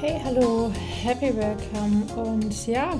Hey, 0.00 0.18
hallo, 0.24 0.72
happy 1.04 1.30
welcome 1.36 2.06
und 2.16 2.66
ja, 2.66 2.96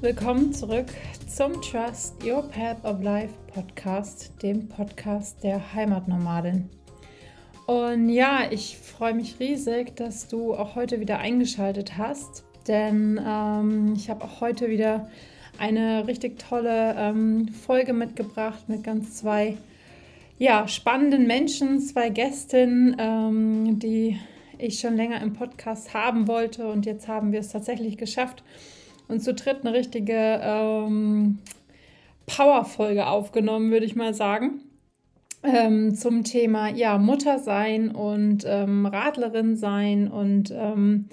willkommen 0.00 0.52
zurück 0.52 0.86
zum 1.26 1.60
Trust 1.60 2.24
Your 2.24 2.42
Path 2.42 2.84
of 2.84 3.02
Life 3.02 3.34
Podcast, 3.52 4.30
dem 4.44 4.68
Podcast 4.68 5.42
der 5.42 5.74
Heimatnomadin. 5.74 6.70
Und 7.66 8.10
ja, 8.10 8.42
ich 8.48 8.78
freue 8.78 9.14
mich 9.14 9.40
riesig, 9.40 9.96
dass 9.96 10.28
du 10.28 10.54
auch 10.54 10.76
heute 10.76 11.00
wieder 11.00 11.18
eingeschaltet 11.18 11.98
hast, 11.98 12.44
denn 12.68 13.20
ähm, 13.26 13.94
ich 13.96 14.08
habe 14.08 14.24
auch 14.24 14.40
heute 14.40 14.68
wieder 14.68 15.10
eine 15.58 16.06
richtig 16.06 16.38
tolle 16.38 16.94
ähm, 16.96 17.48
Folge 17.48 17.92
mitgebracht 17.92 18.68
mit 18.68 18.84
ganz 18.84 19.16
zwei 19.16 19.56
ja, 20.38 20.68
spannenden 20.68 21.26
Menschen, 21.26 21.80
zwei 21.80 22.08
Gästinnen, 22.08 22.94
ähm, 23.00 23.80
die 23.80 24.20
ich 24.58 24.80
schon 24.80 24.96
länger 24.96 25.20
im 25.22 25.32
Podcast 25.32 25.94
haben 25.94 26.28
wollte. 26.28 26.68
Und 26.68 26.86
jetzt 26.86 27.08
haben 27.08 27.32
wir 27.32 27.40
es 27.40 27.48
tatsächlich 27.48 27.96
geschafft 27.96 28.42
und 29.08 29.22
zu 29.22 29.34
dritt 29.34 29.58
eine 29.62 29.72
richtige 29.72 30.40
ähm, 30.42 31.38
Power-Folge 32.26 33.06
aufgenommen, 33.06 33.70
würde 33.70 33.86
ich 33.86 33.96
mal 33.96 34.14
sagen. 34.14 34.60
Ähm, 35.42 35.94
zum 35.94 36.24
Thema 36.24 36.70
ja, 36.70 36.98
Mutter 36.98 37.38
sein 37.38 37.90
und 37.90 38.44
ähm, 38.46 38.86
Radlerin 38.86 39.56
sein. 39.56 40.08
Und 40.08 40.50
ähm, 40.50 41.08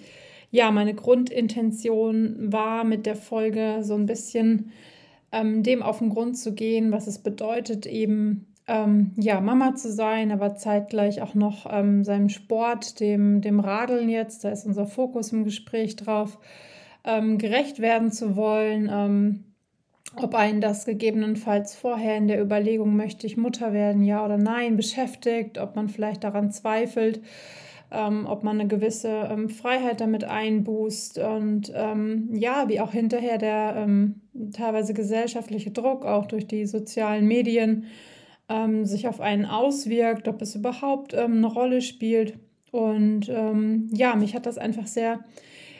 ja, 0.49 0.71
meine 0.71 0.95
Grundintention 0.95 2.51
war 2.51 2.83
mit 2.83 3.05
der 3.05 3.15
Folge 3.15 3.79
so 3.81 3.93
ein 3.93 4.05
bisschen 4.05 4.71
ähm, 5.31 5.61
dem 5.63 5.83
auf 5.83 5.99
den 5.99 6.09
Grund 6.09 6.37
zu 6.37 6.53
gehen, 6.53 6.91
was 6.91 7.07
es 7.07 7.19
bedeutet, 7.19 7.85
eben 7.85 8.52
ähm, 8.67 9.11
ja, 9.17 9.41
Mama 9.41 9.75
zu 9.75 9.91
sein, 9.91 10.31
aber 10.31 10.55
zeitgleich 10.55 11.21
auch 11.21 11.33
noch 11.33 11.67
ähm, 11.69 12.03
seinem 12.03 12.29
Sport, 12.29 12.99
dem, 12.99 13.41
dem 13.41 13.59
Radeln 13.59 14.09
jetzt, 14.09 14.43
da 14.43 14.49
ist 14.49 14.65
unser 14.65 14.85
Fokus 14.85 15.33
im 15.33 15.43
Gespräch 15.43 15.97
drauf, 15.97 16.39
ähm, 17.03 17.37
gerecht 17.37 17.79
werden 17.79 18.11
zu 18.11 18.35
wollen. 18.37 18.89
Ähm, 18.91 19.43
ob 20.15 20.35
einen 20.35 20.61
das 20.61 20.85
gegebenenfalls 20.85 21.75
vorher 21.75 22.17
in 22.17 22.27
der 22.27 22.41
Überlegung, 22.41 22.95
möchte 22.95 23.25
ich 23.25 23.35
Mutter 23.35 23.73
werden, 23.73 24.03
ja 24.03 24.23
oder 24.23 24.37
nein, 24.37 24.77
beschäftigt, 24.77 25.57
ob 25.57 25.75
man 25.75 25.89
vielleicht 25.89 26.23
daran 26.23 26.51
zweifelt, 26.51 27.21
ähm, 27.91 28.27
ob 28.27 28.43
man 28.43 28.59
eine 28.59 28.69
gewisse 28.69 29.09
ähm, 29.09 29.49
Freiheit 29.49 29.99
damit 30.01 30.23
einbußt 30.23 31.17
und 31.17 31.69
ja, 31.69 32.69
wie 32.69 32.79
auch 32.79 32.91
hinterher 32.91 33.37
der 33.37 33.87
teilweise 34.53 34.93
gesellschaftliche 34.93 35.71
Druck 35.71 36.05
auch 36.05 36.27
durch 36.27 36.47
die 36.47 36.65
sozialen 36.65 37.27
Medien 37.27 37.85
ähm, 38.53 38.85
sich 38.85 39.07
auf 39.07 39.19
einen 39.19 39.45
auswirkt, 39.45 40.27
ob 40.27 40.41
es 40.41 40.55
überhaupt 40.55 41.13
ähm, 41.13 41.37
eine 41.37 41.47
Rolle 41.47 41.81
spielt. 41.81 42.37
Und 42.71 43.29
ähm, 43.29 43.89
ja, 43.91 44.15
mich 44.15 44.35
hat 44.35 44.45
das 44.45 44.57
einfach 44.57 44.87
sehr 44.87 45.19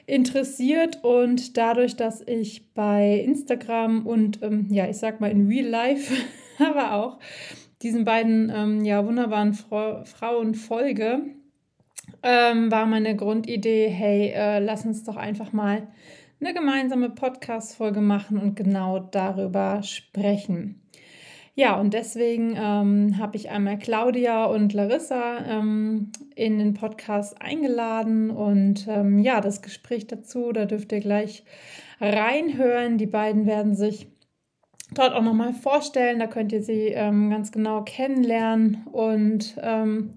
interessiert 0.05 1.03
und 1.03 1.55
dadurch, 1.55 1.95
dass 1.95 2.21
ich 2.21 2.73
bei 2.73 3.19
Instagram 3.25 4.05
und 4.05 4.41
ähm, 4.41 4.67
ja, 4.69 4.87
ich 4.89 4.97
sag 4.97 5.21
mal 5.21 5.31
in 5.31 5.47
Real 5.47 5.67
Life, 5.67 6.13
aber 6.59 6.93
auch 6.93 7.19
diesen 7.81 8.05
beiden 8.05 8.51
ähm, 8.53 8.83
ja, 8.83 9.05
wunderbaren 9.05 9.53
Fra 9.53 10.03
Frauen 10.03 10.55
folge, 10.55 11.21
ähm, 12.21 12.71
war 12.71 12.85
meine 12.85 13.15
Grundidee, 13.15 13.87
hey, 13.87 14.31
äh, 14.35 14.59
lass 14.59 14.85
uns 14.85 15.03
doch 15.03 15.15
einfach 15.15 15.53
mal 15.53 15.87
eine 16.39 16.53
gemeinsame 16.53 17.09
Podcast-Folge 17.09 18.01
machen 18.01 18.37
und 18.37 18.55
genau 18.55 18.99
darüber 18.99 19.83
sprechen. 19.83 20.82
Ja, 21.55 21.79
und 21.79 21.93
deswegen 21.93 22.55
ähm, 22.57 23.19
habe 23.19 23.37
ich 23.37 23.51
einmal 23.51 23.77
Claudia 23.77 24.45
und 24.45 24.73
Larissa 24.73 25.37
ähm, 25.45 26.11
in 26.35 26.57
den 26.57 26.73
Podcast 26.73 27.39
eingeladen 27.39 28.31
und 28.31 28.87
ähm, 28.87 29.19
ja, 29.19 29.39
das 29.39 29.61
Gespräch 29.61 30.07
dazu, 30.07 30.51
da 30.51 30.65
dürft 30.65 30.91
ihr 30.91 30.99
gleich 30.99 31.43
reinhören. 32.01 32.97
Die 32.97 33.05
beiden 33.05 33.45
werden 33.45 33.75
sich 33.75 34.07
dort 34.95 35.13
auch 35.13 35.21
nochmal 35.21 35.53
vorstellen, 35.53 36.17
da 36.17 36.25
könnt 36.25 36.51
ihr 36.51 36.63
sie 36.63 36.87
ähm, 36.87 37.29
ganz 37.29 37.51
genau 37.51 37.83
kennenlernen 37.83 38.87
und 38.91 39.55
ähm, 39.61 40.15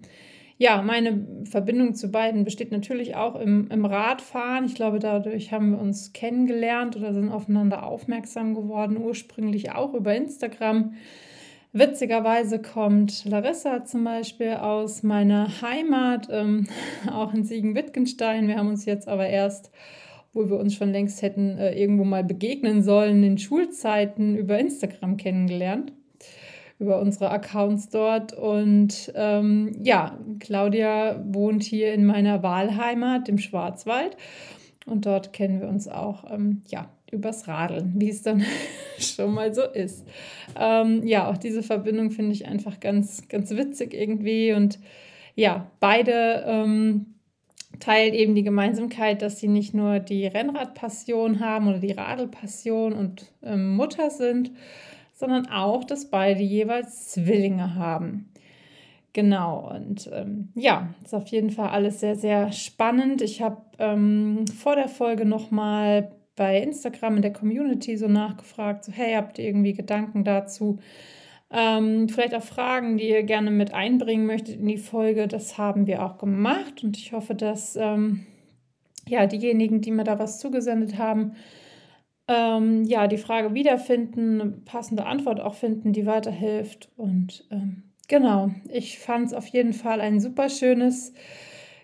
ja, 0.59 0.81
meine 0.81 1.27
Verbindung 1.45 1.95
zu 1.95 2.11
beiden 2.11 2.45
besteht 2.45 2.73
natürlich 2.73 3.15
auch 3.15 3.35
im, 3.39 3.69
im 3.71 3.85
Radfahren. 3.85 4.65
Ich 4.65 4.75
glaube, 4.75 4.99
dadurch 5.01 5.53
haben 5.53 5.73
wir 5.73 5.79
uns 5.79 6.15
kennengelernt 6.15 6.97
oder 6.97 7.13
sind 7.13 7.31
aufeinander 7.31 7.85
aufmerksam 7.87 8.55
geworden, 8.55 8.97
ursprünglich 8.97 9.73
auch 9.73 9.93
über 9.93 10.15
Instagram. 10.15 10.95
Witzigerweise 11.79 12.59
kommt 12.59 13.27
Larissa 13.27 13.85
zum 13.85 14.03
Beispiel 14.03 14.55
aus 14.55 15.03
meiner 15.03 15.61
Heimat, 15.61 16.27
ähm, 16.31 16.69
auch 17.13 17.35
in 17.35 17.45
Siegen-Wittgenstein. 17.45 18.49
Wir 18.49 18.57
haben 18.57 18.71
uns 18.71 18.87
jetzt 18.87 19.07
aber 19.07 19.27
erst, 19.29 19.71
wo 20.33 20.49
wir 20.49 20.57
uns 20.59 20.73
schon 20.73 20.91
längst 20.91 21.21
hätten 21.21 21.59
äh, 21.59 21.79
irgendwo 21.79 22.05
mal 22.05 22.25
begegnen 22.25 22.83
sollen, 22.83 23.23
in 23.23 23.37
Schulzeiten 23.37 24.37
über 24.37 24.59
Instagram 24.59 25.19
kennengelernt, 25.19 25.93
über 26.79 26.99
unsere 26.99 27.31
Accounts 27.31 27.91
dort. 27.91 28.33
Und 28.33 29.13
ähm, 29.15 29.77
ja, 29.83 30.19
Claudia 30.41 31.23
wohnt 31.27 31.63
hier 31.63 31.93
in 31.93 32.07
meiner 32.07 32.43
Wahlheimat, 32.43 33.29
im 33.29 33.37
Schwarzwald. 33.37 34.17
Und 34.87 35.05
dort 35.05 35.35
kennen 35.35 35.61
wir 35.61 35.69
uns 35.69 35.89
auch, 35.89 36.25
ähm, 36.31 36.63
ja, 36.69 36.89
übers 37.11 37.49
Radeln, 37.49 37.94
wie 37.97 38.11
es 38.11 38.22
dann 38.22 38.44
schon 38.99 39.33
mal 39.34 39.55
so 39.55 39.62
ist. 39.62 40.06
Ähm, 40.59 41.06
ja, 41.06 41.28
auch 41.31 41.37
diese 41.37 41.62
Verbindung 41.62 42.11
finde 42.11 42.33
ich 42.33 42.47
einfach 42.47 42.81
ganz, 42.81 43.28
ganz 43.28 43.50
witzig 43.50 43.94
irgendwie. 43.94 44.53
Und 44.53 44.78
ja, 45.34 45.71
beide 45.81 46.45
ähm, 46.47 47.15
teilen 47.78 48.15
eben 48.15 48.34
die 48.34 48.43
Gemeinsamkeit, 48.43 49.22
dass 49.22 49.39
sie 49.39 49.49
nicht 49.49 49.75
nur 49.75 49.99
die 50.00 50.27
Rennradpassion 50.27 51.41
haben 51.41 51.69
oder 51.69 51.78
die 51.78 51.93
Radelpassion 51.93 52.93
und 52.93 53.33
ähm, 53.43 53.77
Mutter 53.77 54.11
sind, 54.11 54.50
sondern 55.15 55.49
auch, 55.49 55.84
dass 55.84 56.11
beide 56.11 56.43
jeweils 56.43 57.09
Zwillinge 57.09 57.75
haben. 57.75 58.28
Genau, 59.12 59.71
und 59.75 60.11
ähm, 60.12 60.50
ja, 60.55 60.95
ist 61.03 61.15
auf 61.15 61.28
jeden 61.28 61.49
Fall 61.49 61.71
alles 61.71 62.00
sehr, 62.00 62.16
sehr 62.16 62.53
spannend. 62.53 63.22
Ich 63.22 63.41
habe 63.41 63.62
ähm, 63.78 64.47
vor 64.47 64.77
der 64.77 64.89
Folge 64.89 65.25
nochmal 65.25 66.12
bei 66.37 66.61
Instagram 66.61 67.17
in 67.17 67.23
der 67.23 67.33
Community 67.33 67.97
so 67.97 68.09
nachgefragt, 68.09 68.85
so 68.85 68.93
hey, 68.93 69.15
habt 69.15 69.39
ihr 69.39 69.47
irgendwie 69.47 69.73
Gedanken 69.73 70.23
dazu? 70.23 70.79
Ähm, 71.51 72.09
vielleicht 72.09 72.35
auch 72.35 72.43
Fragen, 72.43 72.99
die 72.99 73.09
ihr 73.09 73.23
gerne 73.23 73.51
mit 73.51 73.73
einbringen 73.73 74.27
möchtet 74.27 74.57
in 74.57 74.67
die 74.67 74.79
Folge. 74.79 75.29
Das 75.29 75.59
haben 75.59 75.87
wir 75.87 76.05
auch 76.05 76.19
gemacht 76.19 76.85
und 76.85 76.97
ich 76.97 77.13
hoffe, 77.13 77.35
dass 77.35 77.77
ähm, 77.77 78.27
ja, 79.09 79.27
diejenigen, 79.27 79.81
die 79.81 79.93
mir 79.93 80.05
da 80.05 80.19
was 80.19 80.39
zugesendet 80.39 80.99
haben, 80.99 81.37
ähm, 82.29 82.85
ja, 82.85 83.07
die 83.07 83.19
Frage 83.19 83.55
wiederfinden, 83.55 84.41
eine 84.41 84.51
passende 84.51 85.07
Antwort 85.07 85.41
auch 85.41 85.55
finden, 85.55 85.93
die 85.93 86.07
weiterhilft. 86.07 86.91
Und 86.97 87.47
ähm, 87.51 87.85
genau, 88.09 88.51
ich 88.73 88.99
fand 88.99 89.27
es 89.27 89.33
auf 89.33 89.47
jeden 89.47 89.73
Fall 89.73 90.01
ein 90.01 90.21
super 90.21 90.49
schönes 90.49 91.13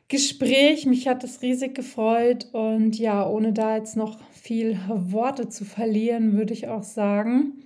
Gespräch. 0.08 0.84
Mich 0.86 1.06
hat 1.06 1.22
es 1.22 1.42
riesig 1.42 1.74
gefreut 1.74 2.48
und 2.52 2.98
ja, 2.98 3.26
ohne 3.26 3.52
da 3.52 3.76
jetzt 3.76 3.96
noch 3.96 4.18
viel 4.42 4.76
Worte 4.88 5.48
zu 5.48 5.64
verlieren, 5.64 6.36
würde 6.36 6.52
ich 6.52 6.66
auch 6.66 6.82
sagen, 6.82 7.62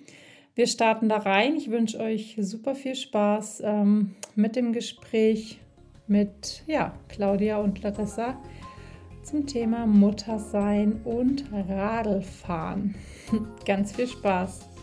wir 0.55 0.67
starten 0.67 1.09
da 1.09 1.17
rein. 1.17 1.57
Ich 1.57 1.71
wünsche 1.71 1.99
euch 1.99 2.37
super 2.39 2.75
viel 2.75 2.95
Spaß 2.95 3.63
ähm, 3.65 4.15
mit 4.35 4.57
dem 4.57 4.75
Gespräch 4.75 5.59
mit 6.07 6.63
ja, 6.67 6.95
Claudia 7.09 7.57
und 7.57 7.83
Larissa 7.83 8.39
zum 9.23 9.47
Thema 9.47 9.87
Muttersein 9.87 11.01
und 11.05 11.45
Radlfahren. 11.51 12.95
Ganz 13.65 13.93
viel 13.93 14.07
Spaß. 14.07 14.76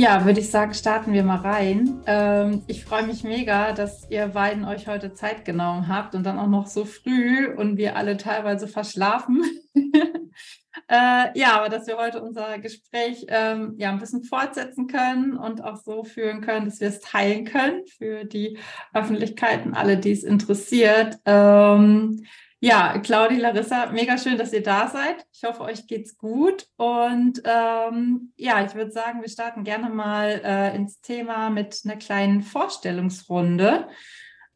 Ja, 0.00 0.24
würde 0.24 0.38
ich 0.38 0.48
sagen, 0.52 0.74
starten 0.74 1.12
wir 1.12 1.24
mal 1.24 1.40
rein. 1.40 2.04
Ähm, 2.06 2.62
ich 2.68 2.84
freue 2.84 3.04
mich 3.04 3.24
mega, 3.24 3.72
dass 3.72 4.08
ihr 4.08 4.28
beiden 4.28 4.64
euch 4.64 4.86
heute 4.86 5.12
Zeit 5.12 5.44
genommen 5.44 5.88
habt 5.88 6.14
und 6.14 6.22
dann 6.22 6.38
auch 6.38 6.46
noch 6.46 6.68
so 6.68 6.84
früh 6.84 7.52
und 7.52 7.78
wir 7.78 7.96
alle 7.96 8.16
teilweise 8.16 8.68
verschlafen. 8.68 9.42
äh, 9.74 11.36
ja, 11.36 11.56
aber 11.56 11.68
dass 11.68 11.88
wir 11.88 11.96
heute 11.96 12.22
unser 12.22 12.60
Gespräch 12.60 13.26
ähm, 13.26 13.74
ja 13.76 13.90
ein 13.90 13.98
bisschen 13.98 14.22
fortsetzen 14.22 14.86
können 14.86 15.36
und 15.36 15.64
auch 15.64 15.78
so 15.78 16.04
führen 16.04 16.42
können, 16.42 16.66
dass 16.66 16.80
wir 16.80 16.90
es 16.90 17.00
teilen 17.00 17.44
können 17.44 17.84
für 17.84 18.24
die 18.24 18.56
Öffentlichkeiten, 18.94 19.74
alle, 19.74 19.96
die 19.96 20.12
es 20.12 20.22
interessiert. 20.22 21.18
Ähm, 21.24 22.24
ja, 22.60 22.98
Claudia, 22.98 23.38
Larissa, 23.38 23.86
mega 23.92 24.18
schön, 24.18 24.36
dass 24.36 24.52
ihr 24.52 24.62
da 24.62 24.88
seid. 24.88 25.24
Ich 25.32 25.44
hoffe, 25.44 25.62
euch 25.62 25.86
geht's 25.86 26.18
gut. 26.18 26.66
Und 26.76 27.40
ähm, 27.44 28.32
ja, 28.36 28.64
ich 28.64 28.74
würde 28.74 28.90
sagen, 28.90 29.20
wir 29.20 29.28
starten 29.28 29.62
gerne 29.62 29.90
mal 29.90 30.40
äh, 30.44 30.74
ins 30.74 31.00
Thema 31.00 31.50
mit 31.50 31.80
einer 31.84 31.96
kleinen 31.96 32.42
Vorstellungsrunde. 32.42 33.88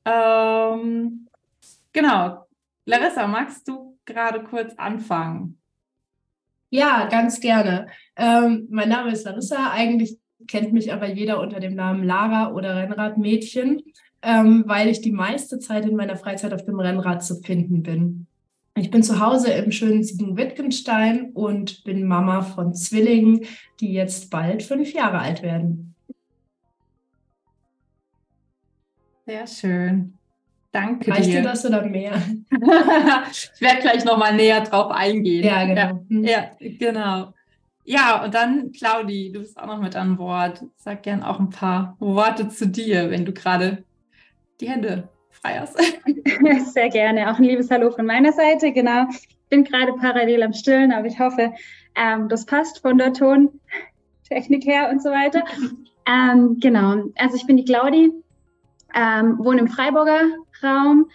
Ähm, 0.05 1.29
genau. 1.93 2.47
Larissa, 2.85 3.29
magst 3.29 3.69
du 3.69 3.97
gerade 4.05 4.43
kurz 4.43 4.75
anfangen? 4.77 5.61
Ja, 6.71 7.07
ganz 7.07 7.39
gerne. 7.39 7.87
Ähm, 8.17 8.67
mein 8.71 8.89
Name 8.89 9.13
ist 9.13 9.25
Larissa. 9.25 9.71
Eigentlich 9.71 10.19
kennt 10.49 10.73
mich 10.73 10.93
aber 10.93 11.07
jeder 11.07 11.39
unter 11.39 11.61
dem 11.61 11.75
Namen 11.75 12.03
Lara 12.03 12.53
oder 12.53 12.77
Rennradmädchen. 12.77 13.83
Ähm, 14.23 14.65
weil 14.67 14.89
ich 14.89 15.01
die 15.01 15.13
meiste 15.13 15.59
Zeit 15.59 15.85
in 15.85 15.97
meiner 15.97 16.17
Freizeit 16.17 16.55
auf 16.55 16.65
dem 16.65 16.79
Rennrad 16.79 17.25
zu 17.25 17.37
finden 17.37 17.83
bin. 17.83 18.27
Ich 18.75 18.91
bin 18.91 19.03
zu 19.03 19.21
Hause 19.21 19.53
im 19.53 19.71
schönen 19.71 20.03
Siegen-Wittgenstein 20.03 21.33
und 21.35 21.85
bin 21.85 22.07
Mama 22.07 22.41
von 22.41 22.75
Zwillingen, 22.75 23.45
die 23.81 23.93
jetzt 23.93 24.31
bald 24.31 24.63
fünf 24.63 24.95
Jahre 24.95 25.19
alt 25.19 25.43
werden. 25.43 25.95
Sehr 29.27 29.47
schön. 29.47 30.15
Danke 30.73 31.11
Reicht 31.11 31.27
dir. 31.27 31.43
dir 31.43 31.43
das 31.43 31.67
oder 31.67 31.85
mehr? 31.85 32.15
ich 33.31 33.61
werde 33.61 33.83
gleich 33.83 34.05
nochmal 34.07 34.35
näher 34.35 34.63
drauf 34.63 34.91
eingehen. 34.91 35.45
Ja, 35.45 35.67
genau. 35.67 36.05
Ja, 36.09 36.51
ja, 36.59 36.71
genau. 36.79 37.35
Ja, 37.85 38.25
und 38.25 38.33
dann, 38.33 38.73
Claudi, 38.73 39.31
du 39.33 39.41
bist 39.41 39.59
auch 39.59 39.67
noch 39.67 39.81
mit 39.81 39.97
an 39.97 40.17
Bord. 40.17 40.65
Sag 40.77 41.03
gern 41.03 41.23
auch 41.23 41.39
ein 41.39 41.51
paar 41.51 41.97
Worte 41.99 42.49
zu 42.49 42.69
dir, 42.69 43.11
wenn 43.11 43.27
du 43.27 43.33
gerade 43.33 43.85
die 44.63 44.71
Hände 44.71 45.09
frei 45.31 45.59
hast. 45.59 45.77
Sehr 46.73 46.89
gerne. 46.89 47.31
Auch 47.31 47.39
ein 47.39 47.45
liebes 47.45 47.71
Hallo 47.71 47.91
von 47.91 48.07
meiner 48.07 48.33
Seite. 48.33 48.73
Genau. 48.73 49.07
Ich 49.11 49.29
bin 49.51 49.65
gerade 49.65 49.93
parallel 49.95 50.43
am 50.45 50.53
Stillen, 50.53 50.93
aber 50.93 51.07
ich 51.09 51.19
hoffe, 51.19 51.53
ähm, 51.97 52.29
das 52.29 52.47
passt 52.47 52.81
von 52.81 52.97
der 52.97 53.13
Tontechnik 53.13 54.65
her 54.65 54.89
und 54.91 55.03
so 55.03 55.11
weiter. 55.11 55.45
Ähm, 56.05 56.57
genau. 56.59 56.97
Also 57.17 57.37
ich 57.37 57.47
bin 57.47 57.57
die 57.57 57.65
Claudi, 57.65 58.11
ähm, 58.93 59.39
wohne 59.39 59.61
im 59.61 59.69
Freiburger 59.69 60.23
Raum 60.61 61.09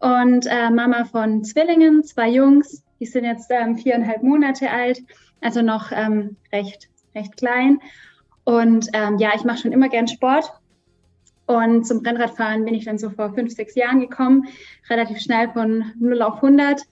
und 0.00 0.46
äh, 0.46 0.68
Mama 0.68 1.04
von 1.04 1.44
Zwillingen, 1.44 2.02
zwei 2.02 2.28
Jungs. 2.28 2.82
Die 2.98 3.06
sind 3.06 3.24
jetzt 3.24 3.52
ähm, 3.52 3.76
viereinhalb 3.76 4.24
Monate 4.24 4.68
alt, 4.68 5.00
also 5.40 5.62
noch 5.62 5.92
ähm, 5.92 6.34
recht, 6.52 6.88
recht 7.14 7.36
klein. 7.36 7.78
Und 8.42 8.88
ähm, 8.94 9.18
ja, 9.18 9.30
ich 9.36 9.44
mache 9.44 9.58
schon 9.58 9.70
immer 9.70 9.88
gern 9.88 10.08
Sport 10.08 10.52
und 11.56 11.84
zum 11.84 11.98
Rennradfahren 11.98 12.64
bin 12.64 12.74
ich 12.74 12.84
dann 12.84 12.98
so 12.98 13.10
vor 13.10 13.34
fünf, 13.34 13.52
sechs 13.52 13.74
Jahren 13.74 14.00
gekommen, 14.00 14.46
relativ 14.88 15.20
schnell 15.20 15.50
von 15.50 15.92
0 15.98 16.22
auf 16.22 16.36
100 16.36 16.82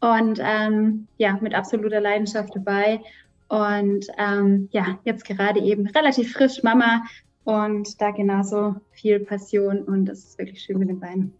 und 0.00 0.40
ähm, 0.42 1.06
ja, 1.18 1.38
mit 1.40 1.54
absoluter 1.54 2.00
Leidenschaft 2.00 2.54
dabei. 2.54 3.00
Und 3.48 4.06
ähm, 4.18 4.68
ja, 4.72 4.98
jetzt 5.04 5.24
gerade 5.24 5.60
eben 5.60 5.86
relativ 5.88 6.32
frisch 6.32 6.62
Mama 6.62 7.02
und 7.44 8.00
da 8.00 8.10
genauso 8.10 8.76
viel 8.90 9.20
Passion 9.20 9.82
und 9.82 10.06
das 10.06 10.18
ist 10.18 10.38
wirklich 10.38 10.62
schön 10.62 10.78
mit 10.78 10.88
den 10.88 10.98
Beinen. 11.00 11.32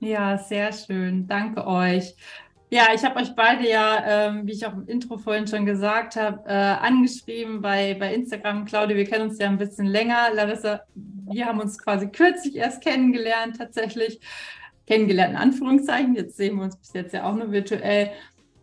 Ja, 0.00 0.36
sehr 0.36 0.70
schön. 0.72 1.26
Danke 1.26 1.66
euch. 1.66 2.14
Ja, 2.70 2.88
ich 2.94 3.04
habe 3.04 3.20
euch 3.20 3.34
beide 3.36 3.68
ja, 3.68 4.28
ähm, 4.28 4.46
wie 4.46 4.52
ich 4.52 4.66
auch 4.66 4.72
im 4.72 4.86
Intro 4.86 5.18
vorhin 5.18 5.46
schon 5.46 5.64
gesagt 5.64 6.16
habe, 6.16 6.42
äh, 6.46 6.52
angeschrieben 6.52 7.60
bei, 7.60 7.94
bei 7.94 8.12
Instagram. 8.14 8.64
Claudia, 8.64 8.96
wir 8.96 9.04
kennen 9.04 9.28
uns 9.28 9.38
ja 9.38 9.48
ein 9.48 9.58
bisschen 9.58 9.86
länger. 9.86 10.30
Larissa, 10.34 10.80
wir 10.94 11.46
haben 11.46 11.60
uns 11.60 11.78
quasi 11.78 12.08
kürzlich 12.08 12.56
erst 12.56 12.82
kennengelernt, 12.82 13.58
tatsächlich. 13.58 14.20
Kennengelernt 14.86 15.34
in 15.34 15.38
Anführungszeichen. 15.38 16.14
Jetzt 16.14 16.36
sehen 16.36 16.56
wir 16.56 16.64
uns 16.64 16.76
bis 16.76 16.92
jetzt 16.94 17.14
ja 17.14 17.24
auch 17.24 17.34
nur 17.34 17.52
virtuell, 17.52 18.10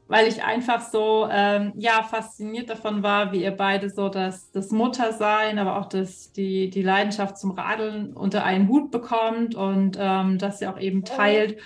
weil 0.08 0.28
ich 0.28 0.44
einfach 0.44 0.82
so, 0.82 1.28
ähm, 1.32 1.74
ja, 1.78 2.04
fasziniert 2.04 2.70
davon 2.70 3.02
war, 3.02 3.32
wie 3.32 3.44
ihr 3.44 3.52
beide 3.52 3.90
so 3.90 4.10
das, 4.10 4.52
das 4.52 4.72
Muttersein, 4.72 5.58
aber 5.58 5.80
auch 5.80 5.88
das, 5.88 6.32
die, 6.32 6.70
die 6.70 6.84
Leidenschaft 6.84 7.38
zum 7.38 7.52
Radeln 7.52 8.14
unter 8.14 8.44
einen 8.44 8.68
Hut 8.68 8.92
bekommt 8.92 9.56
und 9.56 9.98
ähm, 10.00 10.38
das 10.38 10.62
ihr 10.62 10.70
auch 10.70 10.80
eben 10.80 11.06
teilt. 11.06 11.60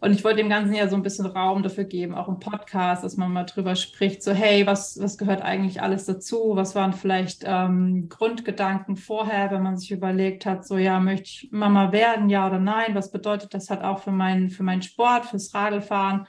Und 0.00 0.12
ich 0.12 0.22
wollte 0.22 0.36
dem 0.36 0.48
Ganzen 0.48 0.74
ja 0.74 0.88
so 0.88 0.94
ein 0.94 1.02
bisschen 1.02 1.26
Raum 1.26 1.62
dafür 1.62 1.84
geben, 1.84 2.14
auch 2.14 2.28
im 2.28 2.38
Podcast, 2.38 3.02
dass 3.02 3.16
man 3.16 3.32
mal 3.32 3.44
drüber 3.44 3.74
spricht, 3.74 4.22
so 4.22 4.32
hey, 4.32 4.64
was, 4.64 5.00
was 5.00 5.18
gehört 5.18 5.42
eigentlich 5.42 5.82
alles 5.82 6.04
dazu? 6.04 6.52
Was 6.54 6.76
waren 6.76 6.92
vielleicht 6.92 7.42
ähm, 7.44 8.08
Grundgedanken 8.08 8.96
vorher, 8.96 9.50
wenn 9.50 9.62
man 9.62 9.76
sich 9.76 9.90
überlegt 9.90 10.46
hat, 10.46 10.66
so 10.66 10.76
ja, 10.76 11.00
möchte 11.00 11.24
ich 11.24 11.48
Mama 11.50 11.90
werden, 11.90 12.28
ja 12.30 12.46
oder 12.46 12.60
nein? 12.60 12.94
Was 12.94 13.10
bedeutet 13.10 13.54
das 13.54 13.70
halt 13.70 13.82
auch 13.82 13.98
für 13.98 14.12
meinen, 14.12 14.50
für 14.50 14.62
meinen 14.62 14.82
Sport, 14.82 15.26
fürs 15.26 15.52
Radlfahren? 15.52 16.26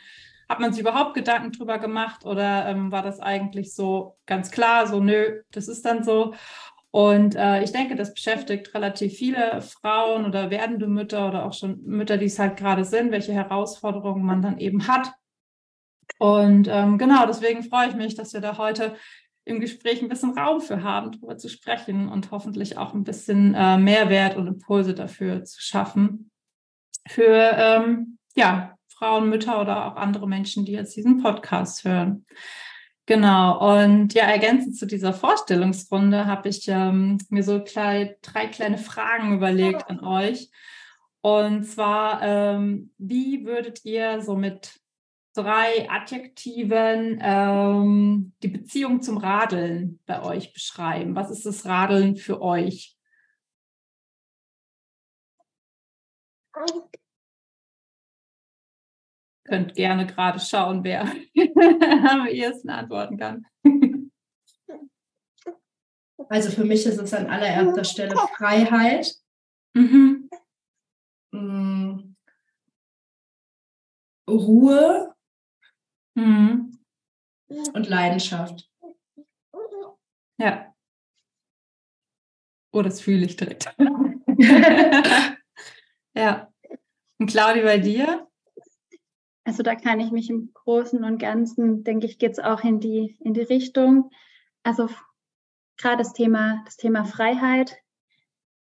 Hat 0.48 0.60
man 0.60 0.74
sich 0.74 0.82
überhaupt 0.82 1.14
Gedanken 1.14 1.52
drüber 1.52 1.78
gemacht 1.78 2.26
oder 2.26 2.68
ähm, 2.68 2.92
war 2.92 3.04
das 3.04 3.20
eigentlich 3.20 3.76
so 3.76 4.18
ganz 4.26 4.50
klar, 4.50 4.88
so 4.88 5.00
nö, 5.00 5.42
das 5.52 5.68
ist 5.68 5.86
dann 5.86 6.04
so? 6.04 6.34
Und 6.92 7.36
äh, 7.36 7.64
ich 7.64 7.72
denke, 7.72 7.96
das 7.96 8.14
beschäftigt 8.14 8.74
relativ 8.74 9.14
viele 9.14 9.62
Frauen 9.62 10.26
oder 10.26 10.50
werdende 10.50 10.88
Mütter 10.88 11.28
oder 11.28 11.46
auch 11.46 11.54
schon 11.54 11.84
Mütter, 11.84 12.18
die 12.18 12.26
es 12.26 12.40
halt 12.40 12.58
gerade 12.58 12.84
sind, 12.84 13.12
welche 13.12 13.34
Herausforderungen 13.34 14.24
man 14.24 14.42
dann 14.42 14.58
eben 14.58 14.88
hat. 14.88 15.12
Und 16.18 16.68
ähm, 16.68 16.98
genau, 16.98 17.28
deswegen 17.28 17.64
freue 17.64 17.90
ich 17.90 17.96
mich, 17.96 18.16
dass 18.16 18.34
wir 18.34 18.42
da 18.42 18.58
heute 18.58 18.96
im 19.46 19.60
Gespräch 19.60 20.02
ein 20.02 20.10
bisschen 20.10 20.38
Raum 20.38 20.62
für 20.62 20.84
haben, 20.84 21.12
darüber 21.12 21.38
zu 21.38 21.50
sprechen 21.50 22.10
und 22.10 22.32
hoffentlich 22.32 22.78
auch 22.78 22.94
ein 22.94 23.04
bisschen 23.04 23.54
äh, 23.54 23.78
Mehrwert 23.78 24.36
und 24.36 24.48
Impulse 24.48 24.94
dafür 24.94 25.44
zu 25.44 25.62
schaffen. 25.62 26.32
Für 27.08 27.52
ähm, 27.56 28.18
ja, 28.36 28.76
Frauen, 28.88 29.30
Mütter 29.30 29.62
oder 29.62 29.86
auch 29.86 29.96
andere 29.96 30.28
Menschen, 30.28 30.66
die 30.66 30.74
jetzt 30.74 30.96
diesen 30.96 31.22
Podcast 31.22 31.84
hören. 31.84 32.26
Genau, 33.10 33.80
und 33.80 34.14
ja, 34.14 34.26
ergänzend 34.26 34.78
zu 34.78 34.86
dieser 34.86 35.14
Vorstellungsrunde 35.14 36.28
habe 36.28 36.48
ich 36.48 36.68
ähm, 36.68 37.18
mir 37.30 37.42
so 37.42 37.60
klein, 37.60 38.14
drei 38.22 38.46
kleine 38.46 38.78
Fragen 38.78 39.34
überlegt 39.34 39.90
an 39.90 40.00
euch. 40.02 40.52
Und 41.22 41.64
zwar, 41.64 42.22
ähm, 42.22 42.92
wie 43.00 43.46
würdet 43.48 43.84
ihr 43.84 44.22
so 44.22 44.36
mit 44.36 44.80
drei 45.34 45.90
Adjektiven 45.90 47.20
ähm, 47.20 48.34
die 48.44 48.48
Beziehung 48.48 49.02
zum 49.02 49.18
Radeln 49.18 50.00
bei 50.06 50.22
euch 50.22 50.54
beschreiben? 50.54 51.16
Was 51.16 51.32
ist 51.32 51.48
das 51.48 51.66
Radeln 51.66 52.16
für 52.16 52.44
euch? 52.44 52.96
Könnt 59.50 59.76
gerne 59.76 60.06
gerade 60.06 60.40
schauen, 60.40 60.84
wer 60.84 61.02
am 61.02 62.28
ehesten 62.28 62.70
antworten 62.70 63.18
kann. 63.18 63.46
Also 66.30 66.52
für 66.52 66.64
mich 66.64 66.86
ist 66.86 67.00
es 67.00 67.14
an 67.14 67.28
allererster 67.28 67.84
Stelle 67.84 68.16
Freiheit. 68.38 69.16
Mhm. 69.74 70.30
Mm. 71.32 72.16
Ruhe 74.30 75.16
mhm. 76.16 76.78
und 77.48 77.90
Leidenschaft. 77.90 78.70
Ja. 80.38 80.74
Oh, 82.72 82.84
das 82.84 83.02
fühle 83.02 83.26
ich 83.26 83.36
direkt. 83.36 83.74
ja. 86.16 86.54
Und 87.18 87.28
Claudia, 87.28 87.64
bei 87.64 87.80
dir? 87.80 88.29
Also 89.50 89.64
da 89.64 89.74
kann 89.74 90.00
ich 90.00 90.12
mich 90.12 90.30
im 90.30 90.54
Großen 90.54 91.04
und 91.04 91.18
Ganzen, 91.18 91.84
denke 91.84 92.06
ich, 92.06 92.20
geht 92.20 92.34
es 92.34 92.40
auch 92.40 92.64
in 92.64 92.80
die, 92.80 93.18
in 93.20 93.34
die 93.34 93.42
Richtung. 93.42 94.12
Also 94.62 94.90
gerade 95.76 95.98
das 95.98 96.14
Thema, 96.14 96.62
das 96.66 96.78
Thema 96.78 97.04
Freiheit, 97.04 97.76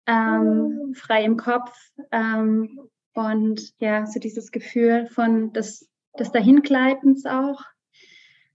ähm, 0.08 0.94
frei 0.96 1.26
im 1.26 1.36
Kopf 1.36 1.78
ähm, 2.14 2.90
und 3.14 3.74
ja, 3.82 4.06
so 4.06 4.18
dieses 4.22 4.54
Gefühl 4.54 5.08
von 5.08 5.52
des, 5.52 5.90
des 6.18 6.32
Dahingleitens 6.32 7.26
auch. 7.26 7.66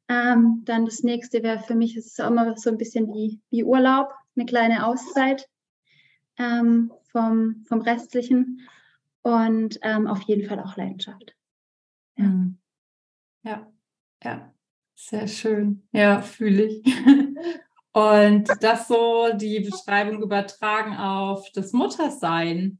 Ähm, 0.08 0.62
dann 0.64 0.86
das 0.86 1.02
nächste 1.02 1.42
wäre 1.42 1.58
für 1.58 1.74
mich, 1.74 1.98
ist 1.98 2.12
es 2.12 2.20
auch 2.20 2.30
immer 2.30 2.56
so 2.56 2.70
ein 2.70 2.78
bisschen 2.78 3.12
wie, 3.12 3.42
wie 3.50 3.62
Urlaub, 3.62 4.08
eine 4.36 4.46
kleine 4.46 4.86
Auszeit 4.86 5.50
ähm, 6.38 6.94
vom, 7.12 7.66
vom 7.68 7.82
Restlichen 7.82 8.66
und 9.20 9.78
ähm, 9.82 10.06
auf 10.06 10.22
jeden 10.22 10.48
Fall 10.48 10.60
auch 10.60 10.78
Leidenschaft. 10.78 11.35
Mhm. 12.16 12.58
Ja, 13.42 13.70
ja, 14.22 14.52
sehr 14.94 15.28
schön. 15.28 15.86
Ja, 15.92 16.20
fühle 16.22 16.64
ich. 16.64 16.84
Und 17.92 18.50
das 18.60 18.88
so 18.88 19.32
die 19.34 19.60
Beschreibung 19.60 20.22
übertragen 20.22 20.96
auf 20.96 21.50
das 21.52 21.72
Muttersein. 21.72 22.78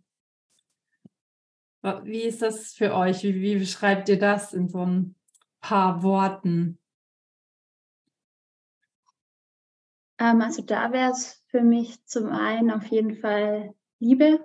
Wie 2.02 2.22
ist 2.22 2.42
das 2.42 2.74
für 2.74 2.94
euch? 2.94 3.22
Wie, 3.22 3.34
wie 3.40 3.56
beschreibt 3.56 4.08
ihr 4.08 4.18
das 4.18 4.52
in 4.52 4.68
so 4.68 4.84
ein 4.84 5.14
paar 5.60 6.02
Worten? 6.02 6.78
Ähm, 10.18 10.40
also 10.40 10.62
da 10.62 10.92
wäre 10.92 11.12
es 11.12 11.42
für 11.48 11.62
mich 11.62 12.04
zum 12.06 12.28
einen 12.28 12.70
auf 12.70 12.86
jeden 12.86 13.14
Fall 13.14 13.74
Liebe, 13.98 14.44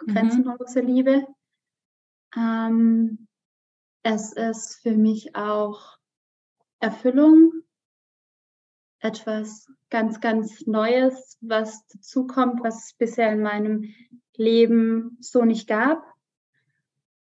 mhm. 0.00 0.12
grenzenlose 0.12 0.82
mhm. 0.82 0.88
Liebe. 0.88 1.26
Ähm, 2.36 3.28
es 4.04 4.32
ist 4.34 4.80
für 4.82 4.96
mich 4.96 5.34
auch 5.34 5.96
Erfüllung, 6.78 7.52
etwas 9.00 9.66
ganz, 9.90 10.20
ganz 10.20 10.66
Neues, 10.66 11.38
was 11.40 11.86
dazukommt, 11.88 12.62
was 12.62 12.84
es 12.84 12.92
bisher 12.92 13.32
in 13.32 13.40
meinem 13.40 13.94
Leben 14.36 15.16
so 15.20 15.44
nicht 15.44 15.66
gab. 15.66 16.04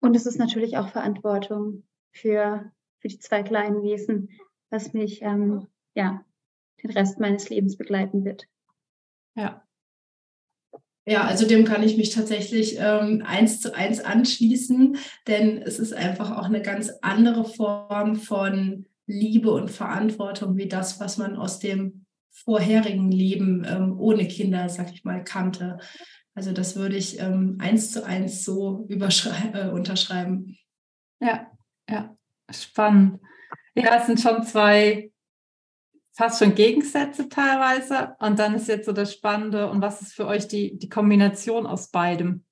Und 0.00 0.16
es 0.16 0.26
ist 0.26 0.38
natürlich 0.38 0.76
auch 0.76 0.88
Verantwortung 0.88 1.84
für, 2.12 2.70
für 2.98 3.08
die 3.08 3.18
zwei 3.18 3.42
kleinen 3.42 3.82
Wesen, 3.82 4.30
was 4.70 4.92
mich 4.92 5.22
ähm, 5.22 5.68
ja, 5.94 6.24
den 6.82 6.90
Rest 6.90 7.20
meines 7.20 7.48
Lebens 7.50 7.76
begleiten 7.76 8.24
wird. 8.24 8.46
Ja. 9.36 9.63
Ja, 11.06 11.24
also 11.24 11.46
dem 11.46 11.64
kann 11.64 11.82
ich 11.82 11.98
mich 11.98 12.10
tatsächlich 12.10 12.76
ähm, 12.78 13.22
eins 13.26 13.60
zu 13.60 13.74
eins 13.74 14.00
anschließen, 14.00 14.96
denn 15.26 15.60
es 15.60 15.78
ist 15.78 15.92
einfach 15.92 16.30
auch 16.30 16.46
eine 16.46 16.62
ganz 16.62 16.90
andere 17.02 17.44
Form 17.44 18.16
von 18.16 18.86
Liebe 19.06 19.50
und 19.50 19.70
Verantwortung 19.70 20.56
wie 20.56 20.68
das, 20.68 21.00
was 21.00 21.18
man 21.18 21.36
aus 21.36 21.58
dem 21.58 22.06
vorherigen 22.30 23.10
Leben 23.10 23.64
ähm, 23.68 23.98
ohne 23.98 24.26
Kinder, 24.26 24.68
sag 24.70 24.92
ich 24.92 25.04
mal, 25.04 25.22
kannte. 25.22 25.78
Also 26.34 26.52
das 26.52 26.74
würde 26.74 26.96
ich 26.96 27.20
ähm, 27.20 27.58
eins 27.60 27.92
zu 27.92 28.04
eins 28.04 28.42
so 28.42 28.88
äh, 28.88 29.68
unterschreiben. 29.68 30.56
Ja, 31.20 31.46
ja, 31.88 32.16
spannend. 32.50 33.20
Ja, 33.74 33.96
es 33.96 34.06
sind 34.06 34.20
schon 34.20 34.42
zwei 34.42 35.12
fast 36.14 36.38
schon 36.38 36.54
Gegensätze 36.54 37.28
teilweise. 37.28 38.16
Und 38.20 38.38
dann 38.38 38.54
ist 38.54 38.68
jetzt 38.68 38.86
so 38.86 38.92
das 38.92 39.12
Spannende. 39.12 39.68
Und 39.68 39.82
was 39.82 40.00
ist 40.00 40.14
für 40.14 40.26
euch 40.26 40.48
die, 40.48 40.78
die 40.78 40.88
Kombination 40.88 41.66
aus 41.66 41.90
beidem? 41.90 42.44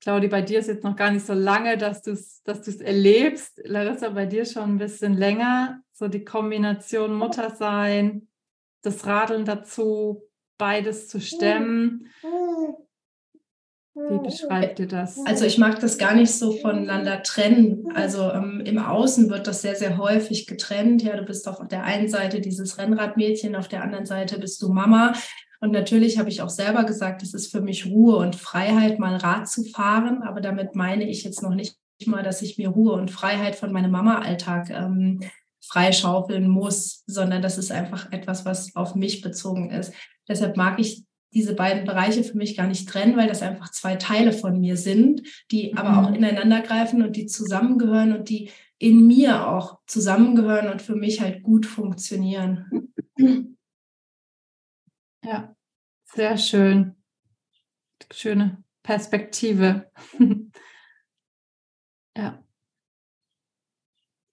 Claudi, 0.00 0.28
bei 0.28 0.42
dir 0.42 0.58
ist 0.58 0.68
jetzt 0.68 0.84
noch 0.84 0.96
gar 0.96 1.10
nicht 1.10 1.24
so 1.24 1.32
lange, 1.32 1.78
dass 1.78 2.02
du 2.02 2.12
es 2.12 2.42
dass 2.42 2.68
erlebst. 2.68 3.60
Larissa, 3.64 4.10
bei 4.10 4.26
dir 4.26 4.44
schon 4.44 4.74
ein 4.74 4.78
bisschen 4.78 5.14
länger. 5.14 5.80
So 5.92 6.08
die 6.08 6.24
Kombination 6.24 7.14
Mutter 7.14 7.54
sein, 7.54 8.28
das 8.82 9.06
Radeln 9.06 9.44
dazu, 9.44 10.22
beides 10.58 11.08
zu 11.08 11.20
stemmen. 11.20 12.10
Wie 13.94 14.18
beschreibt 14.18 14.80
ihr 14.80 14.88
das? 14.88 15.24
Also 15.24 15.44
ich 15.44 15.56
mag 15.56 15.78
das 15.78 15.98
gar 15.98 16.14
nicht 16.14 16.32
so 16.32 16.52
voneinander 16.52 17.22
trennen. 17.22 17.92
Also 17.94 18.30
ähm, 18.32 18.60
im 18.64 18.78
Außen 18.78 19.30
wird 19.30 19.46
das 19.46 19.62
sehr, 19.62 19.76
sehr 19.76 19.98
häufig 19.98 20.48
getrennt. 20.48 21.02
Ja, 21.02 21.16
du 21.16 21.22
bist 21.22 21.46
auf 21.46 21.58
der 21.68 21.84
einen 21.84 22.08
Seite 22.08 22.40
dieses 22.40 22.76
Rennradmädchen, 22.76 23.54
auf 23.54 23.68
der 23.68 23.82
anderen 23.82 24.04
Seite 24.04 24.40
bist 24.40 24.60
du 24.62 24.72
Mama. 24.72 25.12
Und 25.60 25.70
natürlich 25.70 26.18
habe 26.18 26.28
ich 26.28 26.42
auch 26.42 26.50
selber 26.50 26.84
gesagt, 26.84 27.22
es 27.22 27.34
ist 27.34 27.52
für 27.52 27.60
mich 27.60 27.86
Ruhe 27.86 28.16
und 28.16 28.34
Freiheit, 28.34 28.98
mal 28.98 29.16
Rad 29.16 29.48
zu 29.48 29.62
fahren. 29.62 30.22
Aber 30.22 30.40
damit 30.40 30.74
meine 30.74 31.08
ich 31.08 31.22
jetzt 31.22 31.42
noch 31.42 31.54
nicht 31.54 31.78
mal, 32.04 32.24
dass 32.24 32.42
ich 32.42 32.58
mir 32.58 32.70
Ruhe 32.70 32.94
und 32.94 33.12
Freiheit 33.12 33.54
von 33.54 33.72
meinem 33.72 33.92
Mama-Alltag 33.92 34.70
ähm, 34.70 35.20
freischaufeln 35.64 36.48
muss, 36.48 37.04
sondern 37.06 37.42
das 37.42 37.58
ist 37.58 37.70
einfach 37.70 38.10
etwas, 38.12 38.44
was 38.44 38.74
auf 38.74 38.94
mich 38.96 39.22
bezogen 39.22 39.70
ist. 39.70 39.94
Deshalb 40.28 40.56
mag 40.56 40.78
ich 40.78 41.04
diese 41.34 41.54
beiden 41.54 41.84
Bereiche 41.84 42.24
für 42.24 42.36
mich 42.36 42.56
gar 42.56 42.66
nicht 42.66 42.88
trennen, 42.88 43.16
weil 43.16 43.28
das 43.28 43.42
einfach 43.42 43.70
zwei 43.70 43.96
Teile 43.96 44.32
von 44.32 44.60
mir 44.60 44.76
sind, 44.76 45.22
die 45.50 45.72
mhm. 45.72 45.78
aber 45.78 46.02
auch 46.02 46.14
ineinander 46.14 46.60
greifen 46.60 47.02
und 47.02 47.16
die 47.16 47.26
zusammengehören 47.26 48.16
und 48.16 48.28
die 48.28 48.50
in 48.78 49.06
mir 49.06 49.48
auch 49.48 49.80
zusammengehören 49.86 50.68
und 50.68 50.82
für 50.82 50.96
mich 50.96 51.20
halt 51.20 51.42
gut 51.42 51.66
funktionieren. 51.66 52.92
Ja, 55.26 55.56
sehr 56.04 56.36
schön. 56.36 56.96
Schöne 58.12 58.62
Perspektive. 58.82 59.90
ja. 62.14 62.44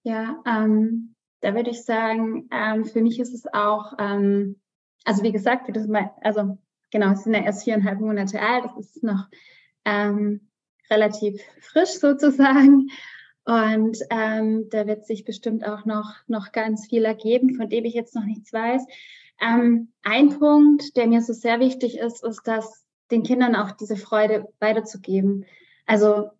Ja, 0.04 0.42
ähm, 0.44 1.14
da 1.40 1.54
würde 1.54 1.70
ich 1.70 1.84
sagen, 1.84 2.48
ähm, 2.50 2.84
für 2.84 3.00
mich 3.00 3.18
ist 3.18 3.32
es 3.32 3.46
auch, 3.54 3.94
ähm, 3.98 4.60
also 5.04 5.22
wie 5.22 5.32
gesagt, 5.32 5.66
wie 5.68 5.72
das 5.72 5.86
mal, 5.86 6.10
also 6.20 6.58
genau, 6.92 7.14
sie 7.14 7.24
sind 7.24 7.34
ja 7.34 7.42
erst 7.42 7.64
viereinhalb 7.64 8.00
Monate 8.00 8.40
alt, 8.40 8.64
das 8.76 8.94
ist 8.94 9.02
noch 9.02 9.26
ähm, 9.84 10.48
relativ 10.88 11.40
frisch 11.60 11.98
sozusagen. 11.98 12.88
Und 13.44 13.98
ähm, 14.10 14.68
da 14.70 14.86
wird 14.86 15.04
sich 15.04 15.24
bestimmt 15.24 15.66
auch 15.66 15.84
noch, 15.84 16.14
noch 16.28 16.52
ganz 16.52 16.86
viel 16.86 17.04
ergeben, 17.04 17.56
von 17.56 17.68
dem 17.68 17.84
ich 17.84 17.94
jetzt 17.94 18.14
noch 18.14 18.24
nichts 18.24 18.52
weiß. 18.52 18.86
Ähm, 19.40 19.88
ein 20.04 20.38
Punkt, 20.38 20.96
der 20.96 21.08
mir 21.08 21.22
so 21.22 21.32
sehr 21.32 21.58
wichtig 21.58 21.98
ist, 21.98 22.22
ist, 22.22 22.46
dass 22.46 22.84
den 23.10 23.24
Kindern 23.24 23.56
auch 23.56 23.72
diese 23.72 23.96
Freude 23.96 24.46
weiterzugeben. 24.60 25.44
Also 25.86 26.30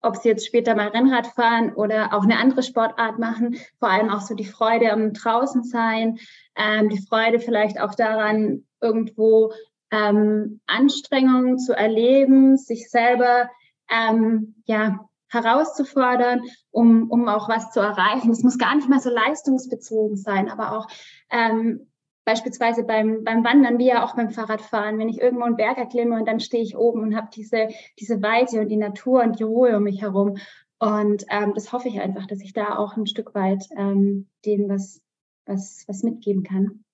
ob 0.00 0.16
sie 0.16 0.28
jetzt 0.28 0.46
später 0.46 0.74
mal 0.74 0.88
Rennrad 0.88 1.26
fahren 1.26 1.74
oder 1.74 2.14
auch 2.14 2.22
eine 2.22 2.38
andere 2.38 2.62
Sportart 2.62 3.18
machen, 3.18 3.58
vor 3.78 3.90
allem 3.90 4.08
auch 4.08 4.22
so 4.22 4.34
die 4.34 4.44
Freude 4.44 4.92
am 4.92 5.12
draußen 5.12 5.64
sein, 5.64 6.18
ähm, 6.56 6.88
die 6.88 7.04
Freude 7.06 7.40
vielleicht 7.40 7.80
auch 7.80 7.94
daran, 7.94 8.64
irgendwo 8.80 9.52
ähm, 9.90 10.60
Anstrengungen 10.66 11.58
zu 11.58 11.72
erleben, 11.72 12.56
sich 12.56 12.90
selber 12.90 13.48
ähm, 13.90 14.54
ja, 14.64 15.08
herauszufordern, 15.28 16.42
um, 16.70 17.10
um 17.10 17.28
auch 17.28 17.48
was 17.48 17.70
zu 17.70 17.80
erreichen. 17.80 18.30
Es 18.30 18.42
muss 18.42 18.58
gar 18.58 18.74
nicht 18.74 18.88
mal 18.88 19.00
so 19.00 19.10
leistungsbezogen 19.10 20.16
sein, 20.16 20.48
aber 20.48 20.76
auch 20.76 20.88
ähm, 21.30 21.88
beispielsweise 22.24 22.84
beim, 22.84 23.22
beim 23.24 23.44
Wandern, 23.44 23.78
wie 23.78 23.86
ja 23.86 24.04
auch 24.04 24.16
beim 24.16 24.30
Fahrradfahren, 24.30 24.98
wenn 24.98 25.08
ich 25.08 25.20
irgendwo 25.20 25.44
einen 25.44 25.56
Berg 25.56 25.78
erklimme 25.78 26.16
und 26.16 26.26
dann 26.26 26.40
stehe 26.40 26.62
ich 26.62 26.76
oben 26.76 27.00
und 27.02 27.16
habe 27.16 27.28
diese, 27.32 27.68
diese 27.98 28.20
Weite 28.22 28.60
und 28.60 28.68
die 28.68 28.76
Natur 28.76 29.22
und 29.22 29.38
die 29.38 29.44
Ruhe 29.44 29.76
um 29.76 29.84
mich 29.84 30.02
herum. 30.02 30.36
Und 30.78 31.24
ähm, 31.30 31.54
das 31.54 31.72
hoffe 31.72 31.88
ich 31.88 32.00
einfach, 32.00 32.26
dass 32.26 32.40
ich 32.40 32.52
da 32.52 32.76
auch 32.76 32.96
ein 32.96 33.06
Stück 33.06 33.34
weit 33.34 33.64
ähm, 33.76 34.28
denen 34.44 34.68
was, 34.68 35.00
was, 35.46 35.84
was 35.86 36.02
mitgeben 36.02 36.42
kann. 36.42 36.84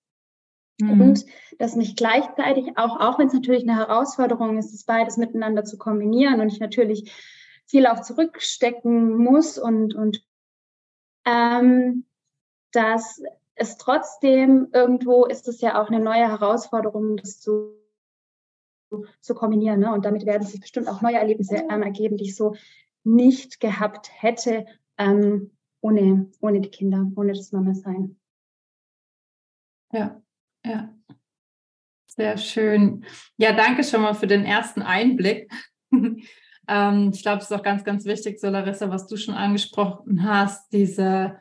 Mhm. 0.83 1.01
Und 1.01 1.25
dass 1.59 1.75
mich 1.75 1.95
gleichzeitig 1.95 2.77
auch, 2.77 2.99
auch 2.99 3.19
wenn 3.19 3.27
es 3.27 3.33
natürlich 3.33 3.63
eine 3.63 3.77
Herausforderung 3.77 4.57
ist, 4.57 4.73
das 4.73 4.83
beides 4.83 5.17
miteinander 5.17 5.63
zu 5.63 5.77
kombinieren 5.77 6.41
und 6.41 6.49
ich 6.49 6.59
natürlich 6.59 7.11
viel 7.65 7.87
auch 7.87 8.01
zurückstecken 8.01 9.15
muss 9.17 9.57
und, 9.57 9.95
und 9.95 10.23
ähm, 11.25 12.05
dass 12.71 13.21
es 13.55 13.77
trotzdem 13.77 14.69
irgendwo 14.73 15.25
ist 15.25 15.47
es 15.47 15.61
ja 15.61 15.81
auch 15.81 15.87
eine 15.87 15.99
neue 15.99 16.27
Herausforderung, 16.27 17.17
das 17.17 17.39
zu, 17.39 17.75
zu 19.21 19.35
kombinieren. 19.35 19.79
Ne? 19.79 19.93
Und 19.93 20.05
damit 20.05 20.25
werden 20.25 20.45
sich 20.45 20.59
bestimmt 20.59 20.87
auch 20.87 21.01
neue 21.01 21.17
Erlebnisse 21.17 21.55
ähm, 21.69 21.83
ergeben, 21.83 22.17
die 22.17 22.25
ich 22.25 22.35
so 22.35 22.55
nicht 23.03 23.59
gehabt 23.59 24.09
hätte 24.11 24.65
ähm, 24.97 25.51
ohne, 25.81 26.31
ohne 26.41 26.61
die 26.61 26.69
Kinder, 26.69 27.11
ohne 27.15 27.33
das 27.33 27.51
Mama 27.51 27.73
sein. 27.73 28.17
Ja, 29.91 30.21
ja. 30.65 30.93
Sehr 32.15 32.37
schön. 32.37 33.05
Ja, 33.37 33.53
danke 33.53 33.83
schon 33.83 34.01
mal 34.03 34.13
für 34.13 34.27
den 34.27 34.45
ersten 34.45 34.83
Einblick. 34.83 35.51
ähm, 35.91 37.11
ich 37.11 37.23
glaube, 37.23 37.39
es 37.39 37.45
ist 37.45 37.51
auch 37.51 37.63
ganz, 37.63 37.83
ganz 37.83 38.05
wichtig, 38.05 38.39
so 38.39 38.49
Larissa, 38.49 38.89
was 38.91 39.07
du 39.07 39.17
schon 39.17 39.33
angesprochen 39.33 40.23
hast, 40.23 40.71
diese, 40.71 41.39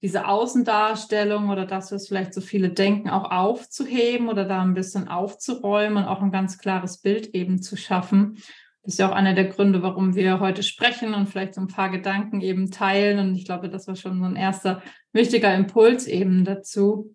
diese 0.00 0.26
Außendarstellung 0.26 1.50
oder 1.50 1.66
dass 1.66 1.90
wir 1.90 1.96
es 1.96 2.08
vielleicht 2.08 2.32
so 2.32 2.40
viele 2.40 2.70
denken, 2.70 3.10
auch 3.10 3.30
aufzuheben 3.30 4.28
oder 4.28 4.46
da 4.46 4.62
ein 4.62 4.72
bisschen 4.72 5.08
aufzuräumen 5.08 5.98
und 5.98 6.08
auch 6.08 6.22
ein 6.22 6.32
ganz 6.32 6.56
klares 6.56 7.02
Bild 7.02 7.34
eben 7.34 7.60
zu 7.60 7.76
schaffen. 7.76 8.42
Das 8.82 8.94
ist 8.94 9.00
ja 9.00 9.10
auch 9.10 9.14
einer 9.14 9.34
der 9.34 9.48
Gründe, 9.48 9.82
warum 9.82 10.14
wir 10.14 10.40
heute 10.40 10.62
sprechen 10.62 11.12
und 11.12 11.28
vielleicht 11.28 11.52
so 11.52 11.60
ein 11.60 11.68
paar 11.68 11.90
Gedanken 11.90 12.40
eben 12.40 12.70
teilen. 12.70 13.18
Und 13.18 13.34
ich 13.34 13.44
glaube, 13.44 13.68
das 13.68 13.86
war 13.86 13.96
schon 13.96 14.20
so 14.20 14.24
ein 14.24 14.36
erster 14.36 14.80
wichtiger 15.12 15.54
Impuls 15.54 16.06
eben 16.06 16.46
dazu. 16.46 17.14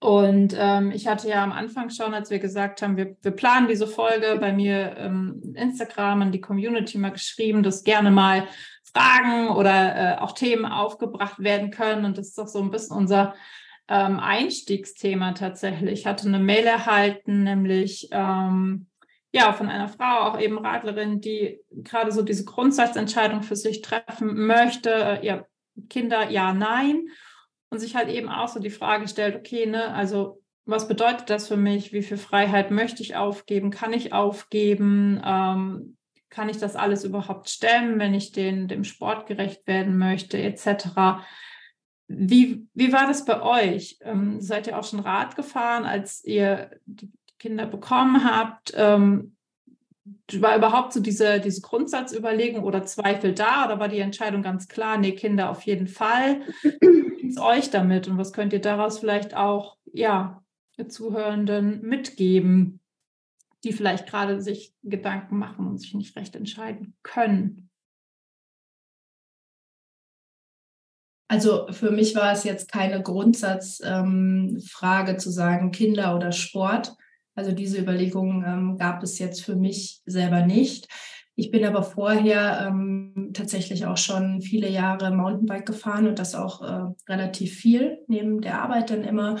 Und 0.00 0.56
ähm, 0.58 0.92
ich 0.92 1.06
hatte 1.06 1.28
ja 1.28 1.44
am 1.44 1.52
Anfang 1.52 1.90
schon, 1.90 2.14
als 2.14 2.30
wir 2.30 2.38
gesagt 2.38 2.80
haben, 2.80 2.96
wir, 2.96 3.16
wir 3.20 3.32
planen 3.32 3.68
diese 3.68 3.86
Folge 3.86 4.38
bei 4.40 4.50
mir 4.50 4.96
ähm, 4.96 5.54
Instagram 5.54 6.22
an 6.22 6.32
die 6.32 6.40
Community 6.40 6.96
mal 6.96 7.12
geschrieben, 7.12 7.62
dass 7.62 7.84
gerne 7.84 8.10
mal 8.10 8.48
Fragen 8.82 9.50
oder 9.50 10.14
äh, 10.14 10.18
auch 10.18 10.32
Themen 10.32 10.64
aufgebracht 10.64 11.40
werden 11.40 11.70
können. 11.70 12.06
Und 12.06 12.16
das 12.16 12.28
ist 12.28 12.38
doch 12.38 12.48
so 12.48 12.62
ein 12.62 12.70
bisschen 12.70 12.96
unser 12.96 13.34
ähm, 13.88 14.18
Einstiegsthema 14.18 15.32
tatsächlich. 15.32 16.00
Ich 16.00 16.06
hatte 16.06 16.28
eine 16.28 16.38
Mail 16.38 16.64
erhalten, 16.64 17.42
nämlich 17.42 18.08
ähm, 18.10 18.86
ja 19.32 19.52
von 19.52 19.68
einer 19.68 19.88
Frau, 19.88 20.30
auch 20.30 20.40
eben 20.40 20.56
Radlerin, 20.56 21.20
die 21.20 21.60
gerade 21.70 22.10
so 22.10 22.22
diese 22.22 22.46
Grundsatzentscheidung 22.46 23.42
für 23.42 23.56
sich 23.56 23.82
treffen 23.82 24.46
möchte. 24.46 24.90
Äh, 24.90 25.26
ja, 25.26 25.44
Kinder, 25.90 26.30
ja, 26.30 26.54
nein 26.54 27.02
und 27.70 27.78
sich 27.78 27.96
halt 27.96 28.08
eben 28.08 28.28
auch 28.28 28.48
so 28.48 28.60
die 28.60 28.70
Frage 28.70 29.08
stellt, 29.08 29.36
okay, 29.36 29.66
ne, 29.66 29.94
also 29.94 30.42
was 30.66 30.86
bedeutet 30.86 31.30
das 31.30 31.48
für 31.48 31.56
mich? 31.56 31.92
Wie 31.92 32.02
viel 32.02 32.18
Freiheit 32.18 32.70
möchte 32.70 33.02
ich 33.02 33.16
aufgeben? 33.16 33.70
Kann 33.70 33.92
ich 33.92 34.12
aufgeben? 34.12 35.20
Ähm, 35.24 35.96
kann 36.28 36.48
ich 36.48 36.58
das 36.58 36.76
alles 36.76 37.04
überhaupt 37.04 37.48
stemmen, 37.50 37.98
wenn 37.98 38.14
ich 38.14 38.30
den, 38.32 38.68
dem 38.68 38.84
Sport 38.84 39.26
gerecht 39.26 39.66
werden 39.66 39.98
möchte, 39.98 40.38
etc. 40.38 41.22
Wie, 42.06 42.66
wie 42.72 42.92
war 42.92 43.06
das 43.08 43.24
bei 43.24 43.42
euch? 43.42 43.98
Ähm, 44.02 44.40
seid 44.40 44.66
ihr 44.66 44.78
auch 44.78 44.84
schon 44.84 45.00
Rad 45.00 45.34
gefahren, 45.34 45.84
als 45.84 46.24
ihr 46.24 46.70
die 46.86 47.10
Kinder 47.38 47.66
bekommen 47.66 48.24
habt? 48.24 48.72
Ähm, 48.76 49.36
war 50.38 50.56
überhaupt 50.56 50.92
so 50.92 51.00
diese, 51.00 51.40
diese 51.40 51.60
Grundsatzüberlegung 51.60 52.64
oder 52.64 52.84
Zweifel 52.84 53.34
da 53.34 53.66
oder 53.66 53.80
war 53.80 53.88
die 53.88 53.98
Entscheidung 53.98 54.42
ganz 54.42 54.68
klar, 54.68 54.98
nee, 54.98 55.12
Kinder 55.12 55.50
auf 55.50 55.62
jeden 55.62 55.86
Fall? 55.86 56.40
Wie 56.62 57.28
es 57.28 57.38
euch 57.38 57.70
damit 57.70 58.08
und 58.08 58.18
was 58.18 58.32
könnt 58.32 58.52
ihr 58.52 58.60
daraus 58.60 58.98
vielleicht 58.98 59.34
auch, 59.34 59.76
ja, 59.92 60.42
Zuhörenden 60.88 61.82
mitgeben, 61.82 62.80
die 63.64 63.74
vielleicht 63.74 64.06
gerade 64.06 64.40
sich 64.40 64.74
Gedanken 64.82 65.36
machen 65.36 65.66
und 65.66 65.78
sich 65.78 65.92
nicht 65.94 66.16
recht 66.16 66.34
entscheiden 66.36 66.94
können? 67.02 67.68
Also 71.28 71.70
für 71.70 71.90
mich 71.92 72.16
war 72.16 72.32
es 72.32 72.42
jetzt 72.42 72.72
keine 72.72 73.02
Grundsatzfrage 73.02 75.12
ähm, 75.12 75.18
zu 75.18 75.30
sagen, 75.30 75.70
Kinder 75.70 76.16
oder 76.16 76.32
Sport, 76.32 76.96
Also 77.34 77.52
diese 77.52 77.78
Überlegungen 77.78 78.44
ähm, 78.46 78.76
gab 78.78 79.02
es 79.02 79.18
jetzt 79.18 79.44
für 79.44 79.56
mich 79.56 80.00
selber 80.04 80.44
nicht. 80.44 80.88
Ich 81.36 81.50
bin 81.50 81.64
aber 81.64 81.82
vorher 81.82 82.66
ähm, 82.66 83.30
tatsächlich 83.32 83.86
auch 83.86 83.96
schon 83.96 84.42
viele 84.42 84.68
Jahre 84.68 85.10
Mountainbike 85.10 85.64
gefahren 85.64 86.06
und 86.06 86.18
das 86.18 86.34
auch 86.34 86.60
äh, 86.60 86.92
relativ 87.10 87.54
viel 87.54 87.98
neben 88.08 88.40
der 88.42 88.62
Arbeit 88.62 88.90
dann 88.90 89.04
immer 89.04 89.38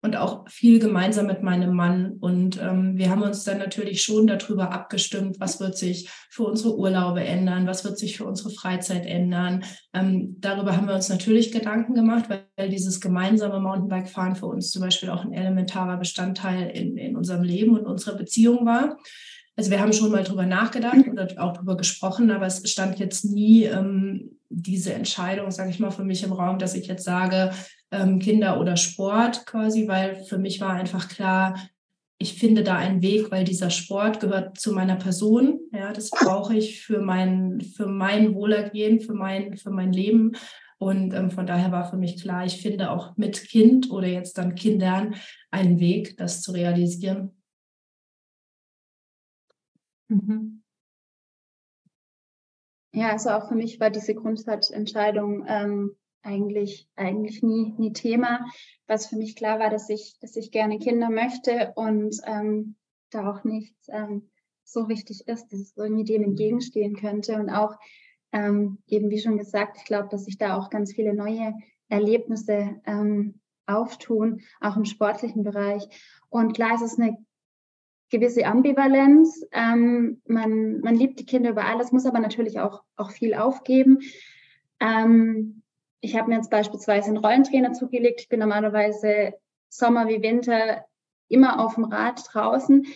und 0.00 0.16
auch 0.16 0.48
viel 0.48 0.78
gemeinsam 0.78 1.26
mit 1.26 1.42
meinem 1.42 1.74
Mann. 1.74 2.12
Und 2.20 2.60
ähm, 2.62 2.96
wir 2.96 3.10
haben 3.10 3.22
uns 3.22 3.42
dann 3.44 3.58
natürlich 3.58 4.02
schon 4.02 4.28
darüber 4.28 4.70
abgestimmt, 4.70 5.40
was 5.40 5.58
wird 5.58 5.76
sich 5.76 6.08
für 6.30 6.44
unsere 6.44 6.76
Urlaube 6.76 7.24
ändern, 7.24 7.66
was 7.66 7.84
wird 7.84 7.98
sich 7.98 8.16
für 8.16 8.24
unsere 8.24 8.50
Freizeit 8.50 9.06
ändern. 9.06 9.64
Ähm, 9.92 10.36
darüber 10.38 10.76
haben 10.76 10.86
wir 10.86 10.94
uns 10.94 11.08
natürlich 11.08 11.50
Gedanken 11.50 11.94
gemacht, 11.94 12.26
weil 12.28 12.68
dieses 12.68 13.00
gemeinsame 13.00 13.58
Mountainbike-Fahren 13.58 14.36
für 14.36 14.46
uns 14.46 14.70
zum 14.70 14.82
Beispiel 14.82 15.10
auch 15.10 15.24
ein 15.24 15.32
elementarer 15.32 15.96
Bestandteil 15.96 16.70
in, 16.70 16.96
in 16.96 17.16
unserem 17.16 17.42
Leben 17.42 17.76
und 17.76 17.86
unserer 17.86 18.16
Beziehung 18.16 18.64
war. 18.64 18.98
Also 19.56 19.72
wir 19.72 19.80
haben 19.80 19.92
schon 19.92 20.12
mal 20.12 20.22
drüber 20.22 20.46
nachgedacht 20.46 21.08
oder 21.10 21.26
auch 21.38 21.52
drüber 21.52 21.76
gesprochen, 21.76 22.30
aber 22.30 22.46
es 22.46 22.62
stand 22.70 23.00
jetzt 23.00 23.24
nie 23.24 23.64
ähm, 23.64 24.37
diese 24.50 24.94
Entscheidung, 24.94 25.50
sage 25.50 25.70
ich 25.70 25.78
mal, 25.78 25.90
für 25.90 26.04
mich 26.04 26.22
im 26.22 26.32
Raum, 26.32 26.58
dass 26.58 26.74
ich 26.74 26.86
jetzt 26.86 27.04
sage, 27.04 27.52
ähm, 27.90 28.18
Kinder 28.18 28.60
oder 28.60 28.76
Sport 28.76 29.46
quasi, 29.46 29.88
weil 29.88 30.24
für 30.24 30.38
mich 30.38 30.60
war 30.60 30.70
einfach 30.70 31.08
klar, 31.08 31.54
ich 32.20 32.34
finde 32.34 32.64
da 32.64 32.76
einen 32.76 33.00
Weg, 33.00 33.30
weil 33.30 33.44
dieser 33.44 33.70
Sport 33.70 34.18
gehört 34.20 34.58
zu 34.58 34.72
meiner 34.72 34.96
Person. 34.96 35.60
Ja, 35.72 35.92
das 35.92 36.10
brauche 36.10 36.56
ich 36.56 36.82
für 36.82 37.00
mein, 37.00 37.60
für 37.60 37.86
mein 37.86 38.34
Wohlergehen, 38.34 39.00
für 39.00 39.14
mein, 39.14 39.56
für 39.56 39.70
mein 39.70 39.92
Leben. 39.92 40.32
Und 40.78 41.14
ähm, 41.14 41.30
von 41.30 41.46
daher 41.46 41.70
war 41.70 41.88
für 41.88 41.96
mich 41.96 42.20
klar, 42.20 42.44
ich 42.44 42.60
finde 42.60 42.90
auch 42.90 43.16
mit 43.16 43.48
Kind 43.48 43.90
oder 43.90 44.08
jetzt 44.08 44.36
dann 44.36 44.56
Kindern 44.56 45.14
einen 45.50 45.78
Weg, 45.78 46.16
das 46.16 46.42
zu 46.42 46.52
realisieren. 46.52 47.36
Mhm. 50.08 50.57
Ja, 52.98 53.10
also 53.10 53.30
auch 53.30 53.46
für 53.46 53.54
mich 53.54 53.78
war 53.78 53.90
diese 53.90 54.12
Grundsatzentscheidung 54.12 55.44
ähm, 55.46 55.94
eigentlich, 56.22 56.88
eigentlich 56.96 57.44
nie, 57.44 57.72
nie 57.78 57.92
Thema, 57.92 58.44
was 58.88 59.06
für 59.06 59.14
mich 59.14 59.36
klar 59.36 59.60
war, 59.60 59.70
dass 59.70 59.88
ich, 59.88 60.18
dass 60.20 60.34
ich 60.34 60.50
gerne 60.50 60.80
Kinder 60.80 61.08
möchte 61.08 61.72
und 61.76 62.16
ähm, 62.24 62.74
da 63.10 63.30
auch 63.30 63.44
nichts 63.44 63.86
ähm, 63.88 64.28
so 64.64 64.88
wichtig 64.88 65.28
ist, 65.28 65.46
dass 65.52 65.60
es 65.60 65.76
irgendwie 65.76 66.02
dem 66.02 66.24
entgegenstehen 66.24 66.96
könnte. 66.96 67.36
Und 67.36 67.50
auch 67.50 67.76
ähm, 68.32 68.78
eben, 68.88 69.10
wie 69.10 69.20
schon 69.20 69.38
gesagt, 69.38 69.76
ich 69.76 69.84
glaube, 69.84 70.08
dass 70.10 70.24
sich 70.24 70.36
da 70.36 70.58
auch 70.58 70.68
ganz 70.68 70.92
viele 70.92 71.14
neue 71.14 71.54
Erlebnisse 71.88 72.80
ähm, 72.84 73.38
auftun, 73.66 74.40
auch 74.60 74.76
im 74.76 74.86
sportlichen 74.86 75.44
Bereich. 75.44 75.86
Und 76.30 76.52
klar, 76.52 76.72
es 76.74 76.82
ist 76.82 76.98
eine 76.98 77.16
gewisse 78.10 78.46
Ambivalenz. 78.46 79.46
Ähm, 79.52 80.22
man, 80.26 80.80
man 80.80 80.94
liebt 80.94 81.20
die 81.20 81.26
Kinder 81.26 81.50
über 81.50 81.64
alles, 81.64 81.92
muss 81.92 82.06
aber 82.06 82.20
natürlich 82.20 82.60
auch, 82.60 82.82
auch 82.96 83.10
viel 83.10 83.34
aufgeben. 83.34 83.98
Ähm, 84.80 85.62
ich 86.00 86.16
habe 86.16 86.28
mir 86.28 86.36
jetzt 86.36 86.50
beispielsweise 86.50 87.08
einen 87.08 87.18
Rollentrainer 87.18 87.72
zugelegt. 87.72 88.20
Ich 88.20 88.28
bin 88.28 88.40
normalerweise 88.40 89.34
Sommer 89.68 90.08
wie 90.08 90.22
Winter 90.22 90.84
immer 91.28 91.60
auf 91.60 91.74
dem 91.74 91.84
Rad 91.84 92.22
draußen. 92.32 92.86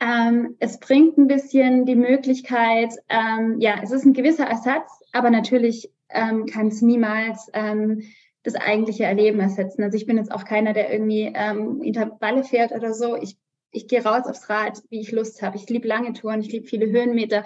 Ähm, 0.00 0.56
es 0.58 0.78
bringt 0.80 1.16
ein 1.16 1.28
bisschen 1.28 1.86
die 1.86 1.94
Möglichkeit, 1.94 2.92
ähm, 3.08 3.60
ja, 3.60 3.76
es 3.82 3.92
ist 3.92 4.04
ein 4.04 4.14
gewisser 4.14 4.44
Ersatz, 4.44 4.90
aber 5.12 5.30
natürlich 5.30 5.92
ähm, 6.08 6.46
kann 6.46 6.66
es 6.66 6.82
niemals 6.82 7.48
ähm, 7.52 8.02
das 8.42 8.56
eigentliche 8.56 9.04
Erleben 9.04 9.38
ersetzen. 9.38 9.84
Also 9.84 9.96
ich 9.96 10.06
bin 10.06 10.16
jetzt 10.16 10.32
auch 10.32 10.44
keiner, 10.44 10.72
der 10.72 10.92
irgendwie 10.92 11.26
Intervalle 11.26 12.42
fährt 12.42 12.72
oder 12.72 12.92
so. 12.92 13.16
Ich, 13.16 13.36
ich 13.72 13.88
gehe 13.88 14.04
raus 14.04 14.26
aufs 14.26 14.48
Rad, 14.48 14.82
wie 14.90 15.00
ich 15.00 15.10
Lust 15.10 15.42
habe. 15.42 15.56
Ich 15.56 15.68
liebe 15.68 15.88
lange 15.88 16.12
Touren, 16.12 16.40
ich 16.40 16.52
liebe 16.52 16.66
viele 16.66 16.90
Höhenmeter. 16.90 17.44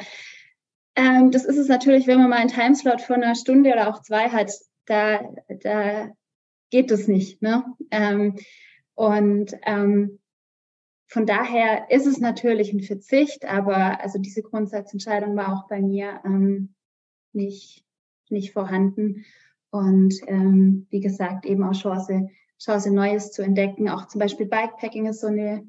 Ähm, 0.96 1.30
das 1.30 1.44
ist 1.44 1.56
es 1.56 1.68
natürlich, 1.68 2.06
wenn 2.06 2.18
man 2.18 2.30
mal 2.30 2.38
einen 2.38 2.50
Timeslot 2.50 3.00
von 3.00 3.22
einer 3.22 3.34
Stunde 3.34 3.72
oder 3.72 3.88
auch 3.88 4.02
zwei 4.02 4.28
hat, 4.28 4.50
da, 4.86 5.20
da 5.48 6.10
geht 6.70 6.90
es 6.90 7.08
nicht. 7.08 7.42
Ne? 7.42 7.64
Ähm, 7.90 8.36
und 8.94 9.54
ähm, 9.64 10.18
von 11.06 11.26
daher 11.26 11.90
ist 11.90 12.06
es 12.06 12.18
natürlich 12.18 12.72
ein 12.72 12.80
Verzicht, 12.80 13.44
aber 13.44 14.00
also 14.00 14.18
diese 14.18 14.42
Grundsatzentscheidung 14.42 15.36
war 15.36 15.56
auch 15.56 15.68
bei 15.68 15.80
mir 15.80 16.20
ähm, 16.24 16.74
nicht, 17.32 17.84
nicht 18.28 18.52
vorhanden. 18.52 19.24
Und 19.70 20.14
ähm, 20.26 20.86
wie 20.90 21.00
gesagt, 21.00 21.46
eben 21.46 21.62
auch 21.62 21.74
Chance, 21.74 22.28
Chance, 22.58 22.92
Neues 22.92 23.30
zu 23.30 23.42
entdecken. 23.42 23.88
Auch 23.88 24.08
zum 24.08 24.18
Beispiel 24.18 24.46
Bikepacking 24.46 25.06
ist 25.06 25.20
so 25.20 25.28
eine 25.28 25.68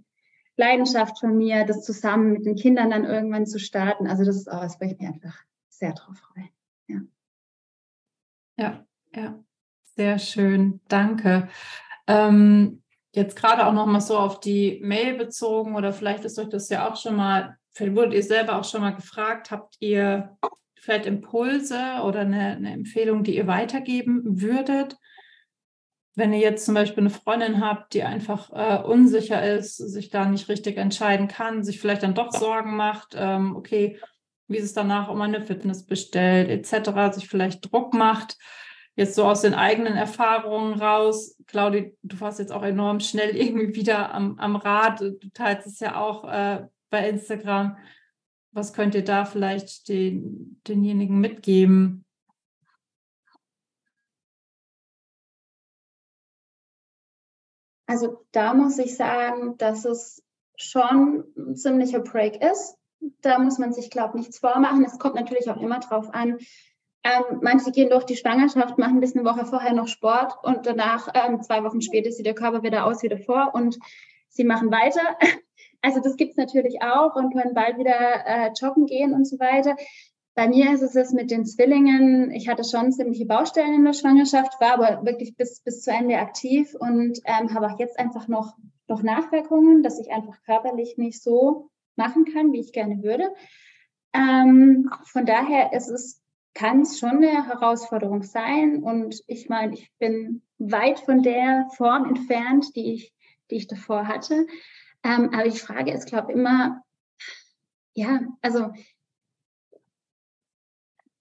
Leidenschaft 0.58 1.20
von 1.20 1.38
mir, 1.38 1.66
das 1.66 1.84
zusammen 1.84 2.34
mit 2.34 2.46
den 2.46 2.56
Kindern 2.56 2.90
dann 2.90 3.06
irgendwann 3.06 3.46
zu 3.46 3.60
starten. 3.60 4.08
Also 4.08 4.26
das 4.26 4.36
ist 4.36 4.52
auch 4.52 4.62
was, 4.62 4.82
wo 4.82 4.86
ich 4.86 4.98
mich 4.98 5.08
einfach 5.08 5.38
sehr 5.70 5.94
drauf 5.94 6.18
freue. 6.18 6.50
Ja. 6.88 7.02
Ja, 8.58 8.86
ja, 9.16 9.44
sehr 9.96 10.18
schön, 10.18 10.82
danke. 10.88 11.48
Ähm, 12.08 12.82
jetzt 13.14 13.36
gerade 13.36 13.68
auch 13.68 13.74
noch 13.74 13.86
mal 13.86 14.02
so 14.02 14.18
auf 14.18 14.40
die 14.40 14.80
Mail 14.84 15.16
bezogen 15.16 15.76
oder 15.76 15.94
vielleicht 15.94 16.26
ist 16.26 16.40
euch 16.40 16.50
das 16.50 16.70
ja 16.70 16.90
auch 16.90 16.96
schon 16.96 17.16
mal, 17.16 17.58
vielleicht 17.74 17.96
wurdet 17.96 18.14
ihr 18.16 18.24
selber 18.24 18.58
auch 18.58 18.64
schon 18.64 18.82
mal 18.82 18.96
gefragt, 18.96 19.52
habt 19.52 19.76
ihr 19.80 20.38
vielleicht 20.80 21.06
Impulse 21.06 22.02
oder 22.04 22.22
eine, 22.22 22.56
eine 22.56 22.72
Empfehlung, 22.72 23.24
die 23.24 23.36
ihr 23.36 23.46
weitergeben 23.46 24.42
würdet? 24.42 24.98
Wenn 26.18 26.34
ihr 26.34 26.40
jetzt 26.40 26.66
zum 26.66 26.74
Beispiel 26.74 27.04
eine 27.04 27.12
Freundin 27.12 27.64
habt, 27.64 27.94
die 27.94 28.02
einfach 28.02 28.50
äh, 28.52 28.82
unsicher 28.84 29.56
ist, 29.56 29.78
sich 29.78 30.10
da 30.10 30.26
nicht 30.26 30.50
richtig 30.50 30.78
entscheiden 30.78 31.28
kann, 31.28 31.64
sich 31.64 31.80
vielleicht 31.80 32.02
dann 32.02 32.16
doch 32.16 32.32
Sorgen 32.32 32.76
macht, 32.76 33.14
ähm, 33.16 33.56
okay, 33.56 34.00
wie 34.48 34.58
ist 34.58 34.64
es 34.64 34.74
danach 34.74 35.10
um 35.10 35.22
eine 35.22 35.46
Fitness 35.46 35.86
bestellt, 35.86 36.50
etc., 36.50 37.14
sich 37.14 37.28
vielleicht 37.28 37.72
Druck 37.72 37.94
macht, 37.94 38.36
jetzt 38.96 39.14
so 39.14 39.26
aus 39.26 39.42
den 39.42 39.54
eigenen 39.54 39.96
Erfahrungen 39.96 40.74
raus, 40.82 41.38
Claudi, 41.46 41.96
du 42.02 42.20
warst 42.20 42.40
jetzt 42.40 42.52
auch 42.52 42.64
enorm 42.64 43.00
schnell 43.00 43.36
irgendwie 43.38 43.76
wieder 43.76 44.12
am, 44.12 44.40
am 44.40 44.56
Rad. 44.56 45.02
Du 45.02 45.30
teilst 45.36 45.68
es 45.68 45.80
ja 45.80 46.02
auch 46.02 46.24
äh, 46.26 46.66
bei 46.90 47.08
Instagram. 47.08 47.78
Was 48.54 48.74
könnt 48.74 48.96
ihr 48.96 49.04
da 49.04 49.26
vielleicht 49.26 49.88
den, 49.88 50.60
denjenigen 50.68 51.20
mitgeben? 51.20 52.06
Also 57.88 58.26
da 58.32 58.54
muss 58.54 58.78
ich 58.78 58.96
sagen, 58.96 59.58
dass 59.58 59.86
es 59.86 60.24
schon 60.58 61.24
ein 61.38 61.56
ziemlicher 61.56 62.00
Break 62.00 62.42
ist. 62.44 62.76
Da 63.22 63.40
muss 63.40 63.58
man 63.58 63.74
sich, 63.74 63.90
glaube 63.90 64.18
ich, 64.18 64.26
nichts 64.26 64.40
vormachen. 64.40 64.84
Es 64.86 65.00
kommt 65.00 65.16
natürlich 65.16 65.50
auch 65.50 65.62
immer 65.62 65.80
drauf 65.80 66.14
an, 66.14 66.38
ähm, 67.08 67.40
manche 67.42 67.72
gehen 67.72 67.90
durch 67.90 68.04
die 68.04 68.18
Schwangerschaft, 68.18 68.78
machen 68.78 69.00
bis 69.00 69.16
eine 69.16 69.24
Woche 69.24 69.46
vorher 69.46 69.74
noch 69.74 69.88
Sport 69.88 70.34
und 70.44 70.66
danach, 70.66 71.08
ähm, 71.14 71.42
zwei 71.42 71.64
Wochen 71.64 71.82
später, 71.82 72.12
sieht 72.12 72.26
der 72.26 72.36
Körper 72.36 72.64
wieder 72.64 72.86
aus 72.86 73.02
wie 73.02 73.08
davor 73.08 73.52
und 73.54 73.78
sie 74.30 74.44
machen 74.44 74.72
weiter. 74.72 75.02
Also 75.84 76.02
das 76.02 76.18
gibt 76.18 76.32
es 76.32 76.38
natürlich 76.38 76.82
auch 76.82 77.16
und 77.16 77.34
können 77.34 77.54
bald 77.54 77.78
wieder 77.78 78.26
äh, 78.26 78.52
joggen 78.60 78.88
gehen 78.88 79.14
und 79.14 79.26
so 79.26 79.40
weiter. 79.40 79.76
Bei 80.38 80.48
mir 80.48 80.72
ist 80.72 80.84
es 80.84 80.94
jetzt 80.94 81.16
mit 81.16 81.32
den 81.32 81.48
Zwillingen, 81.48 82.30
ich 82.30 82.48
hatte 82.48 82.64
schon 82.64 82.92
ziemliche 82.92 83.26
Baustellen 83.26 83.74
in 83.74 83.84
der 83.84 83.94
Schwangerschaft, 83.94 84.62
war 84.62 84.76
aber 84.76 85.04
wirklich 85.04 85.36
bis, 85.36 85.62
bis 85.62 85.82
zu 85.82 85.90
Ende 85.90 86.20
aktiv 86.20 86.76
und 86.76 87.20
ähm, 87.26 87.56
habe 87.56 87.66
auch 87.66 87.80
jetzt 87.80 87.98
einfach 87.98 88.28
noch, 88.28 88.56
noch 88.88 89.02
Nachwirkungen, 89.02 89.82
dass 89.82 90.00
ich 90.00 90.12
einfach 90.12 90.40
körperlich 90.44 90.96
nicht 91.00 91.24
so 91.24 91.72
machen 91.96 92.26
kann, 92.26 92.54
wie 92.54 92.60
ich 92.60 92.72
gerne 92.72 93.02
würde. 93.02 93.34
Ähm, 94.14 94.92
von 95.06 95.26
daher 95.26 95.74
ist 95.74 95.90
es 95.90 96.22
kann 96.54 96.82
es 96.82 97.00
schon 97.00 97.18
eine 97.24 97.48
Herausforderung 97.48 98.22
sein. 98.22 98.84
Und 98.84 99.24
ich 99.26 99.50
meine, 99.50 99.74
ich 99.74 99.92
bin 99.98 100.44
weit 100.60 101.00
von 101.00 101.24
der 101.24 101.68
Form 101.76 102.06
entfernt, 102.06 102.76
die 102.76 102.94
ich, 102.94 103.14
die 103.50 103.56
ich 103.56 103.68
davor 103.68 104.08
hatte. 104.08 104.46
Ähm, 105.04 105.32
aber 105.34 105.48
ich 105.48 105.64
frage 105.64 105.92
es, 105.92 106.06
glaube 106.06 106.32
immer, 106.32 106.84
ja, 107.96 108.22
also 108.42 108.70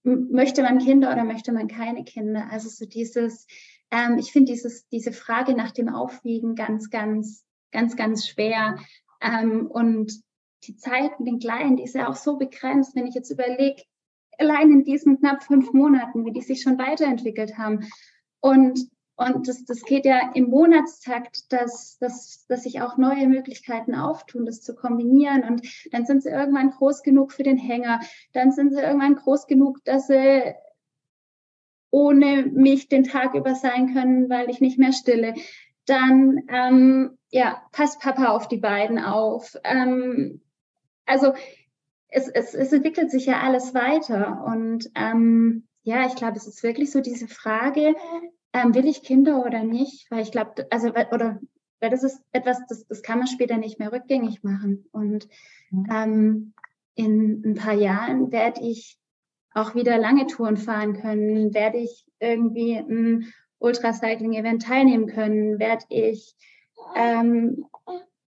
möchte 0.07 0.63
man 0.63 0.79
Kinder 0.79 1.13
oder 1.13 1.25
möchte 1.25 1.53
man 1.53 1.69
keine 1.69 2.05
Kinder? 2.05 2.49
Also 2.51 2.69
so 2.69 2.87
dieses, 2.87 3.47
ähm, 3.91 4.19
ich 4.19 4.33
finde 4.33 4.53
dieses, 4.53 4.89
diese 4.89 5.13
Frage 5.13 5.55
nach 5.55 5.73
dem 5.73 5.89
Aufwiegen 5.89 6.55
ganz, 6.55 6.91
ganz, 6.91 7.45
ganz, 7.73 7.97
ganz 7.97 8.27
schwer. 8.27 8.79
Ähm, 9.21 9.67
und 9.67 10.13
die 10.65 10.77
Zeit 10.77 11.19
mit 11.19 11.29
den 11.29 11.39
Kleinen, 11.39 11.77
die 11.77 11.85
ist 11.85 11.95
ja 11.95 12.09
auch 12.09 12.17
so 12.17 12.39
begrenzt, 12.39 12.95
wenn 12.95 13.07
ich 13.07 13.15
jetzt 13.15 13.31
überlege, 13.31 13.83
allein 14.39 14.71
in 14.71 14.85
diesen 14.85 15.19
knapp 15.19 15.43
fünf 15.43 15.73
Monaten, 15.73 16.25
wie 16.25 16.33
die 16.33 16.43
sich 16.43 16.63
schon 16.63 16.79
weiterentwickelt 16.79 17.59
haben. 17.59 17.89
Und, 18.41 18.89
und 19.17 19.49
das, 19.49 19.65
das 19.65 19.83
geht 19.83 20.05
ja 20.05 20.33
im 20.35 20.51
Monatstakt, 20.51 21.51
dass, 21.51 21.97
dass, 21.99 22.47
dass 22.49 22.65
sich 22.65 22.83
auch 22.83 22.99
neue 22.99 23.29
Möglichkeiten 23.29 23.95
auftun, 23.95 24.45
das 24.45 24.61
zu 24.61 24.75
kombinieren. 24.75 25.43
Und 25.43 25.67
dann 25.91 26.05
sind 26.05 26.23
sie 26.23 26.29
irgendwann 26.29 26.71
groß 26.71 27.03
genug 27.03 27.33
für 27.33 27.43
den 27.43 27.57
Hänger. 27.57 28.01
Dann 28.35 28.53
sind 28.53 28.75
sie 28.75 28.81
irgendwann 28.81 29.17
groß 29.17 29.47
genug, 29.47 29.83
dass 29.85 30.09
sie 30.09 30.55
ohne 31.91 32.45
mich 32.45 32.89
den 32.89 33.05
Tag 33.05 33.35
über 33.35 33.55
sein 33.55 33.95
können, 33.95 34.29
weil 34.29 34.51
ich 34.51 34.61
nicht 34.61 34.79
mehr 34.79 34.93
stille. 34.93 35.33
Dann, 35.87 36.43
ähm, 36.49 37.17
ja, 37.31 37.63
passt 37.73 38.01
Papa 38.01 38.27
auf 38.27 38.49
die 38.49 38.59
beiden 38.59 38.99
auf. 38.99 39.57
Ähm, 39.65 40.43
also 41.07 41.33
es, 42.09 42.29
es, 42.29 42.55
es 42.55 42.71
entwickelt 42.71 43.11
sich 43.11 43.25
ja 43.25 43.41
alles 43.41 43.73
weiter. 43.73 44.45
Und 44.45 44.91
ähm, 44.95 45.67
ja, 45.85 46.07
ich 46.07 46.17
glaube, 46.17 46.37
es 46.37 46.47
ist 46.47 46.63
wirklich 46.63 46.91
so 46.91 47.01
diese 47.01 47.29
Frage, 47.29 47.95
ähm, 48.57 48.75
will 48.75 48.87
ich 48.87 49.03
Kinder 49.03 49.45
oder 49.45 49.63
nicht? 49.63 50.11
Weil 50.11 50.23
ich 50.23 50.33
glaube, 50.33 50.67
also, 50.71 50.89
oder, 50.89 51.39
weil 51.81 51.91
das 51.91 52.03
ist 52.03 52.23
etwas, 52.33 52.59
das, 52.69 52.87
das 52.87 53.03
kann 53.03 53.19
man 53.19 53.27
später 53.27 53.59
nicht 53.59 53.79
mehr 53.79 53.93
rückgängig 53.93 54.43
machen. 54.43 54.87
Und 54.93 55.29
mhm. 55.71 55.87
ähm, 55.93 56.53
in 56.95 57.43
ein 57.45 57.55
paar 57.55 57.75
Jahren 57.75 58.33
werde 58.33 58.63
ich 58.63 58.99
auch 59.53 59.75
wieder 59.75 59.99
lange 59.99 60.27
Touren 60.27 60.57
fahren 60.57 60.95
können, 60.95 61.53
werde 61.55 61.79
ich 61.79 62.07
irgendwie 62.19 62.77
ein 62.77 63.33
Ultracycling-Event 63.59 64.63
teilnehmen 64.63 65.07
können, 65.07 65.59
werde 65.59 65.85
ich 65.91 66.35
ähm, 66.95 67.67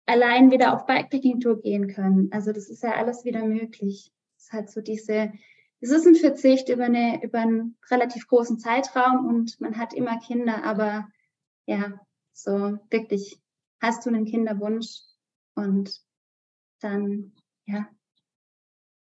allein 0.06 0.50
wieder 0.50 0.74
auf 0.74 0.86
Bikepacking-Tour 0.86 1.62
gehen 1.62 1.88
können. 1.88 2.28
Also 2.32 2.52
das 2.52 2.68
ist 2.68 2.82
ja 2.82 2.92
alles 2.92 3.24
wieder 3.24 3.44
möglich. 3.44 4.12
Es 4.36 4.44
ist 4.44 4.52
halt 4.52 4.70
so 4.70 4.80
diese, 4.80 5.32
es 5.80 5.90
ist 5.90 6.06
ein 6.06 6.14
Verzicht 6.14 6.68
über, 6.68 6.84
eine, 6.84 7.22
über 7.22 7.40
einen 7.40 7.76
relativ 7.90 8.28
großen 8.28 8.58
Zeitraum 8.58 9.26
und 9.26 9.60
man 9.60 9.78
hat 9.78 9.94
immer 9.94 10.18
Kinder, 10.20 10.62
aber 10.64 11.08
ja, 11.66 11.98
so 12.32 12.78
wirklich, 12.90 13.40
hast 13.80 14.04
du 14.04 14.10
einen 14.10 14.26
Kinderwunsch 14.26 15.00
und 15.54 16.02
dann, 16.80 17.32
ja, 17.66 17.88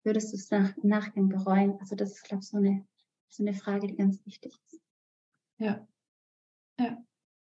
würdest 0.04 0.32
du 0.32 0.38
es 0.38 0.51
nach, 0.51 0.75
im 0.78 0.89
Nachgang 0.89 1.30
bereuen? 1.30 1.78
Also 1.80 1.95
das 1.95 2.13
ist, 2.13 2.23
glaube 2.23 2.41
ich, 2.43 2.49
so 2.49 2.58
eine, 2.58 2.86
so 3.30 3.43
eine 3.43 3.54
Frage, 3.54 3.88
die 3.88 3.95
ganz 3.95 4.25
wichtig 4.25 4.54
ist. 4.67 4.82
Ja, 5.58 5.88
ja, 6.80 7.04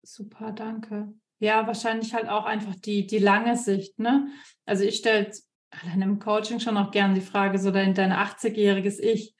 super, 0.04 0.52
danke. 0.52 1.13
Ja, 1.39 1.67
wahrscheinlich 1.67 2.13
halt 2.13 2.30
auch 2.30 2.46
einfach 2.46 2.76
die, 2.76 3.06
die 3.06 3.20
lange 3.20 3.56
Sicht, 3.58 4.00
ne? 4.00 4.28
Also 4.65 4.84
ich 4.84 4.98
stelle 4.98 5.32
allein 5.69 6.01
im 6.01 6.19
Coaching 6.19 6.60
schon 6.60 6.77
auch 6.77 6.91
gerne 6.91 7.13
die 7.13 7.21
Frage, 7.21 7.60
so 7.60 7.71
dein, 7.71 7.93
dein 7.93 8.12
80-jähriges 8.12 8.99
Ich, 8.99 9.36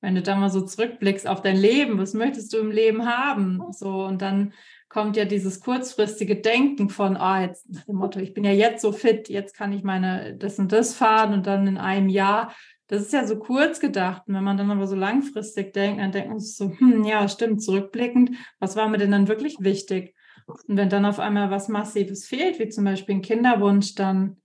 wenn 0.00 0.14
du 0.14 0.22
da 0.22 0.36
mal 0.36 0.50
so 0.50 0.62
zurückblickst 0.62 1.26
auf 1.26 1.42
dein 1.42 1.56
Leben, 1.56 1.98
was 1.98 2.14
möchtest 2.14 2.52
du 2.52 2.58
im 2.58 2.70
Leben 2.70 3.06
haben? 3.06 3.62
So, 3.72 4.04
und 4.04 4.22
dann 4.22 4.52
kommt 4.88 5.16
ja 5.16 5.24
dieses 5.24 5.60
kurzfristige 5.60 6.36
Denken 6.36 6.88
von, 6.88 7.16
ah, 7.16 7.38
oh, 7.38 7.42
jetzt 7.42 7.68
nach 7.70 7.84
dem 7.84 7.96
Motto, 7.96 8.20
ich 8.20 8.34
bin 8.34 8.44
ja 8.44 8.52
jetzt 8.52 8.82
so 8.82 8.92
fit, 8.92 9.28
jetzt 9.28 9.56
kann 9.56 9.72
ich 9.72 9.82
meine 9.82 10.36
das 10.36 10.58
und 10.58 10.72
das 10.72 10.94
fahren 10.94 11.34
und 11.34 11.46
dann 11.46 11.66
in 11.66 11.78
einem 11.78 12.08
Jahr. 12.08 12.54
Das 12.88 13.02
ist 13.02 13.12
ja 13.12 13.26
so 13.26 13.38
kurz 13.38 13.80
gedacht. 13.80 14.22
Und 14.26 14.34
wenn 14.34 14.44
man 14.44 14.56
dann 14.56 14.70
aber 14.70 14.86
so 14.86 14.94
langfristig 14.94 15.72
denkt, 15.72 16.00
dann 16.00 16.12
denkt 16.12 16.28
man 16.28 16.38
so, 16.38 16.70
hm, 16.70 17.04
ja, 17.04 17.28
stimmt, 17.28 17.62
zurückblickend, 17.62 18.30
was 18.60 18.76
war 18.76 18.88
mir 18.88 18.98
denn 18.98 19.10
dann 19.10 19.28
wirklich 19.28 19.56
wichtig? 19.58 20.14
Und 20.46 20.76
wenn 20.76 20.88
dann 20.88 21.04
auf 21.04 21.18
einmal 21.18 21.50
was 21.50 21.68
Massives 21.68 22.26
fehlt, 22.26 22.60
wie 22.60 22.68
zum 22.68 22.84
Beispiel 22.84 23.16
ein 23.16 23.22
Kinderwunsch, 23.22 23.96
dann, 23.96 24.36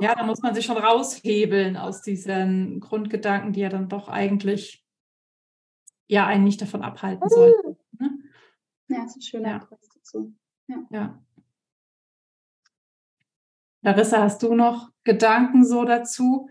ja, 0.00 0.14
da 0.14 0.24
muss 0.24 0.42
man 0.42 0.54
sich 0.54 0.64
schon 0.64 0.78
raushebeln 0.78 1.76
aus 1.76 2.02
diesen 2.02 2.80
Grundgedanken, 2.80 3.52
die 3.52 3.60
ja 3.60 3.68
dann 3.68 3.88
doch 3.88 4.08
eigentlich 4.08 4.84
ja 6.06 6.26
einen 6.26 6.44
nicht 6.44 6.60
davon 6.60 6.82
abhalten 6.82 7.28
sollten. 7.28 7.76
Ne? 7.98 8.18
Ja, 8.88 9.02
das 9.02 9.10
ist 9.10 9.16
ein 9.16 9.22
schöner 9.22 9.48
ja. 9.48 9.68
dazu. 9.94 10.34
Ja. 10.66 10.76
ja. 10.90 11.22
Larissa, 13.82 14.22
hast 14.22 14.42
du 14.42 14.54
noch 14.54 14.90
Gedanken 15.04 15.64
so 15.64 15.84
dazu? 15.84 16.50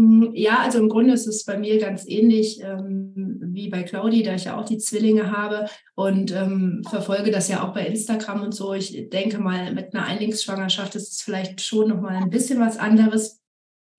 Mm, 0.00 0.30
ja, 0.32 0.60
also 0.60 0.78
im 0.78 0.88
Grunde 0.88 1.12
ist 1.12 1.26
es 1.26 1.44
bei 1.44 1.58
mir 1.58 1.78
ganz 1.78 2.06
ähnlich 2.08 2.62
ähm, 2.62 3.38
wie 3.42 3.68
bei 3.68 3.82
Claudi, 3.82 4.22
da 4.22 4.34
ich 4.34 4.44
ja 4.44 4.58
auch 4.58 4.64
die 4.64 4.78
Zwillinge 4.78 5.30
habe 5.30 5.66
und 5.94 6.32
ähm, 6.32 6.82
verfolge 6.88 7.30
das 7.30 7.48
ja 7.48 7.62
auch 7.62 7.74
bei 7.74 7.86
Instagram 7.86 8.40
und 8.40 8.54
so. 8.54 8.72
Ich 8.72 9.10
denke 9.10 9.38
mal, 9.38 9.74
mit 9.74 9.94
einer 9.94 10.06
Einlingsschwangerschaft 10.06 10.94
ist 10.94 11.12
es 11.12 11.20
vielleicht 11.20 11.60
schon 11.60 11.88
nochmal 11.88 12.16
ein 12.16 12.30
bisschen 12.30 12.60
was 12.60 12.78
anderes, 12.78 13.42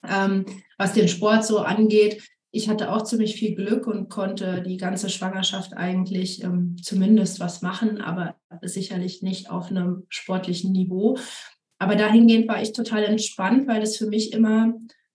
ähm, 0.07 0.45
was 0.79 0.93
den 0.93 1.07
Sport 1.07 1.45
so 1.45 1.59
angeht. 1.59 2.23
Ich 2.49 2.67
hatte 2.67 2.91
auch 2.91 3.03
ziemlich 3.03 3.35
viel 3.35 3.53
Glück 3.53 3.85
und 3.85 4.09
konnte 4.09 4.63
die 4.63 4.77
ganze 4.77 5.07
Schwangerschaft 5.07 5.73
eigentlich 5.73 6.43
ähm, 6.43 6.77
zumindest 6.81 7.39
was 7.39 7.61
machen, 7.61 8.01
aber 8.01 8.37
sicherlich 8.63 9.21
nicht 9.21 9.51
auf 9.51 9.69
einem 9.69 10.07
sportlichen 10.09 10.71
Niveau. 10.71 11.19
Aber 11.77 11.95
dahingehend 11.95 12.47
war 12.47 12.59
ich 12.59 12.73
total 12.73 13.03
entspannt, 13.03 13.67
weil 13.67 13.83
es 13.83 13.97
für 13.97 14.07
mich 14.07 14.33
immer 14.33 14.73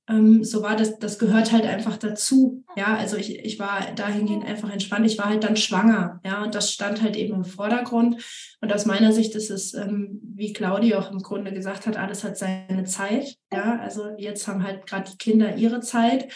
ähm, 0.09 0.45
so 0.45 0.63
war 0.63 0.77
das, 0.77 0.99
das 0.99 1.19
gehört 1.19 1.51
halt 1.53 1.65
einfach 1.65 1.97
dazu. 1.97 2.65
Ja, 2.77 2.97
also 2.97 3.17
ich, 3.17 3.39
ich 3.41 3.59
war 3.59 3.81
dahingehend 3.97 4.45
einfach 4.45 4.71
entspannt. 4.71 5.07
Ich 5.07 5.19
war 5.19 5.29
halt 5.29 5.43
dann 5.43 5.57
schwanger. 5.57 6.21
Ja, 6.25 6.45
und 6.45 6.55
das 6.55 6.73
stand 6.73 7.03
halt 7.03 7.17
eben 7.17 7.35
im 7.35 7.45
Vordergrund. 7.45 8.23
Und 8.61 8.73
aus 8.73 8.87
meiner 8.87 9.13
Sicht 9.13 9.35
ist 9.35 9.51
es, 9.51 9.75
ähm, 9.75 10.21
wie 10.23 10.53
Claudi 10.53 10.95
auch 10.95 11.11
im 11.11 11.23
Grunde 11.23 11.53
gesagt 11.53 11.87
hat, 11.87 11.97
alles 11.97 12.23
hat 12.23 12.39
seine 12.39 12.85
Zeit. 12.85 13.37
Ja, 13.53 13.81
also 13.81 14.11
jetzt 14.17 14.47
haben 14.47 14.63
halt 14.63 14.87
gerade 14.87 15.11
die 15.11 15.19
Kinder 15.19 15.57
ihre 15.57 15.81
Zeit. 15.81 16.33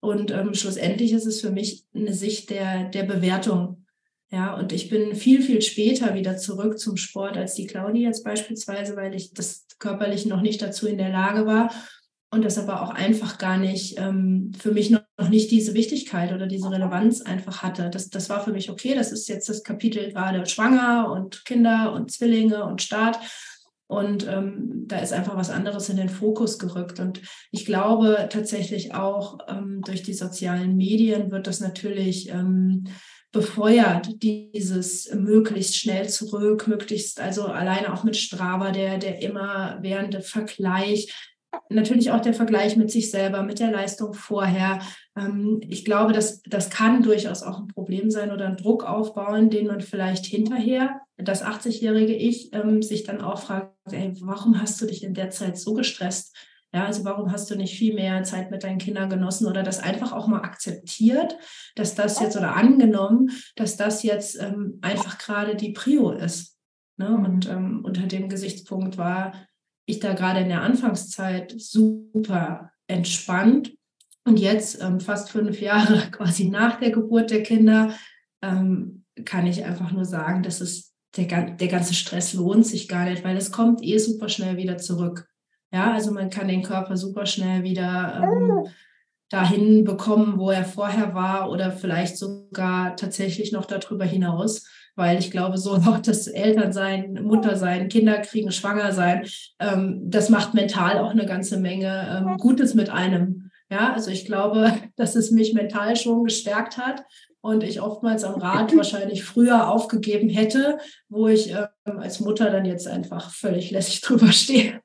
Und 0.00 0.32
ähm, 0.32 0.52
schlussendlich 0.54 1.12
ist 1.12 1.26
es 1.26 1.40
für 1.40 1.50
mich 1.50 1.84
eine 1.94 2.14
Sicht 2.14 2.50
der, 2.50 2.88
der 2.88 3.04
Bewertung. 3.04 3.86
Ja, 4.32 4.54
und 4.54 4.72
ich 4.72 4.88
bin 4.88 5.14
viel, 5.14 5.42
viel 5.42 5.62
später 5.62 6.14
wieder 6.14 6.38
zurück 6.38 6.78
zum 6.78 6.96
Sport 6.96 7.36
als 7.36 7.54
die 7.54 7.66
Claudi 7.66 8.02
jetzt 8.02 8.24
beispielsweise, 8.24 8.96
weil 8.96 9.14
ich 9.14 9.32
das 9.32 9.66
körperlich 9.78 10.26
noch 10.26 10.40
nicht 10.40 10.60
dazu 10.62 10.88
in 10.88 10.98
der 10.98 11.10
Lage 11.10 11.46
war 11.46 11.70
und 12.32 12.46
das 12.46 12.58
aber 12.58 12.82
auch 12.82 12.90
einfach 12.90 13.36
gar 13.36 13.58
nicht 13.58 13.98
ähm, 13.98 14.52
für 14.58 14.72
mich 14.72 14.90
noch, 14.90 15.02
noch, 15.18 15.28
nicht 15.28 15.50
diese 15.50 15.74
Wichtigkeit 15.74 16.32
oder 16.32 16.46
diese 16.46 16.70
Relevanz 16.70 17.20
einfach 17.20 17.62
hatte. 17.62 17.90
Das, 17.90 18.08
das 18.08 18.30
war 18.30 18.42
für 18.42 18.52
mich 18.52 18.70
okay, 18.70 18.94
das 18.94 19.12
ist 19.12 19.28
jetzt 19.28 19.50
das 19.50 19.62
Kapitel 19.62 20.10
gerade 20.10 20.46
schwanger 20.46 21.12
und 21.12 21.44
Kinder 21.44 21.92
und 21.92 22.10
Zwillinge 22.10 22.64
und 22.64 22.80
Start. 22.80 23.18
Und 23.86 24.26
ähm, 24.26 24.84
da 24.86 25.00
ist 25.00 25.12
einfach 25.12 25.36
was 25.36 25.50
anderes 25.50 25.90
in 25.90 25.98
den 25.98 26.08
Fokus 26.08 26.58
gerückt. 26.58 26.98
Und 27.00 27.20
ich 27.50 27.66
glaube 27.66 28.28
tatsächlich 28.30 28.94
auch 28.94 29.40
ähm, 29.48 29.82
durch 29.84 30.02
die 30.02 30.14
sozialen 30.14 30.74
Medien 30.78 31.30
wird 31.30 31.46
das 31.46 31.60
natürlich 31.60 32.30
ähm, 32.30 32.84
befeuert, 33.30 34.22
dieses 34.22 35.12
möglichst 35.12 35.76
schnell 35.76 36.08
zurück, 36.08 36.66
möglichst, 36.66 37.20
also 37.20 37.44
alleine 37.44 37.92
auch 37.92 38.04
mit 38.04 38.16
Strava, 38.16 38.70
der, 38.70 38.96
der 38.96 39.20
immer 39.20 39.78
währende 39.82 40.22
Vergleich, 40.22 41.12
natürlich 41.68 42.10
auch 42.10 42.20
der 42.20 42.34
Vergleich 42.34 42.76
mit 42.76 42.90
sich 42.90 43.10
selber, 43.10 43.42
mit 43.42 43.58
der 43.58 43.70
Leistung 43.70 44.14
vorher. 44.14 44.80
Ähm, 45.16 45.60
ich 45.68 45.84
glaube, 45.84 46.12
das, 46.12 46.42
das 46.42 46.70
kann 46.70 47.02
durchaus 47.02 47.42
auch 47.42 47.60
ein 47.60 47.68
Problem 47.68 48.10
sein 48.10 48.30
oder 48.30 48.46
einen 48.46 48.56
Druck 48.56 48.84
aufbauen, 48.84 49.50
den 49.50 49.66
man 49.66 49.80
vielleicht 49.80 50.26
hinterher, 50.26 51.00
das 51.16 51.44
80-jährige 51.44 52.14
Ich, 52.14 52.52
ähm, 52.52 52.82
sich 52.82 53.04
dann 53.04 53.20
auch 53.20 53.40
fragt, 53.40 53.74
ey, 53.92 54.12
warum 54.20 54.60
hast 54.60 54.80
du 54.80 54.86
dich 54.86 55.02
in 55.02 55.14
der 55.14 55.30
Zeit 55.30 55.58
so 55.58 55.74
gestresst? 55.74 56.36
Ja, 56.74 56.86
also 56.86 57.04
warum 57.04 57.30
hast 57.30 57.50
du 57.50 57.54
nicht 57.54 57.76
viel 57.76 57.94
mehr 57.94 58.22
Zeit 58.22 58.50
mit 58.50 58.64
deinen 58.64 58.78
Kindern 58.78 59.10
genossen 59.10 59.46
oder 59.46 59.62
das 59.62 59.78
einfach 59.78 60.12
auch 60.12 60.26
mal 60.26 60.40
akzeptiert, 60.40 61.36
dass 61.76 61.94
das 61.94 62.18
jetzt 62.18 62.34
oder 62.34 62.56
angenommen, 62.56 63.30
dass 63.56 63.76
das 63.76 64.02
jetzt 64.02 64.40
ähm, 64.40 64.78
einfach 64.80 65.18
gerade 65.18 65.54
die 65.54 65.72
Prio 65.72 66.12
ist. 66.12 66.56
Ne? 66.96 67.14
Und 67.14 67.46
unter 67.46 68.06
dem 68.06 68.30
Gesichtspunkt 68.30 68.96
war 68.96 69.34
ich 69.92 70.00
da 70.00 70.14
gerade 70.14 70.40
in 70.40 70.48
der 70.48 70.62
Anfangszeit 70.62 71.54
super 71.56 72.70
entspannt. 72.86 73.72
Und 74.24 74.38
jetzt, 74.38 74.80
ähm, 74.82 75.00
fast 75.00 75.30
fünf 75.30 75.60
Jahre 75.60 75.98
quasi 76.10 76.48
nach 76.48 76.78
der 76.80 76.90
Geburt 76.90 77.30
der 77.30 77.42
Kinder, 77.42 77.94
ähm, 78.42 79.04
kann 79.24 79.46
ich 79.46 79.64
einfach 79.64 79.92
nur 79.92 80.04
sagen, 80.04 80.42
dass 80.42 80.60
es 80.60 80.94
der, 81.16 81.26
der 81.26 81.68
ganze 81.68 81.94
Stress 81.94 82.32
lohnt 82.32 82.66
sich 82.66 82.88
gar 82.88 83.04
nicht, 83.04 83.24
weil 83.24 83.36
es 83.36 83.52
kommt 83.52 83.82
eh 83.82 83.98
super 83.98 84.28
schnell 84.28 84.56
wieder 84.56 84.78
zurück. 84.78 85.28
Ja, 85.70 85.92
also 85.92 86.12
man 86.12 86.30
kann 86.30 86.48
den 86.48 86.62
Körper 86.62 86.96
super 86.96 87.26
schnell 87.26 87.62
wieder 87.62 88.20
ähm, 88.22 88.66
dahin 89.28 89.84
bekommen, 89.84 90.38
wo 90.38 90.50
er 90.50 90.64
vorher 90.64 91.14
war 91.14 91.50
oder 91.50 91.72
vielleicht 91.72 92.16
sogar 92.18 92.96
tatsächlich 92.96 93.52
noch 93.52 93.64
darüber 93.64 94.04
hinaus 94.04 94.66
weil 94.94 95.18
ich 95.18 95.30
glaube, 95.30 95.58
so 95.58 95.72
auch 95.72 95.98
das 95.98 96.26
Elternsein, 96.26 97.22
Muttersein, 97.22 97.88
Kinder 97.88 98.18
kriegen, 98.18 98.52
schwanger 98.52 98.92
sein, 98.92 99.26
ähm, 99.58 100.00
das 100.04 100.28
macht 100.28 100.54
mental 100.54 100.98
auch 100.98 101.10
eine 101.10 101.26
ganze 101.26 101.58
Menge 101.58 102.24
ähm, 102.26 102.36
Gutes 102.38 102.74
mit 102.74 102.90
einem. 102.90 103.50
Ja, 103.70 103.92
also 103.92 104.10
ich 104.10 104.26
glaube, 104.26 104.72
dass 104.96 105.16
es 105.16 105.30
mich 105.30 105.54
mental 105.54 105.96
schon 105.96 106.24
gestärkt 106.24 106.76
hat 106.76 107.04
und 107.40 107.64
ich 107.64 107.80
oftmals 107.80 108.24
am 108.24 108.40
Rad 108.40 108.76
wahrscheinlich 108.76 109.24
früher 109.24 109.70
aufgegeben 109.70 110.28
hätte, 110.28 110.78
wo 111.08 111.28
ich 111.28 111.52
ähm, 111.52 111.98
als 111.98 112.20
Mutter 112.20 112.50
dann 112.50 112.64
jetzt 112.64 112.86
einfach 112.86 113.30
völlig 113.30 113.70
lässig 113.70 114.00
drüber 114.02 114.32
stehe. 114.32 114.80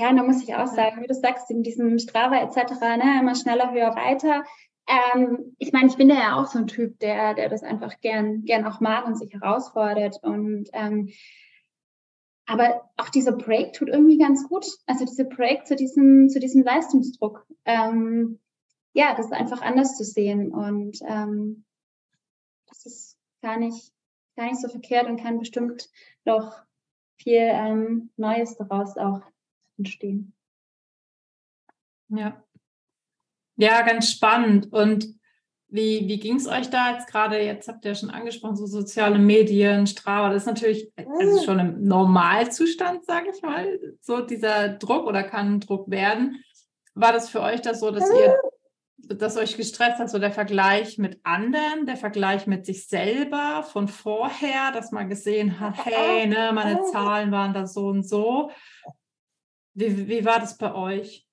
Ja, 0.00 0.14
da 0.14 0.22
muss 0.22 0.42
ich 0.42 0.54
auch 0.54 0.66
sagen, 0.66 1.02
wie 1.02 1.06
du 1.06 1.12
sagst, 1.12 1.50
in 1.50 1.62
diesem 1.62 1.98
Strava 1.98 2.36
etc., 2.40 2.72
ne, 2.80 3.20
immer 3.20 3.34
schneller, 3.34 3.70
höher, 3.70 3.94
weiter. 3.94 4.44
Ähm, 4.90 5.54
ich 5.58 5.72
meine, 5.72 5.88
ich 5.88 5.96
bin 5.96 6.08
ja 6.08 6.36
auch 6.36 6.46
so 6.46 6.58
ein 6.58 6.66
Typ, 6.66 6.98
der, 6.98 7.34
der 7.34 7.48
das 7.48 7.62
einfach 7.62 8.00
gern, 8.00 8.44
gern 8.44 8.66
auch 8.66 8.80
mag 8.80 9.06
und 9.06 9.16
sich 9.16 9.32
herausfordert. 9.32 10.18
Und 10.22 10.68
ähm, 10.72 11.10
aber 12.46 12.90
auch 12.96 13.08
dieser 13.08 13.32
Break 13.32 13.74
tut 13.74 13.88
irgendwie 13.88 14.18
ganz 14.18 14.48
gut. 14.48 14.66
Also 14.86 15.04
dieser 15.04 15.24
Break 15.24 15.66
zu 15.68 15.76
diesem, 15.76 16.28
zu 16.28 16.40
diesem 16.40 16.64
Leistungsdruck. 16.64 17.46
Ähm, 17.64 18.40
ja, 18.92 19.14
das 19.14 19.26
ist 19.26 19.32
einfach 19.32 19.62
anders 19.62 19.96
zu 19.96 20.02
sehen. 20.02 20.50
Und 20.50 20.98
ähm, 21.06 21.64
das 22.66 22.86
ist 22.86 23.16
gar 23.42 23.56
nicht, 23.56 23.92
gar 24.34 24.46
nicht 24.46 24.60
so 24.60 24.68
verkehrt 24.68 25.06
und 25.06 25.22
kann 25.22 25.38
bestimmt 25.38 25.88
noch 26.24 26.60
viel 27.16 27.38
ähm, 27.38 28.10
Neues 28.16 28.56
daraus 28.56 28.96
auch 28.96 29.22
entstehen. 29.78 30.32
Ja. 32.08 32.42
Ja, 33.60 33.82
ganz 33.82 34.10
spannend. 34.10 34.72
Und 34.72 35.06
wie, 35.68 36.08
wie 36.08 36.18
ging 36.18 36.36
es 36.36 36.48
euch 36.48 36.70
da 36.70 36.92
jetzt 36.92 37.06
gerade? 37.08 37.40
Jetzt 37.40 37.68
habt 37.68 37.84
ihr 37.84 37.92
ja 37.92 37.94
schon 37.94 38.10
angesprochen, 38.10 38.56
so 38.56 38.66
soziale 38.66 39.18
Medien, 39.18 39.86
Strava, 39.86 40.30
das 40.30 40.42
ist 40.42 40.46
natürlich 40.46 40.90
also 40.96 41.44
schon 41.44 41.58
im 41.58 41.84
Normalzustand, 41.84 43.04
sage 43.04 43.30
ich 43.34 43.42
mal, 43.42 43.78
so 44.00 44.20
dieser 44.20 44.70
Druck 44.70 45.06
oder 45.06 45.22
kann 45.22 45.60
Druck 45.60 45.90
werden. 45.90 46.42
War 46.94 47.12
das 47.12 47.28
für 47.28 47.40
euch 47.42 47.60
das 47.60 47.80
so, 47.80 47.90
dass 47.90 48.10
ihr, 48.10 48.36
dass 48.96 49.36
euch 49.36 49.56
gestresst 49.56 49.98
hat, 49.98 50.10
so 50.10 50.18
der 50.18 50.32
Vergleich 50.32 50.98
mit 50.98 51.20
anderen, 51.22 51.86
der 51.86 51.96
Vergleich 51.96 52.46
mit 52.46 52.66
sich 52.66 52.88
selber 52.88 53.62
von 53.62 53.86
vorher, 53.86 54.72
dass 54.72 54.90
man 54.90 55.08
gesehen 55.08 55.60
hat, 55.60 55.84
hey, 55.84 56.26
ne, 56.26 56.50
meine 56.52 56.82
Zahlen 56.92 57.30
waren 57.30 57.54
da 57.54 57.66
so 57.66 57.88
und 57.88 58.08
so. 58.08 58.50
Wie, 59.74 60.08
wie 60.08 60.24
war 60.24 60.40
das 60.40 60.56
bei 60.56 60.74
euch? 60.74 61.29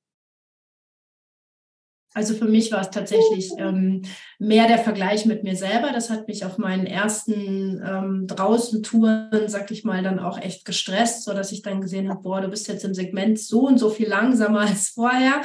Also 2.18 2.34
für 2.34 2.46
mich 2.46 2.72
war 2.72 2.82
es 2.82 2.90
tatsächlich 2.90 3.52
ähm, 3.60 4.02
mehr 4.40 4.68
der 4.68 4.80
Vergleich 4.80 5.28
mit 5.28 5.44
mir 5.44 5.56
selber. 5.56 5.92
Das 5.94 6.10
hat 6.10 6.28
mich 6.28 6.46
auf 6.46 6.58
meinen 6.58 6.88
ersten 6.88 7.80
ähm, 7.88 8.26
draußen 8.26 8.82
Touren, 8.82 9.30
sag 9.46 9.70
ich 9.70 9.84
mal, 9.84 10.02
dann 10.02 10.18
auch 10.18 10.42
echt 10.42 10.66
gestresst, 10.66 11.26
so 11.26 11.34
dass 11.36 11.52
ich 11.52 11.62
dann 11.62 11.80
gesehen 11.80 12.10
habe, 12.10 12.24
boah, 12.24 12.42
du 12.42 12.48
bist 12.48 12.68
jetzt 12.70 12.84
im 12.84 12.96
Segment 12.96 13.38
so 13.38 13.68
und 13.68 13.78
so 13.78 13.92
viel 13.92 14.08
langsamer 14.08 14.62
als 14.68 14.90
vorher. 14.90 15.44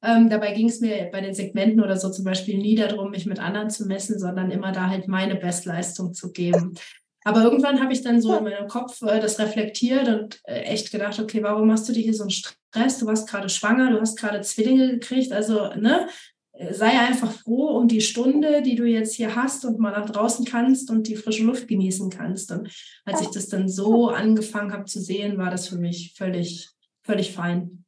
Ähm, 0.00 0.30
dabei 0.30 0.52
ging 0.52 0.68
es 0.68 0.78
mir 0.78 1.08
bei 1.10 1.20
den 1.20 1.34
Segmenten 1.34 1.82
oder 1.82 1.96
so 1.96 2.08
zum 2.08 2.24
Beispiel 2.24 2.56
nie 2.56 2.76
darum, 2.76 3.10
mich 3.10 3.26
mit 3.26 3.40
anderen 3.40 3.70
zu 3.70 3.86
messen, 3.86 4.20
sondern 4.20 4.52
immer 4.52 4.70
da 4.70 4.90
halt 4.90 5.08
meine 5.08 5.34
Bestleistung 5.34 6.14
zu 6.14 6.30
geben. 6.30 6.74
Aber 7.24 7.42
irgendwann 7.42 7.80
habe 7.80 7.92
ich 7.92 8.02
dann 8.02 8.20
so 8.20 8.36
in 8.36 8.44
meinem 8.44 8.68
Kopf 8.68 9.00
äh, 9.02 9.20
das 9.20 9.38
reflektiert 9.38 10.08
und 10.08 10.40
äh, 10.44 10.62
echt 10.62 10.90
gedacht, 10.90 11.18
okay, 11.20 11.42
warum 11.42 11.68
machst 11.68 11.88
du 11.88 11.92
dir 11.92 12.02
hier 12.02 12.14
so 12.14 12.24
einen 12.24 12.30
Stress? 12.30 12.98
Du 12.98 13.06
warst 13.06 13.28
gerade 13.28 13.48
schwanger, 13.48 13.90
du 13.90 14.00
hast 14.00 14.18
gerade 14.18 14.40
Zwillinge 14.40 14.88
gekriegt, 14.92 15.32
also 15.32 15.72
ne, 15.74 16.08
sei 16.70 16.98
einfach 16.98 17.32
froh 17.32 17.76
um 17.78 17.88
die 17.88 18.00
Stunde, 18.00 18.62
die 18.62 18.74
du 18.74 18.84
jetzt 18.84 19.14
hier 19.14 19.34
hast 19.36 19.64
und 19.64 19.78
mal 19.78 19.92
nach 19.92 20.10
draußen 20.10 20.44
kannst 20.44 20.90
und 20.90 21.06
die 21.08 21.16
frische 21.16 21.44
Luft 21.44 21.68
genießen 21.68 22.10
kannst. 22.10 22.50
Und 22.52 22.70
als 23.04 23.20
ich 23.20 23.28
das 23.28 23.48
dann 23.48 23.68
so 23.68 24.08
angefangen 24.08 24.72
habe 24.72 24.84
zu 24.84 25.00
sehen, 25.00 25.38
war 25.38 25.50
das 25.50 25.68
für 25.68 25.78
mich 25.78 26.14
völlig, 26.16 26.70
völlig 27.02 27.32
fein. 27.32 27.84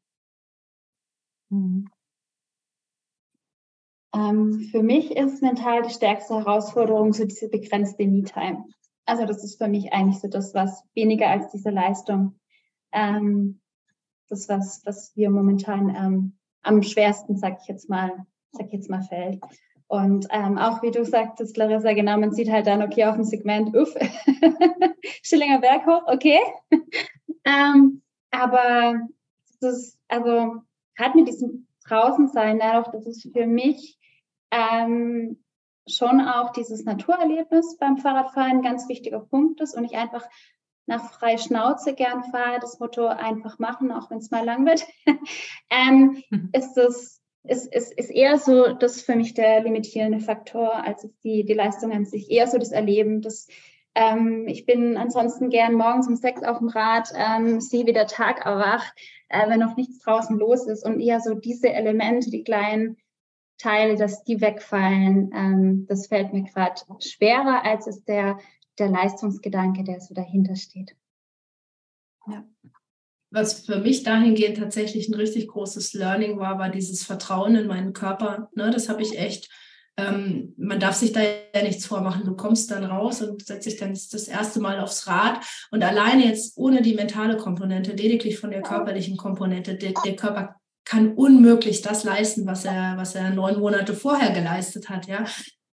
Mhm. 1.51 1.88
Ähm, 4.14 4.68
für 4.70 4.83
mich 4.83 5.11
ist 5.11 5.42
mental 5.42 5.83
die 5.83 5.92
stärkste 5.92 6.35
Herausforderung 6.35 7.12
so 7.12 7.25
diese 7.25 7.49
begrenzte 7.49 8.07
Me-Time. 8.07 8.64
Also 9.07 9.27
das 9.27 9.45
ist 9.45 9.59
für 9.59 9.69
mich 9.69 9.93
eigentlich 9.93 10.21
so 10.21 10.29
das, 10.29 10.55
was 10.55 10.85
weniger 10.95 11.29
als 11.29 11.51
diese 11.51 11.71
Leistung, 11.71 12.38
ähm, 12.93 13.61
das, 14.29 14.49
was, 14.49 14.83
was 14.85 15.14
wir 15.17 15.31
momentan 15.31 15.95
ähm, 15.95 16.38
am 16.62 16.83
schwersten, 16.83 17.37
sag 17.37 17.59
ich 17.61 17.69
jetzt 17.69 17.90
mal, 17.90 18.27
sag 18.53 18.67
ich 18.67 18.73
jetzt 18.73 18.90
mal, 18.90 19.03
fällt. 19.03 19.40
Und 19.87 20.27
ähm, 20.31 20.59
auch 20.59 20.83
wie 20.83 20.90
du 20.90 21.05
sagtest, 21.05 21.57
Larissa, 21.57 21.93
genau, 21.93 22.19
man 22.19 22.33
sieht 22.33 22.51
halt 22.51 22.67
dann, 22.67 22.83
okay, 22.83 23.05
auf 23.05 23.17
dem 23.17 23.25
Segment, 23.25 23.77
uff, 23.77 23.95
Schillinger 25.23 25.61
Berg 25.61 25.87
hoch, 25.87 26.03
okay. 26.07 26.40
ähm, 27.45 28.03
aber 28.31 29.07
das 29.61 29.75
ist, 29.75 29.99
also 30.09 30.62
gerade 30.97 31.17
mit 31.19 31.29
diesem 31.29 31.67
Draußensein, 31.87 32.59
dadurch, 32.59 32.88
dass 32.88 33.07
es 33.07 33.29
für 33.31 33.47
mich 33.47 33.99
ähm, 34.51 35.43
schon 35.87 36.20
auch 36.20 36.51
dieses 36.51 36.85
Naturerlebnis 36.85 37.77
beim 37.79 37.99
Fahrradfahren 37.99 38.59
ein 38.59 38.62
ganz 38.62 38.88
wichtiger 38.88 39.20
Punkt 39.20 39.61
ist 39.61 39.77
und 39.77 39.85
ich 39.85 39.97
einfach 39.97 40.27
nach 40.87 41.12
frei 41.12 41.38
Schnauze 41.38 41.94
gern 41.94 42.25
fahre, 42.25 42.61
das 42.61 42.79
Motto 42.79 43.07
einfach 43.07 43.59
machen, 43.59 43.90
auch 43.90 44.11
wenn 44.11 44.18
es 44.18 44.31
mal 44.31 44.44
lang 44.44 44.66
wird, 44.66 44.85
ähm, 45.70 46.23
mhm. 46.31 46.51
ist 46.53 46.77
es 46.77 47.20
ist, 47.47 47.75
ist, 47.75 47.92
ist 47.92 48.11
eher 48.11 48.38
so 48.38 48.73
das 48.73 49.03
für 49.03 49.16
mich 49.16 49.35
der 49.35 49.62
limitierende 49.62 50.20
Faktor, 50.20 50.83
als 50.83 51.07
die, 51.23 51.44
die 51.44 51.53
Leistung 51.53 51.92
an 51.92 52.07
sich, 52.07 52.31
eher 52.31 52.47
so 52.47 52.57
das 52.57 52.73
Erleben, 52.73 53.20
das 53.20 53.49
ähm, 53.94 54.49
ich 54.49 54.66
bin 54.66 54.97
ansonsten 54.97 55.51
gern 55.51 55.75
morgens 55.75 56.09
um 56.09 56.16
sechs 56.16 56.42
auf 56.42 56.59
dem 56.59 56.68
Rad, 56.68 57.11
ähm, 57.14 57.61
sehe, 57.61 57.87
wie 57.87 57.92
der 57.92 58.07
Tag 58.07 58.44
erwacht, 58.44 58.92
äh, 59.29 59.49
wenn 59.49 59.61
noch 59.61 59.77
nichts 59.77 60.01
draußen 60.01 60.37
los 60.37 60.66
ist 60.66 60.85
und 60.85 61.01
eher 61.01 61.20
so 61.20 61.35
diese 61.35 61.73
Elemente, 61.73 62.31
die 62.31 62.42
kleinen 62.42 62.97
Teile, 63.59 63.97
dass 63.97 64.25
die 64.25 64.40
wegfallen, 64.40 65.31
ähm, 65.35 65.87
das 65.88 66.09
fällt 66.09 66.33
mir 66.33 66.45
gerade 66.45 66.81
schwerer, 67.01 67.64
als 67.64 67.87
es 67.87 68.05
der, 68.05 68.38
der 68.79 68.88
Leistungsgedanke, 68.88 69.85
der 69.85 70.01
so 70.01 70.14
dahinter 70.14 70.57
steht. 70.57 70.97
Ja. 72.27 72.45
Was 73.31 73.67
für 73.67 73.79
mich 73.79 74.03
dahingehend 74.03 74.59
tatsächlich 74.59 75.09
ein 75.09 75.14
richtig 75.14 75.49
großes 75.49 75.93
Learning 75.95 76.38
war, 76.38 76.59
war 76.59 76.69
dieses 76.69 77.05
Vertrauen 77.05 77.57
in 77.57 77.67
meinen 77.67 77.93
Körper. 77.93 78.49
Ne, 78.55 78.71
das 78.71 78.88
habe 78.88 79.03
ich 79.03 79.19
echt 79.19 79.51
ähm, 79.97 80.55
man 80.57 80.81
darf 80.81 80.97
sich 80.97 81.12
da 81.12 81.21
ja 81.23 81.62
nichts 81.62 81.87
vormachen. 81.87 82.25
Du 82.25 82.35
kommst 82.35 82.71
dann 82.71 82.85
raus 82.85 83.23
und 83.23 83.45
setzt 83.47 83.67
dich 83.67 83.77
dann 83.77 83.90
das 83.90 84.29
erste 84.29 84.61
Mal 84.61 84.81
aufs 84.81 85.07
Rad. 85.07 85.45
Und 85.71 85.85
alleine 85.85 86.27
jetzt 86.27 86.57
ohne 86.57 86.83
die 86.83 86.95
mentale 86.95 87.37
Komponente, 87.37 87.93
lediglich 87.93 88.38
von 88.38 88.51
der 88.51 88.62
körperlichen 88.62 89.17
Komponente, 89.17 89.77
der, 89.77 89.93
der 90.05 90.17
Körper 90.17 90.57
kann 90.85 91.14
unmöglich 91.14 91.83
das 91.83 92.05
leisten, 92.05 92.47
was 92.47 92.64
er, 92.64 92.97
was 92.97 93.14
er 93.14 93.31
neun 93.31 93.59
Monate 93.59 93.94
vorher 93.94 94.33
geleistet 94.33 94.88
hat, 94.88 95.07
ja 95.07 95.25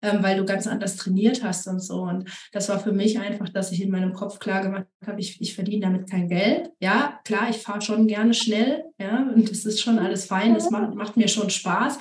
ähm, 0.02 0.22
weil 0.22 0.38
du 0.38 0.46
ganz 0.46 0.68
anders 0.68 0.96
trainiert 0.96 1.44
hast 1.44 1.68
und 1.68 1.80
so. 1.80 2.02
Und 2.02 2.30
das 2.52 2.70
war 2.70 2.80
für 2.80 2.92
mich 2.92 3.20
einfach, 3.20 3.50
dass 3.50 3.72
ich 3.72 3.82
in 3.82 3.92
meinem 3.92 4.14
Kopf 4.14 4.40
klar 4.40 4.62
gemacht 4.62 4.86
habe, 5.06 5.20
ich, 5.20 5.42
ich 5.42 5.56
verdiene 5.56 5.86
damit 5.86 6.10
kein 6.10 6.30
Geld. 6.30 6.70
Ja, 6.80 7.20
klar, 7.24 7.50
ich 7.50 7.58
fahre 7.58 7.82
schon 7.82 8.08
gerne 8.08 8.34
schnell, 8.34 8.84
ja, 9.00 9.30
und 9.34 9.50
das 9.50 9.66
ist 9.66 9.80
schon 9.80 10.00
alles 10.00 10.26
fein, 10.26 10.56
das 10.56 10.72
macht, 10.72 10.96
macht 10.96 11.18
mir 11.18 11.28
schon 11.28 11.50
Spaß. 11.50 11.98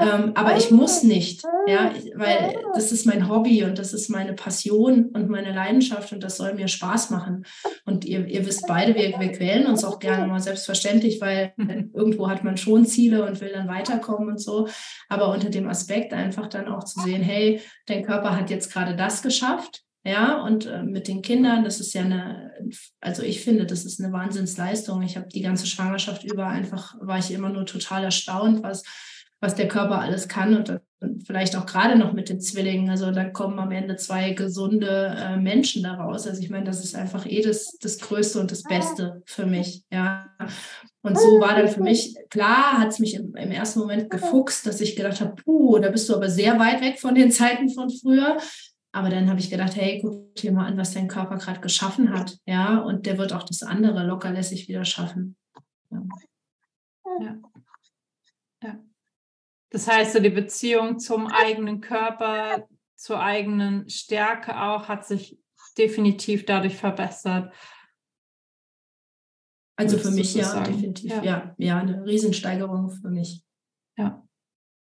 Ähm, 0.00 0.32
aber 0.34 0.56
ich 0.56 0.70
muss 0.70 1.02
nicht, 1.02 1.42
ja, 1.66 1.92
weil 2.14 2.54
das 2.74 2.92
ist 2.92 3.04
mein 3.04 3.28
Hobby 3.28 3.64
und 3.64 3.78
das 3.78 3.92
ist 3.92 4.08
meine 4.10 4.32
Passion 4.34 5.06
und 5.06 5.28
meine 5.28 5.52
Leidenschaft 5.52 6.12
und 6.12 6.22
das 6.22 6.36
soll 6.36 6.54
mir 6.54 6.68
Spaß 6.68 7.10
machen. 7.10 7.44
Und 7.84 8.04
ihr, 8.04 8.26
ihr 8.26 8.46
wisst 8.46 8.66
beide, 8.68 8.94
wir, 8.94 9.18
wir 9.18 9.32
quälen 9.32 9.66
uns 9.66 9.84
auch 9.84 9.98
gerne 9.98 10.26
mal 10.26 10.40
selbstverständlich, 10.40 11.20
weil 11.20 11.52
irgendwo 11.94 12.28
hat 12.28 12.44
man 12.44 12.56
schon 12.56 12.86
Ziele 12.86 13.26
und 13.26 13.40
will 13.40 13.50
dann 13.52 13.68
weiterkommen 13.68 14.28
und 14.28 14.40
so. 14.40 14.68
Aber 15.08 15.32
unter 15.32 15.50
dem 15.50 15.68
Aspekt 15.68 16.12
einfach 16.12 16.46
dann 16.46 16.68
auch 16.68 16.84
zu 16.84 17.00
sehen, 17.00 17.19
hey, 17.22 17.60
dein 17.86 18.04
Körper 18.04 18.36
hat 18.36 18.50
jetzt 18.50 18.72
gerade 18.72 18.96
das 18.96 19.22
geschafft. 19.22 19.82
Ja, 20.02 20.42
und 20.42 20.64
äh, 20.64 20.82
mit 20.82 21.08
den 21.08 21.20
Kindern, 21.20 21.62
das 21.62 21.78
ist 21.78 21.92
ja 21.92 22.02
eine, 22.02 22.52
also 23.00 23.22
ich 23.22 23.42
finde, 23.42 23.66
das 23.66 23.84
ist 23.84 24.00
eine 24.00 24.12
Wahnsinnsleistung. 24.12 25.02
Ich 25.02 25.16
habe 25.16 25.28
die 25.28 25.42
ganze 25.42 25.66
Schwangerschaft 25.66 26.24
über 26.24 26.46
einfach, 26.46 26.94
war 27.00 27.18
ich 27.18 27.30
immer 27.32 27.50
nur 27.50 27.66
total 27.66 28.04
erstaunt, 28.04 28.62
was, 28.62 28.82
was 29.40 29.54
der 29.54 29.68
Körper 29.68 30.00
alles 30.00 30.28
kann 30.28 30.54
und, 30.54 30.80
und 31.00 31.26
vielleicht 31.26 31.56
auch 31.56 31.64
gerade 31.64 31.98
noch 31.98 32.12
mit 32.12 32.28
den 32.28 32.40
Zwillingen. 32.40 32.90
Also 32.90 33.10
da 33.10 33.24
kommen 33.24 33.58
am 33.58 33.72
Ende 33.72 33.96
zwei 33.96 34.32
gesunde 34.32 35.16
äh, 35.18 35.36
Menschen 35.38 35.82
daraus. 35.82 36.26
Also 36.26 36.42
ich 36.42 36.50
meine, 36.50 36.64
das 36.64 36.84
ist 36.84 36.94
einfach 36.94 37.24
eh 37.26 37.40
das, 37.40 37.78
das 37.80 37.98
Größte 37.98 38.38
und 38.40 38.50
das 38.50 38.62
Beste 38.62 39.22
für 39.24 39.46
mich. 39.46 39.82
Ja, 39.90 40.26
und 41.02 41.18
so 41.18 41.40
war 41.40 41.56
dann 41.56 41.68
für 41.68 41.82
mich, 41.82 42.14
klar, 42.28 42.78
hat 42.78 42.88
es 42.88 42.98
mich 42.98 43.14
im, 43.14 43.34
im, 43.34 43.50
ersten 43.50 43.80
Moment 43.80 44.10
gefuchst, 44.10 44.66
dass 44.66 44.82
ich 44.82 44.96
gedacht 44.96 45.22
habe, 45.22 45.34
puh, 45.34 45.78
da 45.78 45.88
bist 45.88 46.08
du 46.08 46.14
aber 46.14 46.28
sehr 46.28 46.58
weit 46.58 46.82
weg 46.82 47.00
von 47.00 47.14
den 47.14 47.32
Zeiten 47.32 47.70
von 47.70 47.88
früher. 47.88 48.36
Aber 48.92 49.08
dann 49.08 49.30
habe 49.30 49.40
ich 49.40 49.48
gedacht, 49.48 49.76
hey, 49.76 50.00
guck 50.02 50.34
dir 50.34 50.52
mal 50.52 50.66
an, 50.66 50.76
was 50.76 50.92
dein 50.92 51.08
Körper 51.08 51.38
gerade 51.38 51.60
geschaffen 51.60 52.12
hat. 52.12 52.36
Ja, 52.44 52.78
und 52.78 53.06
der 53.06 53.16
wird 53.16 53.32
auch 53.32 53.44
das 53.44 53.62
andere 53.62 54.04
lockerlässig 54.04 54.68
wieder 54.68 54.84
schaffen. 54.84 55.36
Ja. 55.90 56.02
ja. 57.22 57.36
Das 59.70 59.86
heißt, 59.86 60.12
so 60.12 60.20
die 60.20 60.30
Beziehung 60.30 60.98
zum 60.98 61.28
eigenen 61.28 61.80
Körper, 61.80 62.68
zur 62.96 63.20
eigenen 63.20 63.88
Stärke 63.88 64.60
auch, 64.60 64.88
hat 64.88 65.06
sich 65.06 65.38
definitiv 65.78 66.44
dadurch 66.44 66.76
verbessert. 66.76 67.52
Also 69.76 69.96
für 69.96 70.10
mich 70.10 70.34
ja, 70.34 70.44
sagen. 70.44 70.74
definitiv. 70.74 71.10
Ja. 71.10 71.22
ja, 71.22 71.54
ja, 71.56 71.78
eine 71.78 72.04
Riesensteigerung 72.04 72.90
für 72.90 73.08
mich. 73.08 73.42
Ja. 73.96 74.22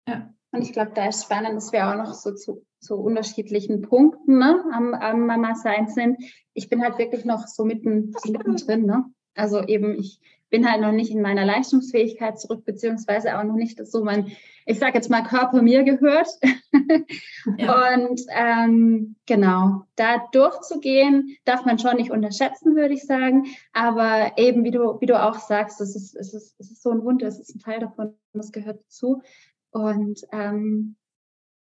ja. 0.09 0.35
Und 0.51 0.63
ich 0.63 0.73
glaube, 0.73 0.93
da 0.95 1.07
ist 1.07 1.25
spannend, 1.25 1.55
dass 1.55 1.73
wir 1.73 1.89
auch 1.89 1.95
noch 1.95 2.15
so 2.15 2.35
zu, 2.35 2.67
zu 2.81 2.97
unterschiedlichen 2.97 3.83
Punkten 3.83 4.39
ne, 4.39 4.65
am, 4.73 4.95
am 4.95 5.27
Mama-Sein 5.27 5.89
sind. 5.89 6.17
Ich 6.55 6.69
bin 6.69 6.83
halt 6.83 6.99
wirklich 6.99 7.25
noch 7.25 7.47
so 7.47 7.65
mitten, 7.65 8.13
mittendrin. 8.25 8.87
Ne? 8.87 9.05
Also 9.35 9.63
eben, 9.63 9.97
ich 9.97 10.21
bin 10.51 10.69
halt 10.69 10.81
noch 10.81 10.93
nicht 10.93 11.11
in 11.11 11.23
meiner 11.23 11.45
Leistungsfähigkeit 11.45 12.41
zurück, 12.41 12.65
beziehungsweise 12.65 13.39
auch 13.39 13.45
noch 13.45 13.55
nicht 13.55 13.79
dass 13.79 13.93
so 13.93 14.03
mein, 14.03 14.33
ich 14.69 14.79
sage 14.79 14.95
jetzt 14.97 15.09
mal, 15.09 15.23
Körper 15.23 15.63
mir 15.63 15.83
gehört. 15.83 16.29
Ja. 17.57 17.95
Und 17.95 18.21
ähm, 18.29 19.17
genau, 19.25 19.85
da 19.97 20.19
durchzugehen, 20.33 21.37
darf 21.47 21.65
man 21.65 21.79
schon 21.79 21.97
nicht 21.97 22.11
unterschätzen, 22.11 22.77
würde 22.77 22.93
ich 22.93 23.07
sagen. 23.07 23.47
Aber 23.73 24.33
eben, 24.37 24.65
wie 24.65 24.71
du, 24.71 25.01
wie 25.01 25.07
du 25.07 25.21
auch 25.21 25.39
sagst, 25.39 25.81
es 25.81 25.97
ist, 25.97 26.15
es 26.15 26.35
ist, 26.35 26.57
es 26.59 26.71
ist 26.71 26.83
so 26.83 26.91
ein 26.91 27.03
Wunder, 27.05 27.27
es 27.27 27.39
ist 27.39 27.55
ein 27.55 27.61
Teil 27.61 27.81
davon, 27.81 28.15
das 28.35 28.53
gehört 28.53 28.81
dazu. 28.81 29.23
Und 29.71 30.21
ähm, 30.33 30.97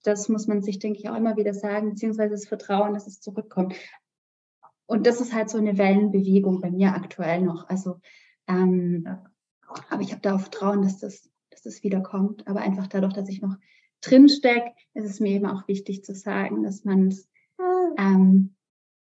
das 0.05 0.31
muss 0.31 0.47
man 0.47 0.63
sich, 0.63 0.79
denke 0.79 1.01
ich, 1.01 1.11
auch 1.11 1.17
immer 1.17 1.37
wieder 1.37 1.53
sagen, 1.53 1.91
beziehungsweise 1.91 2.31
das 2.31 2.47
Vertrauen, 2.47 2.95
dass 2.95 3.07
es 3.07 3.21
zurückkommt. 3.21 3.75
Und 4.87 5.07
das 5.07 5.21
ist 5.21 5.35
halt 5.35 5.51
so 5.51 5.59
eine 5.59 5.77
Wellenbewegung 5.77 6.63
bei 6.63 6.71
mir 6.71 6.95
aktuell 6.95 7.43
noch. 7.43 7.69
Also, 7.69 8.01
ähm, 8.47 9.07
aber 9.91 10.01
ich 10.01 10.13
habe 10.13 10.23
da 10.23 10.37
auch 10.37 10.41
Vertrauen, 10.41 10.81
dass 10.81 10.99
das, 10.99 11.29
das 11.67 11.83
wiederkommt. 11.83 12.47
Aber 12.47 12.61
einfach 12.61 12.87
dadurch, 12.87 13.13
dass 13.13 13.29
ich 13.29 13.43
noch 13.43 13.57
drin 14.01 14.29
stecke, 14.29 14.73
ist 14.95 15.05
es 15.05 15.21
mir 15.21 15.33
eben 15.33 15.47
auch 15.47 15.67
wichtig 15.69 16.05
zu 16.05 16.15
sagen, 16.15 16.63
dass 16.63 16.85
man 16.85 17.09
es, 17.09 17.29
ähm, 17.99 18.55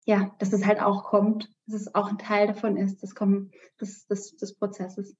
ja, 0.05 0.35
dass 0.39 0.53
es 0.53 0.65
halt 0.65 0.81
auch 0.81 1.03
kommt, 1.03 1.53
dass 1.67 1.81
es 1.81 1.95
auch 1.95 2.09
ein 2.09 2.17
Teil 2.17 2.47
davon 2.47 2.77
ist, 2.77 3.03
das 3.03 3.15
Kommen 3.15 3.51
des, 3.79 4.07
des, 4.07 4.35
des 4.35 4.55
Prozesses. 4.55 5.15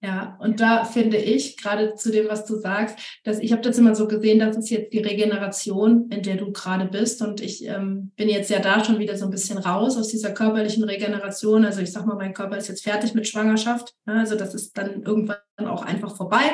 Ja, 0.00 0.36
und 0.40 0.60
da 0.60 0.84
finde 0.84 1.16
ich, 1.16 1.56
gerade 1.56 1.96
zu 1.96 2.12
dem, 2.12 2.28
was 2.28 2.44
du 2.44 2.56
sagst, 2.56 2.96
dass 3.24 3.40
ich 3.40 3.50
habe 3.50 3.62
das 3.62 3.78
immer 3.78 3.96
so 3.96 4.06
gesehen, 4.06 4.38
das 4.38 4.56
ist 4.56 4.70
jetzt 4.70 4.92
die 4.92 5.00
Regeneration, 5.00 6.08
in 6.10 6.22
der 6.22 6.36
du 6.36 6.52
gerade 6.52 6.84
bist. 6.84 7.20
Und 7.20 7.40
ich 7.40 7.66
ähm, 7.66 8.12
bin 8.14 8.28
jetzt 8.28 8.48
ja 8.48 8.60
da 8.60 8.84
schon 8.84 9.00
wieder 9.00 9.16
so 9.16 9.24
ein 9.24 9.32
bisschen 9.32 9.58
raus 9.58 9.96
aus 9.96 10.08
dieser 10.08 10.30
körperlichen 10.30 10.84
Regeneration. 10.84 11.64
Also 11.64 11.80
ich 11.80 11.90
sag 11.90 12.06
mal, 12.06 12.14
mein 12.14 12.32
Körper 12.32 12.56
ist 12.56 12.68
jetzt 12.68 12.84
fertig 12.84 13.14
mit 13.14 13.26
Schwangerschaft. 13.26 13.92
Ne? 14.06 14.20
also 14.20 14.36
das 14.36 14.54
ist 14.54 14.78
dann 14.78 15.02
irgendwann 15.02 15.38
auch 15.66 15.82
einfach 15.82 16.16
vorbei. 16.16 16.44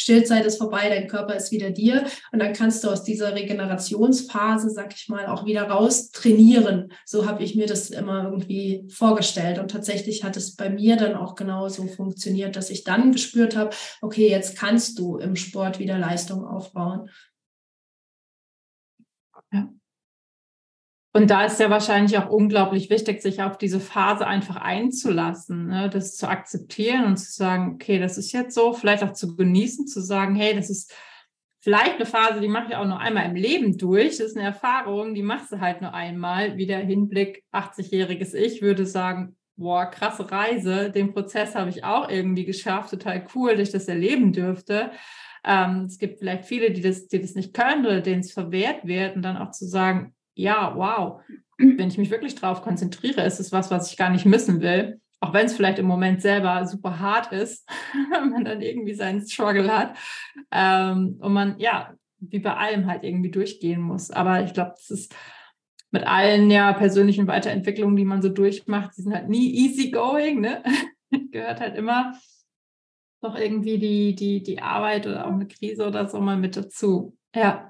Stillzeit 0.00 0.46
ist 0.46 0.58
vorbei, 0.58 0.88
dein 0.88 1.08
Körper 1.08 1.34
ist 1.34 1.50
wieder 1.50 1.70
dir 1.70 2.06
und 2.32 2.38
dann 2.38 2.52
kannst 2.52 2.84
du 2.84 2.88
aus 2.88 3.02
dieser 3.02 3.34
Regenerationsphase, 3.34 4.70
sag 4.70 4.94
ich 4.94 5.08
mal, 5.08 5.26
auch 5.26 5.44
wieder 5.44 5.64
raus 5.64 6.10
trainieren. 6.10 6.92
So 7.04 7.26
habe 7.26 7.42
ich 7.42 7.56
mir 7.56 7.66
das 7.66 7.90
immer 7.90 8.24
irgendwie 8.24 8.86
vorgestellt 8.88 9.58
und 9.58 9.70
tatsächlich 9.70 10.24
hat 10.24 10.36
es 10.36 10.54
bei 10.56 10.70
mir 10.70 10.96
dann 10.96 11.14
auch 11.14 11.34
genauso 11.34 11.86
funktioniert, 11.86 12.56
dass 12.56 12.70
ich 12.70 12.84
dann 12.84 13.12
gespürt 13.12 13.56
habe, 13.56 13.74
okay, 14.00 14.28
jetzt 14.30 14.56
kannst 14.56 14.98
du 14.98 15.18
im 15.18 15.36
Sport 15.36 15.78
wieder 15.78 15.98
Leistung 15.98 16.46
aufbauen. 16.46 17.10
Ja. 19.52 19.77
Und 21.18 21.30
da 21.30 21.44
ist 21.46 21.58
ja 21.58 21.68
wahrscheinlich 21.68 22.16
auch 22.16 22.30
unglaublich 22.30 22.90
wichtig, 22.90 23.20
sich 23.22 23.42
auf 23.42 23.58
diese 23.58 23.80
Phase 23.80 24.24
einfach 24.24 24.54
einzulassen, 24.54 25.66
ne? 25.66 25.90
das 25.90 26.16
zu 26.16 26.28
akzeptieren 26.28 27.06
und 27.06 27.16
zu 27.16 27.32
sagen, 27.32 27.72
okay, 27.74 27.98
das 27.98 28.18
ist 28.18 28.30
jetzt 28.30 28.54
so, 28.54 28.72
vielleicht 28.72 29.02
auch 29.02 29.12
zu 29.12 29.34
genießen, 29.34 29.88
zu 29.88 30.00
sagen, 30.00 30.36
hey, 30.36 30.54
das 30.54 30.70
ist 30.70 30.94
vielleicht 31.58 31.96
eine 31.96 32.06
Phase, 32.06 32.40
die 32.40 32.46
mache 32.46 32.68
ich 32.68 32.76
auch 32.76 32.84
nur 32.84 33.00
einmal 33.00 33.26
im 33.26 33.34
Leben 33.34 33.76
durch. 33.76 34.18
Das 34.18 34.28
ist 34.28 34.36
eine 34.36 34.46
Erfahrung, 34.46 35.12
die 35.12 35.24
machst 35.24 35.50
du 35.50 35.58
halt 35.58 35.82
nur 35.82 35.92
einmal. 35.92 36.56
Wie 36.56 36.66
der 36.66 36.78
Hinblick 36.78 37.42
80-jähriges 37.52 38.34
Ich 38.34 38.62
würde 38.62 38.86
sagen, 38.86 39.36
boah, 39.56 39.86
krasse 39.86 40.30
Reise. 40.30 40.92
Den 40.92 41.12
Prozess 41.12 41.56
habe 41.56 41.70
ich 41.70 41.82
auch 41.82 42.08
irgendwie 42.08 42.44
geschafft. 42.44 42.90
Total 42.90 43.26
cool, 43.34 43.56
dass 43.56 43.66
ich 43.66 43.72
das 43.72 43.88
erleben 43.88 44.32
dürfte. 44.32 44.92
Ähm, 45.44 45.86
es 45.88 45.98
gibt 45.98 46.20
vielleicht 46.20 46.44
viele, 46.44 46.70
die 46.70 46.80
das, 46.80 47.08
die 47.08 47.20
das 47.20 47.34
nicht 47.34 47.54
können 47.54 47.86
oder 47.86 48.02
denen 48.02 48.20
es 48.20 48.30
verwehrt 48.30 48.86
wird 48.86 49.16
und 49.16 49.22
dann 49.22 49.36
auch 49.36 49.50
zu 49.50 49.66
sagen, 49.66 50.14
ja, 50.38 50.72
wow, 50.76 51.20
wenn 51.58 51.88
ich 51.88 51.98
mich 51.98 52.10
wirklich 52.10 52.36
darauf 52.36 52.62
konzentriere, 52.62 53.22
ist 53.22 53.40
es 53.40 53.50
was, 53.50 53.70
was 53.70 53.90
ich 53.90 53.98
gar 53.98 54.10
nicht 54.10 54.24
missen 54.24 54.60
will. 54.60 55.00
Auch 55.20 55.34
wenn 55.34 55.46
es 55.46 55.56
vielleicht 55.56 55.80
im 55.80 55.86
Moment 55.86 56.22
selber 56.22 56.64
super 56.64 57.00
hart 57.00 57.32
ist, 57.32 57.68
wenn 58.12 58.30
man 58.30 58.44
dann 58.44 58.60
irgendwie 58.60 58.94
seinen 58.94 59.26
Struggle 59.26 59.76
hat. 59.76 59.96
Ähm, 60.52 61.18
und 61.20 61.32
man, 61.32 61.58
ja, 61.58 61.92
wie 62.20 62.38
bei 62.38 62.54
allem 62.54 62.86
halt 62.86 63.02
irgendwie 63.02 63.30
durchgehen 63.30 63.80
muss. 63.80 64.12
Aber 64.12 64.44
ich 64.44 64.52
glaube, 64.52 64.74
das 64.76 64.90
ist 64.90 65.14
mit 65.90 66.06
allen 66.06 66.50
ja 66.50 66.72
persönlichen 66.72 67.26
Weiterentwicklungen, 67.26 67.96
die 67.96 68.04
man 68.04 68.22
so 68.22 68.28
durchmacht, 68.28 68.92
die 68.96 69.02
sind 69.02 69.14
halt 69.14 69.28
nie 69.28 69.52
easy 69.52 69.90
going, 69.90 70.40
ne? 70.40 70.62
Gehört 71.32 71.60
halt 71.60 71.76
immer 71.76 72.12
doch 73.20 73.36
irgendwie 73.36 73.78
die, 73.78 74.14
die, 74.14 74.42
die 74.42 74.62
Arbeit 74.62 75.08
oder 75.08 75.26
auch 75.26 75.32
eine 75.32 75.48
Krise 75.48 75.84
oder 75.84 76.06
so 76.06 76.20
mal 76.20 76.36
mit 76.36 76.56
dazu. 76.56 77.16
Ja. 77.34 77.68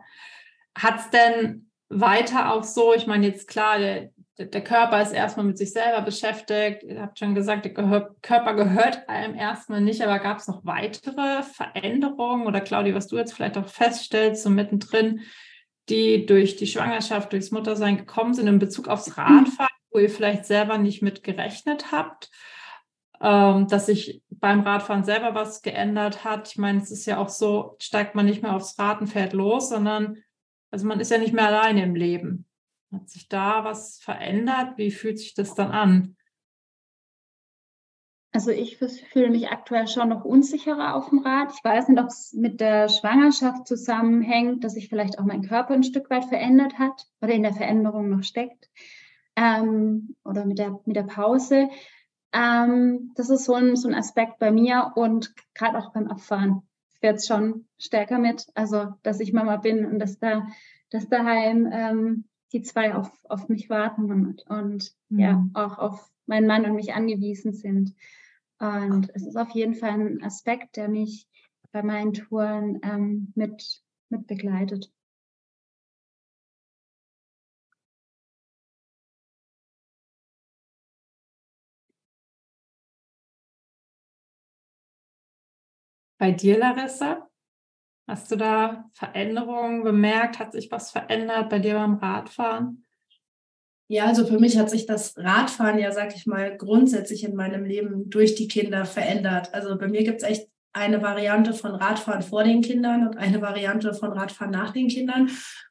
Hat 0.77 0.99
es 0.99 1.11
denn 1.11 1.68
weiter 1.89 2.53
auch 2.53 2.65
so, 2.65 2.95
ich 2.95 3.07
meine 3.07 3.27
jetzt 3.27 3.49
klar, 3.49 3.79
der, 3.79 4.11
der 4.39 4.63
Körper 4.63 5.03
ist 5.03 5.13
erstmal 5.13 5.47
mit 5.47 5.59
sich 5.59 5.73
selber 5.73 6.03
beschäftigt. 6.03 6.83
Ihr 6.83 7.01
habt 7.01 7.19
schon 7.19 7.35
gesagt, 7.35 7.65
der 7.65 7.73
Gehör, 7.73 8.15
Körper 8.23 8.55
gehört 8.55 9.09
einem 9.09 9.35
erstmal 9.35 9.81
nicht, 9.81 10.03
aber 10.03 10.19
gab 10.19 10.39
es 10.39 10.49
noch 10.49 10.65
weitere 10.65 11.43
Veränderungen 11.43 12.47
oder 12.47 12.61
Claudia, 12.61 12.95
was 12.95 13.09
du 13.09 13.17
jetzt 13.17 13.33
vielleicht 13.33 13.59
auch 13.59 13.67
feststellst, 13.67 14.43
so 14.43 14.51
mittendrin, 14.51 15.21
die 15.89 16.27
durch 16.27 16.57
die 16.57 16.67
Schwangerschaft, 16.67 17.33
durchs 17.33 17.51
Muttersein 17.51 17.97
gekommen 17.97 18.35
sind 18.35 18.47
in 18.47 18.59
Bezug 18.59 18.89
aufs 18.89 19.17
Radfahren, 19.17 19.69
wo 19.91 19.99
ihr 19.99 20.11
vielleicht 20.11 20.45
selber 20.45 20.79
nicht 20.79 21.03
mit 21.03 21.25
gerechnet 21.25 21.91
habt, 21.91 22.31
ähm, 23.21 23.67
dass 23.67 23.87
sich 23.87 24.23
beim 24.31 24.61
Radfahren 24.61 25.05
selber 25.05 25.35
was 25.35 25.63
geändert 25.63 26.25
hat. 26.25 26.49
Ich 26.49 26.59
meine, 26.59 26.81
es 26.81 26.91
ist 26.91 27.07
ja 27.07 27.19
auch 27.19 27.31
so, 27.31 27.77
steigt 27.81 28.15
man 28.15 28.27
nicht 28.27 28.43
mehr 28.43 28.55
aufs 28.55 28.79
Rad 28.79 29.01
und 29.01 29.09
fährt 29.09 29.33
los, 29.33 29.71
sondern 29.71 30.19
also 30.71 30.87
man 30.87 31.01
ist 31.01 31.11
ja 31.11 31.19
nicht 31.19 31.33
mehr 31.33 31.47
alleine 31.47 31.83
im 31.83 31.95
Leben. 31.95 32.47
Hat 32.93 33.09
sich 33.09 33.29
da 33.29 33.65
was 33.65 33.99
verändert? 33.99 34.79
Wie 34.79 34.91
fühlt 34.91 35.19
sich 35.19 35.35
das 35.35 35.55
dann 35.55 35.71
an? 35.71 36.17
Also 38.33 38.51
ich 38.51 38.77
fühle 38.77 39.31
mich 39.31 39.49
aktuell 39.49 39.89
schon 39.89 40.11
noch 40.11 40.25
unsicherer 40.25 40.95
auf 40.95 41.09
dem 41.09 41.21
Rad. 41.21 41.51
Ich 41.55 41.65
weiß 41.65 41.89
nicht, 41.89 41.99
ob 41.99 42.09
es 42.09 42.35
mit 42.35 42.61
der 42.61 42.89
Schwangerschaft 42.89 43.67
zusammenhängt, 43.67 44.65
dass 44.65 44.75
sich 44.75 44.89
vielleicht 44.89 45.19
auch 45.19 45.25
mein 45.25 45.43
Körper 45.43 45.75
ein 45.75 45.83
Stück 45.83 46.11
weit 46.11 46.27
verändert 46.27 46.79
hat 46.79 47.07
oder 47.23 47.33
in 47.33 47.43
der 47.43 47.55
Veränderung 47.55 48.11
noch 48.11 48.23
steckt. 48.23 48.69
Ähm, 49.35 50.15
oder 50.25 50.45
mit 50.45 50.59
der, 50.59 50.79
mit 50.85 50.97
der 50.97 51.05
Pause. 51.05 51.69
Ähm, 52.33 53.13
das 53.17 53.31
ist 53.31 53.45
so 53.45 53.55
ein, 53.55 53.77
so 53.77 53.89
ein 53.89 53.95
Aspekt 53.95 54.39
bei 54.39 54.51
mir 54.51 54.93
und 54.95 55.35
gerade 55.55 55.79
auch 55.79 55.93
beim 55.93 56.09
Abfahren 56.09 56.68
jetzt 57.03 57.29
schon 57.29 57.67
stärker 57.79 58.19
mit. 58.19 58.47
Also, 58.55 58.95
dass 59.03 59.21
ich 59.21 59.33
Mama 59.33 59.57
bin 59.57 59.87
und 59.87 59.99
dass 59.99 60.19
da, 60.19 60.47
dass 60.91 61.09
daheim 61.09 61.69
ähm, 61.73 62.25
die 62.53 62.63
zwei 62.63 62.95
auf, 62.95 63.11
auf 63.29 63.49
mich 63.49 63.69
warten 63.69 64.11
und, 64.11 64.47
und 64.49 64.93
mhm. 65.09 65.19
ja, 65.19 65.47
auch 65.55 65.79
auf 65.79 66.11
meinen 66.27 66.47
Mann 66.47 66.65
und 66.65 66.75
mich 66.75 66.95
angewiesen 66.95 67.53
sind. 67.53 67.95
Und 68.59 69.11
es 69.15 69.25
ist 69.25 69.37
auf 69.37 69.51
jeden 69.51 69.75
Fall 69.75 69.93
ein 69.93 70.23
Aspekt, 70.23 70.77
der 70.77 70.89
mich 70.89 71.29
bei 71.73 71.83
meinen 71.83 72.13
Touren 72.13 72.81
ähm, 72.83 73.33
mit, 73.35 73.83
mit 74.09 74.27
begleitet. 74.27 74.91
Bei 86.19 86.33
dir, 86.33 86.59
Larissa? 86.59 87.29
Hast 88.09 88.31
du 88.31 88.37
da 88.37 88.91
Veränderungen 88.93 89.85
bemerkt? 89.85 90.39
Hat 90.39 90.53
sich 90.53 90.71
was 90.71 90.91
verändert 90.91 91.49
bei 91.49 91.61
dir 91.61 91.75
beim 91.75 91.95
Radfahren? 91.95 92.85
Ja, 93.87 94.07
also 94.07 94.27
für 94.27 94.39
mich 94.39 94.59
hat 94.59 94.69
sich 94.69 94.87
das 94.87 95.17
Radfahren 95.17 95.79
ja, 95.79 95.93
sag 95.93 96.15
ich 96.15 96.27
mal, 96.27 96.57
grundsätzlich 96.57 97.25
in 97.25 97.37
meinem 97.37 97.65
Leben 97.65 98.11
durch 98.11 98.35
die 98.35 98.49
Kinder 98.49 98.85
verändert. 98.85 99.55
Also 99.55 99.79
bei 99.79 99.89
mir 99.89 100.03
gibt 100.05 100.23
es 100.23 100.29
echt 100.29 100.49
eine 100.73 101.01
Variante 101.03 101.55
von 101.55 101.75
Radfahren 101.75 102.23
vor 102.23 102.45
den 102.45 102.61
Kindern 102.61 103.07
und 103.07 103.17
eine 103.17 103.41
Variante 103.41 103.95
von 103.95 104.13
Radfahren 104.13 104.51
nach 104.51 104.73
den 104.73 104.89
Kindern. 104.89 105.31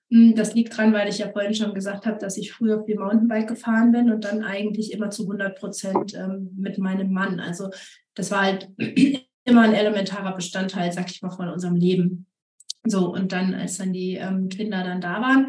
Hm, 0.10 0.36
das 0.36 0.54
liegt 0.54 0.76
dran, 0.76 0.94
weil 0.94 1.10
ich 1.10 1.20
ja 1.20 1.30
vorhin 1.30 1.54
schon 1.54 1.74
gesagt 1.74 2.06
habe, 2.06 2.18
dass 2.18 2.38
ich 2.38 2.54
früher 2.54 2.84
viel 2.86 2.98
Mountainbike 2.98 3.48
gefahren 3.48 3.92
bin 3.92 4.12
und 4.12 4.24
dann 4.24 4.44
eigentlich 4.44 4.94
immer 4.94 5.10
zu 5.10 5.24
100 5.24 5.60
Prozent 5.60 6.14
ähm, 6.16 6.52
mit 6.58 6.78
meinem 6.78 7.12
Mann. 7.12 7.40
Also 7.40 7.70
das 8.16 8.32
war 8.32 8.44
halt 8.44 8.70
immer 9.48 9.62
ein 9.62 9.74
elementarer 9.74 10.36
Bestandteil, 10.36 10.92
sag 10.92 11.10
ich 11.10 11.22
mal, 11.22 11.32
von 11.32 11.50
unserem 11.50 11.76
Leben. 11.76 12.28
So, 12.86 13.12
und 13.14 13.32
dann, 13.32 13.54
als 13.54 13.78
dann 13.78 13.94
die 13.94 14.16
ähm, 14.16 14.50
Kinder 14.50 14.84
dann 14.84 15.02
da 15.02 15.22
waren 15.22 15.48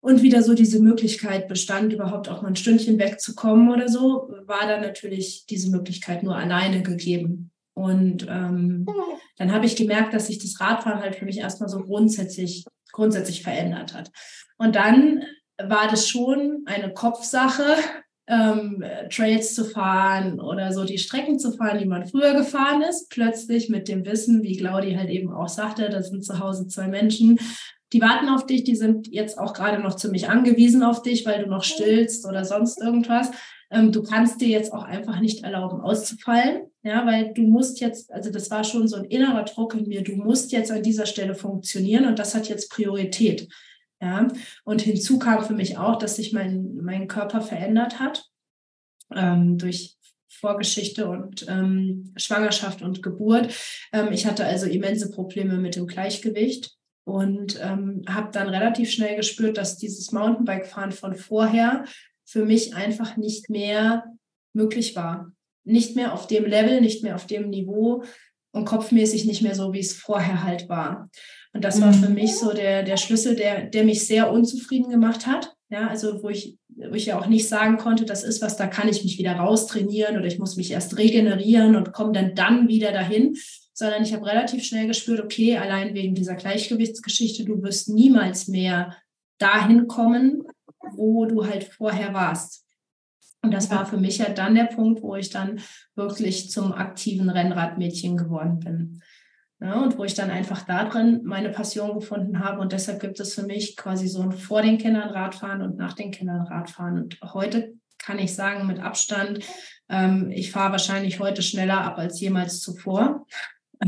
und 0.00 0.22
wieder 0.22 0.42
so 0.42 0.54
diese 0.54 0.80
Möglichkeit 0.80 1.48
bestand, 1.48 1.92
überhaupt 1.92 2.28
auch 2.28 2.42
mal 2.42 2.48
ein 2.48 2.56
Stündchen 2.56 2.98
wegzukommen 2.98 3.70
oder 3.70 3.88
so, 3.88 4.30
war 4.46 4.66
dann 4.66 4.80
natürlich 4.80 5.46
diese 5.46 5.70
Möglichkeit 5.70 6.22
nur 6.22 6.36
alleine 6.36 6.82
gegeben. 6.82 7.50
Und 7.74 8.26
ähm, 8.28 8.86
dann 9.36 9.52
habe 9.52 9.66
ich 9.66 9.76
gemerkt, 9.76 10.14
dass 10.14 10.28
sich 10.28 10.38
das 10.38 10.60
Radfahren 10.60 11.00
halt 11.00 11.16
für 11.16 11.24
mich 11.24 11.38
erstmal 11.38 11.68
so 11.68 11.80
grundsätzlich, 11.80 12.64
grundsätzlich 12.92 13.42
verändert 13.42 13.94
hat. 13.94 14.10
Und 14.56 14.76
dann 14.76 15.24
war 15.58 15.88
das 15.88 16.08
schon 16.08 16.62
eine 16.66 16.92
Kopfsache, 16.92 17.76
ähm, 18.28 18.84
Trails 19.10 19.54
zu 19.54 19.64
fahren 19.64 20.40
oder 20.40 20.72
so 20.72 20.84
die 20.84 20.98
Strecken 20.98 21.38
zu 21.38 21.52
fahren, 21.52 21.78
die 21.78 21.86
man 21.86 22.06
früher 22.06 22.34
gefahren 22.34 22.82
ist, 22.82 23.08
plötzlich 23.10 23.68
mit 23.68 23.88
dem 23.88 24.04
Wissen, 24.04 24.42
wie 24.42 24.56
Claudi 24.56 24.94
halt 24.94 25.10
eben 25.10 25.32
auch 25.32 25.48
sagte, 25.48 25.88
da 25.88 26.02
sind 26.02 26.24
zu 26.24 26.40
Hause 26.40 26.66
zwei 26.66 26.88
Menschen, 26.88 27.38
die 27.92 28.00
warten 28.00 28.28
auf 28.28 28.46
dich, 28.46 28.64
die 28.64 28.74
sind 28.74 29.06
jetzt 29.08 29.38
auch 29.38 29.52
gerade 29.52 29.80
noch 29.80 29.94
ziemlich 29.94 30.28
angewiesen 30.28 30.82
auf 30.82 31.02
dich, 31.02 31.24
weil 31.24 31.44
du 31.44 31.48
noch 31.48 31.62
stillst 31.62 32.26
oder 32.26 32.44
sonst 32.44 32.80
irgendwas. 32.82 33.30
Ähm, 33.70 33.92
du 33.92 34.02
kannst 34.02 34.40
dir 34.40 34.48
jetzt 34.48 34.72
auch 34.72 34.82
einfach 34.82 35.20
nicht 35.20 35.44
erlauben, 35.44 35.80
auszufallen, 35.80 36.66
ja, 36.82 37.06
weil 37.06 37.32
du 37.32 37.42
musst 37.42 37.80
jetzt, 37.80 38.12
also 38.12 38.30
das 38.30 38.50
war 38.50 38.64
schon 38.64 38.88
so 38.88 38.96
ein 38.96 39.04
innerer 39.04 39.44
Druck 39.44 39.74
in 39.74 39.86
mir, 39.86 40.02
du 40.02 40.16
musst 40.16 40.52
jetzt 40.52 40.70
an 40.70 40.82
dieser 40.82 41.06
Stelle 41.06 41.34
funktionieren 41.34 42.06
und 42.06 42.18
das 42.18 42.34
hat 42.34 42.48
jetzt 42.48 42.70
Priorität. 42.70 43.48
Ja, 44.00 44.28
und 44.64 44.82
hinzu 44.82 45.18
kam 45.18 45.44
für 45.44 45.54
mich 45.54 45.78
auch, 45.78 45.98
dass 45.98 46.16
sich 46.16 46.32
mein, 46.32 46.74
mein 46.82 47.08
Körper 47.08 47.40
verändert 47.40 47.98
hat 47.98 48.26
ähm, 49.14 49.56
durch 49.56 49.96
Vorgeschichte 50.28 51.08
und 51.08 51.46
ähm, 51.48 52.12
Schwangerschaft 52.16 52.82
und 52.82 53.02
Geburt. 53.02 53.54
Ähm, 53.92 54.12
ich 54.12 54.26
hatte 54.26 54.44
also 54.44 54.66
immense 54.66 55.10
Probleme 55.10 55.56
mit 55.56 55.76
dem 55.76 55.86
Gleichgewicht. 55.86 56.76
und 57.04 57.58
ähm, 57.62 58.02
habe 58.08 58.30
dann 58.32 58.48
relativ 58.48 58.90
schnell 58.90 59.16
gespürt, 59.16 59.56
dass 59.56 59.78
dieses 59.78 60.10
Mountainbike-Fahren 60.10 60.90
von 60.90 61.14
vorher 61.14 61.84
für 62.24 62.44
mich 62.44 62.74
einfach 62.74 63.16
nicht 63.16 63.48
mehr 63.48 64.04
möglich 64.52 64.96
war. 64.96 65.32
Nicht 65.64 65.94
mehr 65.94 66.12
auf 66.12 66.26
dem 66.26 66.44
Level, 66.44 66.80
nicht 66.80 67.04
mehr 67.04 67.14
auf 67.14 67.26
dem 67.26 67.48
Niveau 67.48 68.02
und 68.52 68.64
kopfmäßig 68.64 69.24
nicht 69.24 69.42
mehr 69.42 69.54
so, 69.54 69.72
wie 69.72 69.80
es 69.80 69.92
vorher 69.92 70.42
halt 70.42 70.68
war. 70.68 71.08
Und 71.56 71.64
das 71.64 71.80
war 71.80 71.94
für 71.94 72.10
mhm. 72.10 72.16
mich 72.16 72.36
so 72.36 72.52
der, 72.52 72.82
der 72.82 72.98
Schlüssel, 72.98 73.34
der, 73.34 73.62
der 73.62 73.84
mich 73.84 74.06
sehr 74.06 74.30
unzufrieden 74.30 74.90
gemacht 74.90 75.26
hat. 75.26 75.56
Ja, 75.70 75.88
also 75.88 76.22
wo 76.22 76.28
ich, 76.28 76.58
wo 76.68 76.92
ich 76.92 77.06
ja 77.06 77.18
auch 77.18 77.28
nicht 77.28 77.48
sagen 77.48 77.78
konnte, 77.78 78.04
das 78.04 78.24
ist 78.24 78.42
was, 78.42 78.58
da 78.58 78.66
kann 78.66 78.90
ich 78.90 79.02
mich 79.02 79.18
wieder 79.18 79.32
raustrainieren 79.32 80.18
oder 80.18 80.26
ich 80.26 80.38
muss 80.38 80.56
mich 80.56 80.70
erst 80.70 80.98
regenerieren 80.98 81.74
und 81.74 81.94
komme 81.94 82.12
dann 82.12 82.34
dann 82.34 82.68
wieder 82.68 82.92
dahin, 82.92 83.36
sondern 83.72 84.02
ich 84.02 84.12
habe 84.12 84.26
relativ 84.26 84.64
schnell 84.64 84.86
gespürt, 84.86 85.18
okay, 85.18 85.56
allein 85.56 85.94
wegen 85.94 86.14
dieser 86.14 86.34
Gleichgewichtsgeschichte, 86.34 87.46
du 87.46 87.62
wirst 87.62 87.88
niemals 87.88 88.48
mehr 88.48 88.94
dahin 89.38 89.88
kommen, 89.88 90.42
wo 90.94 91.24
du 91.24 91.46
halt 91.46 91.64
vorher 91.64 92.12
warst. 92.12 92.66
Und 93.40 93.54
das 93.54 93.70
war 93.70 93.86
für 93.86 93.96
mich 93.96 94.18
ja 94.18 94.28
dann 94.28 94.54
der 94.54 94.64
Punkt, 94.64 95.00
wo 95.00 95.16
ich 95.16 95.30
dann 95.30 95.60
wirklich 95.94 96.50
zum 96.50 96.74
aktiven 96.74 97.30
Rennradmädchen 97.30 98.18
geworden 98.18 98.60
bin. 98.60 99.02
Ja, 99.58 99.82
und 99.82 99.96
wo 99.96 100.04
ich 100.04 100.12
dann 100.12 100.30
einfach 100.30 100.62
da 100.66 100.84
drin 100.84 101.22
meine 101.24 101.48
Passion 101.48 101.94
gefunden 101.94 102.40
habe. 102.40 102.60
Und 102.60 102.72
deshalb 102.72 103.00
gibt 103.00 103.18
es 103.20 103.34
für 103.34 103.44
mich 103.44 103.74
quasi 103.76 104.06
so 104.06 104.20
ein 104.20 104.32
vor 104.32 104.60
den 104.60 104.76
Kindern 104.76 105.08
Radfahren 105.08 105.62
und 105.62 105.76
nach 105.76 105.94
den 105.94 106.10
Kindern 106.10 106.42
Radfahren. 106.42 106.98
Und 106.98 107.18
heute 107.22 107.74
kann 107.98 108.18
ich 108.18 108.34
sagen, 108.34 108.66
mit 108.66 108.80
Abstand, 108.80 109.40
ähm, 109.88 110.30
ich 110.30 110.52
fahre 110.52 110.72
wahrscheinlich 110.72 111.20
heute 111.20 111.42
schneller 111.42 111.80
ab 111.80 111.98
als 111.98 112.20
jemals 112.20 112.60
zuvor. 112.60 113.26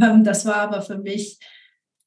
Ähm, 0.02 0.22
das 0.22 0.44
war 0.44 0.56
aber 0.56 0.82
für 0.82 0.98
mich, 0.98 1.38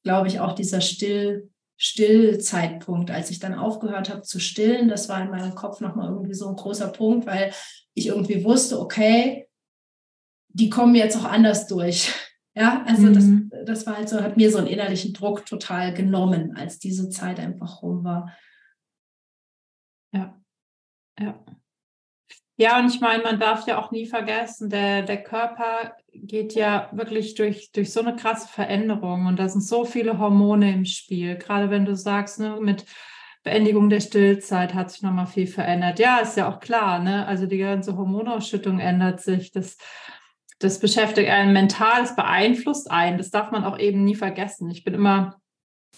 glaube 0.04 0.28
ich, 0.28 0.38
auch 0.38 0.52
dieser 0.52 0.80
Still, 0.80 1.50
Stillzeitpunkt, 1.76 3.10
als 3.10 3.28
ich 3.30 3.40
dann 3.40 3.54
aufgehört 3.54 4.08
habe 4.08 4.22
zu 4.22 4.38
stillen. 4.38 4.86
Das 4.88 5.08
war 5.08 5.20
in 5.20 5.30
meinem 5.30 5.56
Kopf 5.56 5.80
nochmal 5.80 6.08
irgendwie 6.08 6.34
so 6.34 6.48
ein 6.48 6.54
großer 6.54 6.92
Punkt, 6.92 7.26
weil 7.26 7.52
ich 7.94 8.06
irgendwie 8.06 8.44
wusste, 8.44 8.78
okay, 8.78 9.48
die 10.48 10.70
kommen 10.70 10.94
jetzt 10.94 11.16
auch 11.16 11.24
anders 11.24 11.66
durch. 11.66 12.12
Ja, 12.54 12.84
also 12.86 13.06
mhm. 13.06 13.50
das, 13.50 13.66
das 13.66 13.86
war 13.86 13.96
halt 13.96 14.08
so, 14.08 14.20
hat 14.20 14.36
mir 14.36 14.50
so 14.50 14.58
einen 14.58 14.66
innerlichen 14.66 15.14
Druck 15.14 15.46
total 15.46 15.94
genommen, 15.94 16.54
als 16.56 16.78
diese 16.78 17.08
Zeit 17.08 17.40
einfach 17.40 17.82
rum 17.82 18.04
war. 18.04 18.36
Ja, 20.12 20.38
ja. 21.18 21.42
Ja, 22.58 22.78
und 22.78 22.94
ich 22.94 23.00
meine, 23.00 23.22
man 23.22 23.40
darf 23.40 23.66
ja 23.66 23.78
auch 23.78 23.90
nie 23.90 24.06
vergessen, 24.06 24.68
der, 24.68 25.02
der 25.02 25.22
Körper 25.22 25.96
geht 26.12 26.54
ja 26.54 26.90
wirklich 26.92 27.34
durch, 27.34 27.72
durch 27.72 27.90
so 27.92 28.00
eine 28.00 28.14
krasse 28.14 28.46
Veränderung 28.46 29.26
und 29.26 29.38
da 29.38 29.48
sind 29.48 29.62
so 29.62 29.84
viele 29.84 30.18
Hormone 30.18 30.72
im 30.72 30.84
Spiel. 30.84 31.36
Gerade 31.36 31.70
wenn 31.70 31.86
du 31.86 31.96
sagst, 31.96 32.38
ne, 32.38 32.58
mit 32.60 32.84
Beendigung 33.42 33.88
der 33.88 34.00
Stillzeit 34.00 34.74
hat 34.74 34.90
sich 34.90 35.02
nochmal 35.02 35.26
viel 35.26 35.46
verändert. 35.46 35.98
Ja, 35.98 36.18
ist 36.18 36.36
ja 36.36 36.48
auch 36.48 36.60
klar, 36.60 37.00
ne? 37.00 37.26
Also 37.26 37.46
die 37.46 37.58
ganze 37.58 37.96
Hormonausschüttung 37.96 38.78
ändert 38.78 39.20
sich. 39.20 39.50
Das 39.50 39.76
das 40.62 40.78
beschäftigt 40.78 41.28
einen 41.28 41.52
mental, 41.52 42.02
das 42.02 42.16
beeinflusst 42.16 42.90
einen. 42.90 43.18
Das 43.18 43.30
darf 43.30 43.50
man 43.50 43.64
auch 43.64 43.78
eben 43.78 44.04
nie 44.04 44.14
vergessen. 44.14 44.70
Ich 44.70 44.84
bin 44.84 44.94
immer, 44.94 45.40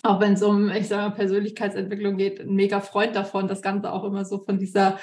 auch 0.02 0.20
wenn 0.20 0.34
es 0.34 0.42
um, 0.42 0.70
ich 0.70 0.88
sage 0.88 1.14
Persönlichkeitsentwicklung 1.14 2.16
geht, 2.16 2.40
ein 2.40 2.54
mega 2.54 2.80
Freund 2.80 3.14
davon, 3.14 3.48
das 3.48 3.62
Ganze 3.62 3.92
auch 3.92 4.04
immer 4.04 4.24
so 4.24 4.42
von 4.44 4.58
dieser 4.58 4.98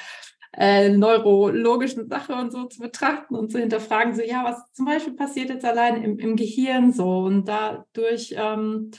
äh, 0.58 0.90
neurologischen 0.90 2.10
Sache 2.10 2.34
und 2.34 2.52
so 2.52 2.66
zu 2.66 2.80
betrachten 2.80 3.36
und 3.36 3.52
zu 3.52 3.60
hinterfragen, 3.60 4.14
so 4.14 4.22
ja, 4.22 4.44
was 4.44 4.72
zum 4.74 4.86
Beispiel 4.86 5.14
passiert 5.14 5.50
jetzt 5.50 5.66
allein 5.66 6.04
im, 6.04 6.20
im 6.20 6.36
Gehirn 6.36 6.92
so 6.92 7.20
und 7.20 7.48
dadurch 7.48 8.36
ähm, 8.38 8.92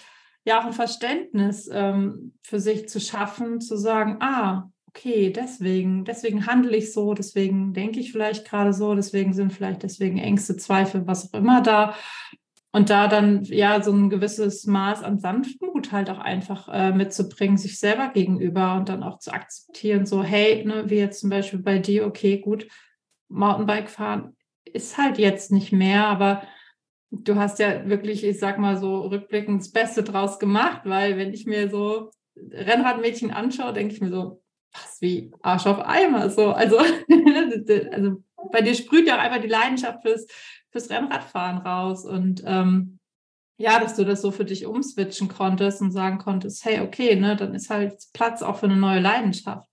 ja 0.45 0.61
auch 0.61 0.65
ein 0.65 0.73
Verständnis 0.73 1.69
ähm, 1.71 2.35
für 2.43 2.59
sich 2.59 2.89
zu 2.89 3.01
schaffen, 3.01 3.61
zu 3.61 3.77
sagen, 3.77 4.17
ah, 4.21 4.72
okay, 4.95 5.31
deswegen, 5.31 6.05
deswegen 6.05 6.47
handle 6.47 6.77
ich 6.77 6.93
so, 6.93 7.15
deswegen 7.15 7.73
denke 7.73 8.01
ich 8.01 8.13
vielleicht 8.13 8.49
gerade 8.49 8.73
so, 8.73 8.95
deswegen 8.95 9.33
sind 9.33 9.53
vielleicht 9.53 9.83
deswegen 9.83 10.19
Ängste, 10.19 10.57
Zweifel, 10.57 11.07
was 11.07 11.33
auch 11.33 11.39
immer 11.39 11.63
da. 11.63 11.95
Und 12.75 12.89
da 12.89 13.07
dann 13.07 13.45
ja 13.45 13.83
so 13.83 13.93
ein 13.93 14.09
gewisses 14.09 14.67
Maß 14.67 15.03
an 15.03 15.19
Sanftmut 15.19 15.93
halt 15.93 16.09
auch 16.09 16.19
einfach 16.19 16.69
äh, 16.69 16.93
mitzubringen, 16.93 17.59
sich 17.59 17.79
selber 17.79 18.09
gegenüber 18.09 18.75
und 18.77 18.89
dann 18.89 19.03
auch 19.03 19.19
zu 19.19 19.33
akzeptieren, 19.33 20.07
so, 20.07 20.23
hey, 20.23 20.65
ne, 20.65 20.89
wie 20.89 20.97
jetzt 20.97 21.21
zum 21.21 21.31
Beispiel 21.31 21.59
bei 21.59 21.79
dir, 21.79 22.07
okay, 22.07 22.39
gut, 22.39 22.67
Mountainbike 23.29 23.91
fahren 23.91 24.37
ist 24.65 24.97
halt 24.97 25.19
jetzt 25.19 25.53
nicht 25.53 25.73
mehr, 25.73 26.07
aber 26.07 26.43
du 27.11 27.37
hast 27.37 27.59
ja 27.59 27.89
wirklich, 27.89 28.25
ich 28.25 28.39
sag 28.39 28.59
mal 28.59 28.79
so 28.79 29.01
rückblickend 29.03 29.61
das 29.61 29.71
Beste 29.71 30.03
draus 30.03 30.39
gemacht, 30.39 30.83
weil 30.85 31.19
wenn 31.19 31.35
ich 31.35 31.47
mir 31.47 31.69
so 31.69 32.11
Rennradmädchen 32.37 33.31
anschaue, 33.31 33.73
denke 33.75 33.95
ich 33.95 34.01
mir 34.01 34.11
so, 34.11 34.42
was 34.73 35.01
wie 35.01 35.33
Arsch 35.43 35.67
auf 35.67 35.81
Eimer. 35.81 36.31
So, 36.31 36.53
also, 36.53 36.79
also 37.91 38.23
bei 38.51 38.63
dir 38.63 38.75
sprüht 38.75 39.07
ja 39.07 39.17
auch 39.17 39.21
einfach 39.21 39.41
die 39.41 39.49
Leidenschaft 39.49 40.03
fürs, 40.03 40.27
fürs 40.71 40.91
Rennradfahren 40.91 41.59
raus. 41.59 42.05
Und 42.05 42.43
ähm, 42.47 42.99
ja, 43.59 43.79
dass 43.79 43.97
du 43.97 44.05
das 44.05 44.23
so 44.23 44.31
für 44.31 44.45
dich 44.45 44.67
umswitchen 44.67 45.29
konntest 45.29 45.81
und 45.83 45.93
sagen 45.93 46.19
konntest, 46.19 46.65
hey, 46.65 46.81
okay, 46.81 47.17
ne, 47.17 47.37
dann 47.37 47.55
ist 47.55 47.71
halt 47.71 47.95
Platz 48.13 48.43
auch 48.43 48.57
für 48.57 48.67
eine 48.67 48.77
neue 48.77 49.01
Leidenschaft. 49.01 49.69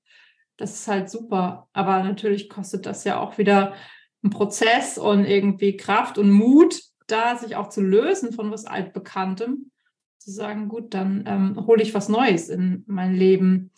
Das 0.58 0.74
ist 0.74 0.88
halt 0.88 1.10
super. 1.10 1.68
Aber 1.74 2.04
natürlich 2.04 2.50
kostet 2.50 2.86
das 2.86 3.04
ja 3.04 3.20
auch 3.20 3.38
wieder 3.38 3.74
einen 4.22 4.32
Prozess 4.32 4.98
und 4.98 5.26
irgendwie 5.26 5.78
Kraft 5.78 6.18
und 6.18 6.32
Mut, 6.32 6.82
da 7.08 7.38
sich 7.38 7.56
auch 7.56 7.70
zu 7.70 7.82
lösen 7.82 8.34
von 8.34 8.52
was 8.52 8.66
Altbekanntem. 8.66 9.72
Zu 10.18 10.32
sagen, 10.32 10.68
gut, 10.68 10.94
dann 10.94 11.24
ähm, 11.26 11.66
hole 11.66 11.82
ich 11.82 11.94
was 11.94 12.10
Neues 12.10 12.50
in 12.50 12.84
mein 12.88 13.16
Leben 13.16 13.72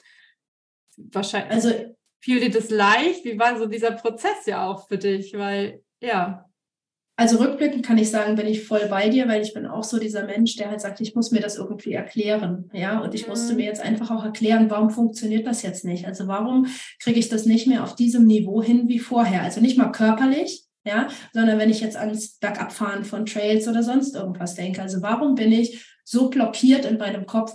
wahrscheinlich, 0.97 1.51
also 1.51 1.71
fiel 2.19 2.39
dir 2.39 2.51
das 2.51 2.69
leicht? 2.69 3.25
Wie 3.25 3.37
war 3.37 3.57
so 3.57 3.65
dieser 3.65 3.91
Prozess 3.91 4.45
ja 4.45 4.67
auch 4.67 4.87
für 4.87 4.97
dich? 4.97 5.33
Weil, 5.33 5.83
ja. 6.01 6.45
Also 7.17 7.37
rückblickend 7.37 7.85
kann 7.85 7.97
ich 7.97 8.09
sagen, 8.09 8.35
bin 8.35 8.47
ich 8.47 8.63
voll 8.63 8.87
bei 8.89 9.09
dir, 9.09 9.27
weil 9.27 9.43
ich 9.43 9.53
bin 9.53 9.67
auch 9.67 9.83
so 9.83 9.99
dieser 9.99 10.25
Mensch, 10.25 10.55
der 10.55 10.69
halt 10.69 10.81
sagt, 10.81 11.01
ich 11.01 11.13
muss 11.13 11.31
mir 11.31 11.41
das 11.41 11.57
irgendwie 11.57 11.93
erklären. 11.93 12.69
Ja, 12.73 12.99
und 12.99 13.13
ich 13.13 13.23
mhm. 13.23 13.29
musste 13.29 13.53
mir 13.53 13.65
jetzt 13.65 13.81
einfach 13.81 14.09
auch 14.09 14.23
erklären, 14.23 14.69
warum 14.69 14.89
funktioniert 14.89 15.45
das 15.45 15.61
jetzt 15.61 15.85
nicht? 15.85 16.07
Also 16.07 16.27
warum 16.27 16.67
kriege 16.99 17.19
ich 17.19 17.29
das 17.29 17.45
nicht 17.45 17.67
mehr 17.67 17.83
auf 17.83 17.95
diesem 17.95 18.25
Niveau 18.25 18.63
hin 18.63 18.87
wie 18.87 18.97
vorher? 18.97 19.43
Also 19.43 19.61
nicht 19.61 19.77
mal 19.77 19.91
körperlich, 19.91 20.65
ja, 20.83 21.09
sondern 21.31 21.59
wenn 21.59 21.69
ich 21.69 21.81
jetzt 21.81 21.97
ans 21.97 22.39
Bergabfahren 22.39 23.03
von 23.03 23.27
Trails 23.27 23.67
oder 23.67 23.83
sonst 23.83 24.15
irgendwas 24.15 24.55
denke. 24.55 24.81
Also 24.81 25.01
warum 25.03 25.35
bin 25.35 25.51
ich 25.51 25.85
so 26.03 26.29
blockiert 26.29 26.85
in 26.85 26.97
meinem 26.97 27.27
Kopf? 27.27 27.53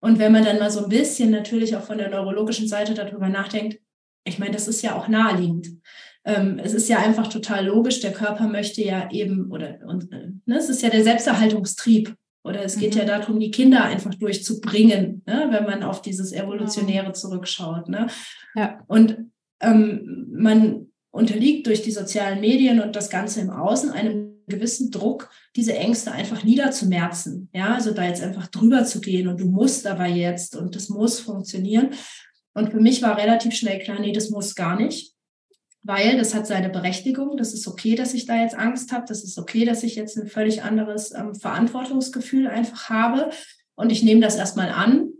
Und 0.00 0.18
wenn 0.18 0.32
man 0.32 0.44
dann 0.44 0.58
mal 0.58 0.70
so 0.70 0.84
ein 0.84 0.88
bisschen 0.88 1.30
natürlich 1.30 1.76
auch 1.76 1.82
von 1.82 1.98
der 1.98 2.10
neurologischen 2.10 2.68
Seite 2.68 2.94
darüber 2.94 3.28
nachdenkt, 3.28 3.80
ich 4.24 4.38
meine, 4.38 4.52
das 4.52 4.68
ist 4.68 4.82
ja 4.82 4.96
auch 4.96 5.08
naheliegend. 5.08 5.68
Ähm, 6.24 6.58
es 6.62 6.74
ist 6.74 6.88
ja 6.88 6.98
einfach 6.98 7.28
total 7.28 7.66
logisch, 7.66 8.00
der 8.00 8.12
Körper 8.12 8.48
möchte 8.48 8.82
ja 8.82 9.08
eben, 9.10 9.50
oder 9.50 9.78
und, 9.86 10.12
äh, 10.12 10.32
ne, 10.44 10.58
es 10.58 10.68
ist 10.68 10.82
ja 10.82 10.90
der 10.90 11.04
Selbsterhaltungstrieb. 11.04 12.14
Oder 12.46 12.62
es 12.62 12.78
geht 12.78 12.94
mhm. 12.94 13.00
ja 13.00 13.04
darum, 13.06 13.40
die 13.40 13.50
Kinder 13.50 13.84
einfach 13.84 14.14
durchzubringen, 14.14 15.22
ne, 15.26 15.48
wenn 15.50 15.64
man 15.64 15.82
auf 15.82 16.00
dieses 16.00 16.32
Evolutionäre 16.32 17.12
zurückschaut. 17.12 17.88
Ne? 17.88 18.06
Ja. 18.54 18.78
Und 18.86 19.30
ähm, 19.60 20.28
man 20.30 20.86
unterliegt 21.10 21.66
durch 21.66 21.82
die 21.82 21.90
sozialen 21.90 22.40
Medien 22.40 22.80
und 22.80 22.94
das 22.94 23.10
Ganze 23.10 23.40
im 23.40 23.50
Außen 23.50 23.90
einem 23.90 24.35
gewissen 24.46 24.90
Druck, 24.90 25.30
diese 25.54 25.74
Ängste 25.74 26.12
einfach 26.12 26.44
niederzumerzen. 26.44 27.48
Ja, 27.52 27.74
also 27.74 27.92
da 27.92 28.04
jetzt 28.04 28.22
einfach 28.22 28.46
drüber 28.46 28.84
zu 28.84 29.00
gehen 29.00 29.28
und 29.28 29.40
du 29.40 29.46
musst 29.46 29.86
aber 29.86 30.06
jetzt 30.06 30.56
und 30.56 30.76
das 30.76 30.88
muss 30.88 31.20
funktionieren. 31.20 31.90
Und 32.54 32.70
für 32.70 32.80
mich 32.80 33.02
war 33.02 33.18
relativ 33.18 33.54
schnell 33.54 33.80
klar, 33.80 34.00
nee, 34.00 34.12
das 34.12 34.30
muss 34.30 34.54
gar 34.54 34.76
nicht, 34.76 35.14
weil 35.82 36.16
das 36.16 36.34
hat 36.34 36.46
seine 36.46 36.70
Berechtigung. 36.70 37.36
Das 37.36 37.52
ist 37.52 37.68
okay, 37.68 37.94
dass 37.94 38.14
ich 38.14 38.26
da 38.26 38.40
jetzt 38.40 38.56
Angst 38.56 38.92
habe. 38.92 39.04
Das 39.06 39.22
ist 39.22 39.38
okay, 39.38 39.64
dass 39.64 39.82
ich 39.82 39.94
jetzt 39.94 40.16
ein 40.16 40.26
völlig 40.26 40.62
anderes 40.62 41.12
ähm, 41.12 41.34
Verantwortungsgefühl 41.34 42.48
einfach 42.48 42.88
habe. 42.88 43.30
Und 43.74 43.92
ich 43.92 44.02
nehme 44.02 44.20
das 44.20 44.36
erstmal 44.36 44.70
an 44.70 45.10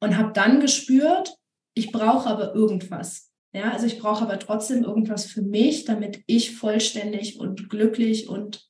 und 0.00 0.16
habe 0.16 0.32
dann 0.32 0.60
gespürt, 0.60 1.36
ich 1.74 1.92
brauche 1.92 2.28
aber 2.28 2.54
irgendwas. 2.54 3.27
Ja, 3.52 3.72
also 3.72 3.86
ich 3.86 3.98
brauche 3.98 4.22
aber 4.22 4.38
trotzdem 4.38 4.84
irgendwas 4.84 5.24
für 5.24 5.42
mich, 5.42 5.84
damit 5.84 6.22
ich 6.26 6.54
vollständig 6.56 7.38
und 7.40 7.70
glücklich 7.70 8.28
und 8.28 8.68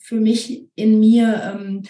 für 0.00 0.20
mich 0.20 0.68
in 0.74 1.00
mir 1.00 1.42
ähm, 1.42 1.82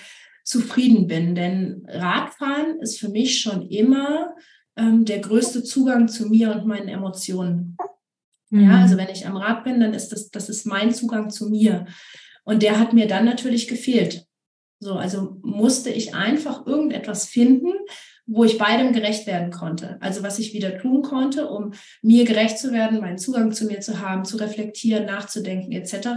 zufrieden 0.44 1.06
bin. 1.06 1.34
Denn 1.34 1.84
Radfahren 1.88 2.80
ist 2.80 2.98
für 2.98 3.08
mich 3.08 3.40
schon 3.40 3.68
immer 3.68 4.34
ähm, 4.76 5.04
der 5.04 5.18
größte 5.18 5.62
Zugang 5.62 6.08
zu 6.08 6.28
mir 6.28 6.52
und 6.52 6.66
meinen 6.66 6.88
Emotionen. 6.88 7.76
Mhm. 8.50 8.60
Ja, 8.60 8.80
also 8.80 8.96
wenn 8.96 9.08
ich 9.08 9.26
am 9.26 9.36
Rad 9.36 9.64
bin, 9.64 9.80
dann 9.80 9.92
ist 9.92 10.08
das, 10.10 10.30
das 10.30 10.48
ist 10.48 10.66
mein 10.66 10.94
Zugang 10.94 11.30
zu 11.30 11.50
mir. 11.50 11.86
Und 12.44 12.62
der 12.62 12.78
hat 12.78 12.92
mir 12.92 13.08
dann 13.08 13.24
natürlich 13.24 13.68
gefehlt. 13.68 14.24
So, 14.78 14.94
also 14.94 15.38
musste 15.42 15.90
ich 15.90 16.14
einfach 16.14 16.66
irgendetwas 16.66 17.26
finden, 17.26 17.72
wo 18.26 18.44
ich 18.44 18.58
beidem 18.58 18.92
gerecht 18.92 19.26
werden 19.26 19.50
konnte. 19.50 19.98
Also 20.00 20.22
was 20.22 20.38
ich 20.38 20.52
wieder 20.52 20.78
tun 20.78 21.02
konnte, 21.02 21.48
um 21.48 21.72
mir 22.02 22.24
gerecht 22.24 22.58
zu 22.58 22.72
werden, 22.72 23.00
meinen 23.00 23.18
Zugang 23.18 23.52
zu 23.52 23.66
mir 23.66 23.80
zu 23.80 24.00
haben, 24.00 24.24
zu 24.24 24.36
reflektieren, 24.36 25.06
nachzudenken 25.06 25.72
etc. 25.72 26.08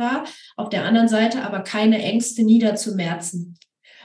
Auf 0.57 0.69
der 0.69 0.85
anderen 0.85 1.07
Seite 1.07 1.43
aber 1.43 1.61
keine 1.61 2.01
Ängste 2.01 2.43
niederzumerzen. 2.43 3.57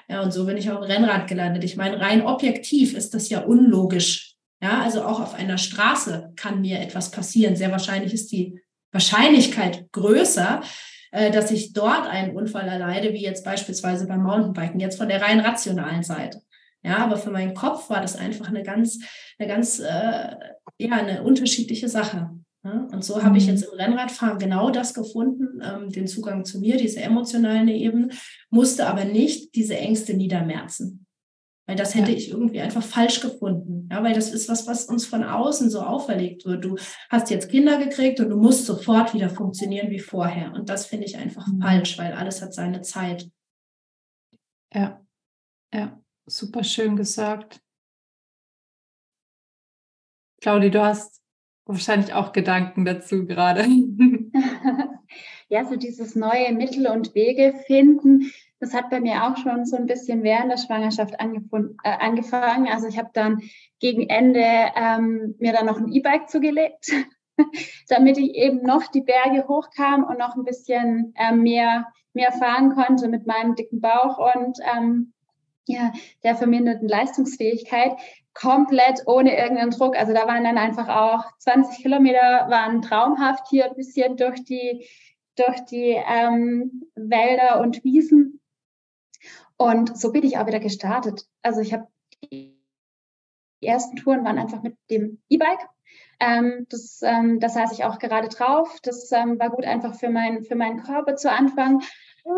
Ja, 0.09 0.23
und 0.23 0.33
so 0.33 0.45
bin 0.45 0.59
ich 0.59 0.71
auch 0.71 0.83
im 0.83 0.91
Rennrad 0.91 1.29
gelandet. 1.29 1.65
Ich 1.65 1.77
meine, 1.77 1.99
rein 1.99 2.23
objektiv 2.27 2.95
ist 2.95 3.15
das 3.15 3.31
ja 3.31 3.41
unlogisch. 3.41 4.35
Ja, 4.63 4.83
also 4.83 5.03
auch 5.05 5.21
auf 5.21 5.35
einer 5.35 5.59
Straße 5.59 6.33
kann 6.37 6.61
mir 6.61 6.81
etwas 6.81 7.11
passieren. 7.11 7.57
Sehr 7.57 7.71
wahrscheinlich 7.71 8.13
ist 8.13 8.31
die 8.33 8.61
Wahrscheinlichkeit 8.93 9.91
größer, 9.93 10.63
äh, 11.11 11.31
dass 11.31 11.51
ich 11.51 11.73
dort 11.73 12.07
einen 12.07 12.37
Unfall 12.37 12.69
erleide, 12.69 13.13
wie 13.13 13.23
jetzt 13.23 13.45
beispielsweise 13.45 14.07
beim 14.07 14.23
Mountainbiken, 14.23 14.79
jetzt 14.79 14.99
von 14.99 15.09
der 15.09 15.23
rein 15.23 15.41
rationalen 15.41 16.03
Seite. 16.03 16.41
Ja, 16.85 16.99
aber 16.99 17.16
für 17.16 17.30
meinen 17.30 17.55
Kopf 17.55 17.89
war 17.89 18.03
das 18.03 18.14
einfach 18.14 18.49
eine 18.49 18.62
ganz, 18.62 18.99
eine 19.39 19.49
ganz, 19.49 19.78
äh, 19.78 20.37
ja, 20.78 20.93
eine 20.93 21.22
unterschiedliche 21.22 21.89
Sache. 21.89 22.30
Ja? 22.62 22.89
Und 22.93 23.03
so 23.05 23.22
habe 23.22 23.39
ich 23.39 23.47
jetzt 23.47 23.66
mhm. 23.66 23.72
im 23.72 23.78
Rennradfahren 23.78 24.39
genau 24.39 24.70
das 24.70 24.93
gefunden, 24.93 25.62
ähm, 25.62 25.91
den 25.91 26.07
Zugang 26.07 26.45
zu 26.45 26.61
mir, 26.61 26.76
diese 26.76 27.01
emotionalen 27.01 27.68
Ebene, 27.68 28.09
musste 28.51 28.87
aber 28.87 29.05
nicht 29.05 29.55
diese 29.55 29.76
Ängste 29.76 30.14
niedermerzen. 30.14 31.07
Weil 31.66 31.76
das 31.76 31.95
hätte 31.95 32.11
ja. 32.11 32.18
ich 32.18 32.30
irgendwie 32.30 32.61
einfach 32.61 32.82
falsch 32.82 33.20
gefunden. 33.20 33.89
Ja, 33.91 34.03
weil 34.03 34.12
das 34.12 34.30
ist 34.30 34.51
was, 34.51 34.66
was 34.66 34.85
uns 34.85 35.07
von 35.07 35.24
außen 35.24 35.70
so 35.70 35.80
auferlegt 35.80 36.45
wird. 36.45 36.62
Du 36.62 36.76
hast 37.09 37.30
jetzt 37.30 37.51
Kinder 37.51 37.78
gekriegt 37.78 38.20
und 38.20 38.28
du 38.28 38.37
musst 38.37 38.66
sofort 38.66 39.14
wieder 39.14 39.30
funktionieren 39.30 39.91
wie 39.91 40.01
vorher. 40.01 40.53
Und 40.53 40.68
das 40.68 40.85
finde 40.85 41.07
ich 41.07 41.16
einfach 41.16 41.47
mhm. 41.47 41.62
falsch, 41.62 41.97
weil 41.97 42.12
alles 42.12 42.43
hat 42.43 42.53
seine 42.53 42.82
Zeit. 42.82 43.30
Ja, 44.74 45.01
ja, 45.72 46.04
super 46.27 46.64
schön 46.64 46.97
gesagt. 46.97 47.61
Claudi, 50.41 50.70
du 50.70 50.83
hast 50.83 51.22
wahrscheinlich 51.64 52.12
auch 52.12 52.33
Gedanken 52.33 52.85
dazu 52.85 53.27
gerade. 53.27 53.64
ja, 55.49 55.64
so 55.64 55.77
dieses 55.77 56.14
neue 56.14 56.53
Mittel 56.53 56.87
und 56.87 57.14
Wege 57.14 57.55
finden, 57.66 58.31
das 58.61 58.75
hat 58.75 58.91
bei 58.91 59.01
mir 59.01 59.25
auch 59.25 59.37
schon 59.37 59.64
so 59.66 59.77
ein 59.77 59.87
bisschen 59.87 60.22
während 60.22 60.51
der 60.51 60.59
Schwangerschaft 60.59 61.14
äh, 61.14 61.97
angefangen. 61.99 62.68
Also 62.68 62.89
ich 62.89 62.99
habe 62.99 63.11
dann 63.12 63.43
gegen 63.81 64.09
Ende 64.09 64.43
ähm, 64.43 65.35
mir 65.39 65.53
dann 65.53 65.66
noch 65.66 65.79
ein 65.79 65.93
E-Bike 65.93 66.29
zugelegt, 66.29 66.93
damit 67.89 68.18
ich 68.18 68.35
eben 68.35 68.62
noch 68.62 68.87
die 68.89 69.03
Berge 69.03 69.47
hochkam 69.49 70.05
und 70.05 70.18
noch 70.18 70.37
ein 70.37 70.45
bisschen 70.45 71.14
äh, 71.16 71.33
mehr, 71.33 71.87
mehr 72.12 72.33
fahren 72.33 72.75
konnte 72.75 73.09
mit 73.09 73.27
meinem 73.27 73.55
dicken 73.55 73.81
Bauch 73.81 74.18
und 74.18 74.59
ähm, 74.77 75.14
ja, 75.67 75.93
der 76.23 76.37
verminderten 76.37 76.89
Leistungsfähigkeit 76.89 77.93
komplett 78.35 79.03
ohne 79.07 79.37
irgendeinen 79.37 79.71
Druck. 79.71 79.97
Also 79.97 80.12
da 80.12 80.27
waren 80.27 80.45
dann 80.45 80.59
einfach 80.59 80.89
auch 80.89 81.39
20 81.39 81.83
Kilometer 81.83 82.47
waren 82.49 82.83
traumhaft 82.83 83.49
hier 83.49 83.67
ein 83.67 83.77
bisschen 83.77 84.17
durch 84.17 84.45
die 84.45 84.87
durch 85.37 85.61
die 85.65 85.97
ähm, 86.09 86.85
Wälder 86.95 87.61
und 87.61 87.83
Wiesen 87.83 88.41
und 89.57 89.97
so 89.99 90.12
bin 90.12 90.25
ich 90.25 90.39
auch 90.39 90.47
wieder 90.47 90.61
gestartet. 90.61 91.27
Also 91.43 91.61
ich 91.61 91.73
habe 91.73 91.87
die 92.33 92.55
ersten 93.62 93.97
Touren 93.97 94.25
waren 94.25 94.39
einfach 94.39 94.62
mit 94.62 94.77
dem 94.91 95.23
E-Bike. 95.29 95.69
Ähm, 96.21 96.67
das, 96.71 97.01
ähm, 97.03 97.41
da 97.41 97.49
saß 97.49 97.73
ich 97.73 97.85
auch 97.85 97.99
gerade 97.99 98.29
drauf. 98.29 98.79
Das 98.83 99.11
ähm, 99.12 99.39
war 99.39 99.51
gut 99.51 99.65
einfach 99.65 99.95
für, 99.95 100.11
mein, 100.11 100.43
für 100.45 100.57
meinen 100.57 100.83
Körper 100.83 101.17
zu 101.17 101.31
Anfang. 101.31 101.83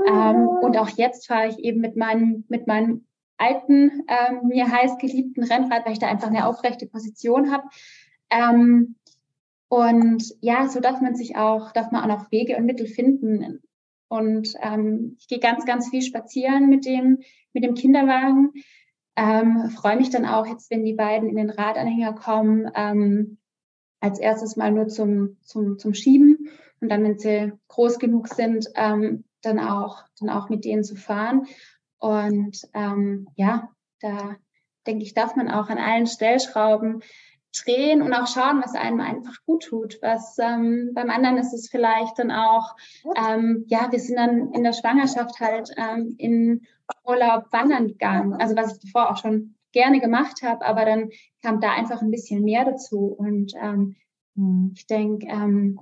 Ähm, 0.08 0.48
und 0.48 0.76
auch 0.76 0.88
jetzt 0.88 1.26
fahre 1.26 1.48
ich 1.48 1.58
eben 1.58 1.80
mit 1.80 1.96
meinem, 1.96 2.44
mit 2.48 2.66
meinem 2.66 3.06
alten, 3.38 4.04
ähm, 4.08 4.48
mir 4.48 4.70
heiß 4.70 4.98
geliebten 4.98 5.44
Rennrad, 5.44 5.84
weil 5.84 5.92
ich 5.92 5.98
da 5.98 6.08
einfach 6.08 6.28
eine 6.28 6.46
aufrechte 6.46 6.86
Position 6.86 7.50
habe. 7.50 7.64
Ähm, 8.30 8.96
und 9.68 10.34
ja, 10.40 10.68
so 10.68 10.80
darf 10.80 11.00
man 11.00 11.16
sich 11.16 11.36
auch, 11.36 11.72
darf 11.72 11.90
man 11.90 12.02
auch 12.02 12.18
noch 12.18 12.30
Wege 12.30 12.56
und 12.56 12.66
Mittel 12.66 12.86
finden, 12.86 13.60
und 14.08 14.54
ähm, 14.62 15.16
ich 15.18 15.28
gehe 15.28 15.40
ganz, 15.40 15.64
ganz 15.64 15.88
viel 15.88 16.02
spazieren 16.02 16.68
mit 16.68 16.84
dem, 16.84 17.18
mit 17.52 17.64
dem 17.64 17.74
Kinderwagen. 17.74 18.52
Ähm, 19.16 19.70
freue 19.70 19.96
mich 19.96 20.10
dann 20.10 20.26
auch 20.26 20.46
jetzt, 20.46 20.70
wenn 20.70 20.84
die 20.84 20.92
beiden 20.92 21.28
in 21.28 21.36
den 21.36 21.50
Radanhänger 21.50 22.12
kommen, 22.12 22.70
ähm, 22.74 23.38
als 24.00 24.18
erstes 24.18 24.56
mal 24.56 24.70
nur 24.70 24.88
zum, 24.88 25.38
zum, 25.42 25.78
zum 25.78 25.94
Schieben 25.94 26.50
und 26.80 26.90
dann, 26.90 27.02
wenn 27.02 27.18
sie 27.18 27.52
groß 27.68 27.98
genug 27.98 28.28
sind, 28.28 28.68
ähm, 28.74 29.24
dann, 29.42 29.58
auch, 29.58 30.04
dann 30.20 30.28
auch 30.28 30.50
mit 30.50 30.64
denen 30.64 30.84
zu 30.84 30.96
fahren. 30.96 31.46
Und 31.98 32.62
ähm, 32.74 33.28
ja, 33.36 33.70
da 34.00 34.36
denke 34.86 35.04
ich, 35.04 35.14
darf 35.14 35.36
man 35.36 35.50
auch 35.50 35.68
an 35.68 35.78
allen 35.78 36.06
Stellschrauben 36.06 37.02
drehen 37.64 38.02
und 38.02 38.12
auch 38.12 38.26
schauen, 38.26 38.60
was 38.62 38.74
einem 38.74 39.00
einfach 39.00 39.34
gut 39.46 39.64
tut. 39.64 39.98
Was 40.02 40.36
ähm, 40.38 40.92
beim 40.94 41.10
anderen 41.10 41.38
ist 41.38 41.52
es 41.52 41.68
vielleicht 41.68 42.18
dann 42.18 42.30
auch, 42.30 42.76
ähm, 43.16 43.64
ja, 43.68 43.90
wir 43.90 43.98
sind 43.98 44.16
dann 44.16 44.52
in 44.52 44.62
der 44.62 44.72
Schwangerschaft 44.72 45.40
halt 45.40 45.70
ähm, 45.76 46.14
in 46.18 46.66
Urlaub 47.04 47.46
wandern 47.52 47.88
gegangen. 47.88 48.34
Also 48.34 48.56
was 48.56 48.74
ich 48.74 48.80
davor 48.80 49.10
auch 49.10 49.16
schon 49.16 49.54
gerne 49.72 50.00
gemacht 50.00 50.42
habe, 50.42 50.64
aber 50.64 50.84
dann 50.84 51.10
kam 51.42 51.60
da 51.60 51.72
einfach 51.72 52.02
ein 52.02 52.10
bisschen 52.10 52.42
mehr 52.44 52.64
dazu. 52.64 53.14
Und 53.18 53.52
ähm, 53.60 53.96
hm. 54.34 54.72
ich 54.74 54.86
denke, 54.86 55.26
ähm, 55.26 55.80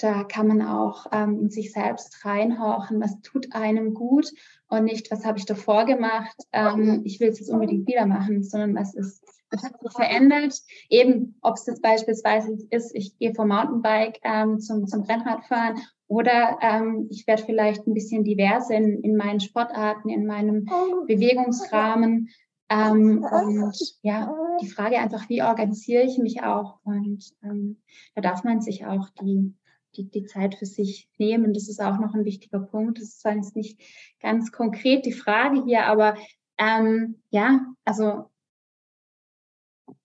da 0.00 0.24
kann 0.24 0.48
man 0.48 0.62
auch 0.62 1.06
ähm, 1.12 1.38
in 1.40 1.50
sich 1.50 1.72
selbst 1.72 2.24
reinhorchen, 2.24 3.00
was 3.00 3.20
tut 3.22 3.52
einem 3.52 3.94
gut 3.94 4.32
und 4.68 4.84
nicht, 4.84 5.10
was 5.10 5.24
habe 5.24 5.38
ich 5.38 5.46
davor 5.46 5.84
gemacht, 5.84 6.36
ähm, 6.52 7.02
ich 7.04 7.20
will 7.20 7.28
es 7.28 7.38
jetzt 7.38 7.50
unbedingt 7.50 7.86
wieder 7.86 8.06
machen, 8.06 8.42
sondern 8.42 8.74
was 8.74 8.94
ist 8.94 9.24
das 9.50 9.64
hat 9.64 9.80
sich 9.80 9.92
verändert. 9.92 10.54
Eben, 10.88 11.36
ob 11.42 11.56
es 11.56 11.66
jetzt 11.66 11.82
beispielsweise 11.82 12.56
ist, 12.70 12.94
ich 12.94 13.18
gehe 13.18 13.34
vom 13.34 13.48
Mountainbike 13.48 14.20
ähm, 14.22 14.60
zum, 14.60 14.86
zum 14.86 15.02
Rennradfahren 15.02 15.80
oder 16.06 16.58
ähm, 16.62 17.08
ich 17.10 17.26
werde 17.26 17.44
vielleicht 17.44 17.86
ein 17.86 17.94
bisschen 17.94 18.24
diverser 18.24 18.74
in, 18.74 19.00
in 19.02 19.16
meinen 19.16 19.40
Sportarten, 19.40 20.08
in 20.08 20.26
meinem 20.26 20.66
Bewegungsrahmen. 21.06 22.30
Ähm, 22.68 23.24
und 23.24 23.76
ja, 24.02 24.32
die 24.60 24.68
Frage 24.68 24.98
einfach, 24.98 25.28
wie 25.28 25.42
organisiere 25.42 26.04
ich 26.04 26.18
mich 26.18 26.42
auch? 26.42 26.78
Und 26.84 27.24
ähm, 27.42 27.82
da 28.14 28.22
darf 28.22 28.44
man 28.44 28.60
sich 28.60 28.86
auch 28.86 29.08
die, 29.20 29.54
die, 29.96 30.10
die 30.10 30.24
Zeit 30.24 30.54
für 30.54 30.66
sich 30.66 31.08
nehmen. 31.18 31.52
Das 31.52 31.68
ist 31.68 31.80
auch 31.80 31.98
noch 31.98 32.14
ein 32.14 32.24
wichtiger 32.24 32.60
Punkt. 32.60 32.98
Das 32.98 33.04
ist 33.04 33.20
zwar 33.20 33.34
jetzt 33.34 33.56
nicht 33.56 33.80
ganz 34.20 34.52
konkret 34.52 35.06
die 35.06 35.12
Frage 35.12 35.64
hier, 35.64 35.86
aber 35.86 36.16
ähm, 36.58 37.22
ja, 37.30 37.60
also 37.84 38.30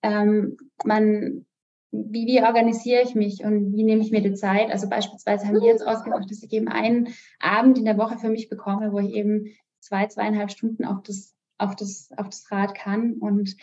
ähm, 0.01 0.57
man, 0.83 1.45
wie, 1.91 2.27
wie 2.27 2.41
organisiere 2.41 3.01
ich 3.03 3.15
mich 3.15 3.43
und 3.43 3.75
wie 3.75 3.83
nehme 3.83 4.01
ich 4.01 4.11
mir 4.11 4.21
die 4.21 4.33
Zeit? 4.33 4.71
Also 4.71 4.89
beispielsweise 4.89 5.47
haben 5.47 5.61
wir 5.61 5.67
jetzt 5.67 5.85
ausgemacht, 5.85 6.29
dass 6.29 6.43
ich 6.43 6.51
eben 6.53 6.67
einen 6.67 7.09
Abend 7.39 7.77
in 7.77 7.85
der 7.85 7.97
Woche 7.97 8.17
für 8.17 8.29
mich 8.29 8.49
bekomme, 8.49 8.91
wo 8.91 8.99
ich 8.99 9.13
eben 9.13 9.55
zwei, 9.79 10.07
zweieinhalb 10.07 10.51
Stunden 10.51 10.85
auf 10.85 11.03
das, 11.03 11.35
auf 11.57 11.75
das, 11.75 12.09
auf 12.17 12.29
das 12.29 12.49
Rad 12.51 12.75
kann 12.75 13.13
und 13.13 13.55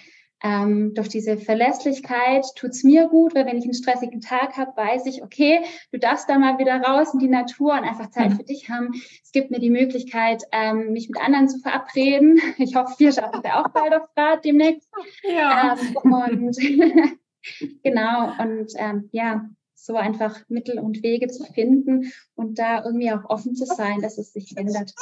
ähm, 0.42 0.92
durch 0.94 1.08
diese 1.08 1.38
Verlässlichkeit 1.38 2.44
tut's 2.56 2.82
mir 2.82 3.08
gut, 3.08 3.34
weil 3.34 3.46
wenn 3.46 3.58
ich 3.58 3.64
einen 3.64 3.74
stressigen 3.74 4.20
Tag 4.20 4.56
habe, 4.56 4.76
weiß 4.76 5.06
ich, 5.06 5.22
okay, 5.22 5.60
du 5.92 5.98
darfst 5.98 6.28
da 6.28 6.38
mal 6.38 6.58
wieder 6.58 6.80
raus 6.80 7.14
in 7.14 7.20
die 7.20 7.28
Natur 7.28 7.72
und 7.72 7.84
einfach 7.84 8.10
Zeit 8.10 8.30
mhm. 8.30 8.36
für 8.36 8.44
dich 8.44 8.68
haben. 8.68 8.90
Es 9.22 9.30
gibt 9.32 9.50
mir 9.50 9.60
die 9.60 9.70
Möglichkeit, 9.70 10.42
ähm, 10.50 10.92
mich 10.92 11.08
mit 11.08 11.20
anderen 11.20 11.48
zu 11.48 11.58
verabreden. 11.58 12.40
Ich 12.58 12.76
hoffe, 12.76 12.94
wir 12.98 13.12
schaffen 13.12 13.42
wir 13.42 13.58
auch 13.58 13.68
bald 13.68 13.94
auf 13.94 14.08
Rad 14.16 14.44
demnächst. 14.44 14.88
Ja. 15.24 15.76
Ähm, 15.76 15.96
und 15.96 16.56
genau, 17.82 18.32
und 18.38 18.72
ähm, 18.76 19.08
ja, 19.12 19.48
so 19.74 19.96
einfach 19.96 20.40
Mittel 20.48 20.78
und 20.78 21.02
Wege 21.02 21.26
zu 21.28 21.44
finden 21.44 22.12
und 22.34 22.58
da 22.58 22.84
irgendwie 22.84 23.10
auch 23.10 23.24
offen 23.28 23.54
zu 23.54 23.64
sein, 23.64 24.00
dass 24.00 24.18
es 24.18 24.32
sich 24.32 24.56
ändert. 24.56 24.94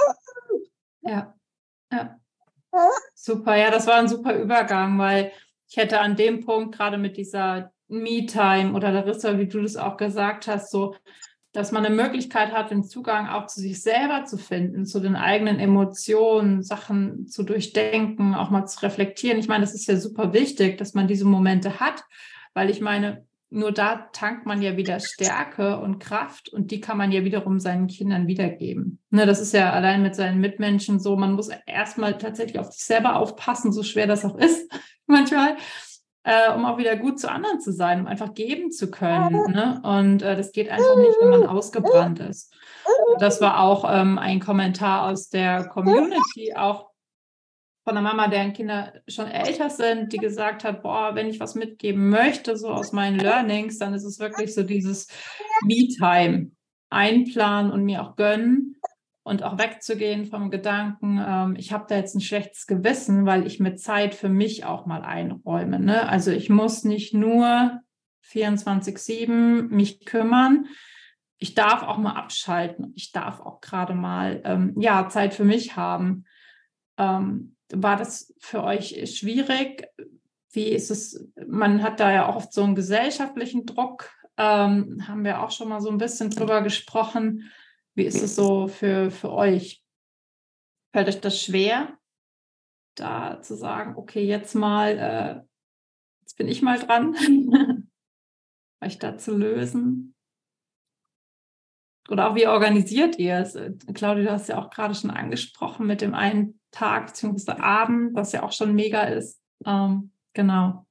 Ja, 1.03 1.34
ja. 1.93 2.18
Super, 3.14 3.57
ja, 3.57 3.71
das 3.71 3.87
war 3.87 3.97
ein 3.97 4.09
super 4.09 4.35
Übergang, 4.37 4.99
weil 4.99 5.33
ich 5.68 5.77
hätte 5.77 6.01
an 6.01 6.16
dem 6.16 6.45
Punkt 6.45 6.77
gerade 6.77 6.99
mit 6.99 7.16
dieser 7.16 7.73
Me-Time 7.89 8.73
oder 8.75 8.93
Larissa, 8.93 9.39
wie 9.39 9.49
du 9.49 9.61
das 9.61 9.77
auch 9.77 9.97
gesagt 9.97 10.47
hast, 10.47 10.71
so, 10.71 10.95
dass 11.53 11.73
man 11.73 11.85
eine 11.85 11.95
Möglichkeit 11.95 12.53
hat, 12.53 12.71
den 12.71 12.85
Zugang 12.85 13.29
auch 13.29 13.47
zu 13.47 13.61
sich 13.61 13.83
selber 13.83 14.25
zu 14.25 14.39
finden, 14.39 14.87
zu 14.87 15.01
den 15.01 15.16
eigenen 15.16 15.59
Emotionen, 15.59 16.62
Sachen 16.62 17.27
zu 17.27 17.43
durchdenken, 17.43 18.35
auch 18.35 18.51
mal 18.51 18.66
zu 18.66 18.81
reflektieren. 18.83 19.39
Ich 19.39 19.49
meine, 19.49 19.62
das 19.62 19.75
ist 19.75 19.89
ja 19.89 19.97
super 19.97 20.33
wichtig, 20.33 20.79
dass 20.79 20.95
man 20.95 21.09
diese 21.09 21.25
Momente 21.25 21.81
hat, 21.81 22.05
weil 22.55 22.71
ich 22.71 22.81
meine, 22.81 23.27
nur 23.51 23.72
da 23.72 24.09
tankt 24.12 24.46
man 24.46 24.62
ja 24.62 24.76
wieder 24.76 25.01
Stärke 25.01 25.78
und 25.78 25.98
Kraft 25.98 26.48
und 26.48 26.70
die 26.70 26.80
kann 26.80 26.96
man 26.96 27.11
ja 27.11 27.24
wiederum 27.24 27.59
seinen 27.59 27.88
Kindern 27.88 28.28
wiedergeben. 28.28 29.01
Ne, 29.11 29.26
das 29.26 29.40
ist 29.40 29.53
ja 29.53 29.72
allein 29.72 30.03
mit 30.03 30.14
seinen 30.14 30.40
Mitmenschen 30.40 31.01
so, 31.01 31.16
man 31.16 31.32
muss 31.32 31.51
erstmal 31.66 32.16
tatsächlich 32.16 32.61
auf 32.61 32.70
sich 32.70 32.84
selber 32.84 33.16
aufpassen, 33.16 33.72
so 33.72 33.82
schwer 33.82 34.07
das 34.07 34.24
auch 34.24 34.38
ist 34.38 34.70
manchmal, 35.07 35.57
äh, 36.22 36.53
um 36.55 36.64
auch 36.64 36.78
wieder 36.78 36.94
gut 36.96 37.18
zu 37.18 37.28
anderen 37.28 37.61
zu 37.61 37.72
sein, 37.72 38.01
um 38.01 38.07
einfach 38.07 38.34
geben 38.34 38.70
zu 38.70 38.88
können. 38.88 39.51
Ne? 39.51 39.80
Und 39.82 40.22
äh, 40.22 40.36
das 40.36 40.53
geht 40.53 40.70
einfach 40.70 40.96
nicht, 40.96 41.16
wenn 41.20 41.30
man 41.30 41.46
ausgebrannt 41.46 42.20
ist. 42.20 42.55
Das 43.18 43.40
war 43.40 43.61
auch 43.61 43.84
ähm, 43.88 44.18
ein 44.18 44.38
Kommentar 44.38 45.11
aus 45.11 45.28
der 45.28 45.64
Community, 45.64 46.55
auch 46.55 46.89
von 47.91 47.97
einer 47.97 48.09
Mama, 48.09 48.28
deren 48.28 48.53
Kinder 48.53 48.93
schon 49.09 49.26
älter 49.26 49.68
sind, 49.68 50.12
die 50.12 50.18
gesagt 50.18 50.62
hat, 50.62 50.80
boah, 50.84 51.16
wenn 51.16 51.26
ich 51.26 51.41
was 51.41 51.57
mitgeben 51.57 52.09
möchte, 52.09 52.57
so 52.57 52.68
aus 52.68 52.93
meinen 52.93 53.18
Learnings, 53.18 53.78
dann 53.78 53.95
ist 53.95 54.05
es 54.05 54.20
wirklich 54.20 54.55
so 54.55 54.62
dieses 54.62 55.09
Me-Time 55.64 56.53
einplanen 56.88 57.72
und 57.72 57.82
mir 57.82 58.03
auch 58.03 58.14
gönnen. 58.14 58.76
und 59.24 59.43
auch 59.43 59.59
wegzugehen 59.59 60.24
vom 60.24 60.53
Gedanken, 60.53 61.20
ähm, 61.24 61.57
ich 61.57 61.72
habe 61.72 61.86
da 61.88 61.97
jetzt 61.97 62.14
ein 62.14 62.20
schlechtes 62.20 62.68
Gewissen, 62.68 63.26
weil 63.26 63.45
ich 63.45 63.59
mir 63.59 63.74
Zeit 63.74 64.14
für 64.14 64.28
mich 64.28 64.64
auch 64.64 64.86
mal 64.86 65.03
einräume. 65.03 65.80
Ne? 65.80 66.09
Also 66.09 66.30
ich 66.30 66.49
muss 66.49 66.84
nicht 66.84 67.12
nur 67.12 67.80
24-7 68.24 69.68
mich 69.68 70.05
kümmern. 70.07 70.66
Ich 71.38 71.55
darf 71.55 71.82
auch 71.82 71.99
mal 71.99 72.14
abschalten. 72.14 72.93
Ich 72.95 73.11
darf 73.11 73.41
auch 73.41 73.61
gerade 73.61 73.95
mal 73.95 74.41
ähm, 74.45 74.74
ja, 74.78 75.09
Zeit 75.09 75.34
für 75.34 75.45
mich 75.45 75.74
haben. 75.74 76.24
Ähm, 76.97 77.57
war 77.73 77.97
das 77.97 78.35
für 78.39 78.64
euch 78.64 78.99
schwierig? 79.16 79.87
Wie 80.53 80.68
ist 80.68 80.91
es? 80.91 81.29
Man 81.47 81.83
hat 81.83 82.01
da 82.01 82.12
ja 82.12 82.29
auch 82.29 82.37
oft 82.37 82.53
so 82.53 82.62
einen 82.62 82.75
gesellschaftlichen 82.75 83.66
Druck. 83.66 84.11
Ähm, 84.37 85.07
haben 85.07 85.25
wir 85.25 85.43
auch 85.43 85.51
schon 85.51 85.68
mal 85.68 85.81
so 85.81 85.91
ein 85.91 85.99
bisschen 85.99 86.31
drüber 86.31 86.62
gesprochen. 86.62 87.51
Wie 87.95 88.05
ist 88.05 88.23
es 88.23 88.37
so 88.37 88.68
für, 88.68 89.11
für 89.11 89.31
euch? 89.33 89.85
Fällt 90.93 91.09
euch 91.09 91.21
das 91.21 91.41
schwer, 91.41 91.99
da 92.97 93.41
zu 93.43 93.55
sagen, 93.55 93.95
okay, 93.97 94.25
jetzt 94.25 94.55
mal, 94.55 94.99
äh, 94.99 95.43
jetzt 96.23 96.37
bin 96.37 96.49
ich 96.49 96.62
mal 96.62 96.79
dran, 96.79 97.14
euch 98.81 98.99
da 98.99 99.16
zu 99.18 99.37
lösen? 99.37 100.14
Oder 102.09 102.31
auch 102.31 102.35
wie 102.35 102.49
organisiert 102.49 103.18
ihr 103.18 103.39
es? 103.39 103.57
Claudia, 103.95 104.25
du 104.25 104.33
hast 104.33 104.49
ja 104.49 104.59
auch 104.59 104.71
gerade 104.71 104.95
schon 104.95 105.11
angesprochen 105.11 105.87
mit 105.87 106.01
dem 106.01 106.14
einen 106.14 106.59
Tag 106.71 107.07
bzw. 107.07 107.53
Abend, 107.53 108.14
was 108.14 108.33
ja 108.33 108.43
auch 108.43 108.53
schon 108.53 108.75
mega 108.75 109.03
ist. 109.05 109.41
Ähm, 109.66 110.11
genau. 110.33 110.87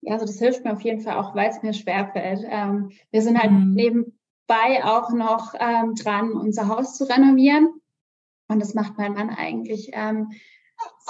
Ja, 0.00 0.14
also 0.14 0.26
das 0.26 0.38
hilft 0.38 0.64
mir 0.64 0.72
auf 0.72 0.82
jeden 0.82 1.00
Fall 1.00 1.16
auch, 1.16 1.34
weil 1.34 1.50
es 1.50 1.62
mir 1.62 1.72
schwerfällt. 1.72 2.40
Ähm, 2.48 2.90
wir 3.10 3.22
sind 3.22 3.38
halt 3.38 3.50
mhm. 3.50 3.72
nebenbei 3.74 4.84
auch 4.84 5.10
noch 5.10 5.54
ähm, 5.58 5.94
dran, 5.94 6.32
unser 6.32 6.68
Haus 6.68 6.96
zu 6.96 7.04
renovieren. 7.04 7.68
Und 8.48 8.60
das 8.60 8.74
macht 8.74 8.96
mein 8.96 9.14
Mann 9.14 9.30
eigentlich 9.30 9.90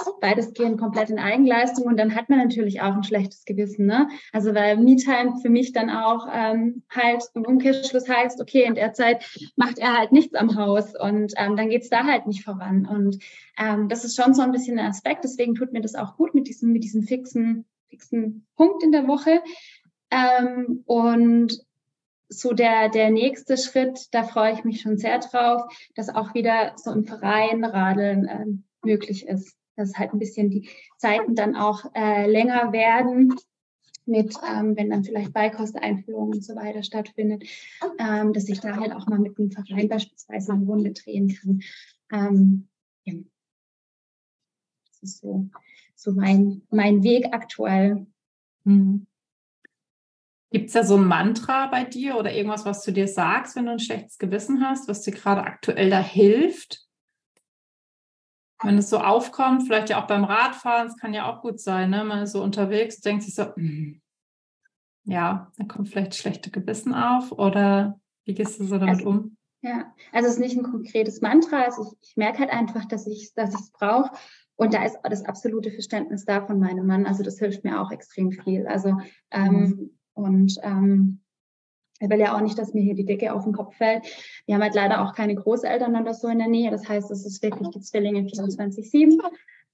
ähm, 0.05 0.13
weitestgehend 0.21 0.79
komplett 0.79 1.09
in 1.09 1.19
Eigenleistung 1.19 1.85
und 1.85 1.97
dann 1.97 2.15
hat 2.15 2.29
man 2.29 2.39
natürlich 2.39 2.81
auch 2.81 2.95
ein 2.95 3.03
schlechtes 3.03 3.45
Gewissen. 3.45 3.85
Ne? 3.85 4.09
Also 4.31 4.53
weil 4.53 4.77
Me-Time 4.77 5.37
für 5.41 5.49
mich 5.49 5.73
dann 5.73 5.89
auch 5.89 6.27
ähm, 6.31 6.83
halt 6.89 7.23
im 7.33 7.45
Umkehrschluss 7.45 8.07
heißt, 8.07 8.41
okay, 8.41 8.63
in 8.63 8.75
der 8.75 8.93
Zeit 8.93 9.25
macht 9.55 9.79
er 9.79 9.97
halt 9.97 10.11
nichts 10.11 10.35
am 10.35 10.55
Haus 10.55 10.93
und 10.99 11.33
ähm, 11.37 11.55
dann 11.55 11.69
geht's 11.69 11.89
da 11.89 12.05
halt 12.05 12.27
nicht 12.27 12.43
voran. 12.43 12.85
Und 12.85 13.19
ähm, 13.57 13.89
das 13.89 14.05
ist 14.05 14.15
schon 14.15 14.33
so 14.33 14.41
ein 14.41 14.51
bisschen 14.51 14.79
ein 14.79 14.89
Aspekt, 14.89 15.23
deswegen 15.23 15.55
tut 15.55 15.73
mir 15.73 15.81
das 15.81 15.95
auch 15.95 16.15
gut 16.15 16.33
mit 16.33 16.47
diesem, 16.47 16.71
mit 16.71 16.83
diesem 16.83 17.03
fixen, 17.03 17.65
fixen 17.89 18.45
Punkt 18.55 18.83
in 18.83 18.91
der 18.91 19.07
Woche. 19.07 19.41
Ähm, 20.11 20.83
und 20.85 21.63
so 22.29 22.53
der, 22.53 22.89
der 22.89 23.09
nächste 23.09 23.57
Schritt, 23.57 24.07
da 24.11 24.23
freue 24.23 24.53
ich 24.53 24.63
mich 24.63 24.81
schon 24.81 24.97
sehr 24.97 25.19
drauf, 25.19 25.63
dass 25.95 26.13
auch 26.13 26.35
wieder 26.35 26.73
so 26.75 26.91
im 26.91 27.03
Verein 27.05 27.63
Radeln 27.63 28.27
ähm, 28.29 28.63
möglich 28.83 29.27
ist 29.27 29.58
dass 29.79 29.95
halt 29.95 30.13
ein 30.13 30.19
bisschen 30.19 30.49
die 30.49 30.69
Zeiten 30.97 31.35
dann 31.35 31.55
auch 31.55 31.85
äh, 31.95 32.29
länger 32.29 32.71
werden 32.71 33.35
mit, 34.05 34.35
ähm, 34.47 34.75
wenn 34.75 34.89
dann 34.89 35.03
vielleicht 35.03 35.33
Beikosteinführung 35.33 36.29
und 36.29 36.43
so 36.43 36.55
weiter 36.55 36.83
stattfindet, 36.83 37.43
ähm, 37.99 38.33
dass 38.33 38.49
ich 38.49 38.59
da 38.59 38.75
halt 38.75 38.91
auch 38.91 39.07
mal 39.07 39.19
mit 39.19 39.37
einem 39.39 39.51
Verein 39.51 39.87
beispielsweise 39.87 40.53
eine 40.53 40.65
Runde 40.65 40.91
drehen 40.91 41.35
kann. 41.35 41.61
Ähm, 42.11 42.67
ja. 43.05 43.13
Das 44.87 45.03
ist 45.03 45.21
so, 45.21 45.47
so 45.95 46.11
mein, 46.11 46.63
mein 46.69 47.03
Weg 47.03 47.27
aktuell. 47.31 48.07
Mhm. 48.63 49.05
Gibt 50.51 50.67
es 50.67 50.73
da 50.73 50.83
so 50.83 50.97
ein 50.97 51.05
Mantra 51.05 51.67
bei 51.67 51.83
dir 51.83 52.17
oder 52.17 52.33
irgendwas, 52.33 52.65
was 52.65 52.83
du 52.83 52.91
dir 52.91 53.07
sagst, 53.07 53.55
wenn 53.55 53.65
du 53.65 53.73
ein 53.73 53.79
schlechtes 53.79 54.17
Gewissen 54.17 54.61
hast, 54.67 54.87
was 54.87 55.03
dir 55.03 55.11
gerade 55.11 55.43
aktuell 55.43 55.91
da 55.91 56.01
hilft? 56.01 56.88
Wenn 58.63 58.77
es 58.77 58.89
so 58.89 58.97
aufkommt, 58.99 59.63
vielleicht 59.63 59.89
ja 59.89 60.01
auch 60.01 60.07
beim 60.07 60.23
Radfahren, 60.23 60.87
es 60.87 60.97
kann 60.97 61.13
ja 61.13 61.31
auch 61.31 61.41
gut 61.41 61.59
sein, 61.59 61.89
ne? 61.89 62.03
Man 62.03 62.23
ist 62.23 62.33
so 62.33 62.43
unterwegs, 62.43 62.99
denkt 62.99 63.23
sich 63.23 63.35
so, 63.35 63.45
mm, 63.55 64.01
ja, 65.05 65.51
dann 65.57 65.67
kommt 65.67 65.89
vielleicht 65.89 66.15
schlechte 66.15 66.51
Gewissen 66.51 66.93
auf 66.93 67.31
oder 67.31 67.99
wie 68.25 68.33
gehst 68.33 68.59
du 68.59 68.65
so 68.65 68.77
damit 68.77 68.99
also, 68.99 69.09
um? 69.09 69.37
Ja, 69.61 69.93
also 70.11 70.27
es 70.27 70.35
ist 70.35 70.39
nicht 70.39 70.57
ein 70.57 70.63
konkretes 70.63 71.21
Mantra, 71.21 71.63
also 71.63 71.83
ich, 71.83 72.09
ich 72.09 72.17
merke 72.17 72.39
halt 72.39 72.51
einfach, 72.51 72.85
dass 72.85 73.07
ich 73.07 73.33
dass 73.33 73.53
es 73.53 73.71
brauche 73.71 74.11
und 74.55 74.73
da 74.73 74.83
ist 74.83 74.97
das 75.03 75.25
absolute 75.25 75.71
Verständnis 75.71 76.25
da 76.25 76.45
von 76.45 76.59
meinem 76.59 76.85
Mann, 76.85 77.05
also 77.05 77.23
das 77.23 77.39
hilft 77.39 77.63
mir 77.63 77.81
auch 77.81 77.91
extrem 77.91 78.31
viel, 78.31 78.67
also 78.67 78.97
ähm, 79.31 79.53
mhm. 79.53 79.89
und 80.13 80.55
ähm, 80.63 81.21
ich 81.99 82.09
will 82.09 82.19
ja 82.19 82.35
auch 82.35 82.41
nicht, 82.41 82.57
dass 82.57 82.73
mir 82.73 82.81
hier 82.81 82.95
die 82.95 83.05
Decke 83.05 83.33
auf 83.33 83.43
den 83.43 83.53
Kopf 83.53 83.75
fällt. 83.75 84.05
Wir 84.45 84.55
haben 84.55 84.61
halt 84.61 84.75
leider 84.75 85.03
auch 85.03 85.13
keine 85.13 85.35
Großeltern 85.35 85.95
oder 85.95 86.13
so 86.13 86.27
in 86.27 86.39
der 86.39 86.47
Nähe. 86.47 86.71
Das 86.71 86.87
heißt, 86.87 87.11
es 87.11 87.25
ist 87.25 87.43
wirklich 87.43 87.69
die 87.69 87.81
Zwillinge 87.81 88.21
24-7. 88.21 89.19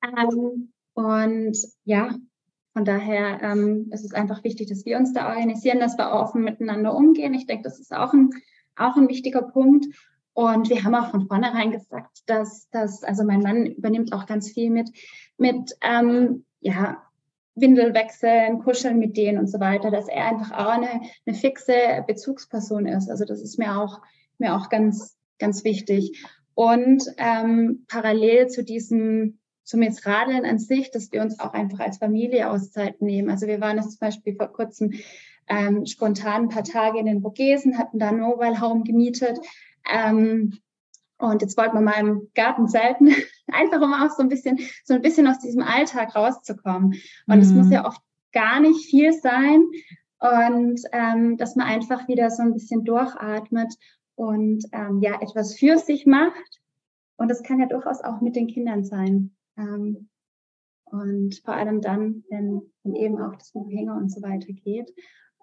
Ähm, 0.04 0.72
und 0.94 1.58
ja, 1.84 2.16
von 2.74 2.86
daher 2.86 3.42
ähm, 3.42 3.90
ist 3.92 4.04
es 4.04 4.14
einfach 4.14 4.44
wichtig, 4.44 4.68
dass 4.68 4.86
wir 4.86 4.98
uns 4.98 5.14
da 5.14 5.30
organisieren, 5.30 5.80
dass 5.80 5.98
wir 5.98 6.12
offen 6.12 6.44
miteinander 6.44 6.96
umgehen. 6.96 7.34
Ich 7.34 7.46
denke, 7.46 7.64
das 7.64 7.80
ist 7.80 7.94
auch 7.94 8.14
ein, 8.14 8.32
auch 8.76 8.98
ein 8.98 9.08
wichtiger 9.08 9.44
Punkt. 9.44 9.86
Und 10.34 10.70
wir 10.70 10.84
haben 10.84 10.96
auch 10.96 11.12
von 11.12 11.28
vornherein 11.28 11.72
gesagt, 11.72 12.24
dass 12.26 12.70
dass 12.72 13.04
also 13.04 13.24
mein 13.24 13.40
Mann 13.40 13.68
übernimmt 13.68 14.12
auch 14.12 14.26
ganz 14.26 14.52
viel 14.52 14.70
mit, 14.70 14.90
mit 15.38 15.78
ähm, 15.82 16.44
ja, 16.60 17.02
Windel 17.56 17.94
wechseln, 17.94 18.60
kuscheln 18.60 19.00
mit 19.00 19.18
denen 19.18 19.40
und 19.40 19.48
so 19.48 19.60
weiter, 19.60 19.90
dass 19.90 20.08
er 20.08 20.26
einfach 20.26 20.52
auch 20.52 20.70
eine, 20.70 21.02
eine 21.26 21.36
fixe 21.36 22.04
Bezugsperson 22.06 22.86
ist. 22.86 23.10
Also 23.10 23.26
das 23.26 23.42
ist 23.42 23.58
mir 23.58 23.80
auch, 23.80 24.02
mir 24.38 24.56
auch 24.56 24.70
ganz, 24.70 25.18
ganz 25.40 25.64
wichtig. 25.64 26.26
Und 26.54 27.04
ähm, 27.18 27.86
parallel 27.88 28.48
zu 28.48 28.64
diesem, 28.64 29.40
zum 29.64 29.82
jetzt 29.82 30.06
Radeln 30.06 30.46
an 30.46 30.60
sich, 30.60 30.92
dass 30.92 31.12
wir 31.12 31.22
uns 31.22 31.40
auch 31.40 31.54
einfach 31.54 31.80
als 31.80 31.98
Familie 31.98 32.50
Auszeit 32.50 33.02
nehmen. 33.02 33.30
Also 33.30 33.48
wir 33.48 33.62
waren 33.62 33.78
jetzt 33.78 33.92
zum 33.92 34.00
Beispiel 34.00 34.36
vor 34.36 34.48
kurzem 34.48 34.94
ähm, 35.48 35.86
spontan 35.86 36.44
ein 36.44 36.50
paar 36.50 36.64
Tage 36.64 37.00
in 37.00 37.06
den 37.06 37.22
Vogesen, 37.22 37.78
hatten 37.78 38.00
da 38.00 38.10
einen 38.10 38.22
Mobile 38.22 38.60
Home 38.62 38.84
gemietet. 38.84 39.40
Ähm, 39.90 40.60
und 41.18 41.42
jetzt 41.42 41.58
wollten 41.58 41.76
wir 41.76 41.82
mal 41.82 42.00
im 42.00 42.30
Garten 42.36 42.68
zelten, 42.68 43.14
einfach 43.48 43.82
um 43.82 43.94
auch 43.94 44.10
so 44.10 44.22
ein 44.22 44.30
bisschen, 44.30 44.60
so 44.84 44.94
ein 44.94 45.02
bisschen 45.02 45.28
aus 45.28 45.40
diesem 45.40 45.62
Alltag 45.62 46.16
rauszukommen. 46.16 46.96
Und 47.28 47.40
es 47.40 47.52
mhm. 47.52 47.58
muss 47.58 47.72
ja 47.72 47.86
oft 47.86 48.02
gar 48.32 48.60
nicht 48.60 48.90
viel 48.90 49.14
sein. 49.14 49.66
Und 50.20 50.82
ähm, 50.92 51.38
dass 51.38 51.56
man 51.56 51.68
einfach 51.68 52.08
wieder 52.08 52.30
so 52.30 52.42
ein 52.42 52.54
bisschen 52.54 52.84
durchatmet 52.84 53.74
und 54.16 54.64
ähm, 54.72 55.00
ja, 55.02 55.22
etwas 55.22 55.56
für 55.56 55.78
sich 55.78 56.06
macht. 56.06 56.62
Und 57.18 57.30
das 57.30 57.44
kann 57.44 57.60
ja 57.60 57.68
durchaus 57.68 58.02
auch 58.02 58.22
mit 58.22 58.36
den 58.36 58.48
Kindern 58.48 58.84
sein. 58.84 59.36
Ähm, 59.58 60.10
und 60.86 61.42
vor 61.44 61.56
allem 61.56 61.82
dann, 61.82 62.24
wenn, 62.30 62.62
wenn 62.84 62.96
eben 62.96 63.22
auch 63.22 63.36
das 63.36 63.54
mit 63.54 63.70
Hänger 63.70 63.96
und 63.96 64.12
so 64.12 64.22
weiter 64.22 64.54
geht. 64.54 64.94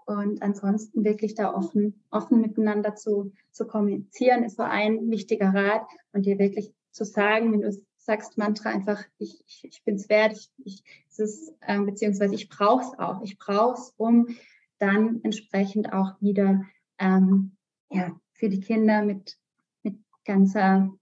Und 0.04 0.42
ansonsten 0.42 1.04
wirklich 1.04 1.34
da 1.34 1.54
offen, 1.54 2.02
offen 2.10 2.40
miteinander 2.40 2.94
zu, 2.94 3.32
zu 3.50 3.66
kommunizieren, 3.66 4.44
ist 4.44 4.56
so 4.56 4.62
ein 4.62 5.10
wichtiger 5.10 5.54
Rat 5.54 5.86
und 6.12 6.26
dir 6.26 6.38
wirklich 6.38 6.72
zu 6.90 7.04
sagen, 7.04 7.52
wenn 7.52 7.60
du 7.60 7.72
sagst 8.04 8.36
Mantra 8.36 8.70
einfach, 8.70 9.02
ich, 9.18 9.42
ich, 9.46 9.64
ich 9.64 9.84
bin 9.84 9.94
es 9.94 10.08
wert, 10.08 10.32
ich, 10.32 10.50
ich, 10.64 10.84
es 11.08 11.18
ist, 11.18 11.54
ähm, 11.66 11.86
beziehungsweise 11.86 12.34
ich 12.34 12.48
brauche 12.48 12.82
es 12.82 12.98
auch, 12.98 13.22
ich 13.22 13.38
brauche 13.38 13.74
es, 13.74 13.94
um 13.96 14.28
dann 14.78 15.20
entsprechend 15.22 15.92
auch 15.92 16.20
wieder 16.20 16.62
ähm, 16.98 17.56
ja, 17.90 18.18
für 18.32 18.48
die 18.48 18.60
Kinder 18.60 19.02
mit, 19.02 19.38
mit 19.82 19.98
ganzer 20.24 20.92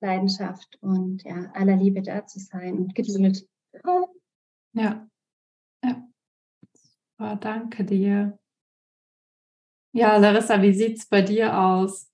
Leidenschaft 0.00 0.78
und 0.80 1.24
ja, 1.24 1.50
aller 1.54 1.76
Liebe 1.76 2.02
da 2.02 2.26
zu 2.26 2.38
sein 2.38 2.76
und 2.78 2.94
Geduld. 2.94 3.48
Ja, 4.72 5.08
ja. 5.82 6.08
Oh, 7.18 7.34
danke 7.40 7.84
dir. 7.84 8.38
Ja, 9.92 10.18
Larissa, 10.18 10.60
wie 10.60 10.74
sieht 10.74 10.98
es 10.98 11.06
bei 11.06 11.22
dir 11.22 11.58
aus? 11.58 12.12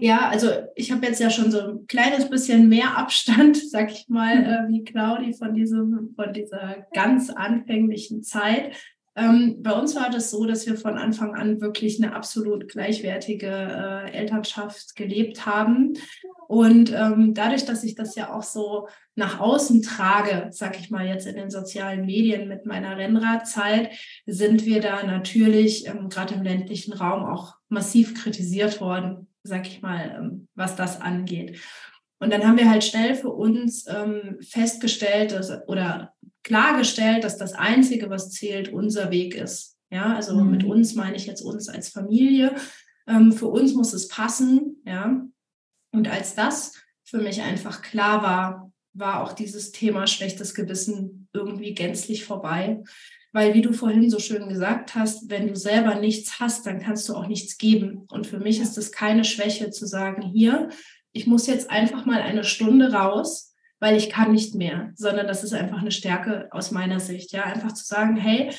Ja, 0.00 0.30
also 0.30 0.48
ich 0.76 0.90
habe 0.90 1.06
jetzt 1.06 1.20
ja 1.20 1.28
schon 1.28 1.50
so 1.50 1.60
ein 1.60 1.86
kleines 1.86 2.30
bisschen 2.30 2.70
mehr 2.70 2.96
Abstand, 2.96 3.56
sag 3.70 3.92
ich 3.92 4.08
mal, 4.08 4.36
mhm. 4.36 4.44
äh, 4.44 4.68
wie 4.72 4.84
Claudi 4.84 5.34
von 5.34 5.54
diesem, 5.54 6.14
von 6.16 6.32
dieser 6.32 6.86
ganz 6.94 7.28
anfänglichen 7.28 8.22
Zeit. 8.22 8.74
Ähm, 9.14 9.56
bei 9.62 9.72
uns 9.72 9.94
war 9.96 10.08
das 10.08 10.30
so, 10.30 10.46
dass 10.46 10.66
wir 10.66 10.76
von 10.76 10.96
Anfang 10.96 11.34
an 11.34 11.60
wirklich 11.60 12.02
eine 12.02 12.14
absolut 12.14 12.68
gleichwertige 12.68 13.46
äh, 13.46 14.12
Elternschaft 14.12 14.96
gelebt 14.96 15.44
haben. 15.44 15.94
Und 16.48 16.92
ähm, 16.92 17.34
dadurch, 17.34 17.66
dass 17.66 17.84
ich 17.84 17.94
das 17.94 18.14
ja 18.14 18.32
auch 18.32 18.42
so 18.42 18.88
nach 19.16 19.38
außen 19.38 19.82
trage, 19.82 20.48
sag 20.50 20.80
ich 20.80 20.90
mal 20.90 21.06
jetzt 21.06 21.26
in 21.26 21.36
den 21.36 21.50
sozialen 21.50 22.06
Medien 22.06 22.48
mit 22.48 22.64
meiner 22.64 22.96
Rennradzeit, 22.96 23.90
sind 24.24 24.64
wir 24.64 24.80
da 24.80 25.02
natürlich 25.02 25.86
ähm, 25.86 26.08
gerade 26.08 26.34
im 26.34 26.42
ländlichen 26.42 26.94
Raum 26.94 27.24
auch 27.24 27.56
massiv 27.68 28.14
kritisiert 28.14 28.80
worden, 28.80 29.26
sag 29.42 29.66
ich 29.66 29.82
mal, 29.82 30.16
ähm, 30.18 30.48
was 30.54 30.76
das 30.76 31.00
angeht. 31.00 31.60
Und 32.18 32.32
dann 32.32 32.46
haben 32.46 32.58
wir 32.58 32.68
halt 32.68 32.84
schnell 32.84 33.14
für 33.14 33.30
uns 33.30 33.86
ähm, 33.88 34.38
festgestellt 34.40 35.32
dass, 35.32 35.50
oder 35.68 36.12
klargestellt, 36.42 37.24
dass 37.24 37.38
das 37.38 37.54
Einzige, 37.54 38.10
was 38.10 38.30
zählt, 38.30 38.68
unser 38.70 39.10
Weg 39.10 39.34
ist. 39.34 39.78
Ja, 39.90 40.14
also 40.14 40.34
mhm. 40.36 40.50
mit 40.50 40.64
uns 40.64 40.94
meine 40.94 41.16
ich 41.16 41.26
jetzt 41.26 41.40
uns 41.40 41.68
als 41.68 41.88
Familie. 41.88 42.54
Ähm, 43.06 43.32
für 43.32 43.48
uns 43.48 43.74
muss 43.74 43.92
es 43.92 44.08
passen, 44.08 44.82
ja. 44.84 45.24
Und 45.92 46.08
als 46.08 46.34
das 46.34 46.74
für 47.02 47.18
mich 47.18 47.42
einfach 47.42 47.82
klar 47.82 48.22
war, 48.22 48.72
war 48.92 49.22
auch 49.22 49.32
dieses 49.32 49.72
Thema 49.72 50.06
schlechtes 50.06 50.54
Gewissen 50.54 51.28
irgendwie 51.32 51.74
gänzlich 51.74 52.24
vorbei. 52.24 52.82
Weil, 53.32 53.54
wie 53.54 53.62
du 53.62 53.72
vorhin 53.72 54.10
so 54.10 54.18
schön 54.18 54.48
gesagt 54.48 54.94
hast, 54.94 55.30
wenn 55.30 55.46
du 55.46 55.54
selber 55.54 55.94
nichts 55.94 56.40
hast, 56.40 56.66
dann 56.66 56.80
kannst 56.80 57.08
du 57.08 57.14
auch 57.14 57.28
nichts 57.28 57.58
geben. 57.58 58.06
Und 58.10 58.26
für 58.26 58.38
mich 58.38 58.60
ist 58.60 58.76
es 58.76 58.90
keine 58.90 59.24
Schwäche 59.24 59.70
zu 59.70 59.86
sagen, 59.86 60.22
hier, 60.22 60.68
ich 61.12 61.26
muss 61.26 61.46
jetzt 61.46 61.70
einfach 61.70 62.06
mal 62.06 62.20
eine 62.20 62.44
Stunde 62.44 62.92
raus, 62.92 63.54
weil 63.78 63.96
ich 63.96 64.10
kann 64.10 64.32
nicht 64.32 64.54
mehr, 64.54 64.92
sondern 64.94 65.26
das 65.26 65.44
ist 65.44 65.54
einfach 65.54 65.80
eine 65.80 65.92
Stärke 65.92 66.48
aus 66.50 66.70
meiner 66.70 67.00
Sicht. 67.00 67.32
Ja, 67.32 67.44
einfach 67.44 67.72
zu 67.72 67.84
sagen, 67.84 68.16
hey, 68.16 68.50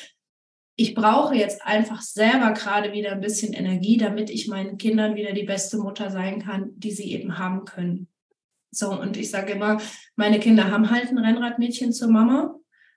ich 0.76 0.94
brauche 0.94 1.34
jetzt 1.34 1.62
einfach 1.64 2.00
selber 2.00 2.52
gerade 2.52 2.92
wieder 2.92 3.12
ein 3.12 3.20
bisschen 3.20 3.52
Energie, 3.52 3.98
damit 3.98 4.30
ich 4.30 4.48
meinen 4.48 4.78
Kindern 4.78 5.14
wieder 5.14 5.32
die 5.32 5.44
beste 5.44 5.76
Mutter 5.78 6.10
sein 6.10 6.42
kann, 6.42 6.70
die 6.76 6.90
sie 6.90 7.12
eben 7.12 7.38
haben 7.38 7.64
können. 7.64 8.08
So, 8.70 8.90
und 8.98 9.16
ich 9.18 9.30
sage 9.30 9.52
immer, 9.52 9.80
meine 10.16 10.40
Kinder 10.40 10.70
haben 10.70 10.90
halt 10.90 11.10
ein 11.10 11.18
Rennradmädchen 11.18 11.92
zur 11.92 12.08
Mama. 12.08 12.54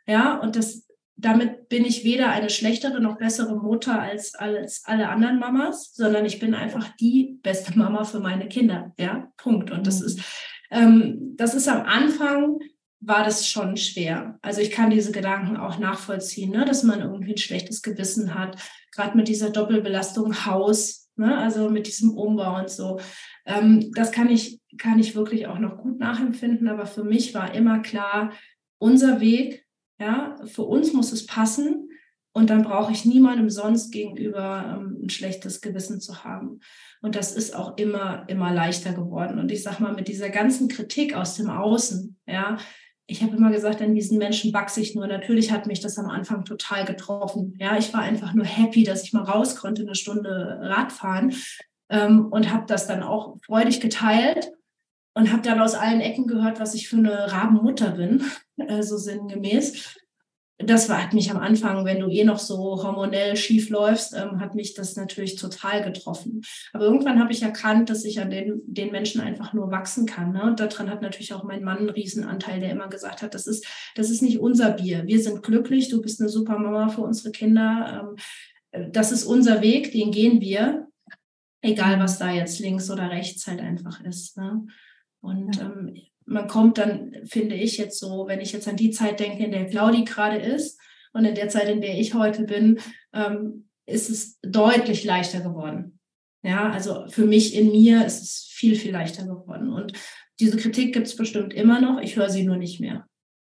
Ja, 0.08 0.40
und 0.40 0.56
das, 0.56 0.85
damit 1.26 1.70
bin 1.70 1.86
ich 1.86 2.04
weder 2.04 2.30
eine 2.30 2.52
schlechtere 2.52 3.02
noch 3.02 3.18
bessere 3.18 3.56
Mutter 3.56 4.00
als, 4.00 4.36
als 4.36 4.84
alle 4.86 5.10
anderen 5.10 5.40
Mamas, 5.40 5.92
sondern 5.96 6.24
ich 6.26 6.40
bin 6.40 6.54
einfach 6.54 6.96
die 6.98 7.40
beste 7.42 7.76
Mama 7.78 8.04
für 8.04 8.20
meine 8.20 8.48
Kinder. 8.48 8.94
Ja, 9.00 9.32
Punkt. 9.38 9.72
Und 9.72 9.88
das 9.88 10.02
mhm. 10.02 10.06
ist, 10.06 10.20
ähm, 10.70 11.34
das 11.36 11.56
ist 11.56 11.68
am 11.68 11.82
Anfang 11.82 12.60
war 13.02 13.24
das 13.24 13.48
schon 13.48 13.78
schwer. 13.78 14.40
Also 14.42 14.62
ich 14.62 14.72
kann 14.72 14.90
diese 14.90 15.12
Gedanken 15.12 15.58
auch 15.58 15.80
nachvollziehen, 15.80 16.52
ne, 16.52 16.66
dass 16.66 16.84
man 16.84 17.02
irgendwie 17.02 17.34
ein 17.34 17.38
schlechtes 17.38 17.82
Gewissen 17.82 18.34
hat, 18.34 18.58
gerade 18.92 19.18
mit 19.18 19.28
dieser 19.28 19.50
Doppelbelastung 19.50 20.46
Haus, 20.46 21.10
ne, 21.16 21.38
also 21.38 21.70
mit 21.70 21.88
diesem 21.88 22.12
Umbau 22.12 22.58
und 22.60 22.70
so. 22.70 23.00
Ähm, 23.46 23.92
das 23.94 24.12
kann 24.12 24.30
ich, 24.30 24.60
kann 24.78 25.00
ich 25.00 25.16
wirklich 25.16 25.48
auch 25.48 25.60
noch 25.60 25.78
gut 25.78 26.00
nachempfinden, 26.00 26.68
aber 26.68 26.86
für 26.86 27.04
mich 27.04 27.34
war 27.34 27.54
immer 27.54 27.80
klar, 27.80 28.32
unser 28.80 29.20
Weg, 29.20 29.65
ja, 30.00 30.36
für 30.46 30.64
uns 30.64 30.94
muss 30.94 31.12
es 31.12 31.26
passen 31.26 31.90
und 32.34 32.50
dann 32.50 32.64
brauche 32.64 32.92
ich 32.92 33.06
niemandem 33.06 33.50
sonst 33.50 33.92
gegenüber 33.92 34.78
ähm, 34.78 35.04
ein 35.04 35.10
schlechtes 35.10 35.62
Gewissen 35.62 36.02
zu 36.02 36.26
haben. 36.26 36.60
Und 37.02 37.16
das 37.16 37.32
ist 37.32 37.56
auch 37.56 37.78
immer, 37.78 38.26
immer 38.28 38.52
leichter 38.52 38.92
geworden. 38.92 39.40
Und 39.40 39.52
ich 39.52 39.64
sage 39.64 39.82
mal, 39.82 39.94
mit 39.94 40.10
dieser 40.10 40.30
ganzen 40.30 40.68
Kritik 40.68 41.16
aus 41.16 41.36
dem 41.36 41.50
Außen, 41.50 42.18
ja, 42.28 42.58
ich 43.08 43.22
habe 43.24 43.38
immer 43.38 43.52
gesagt, 43.52 43.82
an 43.82 43.94
diesen 43.94 44.18
Menschen 44.18 44.52
wachse 44.52 44.82
ich 44.82 44.96
nur. 44.96 45.08
Natürlich 45.08 45.52
hat 45.52 45.68
mich 45.68 45.80
das 45.80 45.98
am 45.98 46.10
Anfang 46.10 46.44
total 46.44 46.86
getroffen. 46.86 47.56
Ja, 47.60 47.78
ich 47.78 47.94
war 47.94 48.02
einfach 48.02 48.34
nur 48.34 48.46
happy, 48.46 48.84
dass 48.84 49.04
ich 49.04 49.14
mal 49.14 49.24
raus 49.24 49.56
konnte, 49.56 49.84
eine 49.84 49.96
Stunde 49.96 50.60
Radfahren 50.62 51.34
ähm, 51.90 52.26
und 52.26 52.52
habe 52.52 52.66
das 52.68 52.88
dann 52.88 53.04
auch 53.04 53.38
freudig 53.46 53.80
geteilt 53.80 54.52
und 55.16 55.32
habe 55.32 55.42
dann 55.42 55.60
aus 55.60 55.74
allen 55.74 56.02
Ecken 56.02 56.28
gehört, 56.28 56.60
was 56.60 56.76
ich 56.76 56.88
für 56.88 56.98
eine 56.98 57.32
Rabenmutter 57.32 57.92
bin, 57.92 58.24
äh, 58.58 58.84
so 58.84 58.98
sinngemäß 58.98 59.98
das 60.58 60.88
war, 60.88 61.04
hat 61.04 61.14
mich 61.14 61.30
am 61.32 61.38
Anfang, 61.38 61.84
wenn 61.84 62.00
du 62.00 62.08
eh 62.08 62.24
noch 62.24 62.40
so 62.40 62.82
hormonell 62.82 63.36
schief 63.36 63.70
läufst, 63.70 64.14
ähm, 64.14 64.40
hat 64.40 64.56
mich 64.56 64.74
das 64.74 64.96
natürlich 64.96 65.36
total 65.36 65.84
getroffen. 65.84 66.44
Aber 66.72 66.86
irgendwann 66.86 67.20
habe 67.20 67.34
ich 67.34 67.42
erkannt, 67.42 67.90
dass 67.90 68.06
ich 68.06 68.22
an 68.22 68.30
den, 68.30 68.62
den 68.66 68.92
Menschen 68.92 69.20
einfach 69.20 69.52
nur 69.54 69.70
wachsen 69.70 70.06
kann. 70.06 70.32
Ne? 70.32 70.44
Und 70.44 70.62
daran 70.62 70.90
hat 70.90 71.02
natürlich 71.02 71.34
auch 71.34 71.44
mein 71.44 71.64
Mann 71.64 71.80
einen 71.80 71.90
Riesenanteil, 71.90 72.62
der 72.62 72.72
immer 72.72 72.88
gesagt 72.88 73.22
hat, 73.22 73.34
das 73.34 73.48
ist, 73.48 73.68
das 73.96 74.10
ist 74.10 74.22
nicht 74.22 74.40
unser 74.40 74.72
Bier. 74.72 75.06
Wir 75.06 75.22
sind 75.22 75.44
glücklich, 75.44 75.90
du 75.90 76.02
bist 76.02 76.22
eine 76.22 76.30
super 76.30 76.58
Mama 76.58 76.88
für 76.88 77.02
unsere 77.02 77.32
Kinder. 77.32 78.16
Ähm, 78.72 78.90
das 78.92 79.12
ist 79.12 79.26
unser 79.26 79.62
Weg, 79.62 79.92
den 79.92 80.12
gehen 80.12 80.40
wir. 80.40 80.88
Egal, 81.62 82.00
was 82.00 82.18
da 82.18 82.32
jetzt 82.32 82.60
links 82.60 82.90
oder 82.90 83.10
rechts 83.10 83.46
halt 83.48 83.60
einfach 83.60 84.02
ist. 84.06 84.38
Ne? 84.38 84.68
Und 85.26 85.58
ja. 85.58 85.64
ähm, 85.64 85.96
man 86.26 86.48
kommt 86.48 86.78
dann, 86.78 87.16
finde 87.26 87.56
ich 87.56 87.78
jetzt 87.78 88.00
so, 88.00 88.28
wenn 88.28 88.42
ich 88.42 88.52
jetzt 88.52 88.68
an 88.68 88.76
die 88.76 88.92
Zeit 88.92 89.20
denke, 89.20 89.44
in 89.44 89.52
der 89.52 89.66
Claudi 89.66 90.04
gerade 90.04 90.38
ist 90.38 90.80
und 91.14 91.26
in 91.26 91.36
der 91.36 91.50
Zeit, 91.50 91.68
in 91.68 91.82
der 91.82 92.00
ich 92.00 92.14
heute 92.14 92.44
bin, 92.44 92.80
ähm, 93.14 93.68
ist 93.88 94.10
es 94.10 94.40
deutlich 94.42 95.04
leichter 95.04 95.42
geworden. 95.42 96.00
Ja, 96.44 96.70
also 96.70 97.06
für 97.10 97.26
mich 97.26 97.56
in 97.56 97.72
mir 97.72 98.06
ist 98.06 98.22
es 98.22 98.48
viel, 98.52 98.76
viel 98.76 98.92
leichter 98.92 99.26
geworden. 99.26 99.74
Und 99.74 99.94
diese 100.40 100.58
Kritik 100.58 100.94
gibt 100.94 101.08
es 101.08 101.16
bestimmt 101.16 101.54
immer 101.54 101.82
noch. 101.82 102.00
Ich 102.00 102.16
höre 102.16 102.30
sie 102.30 102.44
nur 102.44 102.58
nicht 102.58 102.80
mehr. 102.80 103.08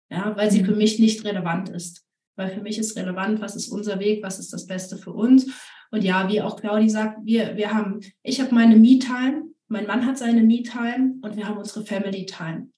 Ja, 0.09 0.37
weil 0.37 0.51
sie 0.53 0.63
mhm. 0.63 0.67
für 0.67 0.77
mich 0.77 1.01
nicht 1.01 1.25
relevant 1.25 1.69
ist. 1.69 2.05
Weil 2.37 2.51
für 2.51 2.61
mich 2.61 2.79
ist 2.79 2.97
relevant, 2.97 3.41
was 3.41 3.57
ist 3.57 3.69
unser 3.69 3.99
Weg, 3.99 4.23
was 4.23 4.39
ist 4.39 4.53
das 4.53 4.67
Beste 4.67 4.99
für 4.99 5.13
uns. 5.13 5.47
Und 5.91 6.05
ja, 6.05 6.29
wie 6.29 6.43
auch 6.43 6.61
Claudi 6.61 6.89
sagt, 6.89 7.19
wir, 7.25 7.57
wir 7.57 7.73
haben, 7.73 8.01
ich 8.23 8.41
habe 8.41 8.55
meine 8.55 8.77
Me-Time, 8.77 9.47
mein 9.69 9.87
Mann 9.87 10.07
hat 10.07 10.19
seine 10.19 10.43
Me-Time 10.43 11.17
und 11.23 11.37
wir 11.37 11.49
haben 11.49 11.59
unsere 11.59 11.85
Family-Time. 11.85 12.69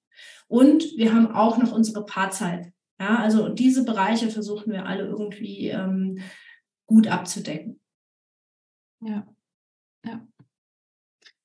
Und 0.46 0.84
wir 0.96 1.12
haben 1.14 1.30
auch 1.30 1.58
noch 1.58 1.72
unsere 1.72 2.04
Paarzeit. 2.04 2.72
Ja, 2.98 3.16
also 3.16 3.48
diese 3.48 3.84
Bereiche 3.84 4.30
versuchen 4.30 4.72
wir 4.72 4.86
alle 4.86 5.04
irgendwie 5.04 5.68
ähm, 5.68 6.18
gut 6.86 7.06
abzudecken. 7.06 7.80
Ja. 9.00 9.26
ja. 10.04 10.26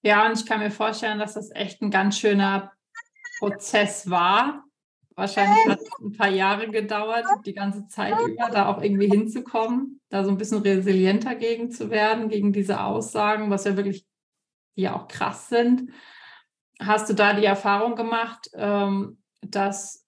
Ja, 0.01 0.27
und 0.27 0.37
ich 0.37 0.45
kann 0.45 0.59
mir 0.59 0.71
vorstellen, 0.71 1.19
dass 1.19 1.35
das 1.35 1.51
echt 1.51 1.81
ein 1.81 1.91
ganz 1.91 2.17
schöner 2.17 2.73
Prozess 3.39 4.09
war. 4.09 4.65
Wahrscheinlich 5.15 5.65
hat 5.67 5.79
es 5.79 5.89
ein 6.01 6.13
paar 6.13 6.29
Jahre 6.29 6.69
gedauert, 6.69 7.25
die 7.45 7.53
ganze 7.53 7.87
Zeit 7.87 8.19
über, 8.19 8.49
da 8.49 8.67
auch 8.67 8.81
irgendwie 8.81 9.09
hinzukommen, 9.09 10.01
da 10.09 10.23
so 10.23 10.31
ein 10.31 10.37
bisschen 10.37 10.61
resilienter 10.61 11.35
gegen 11.35 11.71
zu 11.71 11.91
werden, 11.91 12.29
gegen 12.29 12.51
diese 12.51 12.83
Aussagen, 12.83 13.51
was 13.51 13.65
ja 13.65 13.77
wirklich 13.77 14.07
die 14.75 14.83
ja 14.83 14.95
auch 14.95 15.07
krass 15.07 15.49
sind. 15.49 15.91
Hast 16.79 17.09
du 17.09 17.13
da 17.13 17.33
die 17.33 17.45
Erfahrung 17.45 17.95
gemacht, 17.95 18.49
ähm, 18.53 19.19
dass, 19.41 20.05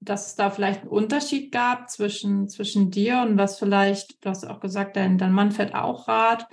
dass 0.00 0.28
es 0.28 0.34
da 0.36 0.50
vielleicht 0.50 0.82
einen 0.82 0.90
Unterschied 0.90 1.52
gab 1.52 1.90
zwischen, 1.90 2.48
zwischen 2.48 2.90
dir 2.90 3.22
und 3.22 3.36
was 3.36 3.58
vielleicht, 3.58 4.24
du 4.24 4.30
hast 4.30 4.44
auch 4.44 4.60
gesagt, 4.60 4.96
dein, 4.96 5.18
dein 5.18 5.32
Mann 5.32 5.50
fährt 5.50 5.74
auch 5.74 6.08
Rad. 6.08 6.46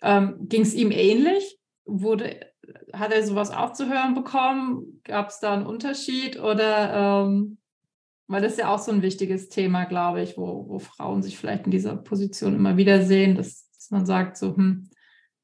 Ähm, 0.00 0.36
Ging 0.48 0.62
es 0.62 0.74
ihm 0.74 0.90
ähnlich? 0.90 1.58
Wurde, 1.84 2.40
hat 2.92 3.12
er 3.12 3.24
sowas 3.24 3.50
auch 3.50 3.72
zu 3.72 3.88
hören 3.88 4.14
bekommen? 4.14 5.00
Gab 5.04 5.28
es 5.28 5.40
da 5.40 5.52
einen 5.52 5.66
Unterschied? 5.66 6.40
Oder 6.40 7.24
ähm, 7.26 7.58
weil 8.32 8.40
das 8.40 8.52
ist 8.52 8.58
ja 8.58 8.72
auch 8.72 8.78
so 8.78 8.90
ein 8.90 9.02
wichtiges 9.02 9.50
Thema, 9.50 9.84
glaube 9.84 10.22
ich, 10.22 10.38
wo, 10.38 10.66
wo 10.68 10.78
Frauen 10.78 11.22
sich 11.22 11.36
vielleicht 11.36 11.66
in 11.66 11.70
dieser 11.70 11.96
Position 11.96 12.54
immer 12.54 12.78
wieder 12.78 13.02
sehen, 13.02 13.34
dass, 13.34 13.68
dass 13.72 13.90
man 13.90 14.06
sagt, 14.06 14.38
so, 14.38 14.56
hm, 14.56 14.88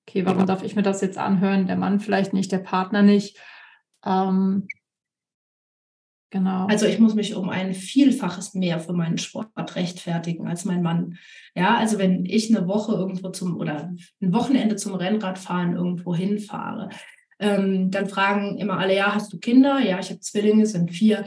okay, 0.09 0.25
warum 0.25 0.47
darf 0.47 0.63
ich 0.63 0.75
mir 0.75 0.83
das 0.83 1.01
jetzt 1.03 1.19
anhören? 1.19 1.67
Der 1.67 1.77
Mann 1.77 2.01
vielleicht 2.01 2.33
nicht, 2.33 2.51
der 2.51 2.59
Partner 2.59 3.03
nicht. 3.03 3.37
Ähm, 4.05 4.67
genau. 6.31 6.67
Also 6.67 6.87
ich 6.87 6.99
muss 6.99 7.15
mich 7.15 7.35
um 7.35 7.51
ein 7.51 7.75
Vielfaches 7.75 8.55
mehr 8.55 8.81
für 8.81 8.95
meinen 8.95 9.19
Sport 9.19 9.51
rechtfertigen 9.77 10.49
als 10.49 10.65
mein 10.65 10.83
Mann. 10.83 11.19
Ja, 11.55 11.77
also 11.77 11.99
wenn 11.99 12.25
ich 12.25 12.55
eine 12.55 12.67
Woche 12.67 12.93
irgendwo 12.93 13.29
zum 13.29 13.57
oder 13.57 13.95
ein 14.21 14.33
Wochenende 14.33 14.77
zum 14.77 14.95
Rennradfahren 14.95 15.77
irgendwo 15.77 16.15
hinfahre, 16.15 16.89
ähm, 17.39 17.91
dann 17.91 18.09
fragen 18.09 18.57
immer 18.57 18.79
alle, 18.79 18.97
ja, 18.97 19.15
hast 19.15 19.33
du 19.33 19.39
Kinder? 19.39 19.79
Ja, 19.79 19.99
ich 20.01 20.09
habe 20.11 20.21
Zwillinge, 20.21 20.67
sind 20.67 20.91
vier 20.91 21.25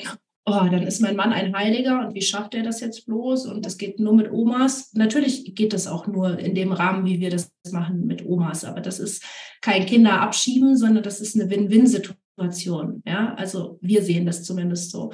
oh, 0.52 0.70
dann 0.70 0.84
ist 0.84 1.02
mein 1.02 1.16
Mann 1.16 1.34
ein 1.34 1.56
Heiliger 1.56 2.06
und 2.06 2.14
wie 2.14 2.22
schafft 2.22 2.54
er 2.54 2.64
das 2.64 2.80
jetzt 2.82 3.06
bloß? 3.06 3.46
Und 3.48 3.66
das 3.66 3.78
geht 3.78 4.00
nur 4.00 4.14
mit 4.14 4.32
Omas. 4.32 4.94
Natürlich 4.94 5.56
geht 5.56 5.74
das 5.74 5.88
auch 5.88 6.08
nur 6.08 6.38
in 6.38 6.56
dem 6.56 6.72
Rahmen, 6.72 7.06
wie 7.06 7.20
wir 7.20 7.30
das 7.30 7.52
machen 7.72 8.06
mit 8.06 8.26
Omas. 8.26 8.66
Aber 8.66 8.82
das 8.82 9.00
ist 9.00 9.24
kein 9.62 9.86
Kinder 9.86 10.22
abschieben, 10.22 10.78
sondern 10.78 11.04
das 11.04 11.22
ist 11.22 11.40
eine 11.40 11.50
Win-Win-Situation. 11.50 13.02
Ja, 13.06 13.36
also 13.36 13.80
wir 13.82 14.02
sehen 14.04 14.26
das 14.26 14.44
zumindest 14.44 14.92
so. 14.92 15.12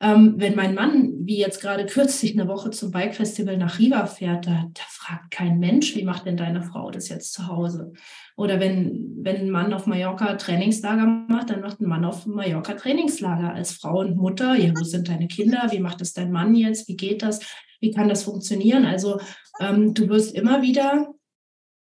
Ähm, 0.00 0.34
wenn 0.36 0.56
mein 0.56 0.74
Mann, 0.74 1.12
wie 1.20 1.38
jetzt 1.38 1.60
gerade 1.60 1.86
kürzlich 1.86 2.32
eine 2.32 2.48
Woche 2.48 2.70
zum 2.70 2.90
Bike-Festival 2.90 3.56
nach 3.56 3.78
Riva 3.78 4.06
fährt, 4.06 4.46
da, 4.46 4.68
da 4.72 4.82
fragt 4.88 5.30
kein 5.30 5.58
Mensch, 5.58 5.94
wie 5.94 6.04
macht 6.04 6.26
denn 6.26 6.36
deine 6.36 6.62
Frau 6.62 6.90
das 6.90 7.08
jetzt 7.08 7.32
zu 7.32 7.46
Hause? 7.46 7.92
Oder 8.36 8.58
wenn, 8.58 9.14
wenn 9.20 9.36
ein 9.36 9.50
Mann 9.50 9.72
auf 9.72 9.86
Mallorca 9.86 10.34
Trainingslager 10.34 11.06
macht, 11.06 11.50
dann 11.50 11.60
macht 11.60 11.80
ein 11.80 11.88
Mann 11.88 12.04
auf 12.04 12.26
Mallorca 12.26 12.74
Trainingslager 12.74 13.54
als 13.54 13.72
Frau 13.72 14.00
und 14.00 14.16
Mutter. 14.16 14.56
Ja, 14.56 14.72
wo 14.76 14.82
sind 14.82 15.08
deine 15.08 15.28
Kinder? 15.28 15.68
Wie 15.70 15.80
macht 15.80 16.00
das 16.00 16.12
dein 16.12 16.32
Mann 16.32 16.54
jetzt? 16.54 16.88
Wie 16.88 16.96
geht 16.96 17.22
das? 17.22 17.40
Wie 17.80 17.92
kann 17.92 18.08
das 18.08 18.24
funktionieren? 18.24 18.84
Also 18.84 19.20
ähm, 19.60 19.94
du 19.94 20.08
wirst 20.08 20.34
immer 20.34 20.62
wieder 20.62 21.14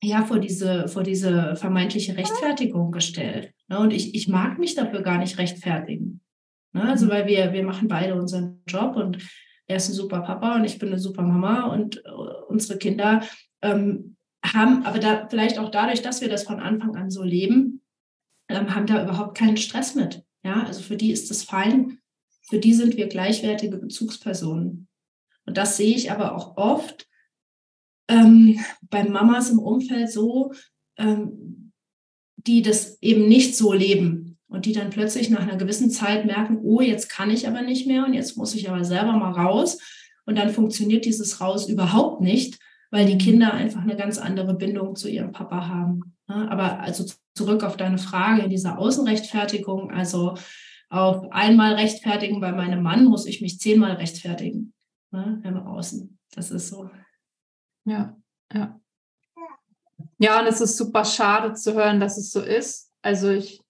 ja, 0.03 0.23
vor 0.23 0.39
diese, 0.39 0.87
vor 0.87 1.03
diese 1.03 1.55
vermeintliche 1.55 2.17
Rechtfertigung 2.17 2.91
gestellt. 2.91 3.53
Ne? 3.67 3.79
Und 3.79 3.91
ich, 3.93 4.15
ich 4.15 4.27
mag 4.27 4.57
mich 4.57 4.73
dafür 4.73 5.03
gar 5.03 5.19
nicht 5.19 5.37
rechtfertigen. 5.37 6.21
Ne? 6.73 6.83
Also, 6.83 7.09
weil 7.09 7.27
wir, 7.27 7.53
wir 7.53 7.63
machen 7.63 7.87
beide 7.87 8.15
unseren 8.15 8.61
Job 8.67 8.95
und 8.95 9.17
er 9.67 9.77
ist 9.77 9.89
ein 9.89 9.93
super 9.95 10.21
Papa 10.21 10.55
und 10.55 10.65
ich 10.65 10.79
bin 10.79 10.89
eine 10.89 10.99
super 10.99 11.23
Mama 11.23 11.67
und 11.73 12.03
äh, 12.05 12.09
unsere 12.47 12.77
Kinder 12.77 13.23
ähm, 13.61 14.17
haben, 14.43 14.85
aber 14.85 14.99
da 14.99 15.27
vielleicht 15.29 15.59
auch 15.59 15.69
dadurch, 15.69 16.01
dass 16.01 16.21
wir 16.21 16.29
das 16.29 16.43
von 16.43 16.59
Anfang 16.59 16.95
an 16.95 17.11
so 17.11 17.23
leben, 17.23 17.81
ähm, 18.49 18.73
haben 18.73 18.87
da 18.87 19.03
überhaupt 19.03 19.37
keinen 19.37 19.57
Stress 19.57 19.95
mit. 19.95 20.23
Ja, 20.43 20.63
also 20.63 20.81
für 20.81 20.97
die 20.97 21.11
ist 21.11 21.29
das 21.29 21.43
fein. 21.43 21.99
Für 22.49 22.59
die 22.59 22.73
sind 22.73 22.97
wir 22.97 23.07
gleichwertige 23.07 23.77
Bezugspersonen. 23.77 24.87
Und 25.45 25.57
das 25.57 25.77
sehe 25.77 25.95
ich 25.95 26.11
aber 26.11 26.35
auch 26.35 26.57
oft 26.57 27.07
ähm, 28.07 28.59
bei 28.89 29.03
Mamas 29.03 29.49
im 29.49 29.59
Umfeld 29.59 30.11
so, 30.11 30.53
ähm, 30.97 31.71
die 32.37 32.61
das 32.61 33.01
eben 33.01 33.27
nicht 33.27 33.55
so 33.55 33.71
leben 33.71 34.30
und 34.51 34.65
die 34.65 34.73
dann 34.73 34.89
plötzlich 34.89 35.29
nach 35.29 35.39
einer 35.39 35.55
gewissen 35.55 35.89
Zeit 35.89 36.25
merken, 36.25 36.59
oh, 36.61 36.81
jetzt 36.81 37.07
kann 37.07 37.29
ich 37.29 37.47
aber 37.47 37.61
nicht 37.61 37.87
mehr 37.87 38.05
und 38.05 38.13
jetzt 38.13 38.35
muss 38.35 38.53
ich 38.53 38.69
aber 38.69 38.83
selber 38.83 39.13
mal 39.13 39.31
raus. 39.31 39.79
Und 40.25 40.37
dann 40.37 40.49
funktioniert 40.49 41.05
dieses 41.05 41.39
Raus 41.39 41.69
überhaupt 41.69 42.19
nicht, 42.21 42.59
weil 42.91 43.05
die 43.05 43.17
Kinder 43.17 43.53
einfach 43.53 43.81
eine 43.81 43.95
ganz 43.95 44.17
andere 44.17 44.53
Bindung 44.53 44.97
zu 44.97 45.09
ihrem 45.09 45.31
Papa 45.31 45.67
haben. 45.67 46.17
Aber 46.27 46.81
also 46.81 47.05
zurück 47.33 47.63
auf 47.63 47.77
deine 47.77 47.97
Frage 47.97 48.41
in 48.43 48.49
dieser 48.49 48.77
Außenrechtfertigung, 48.77 49.89
also 49.89 50.35
auf 50.89 51.31
einmal 51.31 51.75
rechtfertigen 51.75 52.41
bei 52.41 52.51
meinem 52.51 52.83
Mann 52.83 53.05
muss 53.05 53.25
ich 53.25 53.41
mich 53.41 53.57
zehnmal 53.59 53.93
rechtfertigen 53.93 54.73
ne, 55.11 55.41
im 55.45 55.57
Außen. 55.65 56.19
Das 56.35 56.51
ist 56.51 56.67
so. 56.67 56.89
Ja, 57.85 58.17
ja. 58.53 58.77
Ja, 60.19 60.41
und 60.41 60.47
es 60.47 60.59
ist 60.59 60.75
super 60.75 61.05
schade 61.05 61.53
zu 61.53 61.73
hören, 61.73 62.01
dass 62.01 62.17
es 62.17 62.31
so 62.31 62.41
ist. 62.41 62.91
Also 63.01 63.29
ich, 63.29 63.60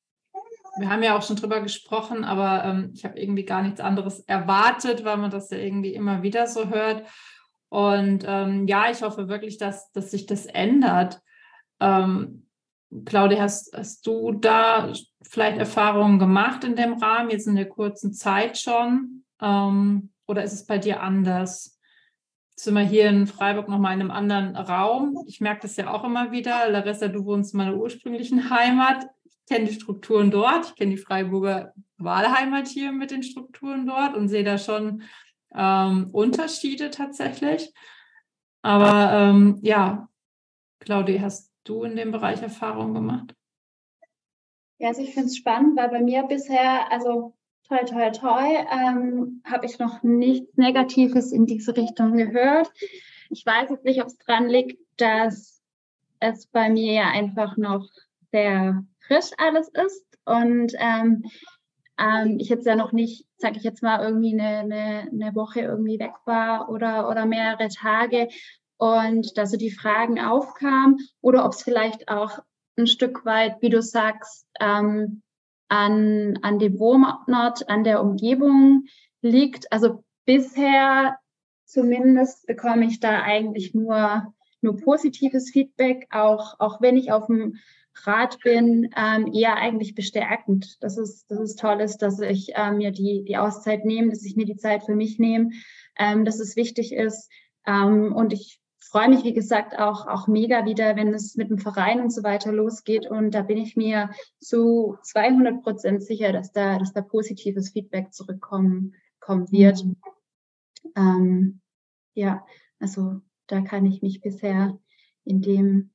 wir 0.81 0.89
haben 0.89 1.03
ja 1.03 1.17
auch 1.17 1.21
schon 1.21 1.35
drüber 1.35 1.61
gesprochen, 1.61 2.23
aber 2.23 2.63
ähm, 2.65 2.91
ich 2.93 3.05
habe 3.05 3.19
irgendwie 3.19 3.45
gar 3.45 3.61
nichts 3.61 3.79
anderes 3.79 4.21
erwartet, 4.21 5.05
weil 5.05 5.17
man 5.17 5.31
das 5.31 5.49
ja 5.49 5.57
irgendwie 5.57 5.93
immer 5.93 6.23
wieder 6.23 6.47
so 6.47 6.69
hört. 6.69 7.07
Und 7.69 8.25
ähm, 8.27 8.67
ja, 8.67 8.91
ich 8.91 9.01
hoffe 9.01 9.29
wirklich, 9.29 9.57
dass, 9.57 9.91
dass 9.91 10.11
sich 10.11 10.25
das 10.25 10.45
ändert. 10.45 11.21
Ähm, 11.79 12.47
Claudia, 13.05 13.41
hast, 13.41 13.73
hast 13.75 14.05
du 14.05 14.33
da 14.33 14.91
vielleicht 15.21 15.57
Erfahrungen 15.57 16.19
gemacht 16.19 16.65
in 16.65 16.75
dem 16.75 16.93
Rahmen, 16.93 17.29
jetzt 17.29 17.47
in 17.47 17.55
der 17.55 17.69
kurzen 17.69 18.11
Zeit 18.13 18.57
schon? 18.57 19.23
Ähm, 19.41 20.11
oder 20.27 20.43
ist 20.43 20.53
es 20.53 20.65
bei 20.65 20.77
dir 20.77 21.01
anders? 21.01 21.79
sind 22.63 22.75
wir 22.75 22.83
hier 22.83 23.09
in 23.09 23.25
Freiburg 23.25 23.67
nochmal 23.67 23.95
in 23.95 24.01
einem 24.01 24.11
anderen 24.11 24.55
Raum. 24.55 25.23
Ich 25.25 25.41
merke 25.41 25.61
das 25.63 25.77
ja 25.77 25.91
auch 25.91 26.03
immer 26.03 26.31
wieder. 26.31 26.69
Larissa, 26.69 27.07
du 27.07 27.25
wohnst 27.25 27.53
in 27.53 27.57
meiner 27.57 27.75
ursprünglichen 27.75 28.49
Heimat. 28.51 29.05
Kenne 29.51 29.65
die 29.65 29.73
Strukturen 29.73 30.31
dort. 30.31 30.67
Ich 30.67 30.75
kenne 30.75 30.91
die 30.91 30.97
Freiburger 30.97 31.73
Wahlheimat 31.97 32.69
hier 32.69 32.93
mit 32.93 33.11
den 33.11 33.21
Strukturen 33.21 33.85
dort 33.85 34.15
und 34.15 34.29
sehe 34.29 34.45
da 34.45 34.57
schon 34.57 35.03
ähm, 35.53 36.09
Unterschiede 36.13 36.89
tatsächlich. 36.89 37.73
Aber 38.61 39.11
ähm, 39.11 39.59
ja, 39.61 40.07
Claudia, 40.79 41.21
hast 41.21 41.51
du 41.65 41.83
in 41.83 41.97
dem 41.97 42.11
Bereich 42.11 42.41
Erfahrungen 42.41 42.93
gemacht? 42.93 43.35
Ja, 44.77 44.87
also 44.87 45.01
ich 45.01 45.13
finde 45.13 45.27
es 45.27 45.35
spannend, 45.35 45.77
weil 45.77 45.89
bei 45.89 46.01
mir 46.01 46.23
bisher, 46.23 46.89
also 46.89 47.35
toi, 47.67 47.79
toi, 47.83 48.09
toi, 48.11 48.65
ähm, 48.71 49.43
habe 49.43 49.65
ich 49.65 49.79
noch 49.79 50.01
nichts 50.01 50.55
Negatives 50.55 51.33
in 51.33 51.45
diese 51.45 51.75
Richtung 51.75 52.15
gehört. 52.15 52.71
Ich 53.29 53.45
weiß 53.45 53.69
jetzt 53.69 53.83
nicht, 53.83 53.99
ob 53.99 54.07
es 54.07 54.17
dran 54.17 54.47
liegt, 54.47 54.79
dass 54.95 55.61
es 56.21 56.47
bei 56.47 56.69
mir 56.69 56.93
ja 56.93 57.09
einfach 57.09 57.57
noch 57.57 57.89
sehr 58.31 58.85
frisch 59.11 59.31
alles 59.37 59.67
ist 59.69 60.05
und 60.25 60.73
ähm, 60.77 61.23
ähm, 61.99 62.37
ich 62.39 62.49
jetzt 62.49 62.65
ja 62.65 62.75
noch 62.75 62.93
nicht, 62.93 63.25
sage 63.37 63.57
ich 63.57 63.63
jetzt 63.63 63.83
mal, 63.83 64.03
irgendwie 64.03 64.33
eine, 64.33 64.59
eine, 64.59 65.09
eine 65.11 65.35
Woche 65.35 65.61
irgendwie 65.61 65.99
weg 65.99 66.13
war 66.25 66.69
oder, 66.69 67.09
oder 67.09 67.25
mehrere 67.25 67.67
Tage 67.67 68.29
und 68.77 69.37
dass 69.37 69.51
so 69.51 69.57
die 69.57 69.71
Fragen 69.71 70.19
aufkamen 70.19 70.97
oder 71.19 71.45
ob 71.45 71.51
es 71.51 71.61
vielleicht 71.61 72.07
auch 72.07 72.39
ein 72.77 72.87
Stück 72.87 73.25
weit, 73.25 73.57
wie 73.61 73.69
du 73.69 73.81
sagst, 73.81 74.47
ähm, 74.59 75.21
an, 75.67 76.39
an 76.41 76.59
dem 76.59 76.79
Wohnort, 76.79 77.69
an 77.69 77.83
der 77.83 78.01
Umgebung 78.01 78.85
liegt. 79.21 79.71
Also 79.71 80.03
bisher 80.25 81.17
zumindest 81.65 82.47
bekomme 82.47 82.85
ich 82.85 82.99
da 82.99 83.21
eigentlich 83.21 83.73
nur, 83.73 84.33
nur 84.61 84.77
positives 84.77 85.51
Feedback, 85.51 86.07
auch, 86.11 86.59
auch 86.59 86.81
wenn 86.81 86.97
ich 86.97 87.11
auf 87.11 87.27
dem 87.27 87.57
Rad 88.03 88.39
bin, 88.43 88.89
ähm, 88.95 89.31
eher 89.33 89.57
eigentlich 89.57 89.95
bestärkend. 89.95 90.77
Das 90.81 90.97
ist, 90.97 91.29
das 91.29 91.39
ist 91.39 91.59
toll 91.59 91.81
ist, 91.81 91.97
dass 91.97 92.19
ich 92.19 92.55
äh, 92.55 92.71
mir 92.71 92.91
die, 92.91 93.23
die 93.27 93.37
Auszeit 93.37 93.85
nehme, 93.85 94.09
dass 94.09 94.23
ich 94.23 94.35
mir 94.35 94.45
die 94.45 94.55
Zeit 94.55 94.83
für 94.83 94.95
mich 94.95 95.19
nehme, 95.19 95.51
ähm, 95.97 96.25
dass 96.25 96.39
es 96.39 96.55
wichtig 96.55 96.93
ist. 96.93 97.29
Ähm, 97.67 98.13
und 98.13 98.33
ich 98.33 98.59
freue 98.79 99.09
mich, 99.09 99.23
wie 99.23 99.33
gesagt, 99.33 99.77
auch, 99.77 100.07
auch 100.07 100.27
mega 100.27 100.65
wieder, 100.65 100.95
wenn 100.95 101.13
es 101.13 101.35
mit 101.35 101.49
dem 101.49 101.59
Verein 101.59 102.01
und 102.01 102.11
so 102.11 102.23
weiter 102.23 102.51
losgeht. 102.51 103.09
Und 103.09 103.31
da 103.31 103.41
bin 103.41 103.57
ich 103.57 103.75
mir 103.75 104.09
zu 104.39 104.97
200 105.03 105.61
Prozent 105.61 106.03
sicher, 106.03 106.31
dass 106.33 106.51
da, 106.51 106.79
dass 106.79 106.93
da 106.93 107.01
positives 107.01 107.71
Feedback 107.71 108.13
zurückkommen 108.13 108.95
kommen 109.21 109.49
wird. 109.51 109.85
Mhm. 109.85 109.95
Ähm, 110.95 111.61
ja, 112.13 112.45
also 112.79 113.21
da 113.47 113.61
kann 113.61 113.85
ich 113.85 114.01
mich 114.01 114.19
bisher 114.19 114.77
in 115.23 115.41
dem 115.41 115.90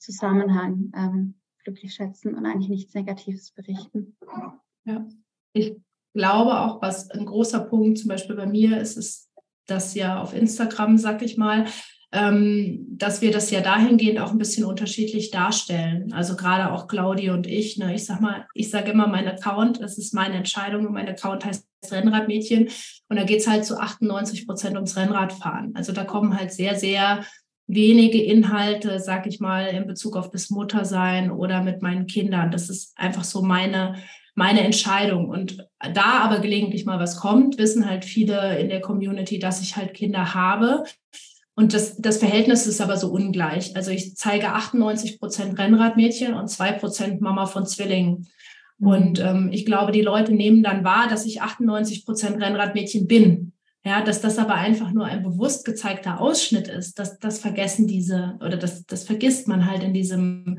Zusammenhang 0.00 0.92
ähm, 0.96 1.34
glücklich 1.62 1.94
schätzen 1.94 2.34
und 2.34 2.46
eigentlich 2.46 2.68
nichts 2.68 2.94
Negatives 2.94 3.52
berichten. 3.52 4.16
Ja, 4.84 5.06
ich 5.52 5.76
glaube 6.14 6.58
auch, 6.60 6.82
was 6.82 7.10
ein 7.10 7.26
großer 7.26 7.60
Punkt 7.60 7.98
zum 7.98 8.08
Beispiel 8.08 8.36
bei 8.36 8.46
mir 8.46 8.80
ist, 8.80 8.96
ist, 8.96 9.30
dass 9.66 9.94
ja 9.94 10.20
auf 10.20 10.34
Instagram, 10.34 10.98
sag 10.98 11.22
ich 11.22 11.36
mal, 11.36 11.66
ähm, 12.12 12.86
dass 12.90 13.22
wir 13.22 13.30
das 13.30 13.50
ja 13.50 13.60
dahingehend 13.60 14.18
auch 14.18 14.32
ein 14.32 14.38
bisschen 14.38 14.64
unterschiedlich 14.64 15.30
darstellen. 15.30 16.12
Also 16.12 16.34
gerade 16.34 16.72
auch 16.72 16.88
Claudia 16.88 17.34
und 17.34 17.46
ich. 17.46 17.76
Ne? 17.76 17.94
Ich 17.94 18.04
sag 18.04 18.20
mal, 18.20 18.46
ich 18.52 18.70
sage 18.70 18.90
immer, 18.90 19.06
mein 19.06 19.28
Account, 19.28 19.80
das 19.80 19.96
ist 19.96 20.12
meine 20.12 20.34
Entscheidung 20.34 20.86
und 20.86 20.92
mein 20.92 21.08
Account 21.08 21.44
heißt 21.44 21.68
Rennradmädchen. 21.88 22.68
Und 23.08 23.16
da 23.16 23.24
geht 23.24 23.40
es 23.40 23.48
halt 23.48 23.64
zu 23.64 23.78
98 23.78 24.46
Prozent 24.46 24.74
ums 24.74 24.96
Rennradfahren. 24.96 25.74
Also 25.76 25.92
da 25.92 26.04
kommen 26.04 26.36
halt 26.36 26.52
sehr, 26.52 26.74
sehr 26.74 27.24
wenige 27.74 28.22
Inhalte, 28.22 28.98
sag 28.98 29.26
ich 29.26 29.40
mal, 29.40 29.66
in 29.66 29.86
Bezug 29.86 30.16
auf 30.16 30.30
das 30.30 30.50
Muttersein 30.50 31.30
oder 31.30 31.62
mit 31.62 31.82
meinen 31.82 32.06
Kindern. 32.06 32.50
Das 32.50 32.68
ist 32.68 32.92
einfach 32.96 33.24
so 33.24 33.42
meine, 33.42 33.96
meine 34.34 34.60
Entscheidung. 34.60 35.28
Und 35.28 35.68
da 35.94 36.20
aber 36.20 36.40
gelegentlich 36.40 36.84
mal 36.84 36.98
was 36.98 37.16
kommt, 37.16 37.58
wissen 37.58 37.88
halt 37.88 38.04
viele 38.04 38.58
in 38.58 38.68
der 38.68 38.80
Community, 38.80 39.38
dass 39.38 39.62
ich 39.62 39.76
halt 39.76 39.94
Kinder 39.94 40.34
habe. 40.34 40.84
Und 41.54 41.74
das, 41.74 41.96
das 41.98 42.18
Verhältnis 42.18 42.66
ist 42.66 42.80
aber 42.80 42.96
so 42.96 43.12
ungleich. 43.12 43.76
Also 43.76 43.90
ich 43.90 44.16
zeige 44.16 44.48
98 44.48 45.20
Prozent 45.20 45.58
Rennradmädchen 45.58 46.34
und 46.34 46.48
zwei 46.48 46.72
Prozent 46.72 47.20
Mama 47.20 47.46
von 47.46 47.66
Zwillingen. 47.66 48.28
Mhm. 48.78 48.86
Und 48.88 49.20
ähm, 49.20 49.50
ich 49.52 49.66
glaube, 49.66 49.92
die 49.92 50.02
Leute 50.02 50.32
nehmen 50.32 50.62
dann 50.62 50.84
wahr, 50.84 51.06
dass 51.08 51.26
ich 51.26 51.42
98 51.42 52.04
Prozent 52.04 52.42
Rennradmädchen 52.42 53.06
bin. 53.06 53.52
Ja, 53.84 54.02
dass 54.02 54.20
das 54.20 54.38
aber 54.38 54.54
einfach 54.54 54.92
nur 54.92 55.06
ein 55.06 55.22
bewusst 55.22 55.64
gezeigter 55.64 56.20
Ausschnitt 56.20 56.68
ist, 56.68 56.98
das, 56.98 57.18
das 57.18 57.38
vergessen 57.38 57.86
diese 57.86 58.36
oder 58.44 58.58
das, 58.58 58.84
das 58.84 59.04
vergisst 59.04 59.48
man 59.48 59.70
halt 59.70 59.82
in 59.82 59.94
diesem 59.94 60.58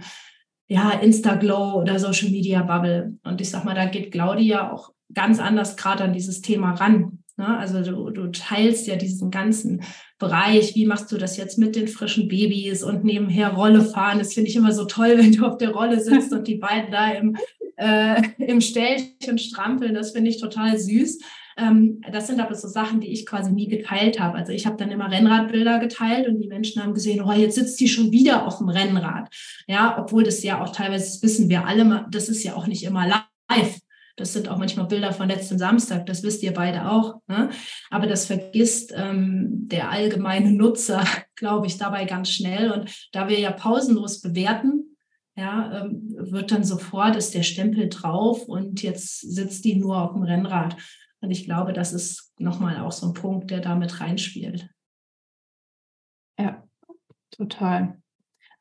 ja, 0.67 0.89
Insta-Glow 0.91 1.81
oder 1.81 1.99
Social 1.99 2.29
Media 2.29 2.63
Bubble. 2.63 3.17
Und 3.23 3.41
ich 3.41 3.49
sag 3.49 3.63
mal, 3.63 3.75
da 3.75 3.85
geht 3.85 4.11
Claudia 4.11 4.71
auch 4.71 4.91
ganz 5.13 5.39
anders 5.39 5.77
gerade 5.77 6.05
an 6.05 6.13
dieses 6.13 6.41
Thema 6.41 6.71
ran. 6.71 7.19
Ne? 7.37 7.57
Also 7.57 7.81
du, 7.83 8.09
du 8.09 8.27
teilst 8.27 8.87
ja 8.87 8.95
diesen 8.95 9.31
ganzen 9.31 9.83
Bereich. 10.17 10.73
Wie 10.75 10.85
machst 10.85 11.11
du 11.11 11.17
das 11.17 11.37
jetzt 11.37 11.57
mit 11.57 11.75
den 11.75 11.87
frischen 11.87 12.27
Babys 12.27 12.83
und 12.83 13.03
nebenher 13.03 13.49
Rolle 13.49 13.83
fahren? 13.83 14.19
Das 14.19 14.33
finde 14.33 14.49
ich 14.49 14.55
immer 14.55 14.71
so 14.71 14.85
toll, 14.85 15.15
wenn 15.17 15.33
du 15.33 15.45
auf 15.45 15.57
der 15.57 15.71
Rolle 15.71 15.99
sitzt 15.99 16.31
und 16.31 16.47
die 16.47 16.55
beiden 16.55 16.91
da 16.91 17.11
im, 17.11 17.35
äh, 17.75 18.21
im 18.37 18.61
Stellchen 18.61 19.37
strampeln. 19.37 19.93
Das 19.93 20.11
finde 20.11 20.29
ich 20.29 20.39
total 20.39 20.77
süß. 20.79 21.19
Ähm, 21.57 22.01
das 22.11 22.27
sind 22.27 22.39
aber 22.39 22.55
so 22.55 22.67
Sachen, 22.67 23.01
die 23.01 23.11
ich 23.11 23.25
quasi 23.25 23.51
nie 23.51 23.67
geteilt 23.67 24.19
habe. 24.19 24.37
Also 24.37 24.51
ich 24.51 24.65
habe 24.65 24.77
dann 24.77 24.91
immer 24.91 25.11
Rennradbilder 25.11 25.79
geteilt 25.79 26.27
und 26.27 26.39
die 26.39 26.47
Menschen 26.47 26.81
haben 26.81 26.93
gesehen, 26.93 27.21
oh, 27.21 27.31
jetzt 27.31 27.55
sitzt 27.55 27.79
die 27.79 27.87
schon 27.87 28.11
wieder 28.11 28.47
auf 28.47 28.59
dem 28.59 28.69
Rennrad. 28.69 29.29
Ja, 29.67 29.97
obwohl 29.99 30.23
das 30.23 30.43
ja 30.43 30.61
auch 30.61 30.71
teilweise, 30.71 31.05
das 31.05 31.23
wissen 31.23 31.49
wir 31.49 31.65
alle, 31.65 32.05
das 32.11 32.29
ist 32.29 32.43
ja 32.43 32.55
auch 32.55 32.67
nicht 32.67 32.83
immer 32.83 33.07
live. 33.07 33.79
Das 34.17 34.33
sind 34.33 34.49
auch 34.49 34.57
manchmal 34.57 34.87
Bilder 34.87 35.13
von 35.13 35.29
letzten 35.29 35.57
Samstag, 35.57 36.05
das 36.05 36.21
wisst 36.21 36.43
ihr 36.43 36.53
beide 36.53 36.89
auch. 36.89 37.21
Ne? 37.27 37.49
Aber 37.89 38.07
das 38.07 38.25
vergisst 38.25 38.93
ähm, 38.95 39.67
der 39.67 39.89
allgemeine 39.89 40.51
Nutzer, 40.51 41.03
glaube 41.35 41.67
ich, 41.67 41.77
dabei 41.77 42.05
ganz 42.05 42.29
schnell. 42.29 42.71
Und 42.71 42.91
da 43.11 43.29
wir 43.29 43.39
ja 43.39 43.51
pausenlos 43.51 44.21
bewerten, 44.21 44.91
ja, 45.35 45.81
ähm, 45.81 46.13
wird 46.17 46.51
dann 46.51 46.63
sofort 46.63 47.15
ist 47.15 47.33
der 47.33 47.43
Stempel 47.43 47.89
drauf 47.89 48.43
und 48.47 48.83
jetzt 48.83 49.21
sitzt 49.21 49.63
die 49.63 49.75
nur 49.75 50.01
auf 50.01 50.13
dem 50.13 50.23
Rennrad. 50.23 50.75
Und 51.21 51.31
ich 51.31 51.45
glaube, 51.45 51.73
das 51.73 51.93
ist 51.93 52.33
nochmal 52.39 52.79
auch 52.79 52.91
so 52.91 53.07
ein 53.07 53.13
Punkt, 53.13 53.51
der 53.51 53.59
damit 53.59 54.01
reinspielt. 54.01 54.69
Ja, 56.37 56.63
total. 57.29 58.01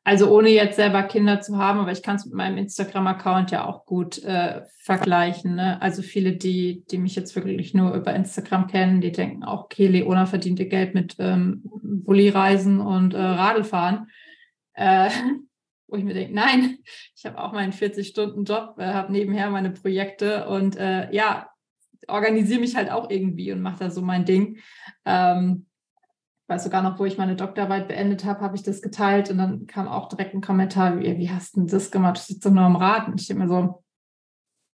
Also 0.03 0.35
ohne 0.35 0.49
jetzt 0.49 0.77
selber 0.77 1.03
Kinder 1.03 1.41
zu 1.41 1.57
haben, 1.57 1.79
aber 1.79 1.91
ich 1.91 2.01
kann 2.01 2.15
es 2.15 2.25
mit 2.25 2.33
meinem 2.33 2.57
Instagram-Account 2.57 3.51
ja 3.51 3.65
auch 3.65 3.85
gut 3.85 4.23
äh, 4.23 4.63
vergleichen. 4.79 5.55
Ne? 5.55 5.79
Also 5.79 6.01
viele, 6.01 6.33
die, 6.33 6.83
die 6.89 6.97
mich 6.97 7.15
jetzt 7.15 7.35
wirklich 7.35 7.75
nur 7.75 7.93
über 7.93 8.15
Instagram 8.15 8.65
kennen, 8.65 9.01
die 9.01 9.11
denken 9.11 9.43
auch, 9.43 9.65
okay, 9.65 9.87
Leona 9.87 10.25
verdient 10.25 10.59
ihr 10.59 10.69
Geld 10.69 10.95
mit 10.95 11.17
ähm, 11.19 11.61
Bulli-Reisen 11.63 12.81
und 12.81 13.13
äh, 13.13 13.21
Radlfahren. 13.21 14.09
Äh, 14.73 15.11
wo 15.87 15.97
ich 15.97 16.03
mir 16.03 16.15
denke, 16.15 16.33
nein, 16.33 16.79
ich 17.15 17.25
habe 17.25 17.37
auch 17.37 17.51
meinen 17.51 17.73
40-Stunden-Job, 17.73 18.79
äh, 18.79 18.85
habe 18.85 19.11
nebenher 19.11 19.51
meine 19.51 19.69
Projekte 19.69 20.47
und 20.47 20.77
äh, 20.77 21.13
ja, 21.13 21.50
organisiere 22.07 22.59
mich 22.59 22.75
halt 22.75 22.91
auch 22.91 23.09
irgendwie 23.09 23.51
und 23.51 23.61
mache 23.61 23.79
da 23.79 23.89
so 23.89 24.01
mein 24.01 24.25
Ding. 24.25 24.59
Ähm, 25.05 25.65
weiß 26.47 26.63
sogar 26.65 26.81
noch, 26.81 26.99
wo 26.99 27.05
ich 27.05 27.17
meine 27.17 27.35
Doktorarbeit 27.35 27.87
beendet 27.87 28.25
habe, 28.25 28.41
habe 28.41 28.55
ich 28.55 28.63
das 28.63 28.81
geteilt 28.81 29.31
und 29.31 29.37
dann 29.37 29.67
kam 29.67 29.87
auch 29.87 30.09
direkt 30.09 30.33
ein 30.33 30.41
Kommentar, 30.41 30.99
wie, 30.99 31.17
wie 31.17 31.29
hast 31.29 31.55
du 31.55 31.65
das 31.65 31.91
gemacht? 31.91 32.17
Du 32.17 32.21
sitzt 32.21 32.45
doch 32.45 32.51
nur 32.51 32.63
am 32.63 32.75
Rad. 32.75 33.07
Und 33.07 33.21
ich 33.21 33.27
denke 33.27 33.43
mir 33.43 33.49
so, 33.49 33.83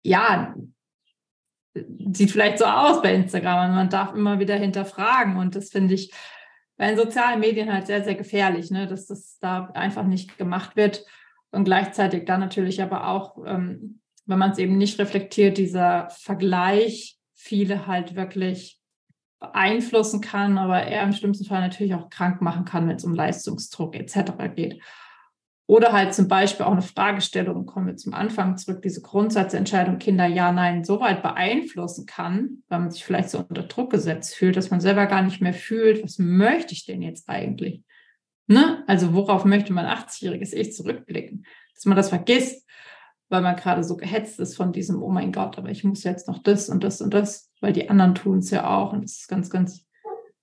ja, 0.03 0.55
sieht 2.12 2.31
vielleicht 2.31 2.59
so 2.59 2.66
aus 2.66 3.03
bei 3.03 3.14
Instagram 3.14 3.70
und 3.70 3.75
man 3.75 3.91
darf 3.91 4.14
immer 4.14 4.39
wieder 4.39 4.57
hinterfragen 4.57 5.37
und 5.37 5.57
das 5.57 5.70
finde 5.70 5.95
ich 5.95 6.12
bei 6.77 6.89
den 6.89 6.97
sozialen 6.97 7.41
Medien 7.41 7.72
halt 7.72 7.87
sehr, 7.87 8.05
sehr 8.05 8.14
gefährlich, 8.14 8.70
ne? 8.70 8.87
dass 8.87 9.07
das 9.07 9.39
da 9.39 9.70
einfach 9.75 10.05
nicht 10.05 10.39
gemacht 10.39 10.77
wird 10.77 11.05
und 11.51 11.64
gleichzeitig 11.64 12.25
dann 12.25 12.41
natürlich 12.41 12.83
aber 12.83 13.09
auch, 13.09 13.39
ähm, 13.47 14.01
wenn 14.27 14.39
man 14.39 14.53
es 14.53 14.59
eben 14.59 14.79
nicht 14.79 14.99
reflektiert, 14.99 15.59
dieser 15.59 16.09
Vergleich 16.11 17.18
viele 17.35 17.87
halt 17.87 18.16
wirklich 18.16 18.81
beeinflussen 19.39 20.20
kann, 20.20 20.57
aber 20.57 20.83
er 20.83 21.03
im 21.03 21.12
schlimmsten 21.12 21.45
Fall 21.45 21.61
natürlich 21.61 21.95
auch 21.95 22.09
krank 22.09 22.41
machen 22.41 22.64
kann, 22.64 22.89
wenn 22.89 22.97
es 22.97 23.05
um 23.05 23.14
Leistungsdruck 23.14 23.95
etc. 23.95 24.33
geht. 24.55 24.83
Oder 25.66 25.93
halt 25.93 26.12
zum 26.12 26.29
Beispiel 26.29 26.66
auch 26.66 26.72
eine 26.72 26.83
Fragestellung, 26.83 27.64
kommen 27.64 27.87
wir 27.87 27.97
zum 27.97 28.12
Anfang 28.12 28.59
zurück, 28.59 28.83
diese 28.83 29.01
Grundsatzentscheidung 29.01 29.99
Kinder 29.99 30.27
ja, 30.27 30.53
nein, 30.53 30.85
so 30.85 31.01
weit 31.01 31.22
beeinflussen 31.22 32.05
kann, 32.05 32.62
weil 32.68 32.81
man 32.81 32.91
sich 32.91 33.05
vielleicht 33.05 33.31
so 33.31 33.39
unter 33.39 33.62
Druck 33.62 33.91
gesetzt 33.91 34.35
fühlt, 34.35 34.57
dass 34.57 34.70
man 34.70 34.81
selber 34.81 35.07
gar 35.07 35.22
nicht 35.22 35.41
mehr 35.41 35.55
fühlt, 35.55 36.03
was 36.03 36.18
möchte 36.18 36.75
ich 36.75 36.85
denn 36.85 37.01
jetzt 37.01 37.29
eigentlich? 37.31 37.83
Ne? 38.47 38.85
Also 38.87 39.14
worauf 39.14 39.47
möchte 39.47 39.72
mein 39.72 39.87
80-jähriges 39.87 40.53
Ich 40.53 40.75
zurückblicken? 40.75 41.47
Dass 41.75 41.87
man 41.87 41.97
das 41.97 42.11
vergisst, 42.11 42.68
weil 43.29 43.43
man 43.43 43.57
gerade 43.57 43.83
so 43.85 43.97
gehetzt 43.97 44.39
ist 44.41 44.57
von 44.57 44.72
diesem, 44.72 45.03
oh 45.03 45.11
mein 45.11 45.33
Gott, 45.33 45.59
aber 45.59 45.70
ich 45.70 45.85
muss 45.85 46.05
jetzt 46.05 46.29
noch 46.29 46.43
das 46.43 46.68
und 46.68 46.85
das 46.85 47.01
und 47.01 47.12
das, 47.14 47.51
weil 47.61 47.72
die 47.72 47.89
anderen 47.89 48.14
tun 48.14 48.39
es 48.39 48.51
ja 48.51 48.68
auch. 48.68 48.93
Und 48.93 49.03
das 49.03 49.12
ist 49.12 49.29
ganz, 49.29 49.51
ganz 49.51 49.87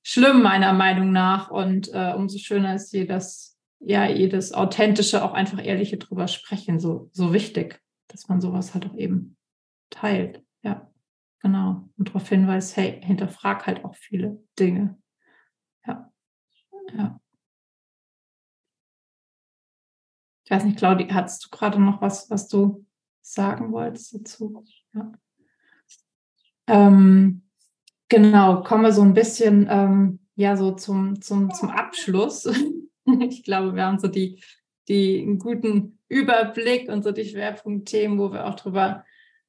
schlimm, 0.02 0.42
meiner 0.42 0.74
Meinung 0.74 1.12
nach. 1.12 1.52
Und 1.52 1.94
äh, 1.94 2.14
umso 2.16 2.38
schöner 2.38 2.76
ist 2.76 2.92
jedes 2.94 3.52
ja, 3.82 4.06
jedes 4.06 4.54
authentische, 4.54 5.24
auch 5.24 5.34
einfach 5.34 5.64
ehrliche 5.64 5.98
drüber 5.98 6.28
sprechen, 6.28 6.80
so, 6.80 7.10
so 7.14 7.34
wichtig, 7.34 7.82
dass 8.08 8.30
man 8.30 8.40
sowas 8.40 8.74
halt 8.74 8.86
auch 8.86 8.96
eben 8.96 9.38
teilt. 9.90 10.44
Ja, 10.62 10.90
genau. 11.42 11.90
Und 11.98 12.10
darauf 12.10 12.30
hinweist, 12.30 12.78
hey, 12.78 13.02
hinterfrag 13.04 13.66
halt 13.66 13.84
auch 13.84 13.96
viele 13.96 14.44
Dinge. 14.60 14.98
Ja, 15.86 16.12
ja. 16.96 17.20
Ich 20.52 20.58
weiß 20.58 20.66
nicht, 20.66 20.80
Claudi, 20.80 21.08
hattest 21.08 21.46
du 21.46 21.50
gerade 21.50 21.82
noch 21.82 22.02
was, 22.02 22.30
was 22.30 22.50
du 22.50 22.86
sagen 23.22 23.72
wolltest 23.72 24.14
dazu? 24.14 24.66
Ja. 24.94 25.14
Ähm, 26.68 27.44
genau, 28.10 28.62
kommen 28.62 28.84
wir 28.84 28.92
so 28.92 29.02
ein 29.02 29.14
bisschen 29.14 29.66
ähm, 29.72 30.20
ja 30.36 30.58
so 30.58 30.72
zum, 30.72 31.22
zum, 31.22 31.54
zum 31.54 31.70
Abschluss. 31.70 32.50
Ich 33.22 33.44
glaube, 33.44 33.76
wir 33.76 33.86
haben 33.86 33.98
so 33.98 34.08
die, 34.08 34.44
die 34.88 35.22
einen 35.22 35.40
guten 35.40 35.98
Überblick 36.08 36.88
und 36.88 37.04
so 37.04 37.12
die 37.12 37.26
Schwerpunktthemen, 37.26 38.20
wo 38.20 38.32
wir 38.32 38.46
auch 38.46 38.56
drüber 38.56 39.04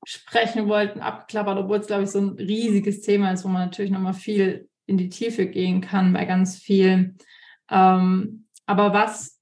sprechen 0.05 0.69
wollten, 0.69 1.01
abklappert, 1.01 1.59
obwohl 1.59 1.77
es, 1.77 1.87
glaube 1.87 2.05
ich, 2.05 2.11
so 2.11 2.19
ein 2.19 2.31
riesiges 2.31 3.03
Thema 3.03 3.31
ist, 3.31 3.45
wo 3.45 3.49
man 3.49 3.67
natürlich 3.67 3.91
nochmal 3.91 4.15
viel 4.15 4.71
in 4.87 4.97
die 4.97 5.11
Tiefe 5.11 5.47
gehen 5.47 5.83
kann 5.83 6.15
bei 6.15 6.25
ganz 6.25 6.57
vielen. 6.57 7.19
Ähm, 7.71 8.47
aber 8.65 8.95
was, 8.95 9.41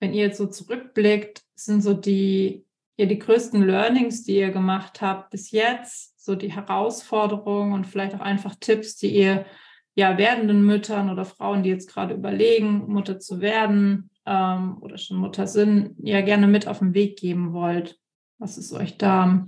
wenn 0.00 0.12
ihr 0.12 0.24
jetzt 0.26 0.38
so 0.38 0.46
zurückblickt, 0.46 1.42
sind 1.54 1.82
so 1.82 1.94
die, 1.94 2.64
ja, 2.96 3.06
die 3.06 3.18
größten 3.18 3.62
Learnings, 3.62 4.24
die 4.24 4.36
ihr 4.36 4.50
gemacht 4.50 5.00
habt 5.00 5.30
bis 5.30 5.50
jetzt, 5.50 6.22
so 6.22 6.34
die 6.34 6.52
Herausforderungen 6.52 7.72
und 7.72 7.86
vielleicht 7.86 8.14
auch 8.14 8.20
einfach 8.20 8.54
Tipps, 8.58 8.96
die 8.96 9.14
ihr 9.14 9.46
ja, 9.94 10.18
werdenden 10.18 10.64
Müttern 10.64 11.10
oder 11.10 11.24
Frauen, 11.24 11.62
die 11.62 11.70
jetzt 11.70 11.88
gerade 11.88 12.14
überlegen, 12.14 12.84
Mutter 12.86 13.18
zu 13.18 13.40
werden 13.40 14.10
ähm, 14.26 14.76
oder 14.82 14.98
schon 14.98 15.16
Mutter 15.16 15.46
sind, 15.46 15.96
ja 15.98 16.20
gerne 16.20 16.46
mit 16.46 16.68
auf 16.68 16.80
den 16.80 16.92
Weg 16.92 17.18
geben 17.18 17.54
wollt? 17.54 17.98
Was 18.38 18.58
ist 18.58 18.72
euch 18.74 18.98
da 18.98 19.46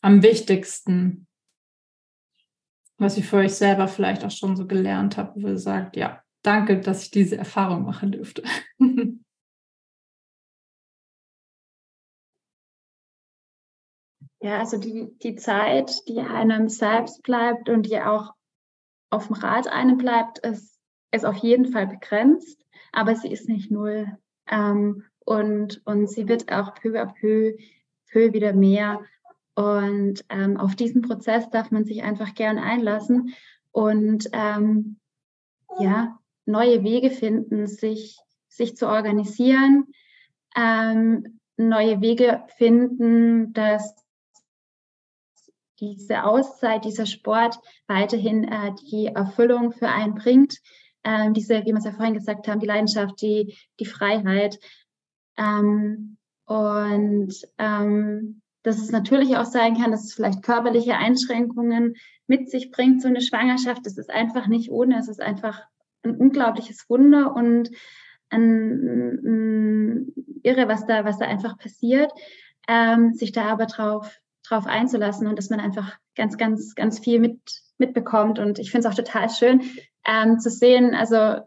am 0.00 0.22
wichtigsten? 0.22 1.26
Was 2.98 3.16
ihr 3.16 3.24
für 3.24 3.38
euch 3.38 3.54
selber 3.54 3.88
vielleicht 3.88 4.24
auch 4.24 4.30
schon 4.30 4.56
so 4.56 4.66
gelernt 4.66 5.16
habt, 5.16 5.42
wo 5.42 5.48
ihr 5.48 5.58
sagt, 5.58 5.96
ja, 5.96 6.22
danke, 6.42 6.80
dass 6.80 7.02
ich 7.02 7.10
diese 7.10 7.36
Erfahrung 7.36 7.84
machen 7.84 8.12
dürfte. 8.12 8.42
Ja, 14.40 14.58
also 14.58 14.78
die, 14.78 15.08
die 15.22 15.34
Zeit, 15.34 16.06
die 16.06 16.20
einem 16.20 16.68
selbst 16.68 17.22
bleibt 17.22 17.68
und 17.68 17.86
die 17.86 18.00
auch 18.00 18.34
auf 19.10 19.26
dem 19.26 19.36
Rad 19.36 19.68
einem 19.68 19.98
bleibt, 19.98 20.38
ist, 20.38 20.78
ist 21.10 21.24
auf 21.24 21.36
jeden 21.36 21.72
Fall 21.72 21.86
begrenzt, 21.86 22.64
aber 22.92 23.16
sie 23.16 23.32
ist 23.32 23.48
nicht 23.48 23.70
null. 23.70 24.16
Ähm, 24.48 25.04
und, 25.24 25.82
und 25.84 26.08
sie 26.08 26.28
wird 26.28 26.52
auch 26.52 26.74
peu 26.74 27.00
à 27.00 27.06
peu, 27.06 27.54
peu 28.10 28.32
wieder 28.32 28.52
mehr. 28.52 29.00
Und 29.54 30.24
ähm, 30.28 30.56
auf 30.56 30.76
diesen 30.76 31.02
Prozess 31.02 31.50
darf 31.50 31.70
man 31.70 31.84
sich 31.84 32.02
einfach 32.02 32.34
gern 32.34 32.58
einlassen 32.58 33.34
und 33.72 34.28
ähm, 34.32 34.98
ja, 35.80 36.18
neue 36.46 36.82
Wege 36.84 37.10
finden, 37.10 37.66
sich, 37.66 38.18
sich 38.48 38.76
zu 38.76 38.88
organisieren, 38.88 39.86
ähm, 40.56 41.40
neue 41.56 42.00
Wege 42.00 42.44
finden, 42.56 43.52
dass 43.52 43.94
diese 45.80 46.24
Auszeit, 46.24 46.84
dieser 46.84 47.06
Sport 47.06 47.58
weiterhin 47.86 48.44
äh, 48.44 48.72
die 48.90 49.06
Erfüllung 49.06 49.72
für 49.72 49.88
einen 49.88 50.14
bringt. 50.14 50.58
Ähm, 51.04 51.32
diese, 51.34 51.60
wie 51.62 51.66
wir 51.66 51.76
es 51.76 51.84
ja 51.84 51.92
vorhin 51.92 52.14
gesagt 52.14 52.48
haben, 52.48 52.60
die 52.60 52.66
Leidenschaft, 52.66 53.20
die, 53.22 53.56
die 53.78 53.86
Freiheit. 53.86 54.58
Ähm, 55.36 56.16
und 56.44 57.34
ähm, 57.58 58.42
dass 58.62 58.78
es 58.78 58.90
natürlich 58.90 59.36
auch 59.36 59.44
sein 59.44 59.76
kann, 59.76 59.92
dass 59.92 60.04
es 60.04 60.14
vielleicht 60.14 60.42
körperliche 60.42 60.96
Einschränkungen 60.96 61.94
mit 62.26 62.50
sich 62.50 62.70
bringt, 62.70 63.00
so 63.00 63.08
eine 63.08 63.20
Schwangerschaft. 63.20 63.86
Das 63.86 63.96
ist 63.96 64.10
einfach 64.10 64.48
nicht 64.48 64.70
ohne. 64.70 64.98
Es 64.98 65.08
ist 65.08 65.22
einfach 65.22 65.62
ein 66.02 66.16
unglaubliches 66.16 66.88
Wunder 66.88 67.34
und 67.34 67.70
ein, 68.30 69.20
ein 69.24 70.12
irre, 70.42 70.68
was 70.68 70.86
da, 70.86 71.04
was 71.04 71.18
da 71.18 71.26
einfach 71.26 71.58
passiert. 71.58 72.12
Ähm, 72.66 73.14
sich 73.14 73.32
da 73.32 73.44
aber 73.46 73.66
drauf 73.66 74.20
drauf 74.48 74.66
einzulassen 74.66 75.26
und 75.26 75.36
dass 75.36 75.50
man 75.50 75.60
einfach 75.60 75.96
ganz, 76.16 76.36
ganz, 76.36 76.74
ganz 76.74 76.98
viel 76.98 77.20
mit, 77.20 77.40
mitbekommt. 77.78 78.38
Und 78.38 78.58
ich 78.58 78.70
finde 78.70 78.88
es 78.88 78.92
auch 78.92 78.96
total 78.96 79.30
schön 79.30 79.62
ähm, 80.06 80.38
zu 80.38 80.50
sehen. 80.50 80.94
Also 80.94 81.42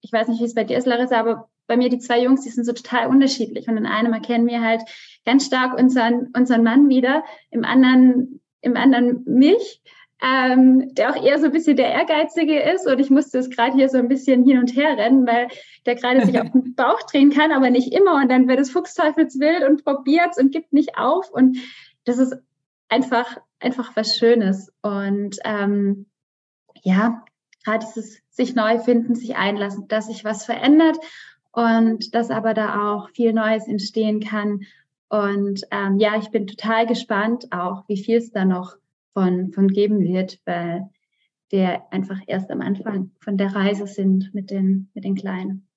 ich 0.00 0.12
weiß 0.12 0.28
nicht, 0.28 0.40
wie 0.40 0.46
es 0.46 0.54
bei 0.54 0.64
dir 0.64 0.76
ist, 0.76 0.86
Larissa, 0.86 1.18
aber 1.18 1.48
bei 1.66 1.76
mir 1.76 1.88
die 1.88 1.98
zwei 1.98 2.22
Jungs, 2.22 2.42
die 2.42 2.50
sind 2.50 2.64
so 2.64 2.72
total 2.72 3.06
unterschiedlich. 3.06 3.68
Und 3.68 3.76
in 3.76 3.86
einem 3.86 4.12
erkennen 4.12 4.46
wir 4.46 4.60
halt 4.60 4.82
ganz 5.24 5.46
stark 5.46 5.78
unseren, 5.78 6.28
unseren 6.36 6.62
Mann 6.62 6.88
wieder, 6.88 7.24
im 7.50 7.64
anderen, 7.64 8.40
im 8.60 8.76
anderen 8.76 9.22
mich. 9.24 9.80
Ähm, 10.24 10.94
der 10.94 11.10
auch 11.10 11.20
eher 11.20 11.40
so 11.40 11.46
ein 11.46 11.52
bisschen 11.52 11.76
der 11.76 11.90
Ehrgeizige 11.90 12.60
ist. 12.60 12.86
Und 12.86 13.00
ich 13.00 13.10
musste 13.10 13.38
es 13.38 13.50
gerade 13.50 13.74
hier 13.74 13.88
so 13.88 13.98
ein 13.98 14.06
bisschen 14.06 14.44
hin 14.44 14.58
und 14.58 14.76
her 14.76 14.96
rennen, 14.96 15.26
weil 15.26 15.48
der 15.84 15.96
gerade 15.96 16.24
sich 16.24 16.38
auf 16.40 16.48
den 16.52 16.74
Bauch 16.76 17.02
drehen 17.10 17.30
kann, 17.30 17.50
aber 17.50 17.70
nicht 17.70 17.92
immer. 17.92 18.14
Und 18.14 18.30
dann 18.30 18.46
wird 18.46 18.60
es 18.60 18.70
fuchsteufelswild 18.70 19.64
und 19.68 19.82
probiert 19.82 20.38
und 20.38 20.52
gibt 20.52 20.72
nicht 20.72 20.96
auf. 20.96 21.28
Und 21.28 21.58
das 22.04 22.18
ist 22.18 22.36
einfach, 22.88 23.38
einfach 23.60 23.96
was 23.96 24.16
Schönes. 24.16 24.72
Und 24.82 25.38
ähm, 25.44 26.06
ja, 26.82 27.24
gerade 27.64 27.86
dieses 27.86 28.20
sich 28.30 28.54
neu 28.54 28.78
finden, 28.78 29.14
sich 29.14 29.36
einlassen, 29.36 29.88
dass 29.88 30.06
sich 30.06 30.24
was 30.24 30.44
verändert 30.44 30.98
und 31.52 32.14
dass 32.14 32.30
aber 32.30 32.54
da 32.54 32.94
auch 32.94 33.10
viel 33.10 33.32
Neues 33.32 33.68
entstehen 33.68 34.20
kann. 34.20 34.62
Und 35.08 35.62
ähm, 35.70 35.98
ja, 35.98 36.16
ich 36.16 36.30
bin 36.30 36.46
total 36.46 36.86
gespannt 36.86 37.52
auch, 37.52 37.86
wie 37.88 38.02
viel 38.02 38.16
es 38.16 38.30
da 38.30 38.44
noch 38.44 38.76
von, 39.12 39.52
von 39.52 39.68
geben 39.68 40.00
wird, 40.00 40.40
weil 40.46 40.88
wir 41.50 41.82
einfach 41.92 42.18
erst 42.26 42.50
am 42.50 42.62
Anfang 42.62 43.10
von 43.20 43.36
der 43.36 43.54
Reise 43.54 43.86
sind 43.86 44.32
mit 44.32 44.50
den, 44.50 44.90
mit 44.94 45.04
den 45.04 45.14
Kleinen. 45.14 45.68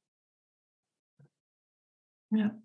Ja. 2.30 2.55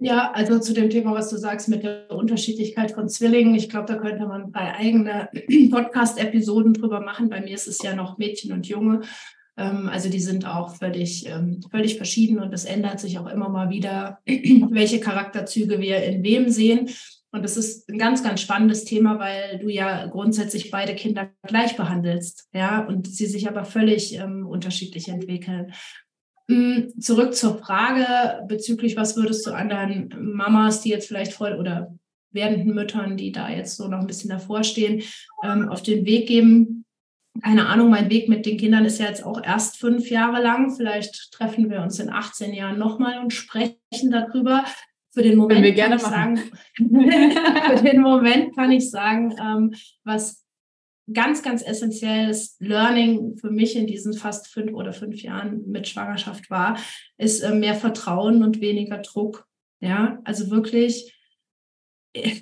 Ja, 0.00 0.30
also 0.32 0.60
zu 0.60 0.74
dem 0.74 0.90
Thema, 0.90 1.12
was 1.12 1.28
du 1.28 1.36
sagst 1.36 1.68
mit 1.68 1.82
der 1.82 2.10
Unterschiedlichkeit 2.10 2.92
von 2.92 3.08
Zwillingen, 3.08 3.56
ich 3.56 3.68
glaube, 3.68 3.86
da 3.86 3.96
könnte 3.96 4.26
man 4.26 4.52
bei 4.52 4.72
eigene 4.74 5.28
Podcast-Episoden 5.70 6.74
drüber 6.74 7.00
machen. 7.00 7.28
Bei 7.28 7.40
mir 7.40 7.54
ist 7.54 7.66
es 7.66 7.82
ja 7.82 7.96
noch 7.96 8.16
Mädchen 8.16 8.52
und 8.52 8.68
Junge. 8.68 9.00
Ähm, 9.56 9.88
also 9.88 10.08
die 10.08 10.20
sind 10.20 10.46
auch 10.46 10.76
völlig, 10.76 11.26
ähm, 11.26 11.60
völlig 11.68 11.96
verschieden 11.96 12.38
und 12.38 12.54
es 12.54 12.64
ändert 12.64 13.00
sich 13.00 13.18
auch 13.18 13.26
immer 13.26 13.48
mal 13.48 13.70
wieder, 13.70 14.20
welche 14.26 15.00
Charakterzüge 15.00 15.80
wir 15.80 16.04
in 16.04 16.22
wem 16.22 16.48
sehen. 16.48 16.90
Und 17.32 17.42
das 17.42 17.56
ist 17.56 17.88
ein 17.90 17.98
ganz, 17.98 18.22
ganz 18.22 18.40
spannendes 18.40 18.84
Thema, 18.84 19.18
weil 19.18 19.58
du 19.58 19.68
ja 19.68 20.06
grundsätzlich 20.06 20.70
beide 20.70 20.94
Kinder 20.94 21.30
gleich 21.42 21.76
behandelst, 21.76 22.48
ja, 22.54 22.86
und 22.86 23.06
sie 23.06 23.26
sich 23.26 23.48
aber 23.48 23.64
völlig 23.64 24.14
ähm, 24.14 24.46
unterschiedlich 24.46 25.08
entwickeln. 25.08 25.72
Hm, 26.50 26.92
zurück 26.98 27.34
zur 27.34 27.58
Frage 27.58 28.46
bezüglich, 28.46 28.96
was 28.96 29.16
würdest 29.16 29.46
du 29.46 29.52
anderen 29.52 30.14
Mamas, 30.18 30.80
die 30.80 30.90
jetzt 30.90 31.08
vielleicht 31.08 31.32
voll 31.32 31.54
oder 31.54 31.94
werdenden 32.30 32.74
Müttern, 32.74 33.16
die 33.16 33.32
da 33.32 33.50
jetzt 33.50 33.76
so 33.76 33.88
noch 33.88 34.00
ein 34.00 34.06
bisschen 34.06 34.30
davor 34.30 34.64
stehen, 34.64 35.02
ähm, 35.42 35.68
auf 35.68 35.82
den 35.82 36.04
Weg 36.04 36.26
geben? 36.28 36.84
keine 37.42 37.66
Ahnung, 37.66 37.90
mein 37.90 38.10
Weg 38.10 38.28
mit 38.28 38.46
den 38.46 38.58
Kindern 38.58 38.84
ist 38.84 38.98
ja 38.98 39.06
jetzt 39.06 39.24
auch 39.24 39.42
erst 39.42 39.76
fünf 39.78 40.10
Jahre 40.10 40.42
lang. 40.42 40.74
Vielleicht 40.74 41.30
treffen 41.32 41.70
wir 41.70 41.82
uns 41.82 41.98
in 41.98 42.10
18 42.10 42.52
Jahren 42.52 42.78
nochmal 42.78 43.18
und 43.20 43.32
sprechen 43.32 44.10
darüber. 44.10 44.64
Für 45.12 45.22
den 45.22 45.36
Moment 45.36 45.62
wir 45.62 45.72
gerne 45.72 45.96
kann 45.96 46.36
ich 46.36 46.42
sagen, 46.42 46.42
für 47.78 47.82
den 47.82 48.00
Moment 48.00 48.56
kann 48.56 48.72
ich 48.72 48.90
sagen, 48.90 49.34
ähm, 49.40 49.74
was 50.04 50.44
ganz, 51.12 51.42
ganz 51.42 51.62
essentielles 51.62 52.56
Learning 52.60 53.36
für 53.36 53.50
mich 53.50 53.76
in 53.76 53.86
diesen 53.86 54.12
fast 54.12 54.48
fünf 54.48 54.72
oder 54.72 54.92
fünf 54.92 55.22
Jahren 55.22 55.68
mit 55.68 55.88
Schwangerschaft 55.88 56.50
war, 56.50 56.78
ist 57.16 57.40
äh, 57.40 57.54
mehr 57.54 57.74
Vertrauen 57.74 58.42
und 58.42 58.60
weniger 58.60 58.98
Druck. 58.98 59.46
Ja, 59.80 60.18
also 60.24 60.50
wirklich 60.50 61.14
äh, 62.14 62.40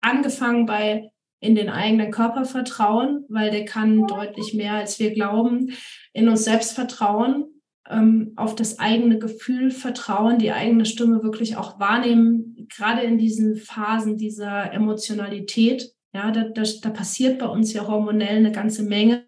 angefangen 0.00 0.66
bei 0.66 1.10
in 1.40 1.54
den 1.54 1.68
eigenen 1.68 2.10
Körper 2.10 2.44
vertrauen, 2.44 3.24
weil 3.28 3.50
der 3.50 3.64
kann 3.64 4.06
deutlich 4.06 4.54
mehr, 4.54 4.72
als 4.72 4.98
wir 4.98 5.12
glauben, 5.12 5.72
in 6.12 6.28
uns 6.28 6.44
selbst 6.44 6.72
vertrauen, 6.72 7.44
ähm, 7.88 8.32
auf 8.36 8.54
das 8.54 8.78
eigene 8.78 9.18
Gefühl 9.18 9.70
vertrauen, 9.70 10.38
die 10.38 10.52
eigene 10.52 10.86
Stimme 10.86 11.22
wirklich 11.22 11.56
auch 11.56 11.78
wahrnehmen, 11.78 12.66
gerade 12.74 13.02
in 13.02 13.18
diesen 13.18 13.56
Phasen 13.56 14.16
dieser 14.16 14.72
Emotionalität. 14.72 15.92
Ja, 16.16 16.30
da, 16.30 16.44
da, 16.44 16.62
da 16.80 16.88
passiert 16.88 17.38
bei 17.38 17.46
uns 17.46 17.74
ja 17.74 17.86
hormonell 17.86 18.36
eine 18.36 18.50
ganze 18.50 18.82
Menge. 18.82 19.26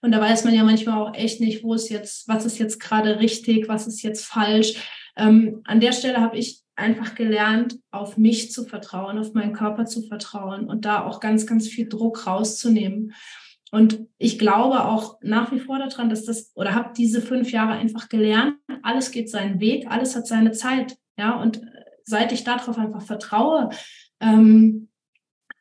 Und 0.00 0.12
da 0.12 0.20
weiß 0.20 0.44
man 0.44 0.54
ja 0.54 0.62
manchmal 0.62 1.02
auch 1.02 1.12
echt 1.12 1.40
nicht, 1.40 1.64
wo 1.64 1.74
ist 1.74 1.88
jetzt, 1.88 2.28
was 2.28 2.46
ist 2.46 2.58
jetzt 2.58 2.78
gerade 2.78 3.18
richtig, 3.18 3.68
was 3.68 3.88
ist 3.88 4.00
jetzt 4.02 4.24
falsch. 4.24 4.74
Ähm, 5.16 5.62
an 5.64 5.80
der 5.80 5.90
Stelle 5.90 6.20
habe 6.20 6.38
ich 6.38 6.62
einfach 6.76 7.16
gelernt, 7.16 7.80
auf 7.90 8.16
mich 8.16 8.52
zu 8.52 8.64
vertrauen, 8.64 9.18
auf 9.18 9.34
meinen 9.34 9.54
Körper 9.54 9.86
zu 9.86 10.02
vertrauen 10.02 10.68
und 10.68 10.84
da 10.84 11.04
auch 11.04 11.18
ganz, 11.18 11.48
ganz 11.48 11.66
viel 11.66 11.88
Druck 11.88 12.28
rauszunehmen. 12.28 13.12
Und 13.72 14.06
ich 14.18 14.38
glaube 14.38 14.84
auch 14.84 15.18
nach 15.20 15.50
wie 15.50 15.58
vor 15.58 15.80
daran, 15.80 16.10
dass 16.10 16.24
das, 16.24 16.52
oder 16.54 16.76
habe 16.76 16.92
diese 16.96 17.20
fünf 17.20 17.50
Jahre 17.50 17.72
einfach 17.72 18.08
gelernt, 18.08 18.54
alles 18.84 19.10
geht 19.10 19.28
seinen 19.28 19.58
Weg, 19.58 19.90
alles 19.90 20.14
hat 20.14 20.28
seine 20.28 20.52
Zeit. 20.52 20.96
Ja, 21.18 21.42
und 21.42 21.60
seit 22.04 22.30
ich 22.30 22.44
darauf 22.44 22.78
einfach 22.78 23.02
vertraue, 23.02 23.70
ähm, 24.20 24.90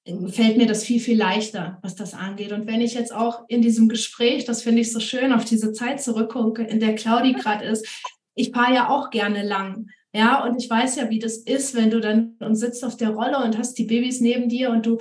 fällt 0.05 0.57
mir 0.57 0.67
das 0.67 0.83
viel, 0.83 0.99
viel 0.99 1.17
leichter, 1.17 1.79
was 1.81 1.95
das 1.95 2.13
angeht. 2.13 2.51
Und 2.51 2.67
wenn 2.67 2.81
ich 2.81 2.93
jetzt 2.93 3.13
auch 3.13 3.45
in 3.47 3.61
diesem 3.61 3.87
Gespräch, 3.87 4.45
das 4.45 4.61
finde 4.61 4.81
ich 4.81 4.91
so 4.91 4.99
schön, 4.99 5.31
auf 5.31 5.45
diese 5.45 5.71
Zeit 5.71 6.01
zurückgucke, 6.01 6.63
in 6.63 6.79
der 6.79 6.95
Claudi 6.95 7.33
gerade 7.33 7.65
ist, 7.65 7.87
ich 8.35 8.51
fahre 8.51 8.73
ja 8.73 8.89
auch 8.89 9.09
gerne 9.11 9.43
lang. 9.43 9.87
Ja, 10.13 10.43
und 10.43 10.61
ich 10.61 10.69
weiß 10.69 10.97
ja, 10.97 11.09
wie 11.09 11.19
das 11.19 11.37
ist, 11.37 11.73
wenn 11.75 11.89
du 11.89 11.99
dann 11.99 12.35
und 12.39 12.55
sitzt 12.55 12.83
auf 12.83 12.97
der 12.97 13.11
Rolle 13.11 13.43
und 13.43 13.57
hast 13.57 13.77
die 13.77 13.85
Babys 13.85 14.21
neben 14.21 14.49
dir 14.49 14.69
und 14.69 14.85
du, 14.85 14.99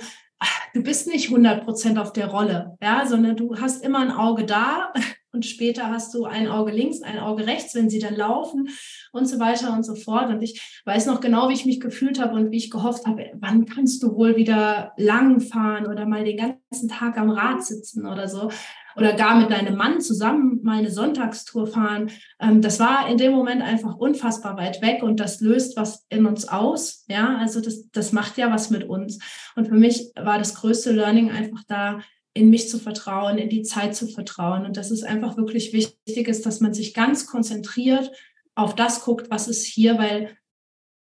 du 0.73 0.81
bist 0.81 1.07
nicht 1.07 1.29
100 1.29 1.65
Prozent 1.65 1.99
auf 1.99 2.13
der 2.13 2.27
Rolle, 2.27 2.77
ja, 2.81 3.05
sondern 3.05 3.35
du 3.35 3.59
hast 3.59 3.83
immer 3.83 3.99
ein 3.99 4.11
Auge 4.11 4.45
da 4.45 4.91
und 5.33 5.45
später 5.45 5.89
hast 5.89 6.13
du 6.13 6.25
ein 6.25 6.47
Auge 6.47 6.71
links, 6.71 7.01
ein 7.01 7.19
Auge 7.19 7.47
rechts, 7.47 7.73
wenn 7.75 7.89
sie 7.89 7.99
dann 7.99 8.15
laufen 8.15 8.69
und 9.11 9.27
so 9.27 9.39
weiter 9.39 9.73
und 9.73 9.83
so 9.83 9.95
fort. 9.95 10.29
Und 10.29 10.41
ich 10.41 10.81
weiß 10.85 11.07
noch 11.07 11.21
genau, 11.21 11.49
wie 11.49 11.53
ich 11.53 11.65
mich 11.65 11.79
gefühlt 11.79 12.21
habe 12.21 12.35
und 12.35 12.51
wie 12.51 12.57
ich 12.57 12.69
gehofft 12.69 13.05
habe, 13.07 13.31
wann 13.39 13.65
kannst 13.65 14.03
du 14.03 14.15
wohl 14.15 14.35
wieder 14.35 14.93
lang 14.97 15.41
fahren 15.41 15.87
oder 15.87 16.05
mal 16.05 16.23
den 16.23 16.37
ganzen 16.37 16.87
Tag 16.87 17.17
am 17.17 17.31
Rad 17.31 17.63
sitzen 17.63 18.05
oder 18.05 18.27
so 18.27 18.49
oder 18.95 19.13
gar 19.13 19.39
mit 19.39 19.49
deinem 19.49 19.75
Mann 19.75 20.01
zusammen 20.01 20.59
mal 20.63 20.77
eine 20.77 20.91
Sonntagstour 20.91 21.67
fahren. 21.67 22.11
Ähm, 22.39 22.61
das 22.61 22.79
war 22.79 23.09
in 23.09 23.17
dem 23.17 23.31
Moment 23.31 23.61
einfach 23.61 23.95
unfassbar 23.95 24.57
weit 24.57 24.81
weg 24.81 25.03
und 25.03 25.19
das 25.19 25.41
löst 25.41 25.77
was 25.77 26.05
in 26.09 26.25
uns 26.25 26.47
aus. 26.47 27.05
Ja, 27.07 27.37
also 27.37 27.61
das, 27.61 27.89
das 27.89 28.11
macht 28.11 28.37
ja 28.37 28.51
was 28.51 28.69
mit 28.69 28.83
uns. 28.83 29.19
Und 29.55 29.67
für 29.67 29.75
mich 29.75 30.11
war 30.15 30.37
das 30.37 30.55
größte 30.55 30.91
Learning 30.91 31.31
einfach 31.31 31.63
da, 31.67 32.01
in 32.33 32.49
mich 32.49 32.69
zu 32.69 32.79
vertrauen, 32.79 33.37
in 33.37 33.49
die 33.49 33.63
Zeit 33.63 33.95
zu 33.95 34.07
vertrauen. 34.07 34.65
Und 34.65 34.77
das 34.77 34.91
ist 34.91 35.03
einfach 35.03 35.37
wirklich 35.37 35.71
wichtig 35.73 36.27
ist, 36.27 36.45
dass 36.45 36.59
man 36.59 36.73
sich 36.73 36.93
ganz 36.93 37.27
konzentriert 37.27 38.11
auf 38.55 38.75
das 38.75 39.03
guckt, 39.03 39.29
was 39.29 39.47
ist 39.47 39.65
hier, 39.65 39.97
weil 39.97 40.37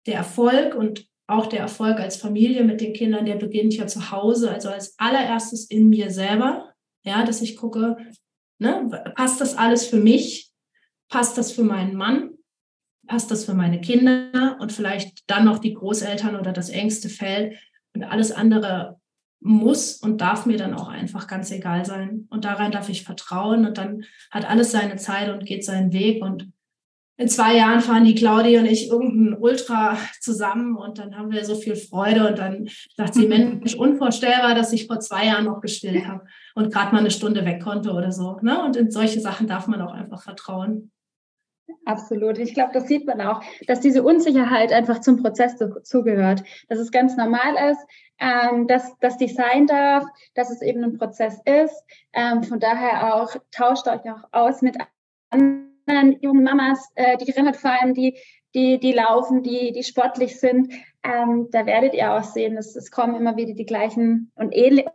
der 0.06 0.14
Erfolg 0.14 0.74
und 0.74 1.08
auch 1.28 1.46
der 1.46 1.60
Erfolg 1.60 1.98
als 1.98 2.16
Familie 2.16 2.62
mit 2.62 2.80
den 2.80 2.92
Kindern, 2.92 3.26
der 3.26 3.36
beginnt 3.36 3.74
ja 3.74 3.86
zu 3.86 4.12
Hause, 4.12 4.50
also 4.50 4.68
als 4.68 4.96
allererstes 4.98 5.64
in 5.64 5.88
mir 5.88 6.10
selber. 6.10 6.72
Ja, 7.04 7.24
dass 7.24 7.42
ich 7.42 7.56
gucke, 7.56 7.96
ne, 8.58 9.12
passt 9.14 9.40
das 9.40 9.56
alles 9.56 9.86
für 9.86 9.98
mich? 9.98 10.52
Passt 11.08 11.36
das 11.38 11.52
für 11.52 11.64
meinen 11.64 11.96
Mann? 11.96 12.34
Passt 13.06 13.30
das 13.30 13.44
für 13.44 13.54
meine 13.54 13.80
Kinder? 13.80 14.56
Und 14.60 14.72
vielleicht 14.72 15.28
dann 15.28 15.44
noch 15.44 15.58
die 15.58 15.74
Großeltern 15.74 16.36
oder 16.36 16.52
das 16.52 16.68
engste 16.68 17.08
Feld. 17.08 17.56
Und 17.94 18.04
alles 18.04 18.32
andere 18.32 19.00
muss 19.46 19.96
und 19.96 20.20
darf 20.20 20.44
mir 20.46 20.56
dann 20.56 20.74
auch 20.74 20.88
einfach 20.88 21.26
ganz 21.26 21.50
egal 21.50 21.84
sein. 21.84 22.26
Und 22.30 22.44
daran 22.44 22.72
darf 22.72 22.88
ich 22.88 23.04
vertrauen. 23.04 23.64
Und 23.64 23.78
dann 23.78 24.04
hat 24.30 24.48
alles 24.48 24.72
seine 24.72 24.96
Zeit 24.96 25.32
und 25.32 25.46
geht 25.46 25.64
seinen 25.64 25.92
Weg. 25.92 26.22
Und 26.22 26.50
in 27.16 27.28
zwei 27.28 27.56
Jahren 27.56 27.80
fahren 27.80 28.04
die 28.04 28.14
Claudia 28.14 28.60
und 28.60 28.66
ich 28.66 28.90
irgendein 28.90 29.40
Ultra 29.40 29.96
zusammen 30.20 30.76
und 30.76 30.98
dann 30.98 31.16
haben 31.16 31.30
wir 31.30 31.46
so 31.46 31.54
viel 31.54 31.74
Freude 31.74 32.28
und 32.28 32.38
dann 32.38 32.68
dachte 32.98 33.20
sie, 33.20 33.26
Mensch, 33.28 33.74
unvorstellbar, 33.74 34.54
dass 34.54 34.72
ich 34.72 34.86
vor 34.86 35.00
zwei 35.00 35.26
Jahren 35.26 35.46
noch 35.46 35.62
gestillt 35.62 36.06
habe 36.06 36.26
und 36.54 36.70
gerade 36.70 36.92
mal 36.92 37.00
eine 37.00 37.10
Stunde 37.10 37.46
weg 37.46 37.62
konnte 37.62 37.92
oder 37.92 38.12
so. 38.12 38.36
Ne? 38.42 38.62
Und 38.62 38.76
in 38.76 38.90
solche 38.90 39.20
Sachen 39.20 39.46
darf 39.46 39.66
man 39.66 39.80
auch 39.80 39.94
einfach 39.94 40.22
vertrauen. 40.22 40.90
Absolut. 41.84 42.38
Ich 42.38 42.54
glaube, 42.54 42.72
das 42.72 42.86
sieht 42.86 43.06
man 43.06 43.20
auch, 43.20 43.42
dass 43.66 43.80
diese 43.80 44.02
Unsicherheit 44.02 44.72
einfach 44.72 45.00
zum 45.00 45.22
Prozess 45.22 45.56
zugehört, 45.82 46.42
dass 46.68 46.78
es 46.78 46.90
ganz 46.90 47.16
normal 47.16 47.70
ist, 47.70 47.80
ähm, 48.18 48.66
dass 48.66 48.96
das 49.00 49.18
sein 49.18 49.66
darf, 49.66 50.04
dass 50.34 50.50
es 50.50 50.62
eben 50.62 50.82
ein 50.84 50.98
Prozess 50.98 51.40
ist. 51.44 51.84
Ähm, 52.12 52.42
von 52.42 52.60
daher 52.60 53.14
auch 53.14 53.36
tauscht 53.50 53.88
euch 53.88 54.02
auch 54.10 54.24
aus 54.32 54.62
mit 54.62 54.76
anderen 55.30 55.66
anderen 55.86 56.20
jungen 56.20 56.44
Mamas, 56.44 56.90
äh, 56.94 57.16
die 57.16 57.30
Rennrad 57.30 57.56
fahren, 57.56 57.94
die, 57.94 58.18
die, 58.54 58.78
die 58.78 58.92
laufen, 58.92 59.42
die, 59.42 59.72
die 59.72 59.82
sportlich 59.82 60.38
sind, 60.38 60.72
ähm, 61.02 61.48
da 61.50 61.66
werdet 61.66 61.94
ihr 61.94 62.12
auch 62.12 62.24
sehen, 62.24 62.56
dass 62.56 62.76
es 62.76 62.90
kommen 62.90 63.14
immer 63.14 63.36
wieder 63.36 63.54
die 63.54 63.66
gleichen 63.66 64.32
und 64.34 64.54
ähnliche, 64.54 64.90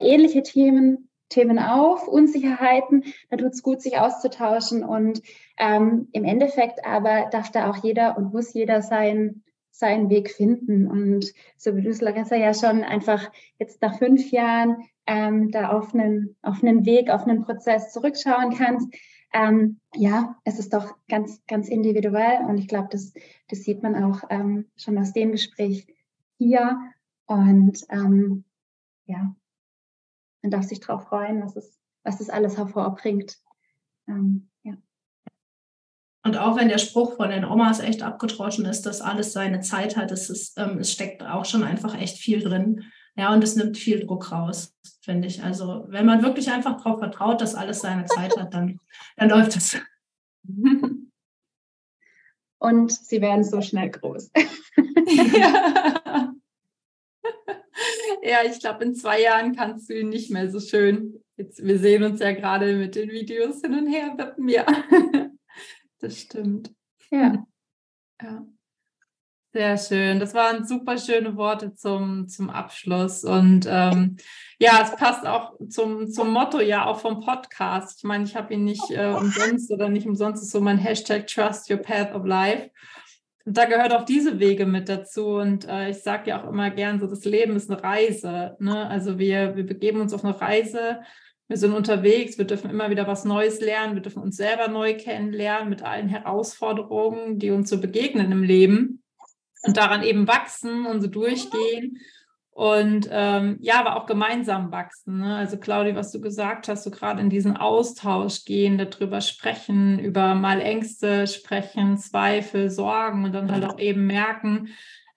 ähnliche 0.00 0.42
Themen, 0.42 1.08
Themen 1.32 1.58
auf, 1.58 2.06
Unsicherheiten. 2.08 3.04
Da 3.30 3.36
tut 3.36 3.52
es 3.52 3.62
gut, 3.62 3.82
sich 3.82 3.98
auszutauschen. 3.98 4.84
Und 4.84 5.22
ähm, 5.58 6.08
im 6.12 6.24
Endeffekt 6.24 6.84
aber 6.84 7.28
darf 7.30 7.50
da 7.50 7.70
auch 7.70 7.82
jeder 7.82 8.16
und 8.16 8.32
muss 8.32 8.52
jeder 8.54 8.82
sein, 8.82 9.42
seinen 9.70 10.10
Weg 10.10 10.30
finden. 10.30 10.86
Und 10.86 11.32
so 11.56 11.76
wie 11.76 11.82
du 11.82 11.90
es, 11.90 12.00
Larissa, 12.00 12.36
ja 12.36 12.54
schon 12.54 12.84
einfach 12.84 13.30
jetzt 13.58 13.82
nach 13.82 13.98
fünf 13.98 14.30
Jahren 14.30 14.84
ähm, 15.06 15.50
da 15.50 15.70
auf 15.70 15.94
einen, 15.94 16.36
auf 16.42 16.62
einen 16.62 16.86
Weg, 16.86 17.10
auf 17.10 17.26
einen 17.26 17.42
Prozess 17.42 17.92
zurückschauen 17.92 18.54
kannst, 18.56 18.88
ähm, 19.32 19.80
ja, 19.94 20.36
es 20.44 20.58
ist 20.58 20.74
doch 20.74 20.94
ganz, 21.08 21.40
ganz 21.46 21.68
individuell 21.68 22.44
und 22.46 22.58
ich 22.58 22.68
glaube, 22.68 22.88
das, 22.90 23.14
das 23.48 23.60
sieht 23.60 23.82
man 23.82 23.96
auch 24.02 24.24
ähm, 24.28 24.66
schon 24.76 24.98
aus 24.98 25.12
dem 25.12 25.32
Gespräch 25.32 25.86
hier. 26.38 26.78
Und 27.26 27.78
ähm, 27.88 28.44
ja, 29.06 29.34
man 30.42 30.50
darf 30.50 30.64
sich 30.64 30.80
darauf 30.80 31.04
freuen, 31.04 31.42
was 31.42 31.56
es, 31.56 31.80
was 32.04 32.20
es 32.20 32.28
alles 32.28 32.58
hervorbringt. 32.58 33.38
Ähm, 34.08 34.50
ja. 34.62 34.74
Und 36.24 36.36
auch 36.36 36.56
wenn 36.56 36.68
der 36.68 36.78
Spruch 36.78 37.16
von 37.16 37.30
den 37.30 37.44
Omas 37.44 37.80
echt 37.80 38.02
abgetroschen 38.02 38.64
ist, 38.64 38.82
dass 38.82 39.00
alles 39.00 39.32
seine 39.32 39.60
Zeit 39.60 39.96
hat, 39.96 40.10
es, 40.10 40.30
ist, 40.30 40.58
ähm, 40.58 40.78
es 40.78 40.92
steckt 40.92 41.22
auch 41.22 41.44
schon 41.44 41.64
einfach 41.64 41.98
echt 41.98 42.18
viel 42.18 42.42
drin. 42.42 42.84
Ja, 43.14 43.32
und 43.32 43.44
es 43.44 43.56
nimmt 43.56 43.76
viel 43.76 44.04
Druck 44.04 44.32
raus, 44.32 44.74
finde 45.02 45.28
ich. 45.28 45.42
Also, 45.42 45.84
wenn 45.88 46.06
man 46.06 46.22
wirklich 46.22 46.50
einfach 46.50 46.76
darauf 46.78 46.98
vertraut, 46.98 47.40
dass 47.40 47.54
alles 47.54 47.80
seine 47.80 48.06
Zeit 48.06 48.36
hat, 48.36 48.54
dann, 48.54 48.78
dann 49.16 49.28
läuft 49.28 49.56
es. 49.56 49.76
Und 52.58 52.92
sie 52.92 53.20
werden 53.20 53.44
so 53.44 53.60
schnell 53.60 53.90
groß. 53.90 54.30
ja. 55.36 56.32
Ja, 58.22 58.38
ich 58.44 58.60
glaube, 58.60 58.84
in 58.84 58.94
zwei 58.94 59.20
Jahren 59.20 59.54
kannst 59.54 59.88
du 59.88 59.98
ihn 59.98 60.08
nicht 60.08 60.30
mehr 60.30 60.50
so 60.50 60.60
schön. 60.60 61.22
Jetzt, 61.36 61.64
wir 61.64 61.78
sehen 61.78 62.02
uns 62.02 62.20
ja 62.20 62.32
gerade 62.32 62.76
mit 62.76 62.94
den 62.94 63.10
Videos 63.10 63.60
hin 63.60 63.74
und 63.74 63.86
her 63.86 64.14
wippen. 64.16 64.48
Ja, 64.48 64.66
das 66.00 66.20
stimmt. 66.20 66.72
Ja. 67.10 67.44
ja. 68.22 68.46
Sehr 69.54 69.76
schön. 69.76 70.18
Das 70.18 70.32
waren 70.32 70.66
super 70.66 70.96
schöne 70.96 71.36
Worte 71.36 71.74
zum, 71.74 72.26
zum 72.26 72.48
Abschluss. 72.48 73.22
Und 73.22 73.66
ähm, 73.68 74.16
ja, 74.58 74.80
es 74.82 74.96
passt 74.96 75.26
auch 75.26 75.52
zum, 75.68 76.10
zum 76.10 76.30
Motto 76.32 76.58
ja 76.60 76.86
auch 76.86 77.00
vom 77.00 77.20
Podcast. 77.20 77.98
Ich 77.98 78.04
meine, 78.04 78.24
ich 78.24 78.34
habe 78.34 78.54
ihn 78.54 78.64
nicht 78.64 78.90
äh, 78.90 79.12
umsonst 79.12 79.70
oder 79.70 79.90
nicht 79.90 80.06
umsonst 80.06 80.42
ist 80.42 80.52
so 80.52 80.60
mein 80.62 80.78
Hashtag 80.78 81.26
Trust 81.26 81.68
Your 81.70 81.76
Path 81.76 82.14
of 82.14 82.24
Life. 82.24 82.70
Da 83.44 83.64
gehört 83.64 83.92
auch 83.92 84.04
diese 84.04 84.38
Wege 84.38 84.66
mit 84.66 84.88
dazu. 84.88 85.26
Und 85.36 85.68
äh, 85.68 85.90
ich 85.90 86.02
sage 86.02 86.30
ja 86.30 86.42
auch 86.42 86.48
immer 86.48 86.70
gern, 86.70 87.00
so 87.00 87.06
das 87.06 87.24
Leben 87.24 87.56
ist 87.56 87.70
eine 87.70 87.82
Reise. 87.82 88.56
Ne? 88.60 88.88
Also 88.88 89.18
wir, 89.18 89.56
wir 89.56 89.66
begeben 89.66 90.00
uns 90.00 90.12
auf 90.12 90.24
eine 90.24 90.40
Reise. 90.40 91.00
Wir 91.48 91.58
sind 91.58 91.74
unterwegs, 91.74 92.38
wir 92.38 92.46
dürfen 92.46 92.70
immer 92.70 92.88
wieder 92.88 93.06
was 93.06 93.24
Neues 93.26 93.60
lernen, 93.60 93.94
wir 93.94 94.00
dürfen 94.00 94.22
uns 94.22 94.36
selber 94.36 94.68
neu 94.68 94.96
kennenlernen 94.96 95.68
mit 95.68 95.82
allen 95.82 96.08
Herausforderungen, 96.08 97.38
die 97.38 97.50
uns 97.50 97.68
so 97.68 97.78
begegnen 97.78 98.32
im 98.32 98.42
Leben 98.42 99.02
und 99.62 99.76
daran 99.76 100.02
eben 100.02 100.26
wachsen 100.26 100.86
und 100.86 101.02
so 101.02 101.08
durchgehen. 101.08 101.98
Und 102.54 103.08
ähm, 103.10 103.56
ja, 103.60 103.80
aber 103.80 103.96
auch 103.96 104.04
gemeinsam 104.04 104.70
wachsen. 104.72 105.20
Ne? 105.20 105.36
Also 105.36 105.56
Claudi, 105.56 105.96
was 105.96 106.12
du 106.12 106.20
gesagt 106.20 106.68
hast, 106.68 106.84
so 106.84 106.90
gerade 106.90 107.20
in 107.22 107.30
diesen 107.30 107.56
Austausch 107.56 108.44
gehen, 108.44 108.76
darüber 108.76 109.22
sprechen, 109.22 109.98
über 109.98 110.34
mal 110.34 110.60
Ängste 110.60 111.26
sprechen, 111.26 111.96
Zweifel, 111.96 112.68
Sorgen 112.68 113.24
und 113.24 113.32
dann 113.32 113.50
halt 113.50 113.64
auch 113.64 113.78
eben 113.78 114.06
merken, 114.06 114.68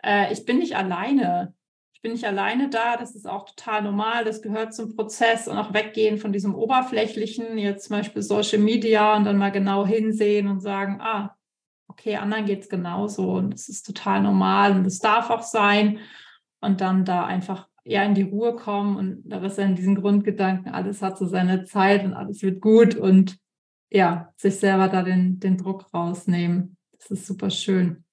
äh, 0.02 0.32
ich 0.32 0.46
bin 0.46 0.60
nicht 0.60 0.78
alleine. 0.78 1.54
Ich 1.92 2.02
bin 2.02 2.14
nicht 2.14 2.26
alleine 2.26 2.70
da, 2.70 2.96
das 2.96 3.16
ist 3.16 3.28
auch 3.28 3.46
total 3.46 3.82
normal, 3.82 4.24
das 4.24 4.42
gehört 4.42 4.74
zum 4.74 4.96
Prozess 4.96 5.48
und 5.48 5.58
auch 5.58 5.74
weggehen 5.74 6.20
von 6.20 6.32
diesem 6.32 6.56
Oberflächlichen, 6.56 7.58
jetzt 7.58 7.88
zum 7.88 7.98
Beispiel 7.98 8.22
Social 8.22 8.60
Media 8.60 9.18
und 9.18 9.26
dann 9.26 9.38
mal 9.38 9.52
genau 9.52 9.86
hinsehen 9.86 10.48
und 10.48 10.62
sagen, 10.62 11.02
ah, 11.02 11.36
okay, 11.90 12.16
anderen 12.16 12.46
geht 12.46 12.62
es 12.62 12.70
genauso 12.70 13.32
und 13.32 13.54
das 13.54 13.68
ist 13.68 13.88
total 13.88 14.22
normal 14.22 14.74
und 14.74 14.84
das 14.86 15.00
darf 15.00 15.32
auch 15.32 15.42
sein 15.42 16.00
und 16.62 16.82
dann 16.82 17.06
da 17.06 17.26
einfach 17.26 17.68
ja 17.84 18.04
in 18.04 18.16
die 18.16 18.24
Ruhe 18.24 18.56
kommen 18.56 18.98
und 18.98 19.24
da 19.26 19.44
ist 19.46 19.58
dann 19.58 19.76
diesen 19.76 19.96
Grundgedanken, 19.96 20.72
alles 20.72 21.02
hat 21.02 21.18
so 21.18 21.26
seine 21.26 21.66
Zeit 21.66 22.04
und 22.04 22.14
alles 22.14 22.42
wird 22.42 22.62
gut 22.62 22.96
und 22.96 23.38
ja, 23.92 24.34
sich 24.36 24.60
selber 24.60 24.88
da 24.88 25.04
den, 25.04 25.40
den 25.40 25.58
Druck 25.58 25.94
rausnehmen. 25.94 26.78
Das 26.98 27.12
ist 27.12 27.28
super 27.28 27.50
schön. 27.50 28.04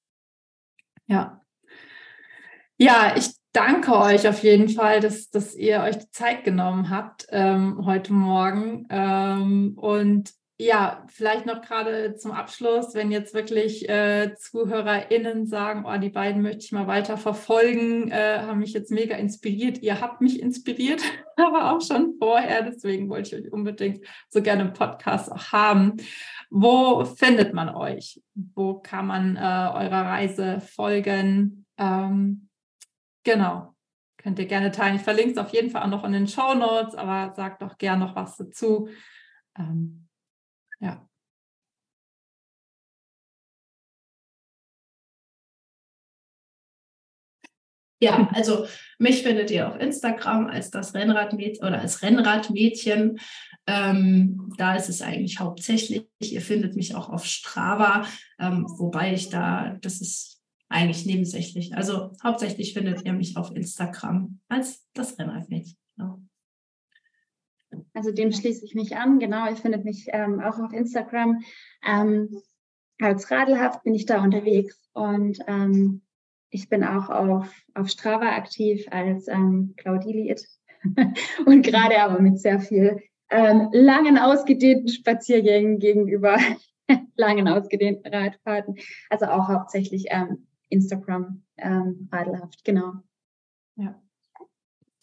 Ja. 1.06 1.40
Ja, 2.76 3.14
ich 3.16 3.30
danke 3.52 3.96
euch 3.96 4.28
auf 4.28 4.42
jeden 4.42 4.68
Fall, 4.68 5.00
dass, 5.00 5.30
dass 5.30 5.54
ihr 5.54 5.80
euch 5.80 5.98
die 5.98 6.10
Zeit 6.10 6.44
genommen 6.44 6.90
habt 6.90 7.26
ähm, 7.30 7.84
heute 7.84 8.12
Morgen. 8.12 8.86
Ähm, 8.90 9.78
und 9.78 10.32
ja, 10.62 11.04
vielleicht 11.08 11.44
noch 11.44 11.60
gerade 11.60 12.14
zum 12.14 12.30
Abschluss, 12.30 12.94
wenn 12.94 13.10
jetzt 13.10 13.34
wirklich 13.34 13.88
äh, 13.88 14.34
ZuhörerInnen 14.36 15.46
sagen, 15.46 15.84
oh, 15.84 15.98
die 15.98 16.10
beiden 16.10 16.40
möchte 16.40 16.64
ich 16.64 16.72
mal 16.72 16.86
weiter 16.86 17.16
verfolgen, 17.16 18.10
äh, 18.10 18.38
haben 18.40 18.60
mich 18.60 18.72
jetzt 18.72 18.92
mega 18.92 19.16
inspiriert. 19.16 19.78
Ihr 19.78 20.00
habt 20.00 20.20
mich 20.20 20.40
inspiriert, 20.40 21.02
aber 21.36 21.72
auch 21.72 21.80
schon 21.80 22.14
vorher. 22.18 22.62
Deswegen 22.62 23.08
wollte 23.08 23.36
ich 23.36 23.44
euch 23.44 23.52
unbedingt 23.52 24.06
so 24.28 24.40
gerne 24.40 24.62
einen 24.62 24.72
Podcast 24.72 25.32
auch 25.32 25.52
haben. 25.52 25.96
Wo 26.48 27.04
findet 27.04 27.54
man 27.54 27.68
euch? 27.68 28.22
Wo 28.34 28.74
kann 28.74 29.06
man 29.06 29.36
äh, 29.36 29.40
eurer 29.40 30.06
Reise 30.06 30.60
folgen? 30.60 31.66
Ähm, 31.76 32.48
genau. 33.24 33.74
Könnt 34.16 34.38
ihr 34.38 34.46
gerne 34.46 34.70
teilen. 34.70 34.96
Ich 34.96 35.02
verlinke 35.02 35.32
es 35.32 35.38
auf 35.38 35.50
jeden 35.50 35.70
Fall 35.70 35.82
auch 35.82 35.88
noch 35.88 36.04
in 36.04 36.12
den 36.12 36.28
Show 36.28 36.54
Notes, 36.54 36.94
aber 36.94 37.34
sagt 37.34 37.62
doch 37.62 37.76
gerne 37.78 38.04
noch 38.04 38.14
was 38.14 38.36
dazu. 38.36 38.88
Ähm, 39.58 40.06
ja. 40.82 41.08
Ja, 48.02 48.28
also 48.32 48.66
mich 48.98 49.22
findet 49.22 49.52
ihr 49.52 49.68
auf 49.68 49.76
Instagram 49.80 50.48
als 50.48 50.72
das 50.72 50.92
Rennradmädchen 50.92 51.64
oder 51.64 51.80
als 51.80 52.02
Rennradmädchen. 52.02 53.20
Ähm, 53.68 54.52
da 54.58 54.74
ist 54.74 54.88
es 54.88 55.02
eigentlich 55.02 55.38
hauptsächlich. 55.38 56.08
Ihr 56.20 56.40
findet 56.40 56.74
mich 56.74 56.96
auch 56.96 57.10
auf 57.10 57.24
Strava, 57.24 58.04
ähm, 58.40 58.66
wobei 58.76 59.14
ich 59.14 59.28
da, 59.28 59.76
das 59.82 60.00
ist 60.00 60.42
eigentlich 60.68 61.06
nebensächlich. 61.06 61.76
Also 61.76 62.10
hauptsächlich 62.24 62.74
findet 62.74 63.06
ihr 63.06 63.12
mich 63.12 63.36
auf 63.36 63.54
Instagram 63.54 64.40
als 64.48 64.84
das 64.94 65.16
Rennradmädchen. 65.16 65.76
Genau. 65.96 66.22
Also 67.94 68.12
dem 68.12 68.32
schließe 68.32 68.64
ich 68.64 68.74
mich 68.74 68.96
an. 68.96 69.18
Genau, 69.18 69.48
ihr 69.48 69.56
findet 69.56 69.84
mich 69.84 70.06
ähm, 70.12 70.40
auch 70.40 70.58
auf 70.58 70.72
Instagram. 70.72 71.42
Ähm, 71.86 72.42
als 73.00 73.30
Radelhaft 73.30 73.82
bin 73.82 73.94
ich 73.94 74.06
da 74.06 74.22
unterwegs 74.22 74.88
und 74.92 75.38
ähm, 75.46 76.02
ich 76.50 76.68
bin 76.68 76.84
auch 76.84 77.08
auf, 77.08 77.50
auf 77.74 77.88
Strava 77.88 78.36
aktiv 78.36 78.86
als 78.90 79.26
ähm, 79.28 79.74
Claudiliet 79.76 80.46
und 81.46 81.62
gerade 81.62 82.00
aber 82.00 82.20
mit 82.20 82.38
sehr 82.38 82.60
viel 82.60 83.00
ähm, 83.30 83.68
langen, 83.72 84.18
ausgedehnten 84.18 84.88
Spaziergängen 84.88 85.78
gegenüber 85.78 86.36
langen, 87.16 87.48
ausgedehnten 87.48 88.12
Radfahrten. 88.12 88.76
Also 89.08 89.26
auch 89.26 89.48
hauptsächlich 89.48 90.06
ähm, 90.10 90.46
Instagram 90.68 91.42
ähm, 91.56 92.08
Radelhaft, 92.12 92.64
genau. 92.64 92.92
Ja. 93.76 94.01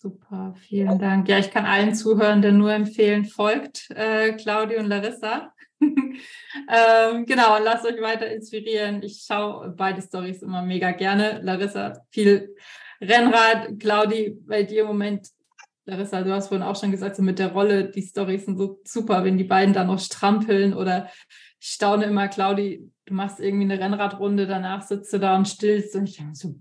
Super, 0.01 0.55
vielen 0.57 0.97
Dank. 0.97 1.27
Ja, 1.27 1.39
ich 1.39 1.51
kann 1.51 1.65
allen 1.65 1.93
Zuhörenden 1.93 2.57
nur 2.57 2.71
empfehlen, 2.71 3.25
folgt 3.25 3.89
äh, 3.89 4.31
Claudia 4.31 4.79
und 4.79 4.85
Larissa. 4.85 5.53
ähm, 5.81 7.25
genau, 7.25 7.57
lasst 7.61 7.85
euch 7.85 7.99
weiter 7.99 8.31
inspirieren. 8.31 9.03
Ich 9.03 9.25
schaue 9.27 9.73
beide 9.75 10.01
Stories 10.01 10.41
immer 10.41 10.61
mega 10.61 10.91
gerne. 10.91 11.41
Larissa, 11.43 12.01
viel 12.11 12.55
Rennrad. 13.01 13.77
Claudi, 13.77 14.37
bei 14.47 14.63
dir 14.63 14.83
im 14.83 14.87
Moment, 14.87 15.27
Larissa, 15.83 16.21
du 16.21 16.31
hast 16.31 16.47
vorhin 16.47 16.65
auch 16.65 16.79
schon 16.79 16.91
gesagt, 16.91 17.17
so 17.17 17.21
mit 17.21 17.37
der 17.37 17.51
Rolle, 17.51 17.89
die 17.89 18.01
Stories 18.01 18.45
sind 18.45 18.57
so 18.57 18.79
super, 18.85 19.25
wenn 19.25 19.37
die 19.37 19.43
beiden 19.43 19.73
da 19.73 19.83
noch 19.83 19.99
strampeln 19.99 20.73
oder 20.73 21.09
ich 21.59 21.71
staune 21.71 22.05
immer, 22.05 22.29
Claudi, 22.29 22.89
du 23.03 23.13
machst 23.13 23.41
irgendwie 23.41 23.65
eine 23.65 23.83
Rennradrunde, 23.83 24.47
danach 24.47 24.81
sitzt 24.81 25.11
du 25.11 25.17
da 25.17 25.35
und 25.35 25.45
stillst 25.45 25.93
und 25.97 26.07
ich 26.07 26.15
denke 26.15 26.35
so, 26.35 26.55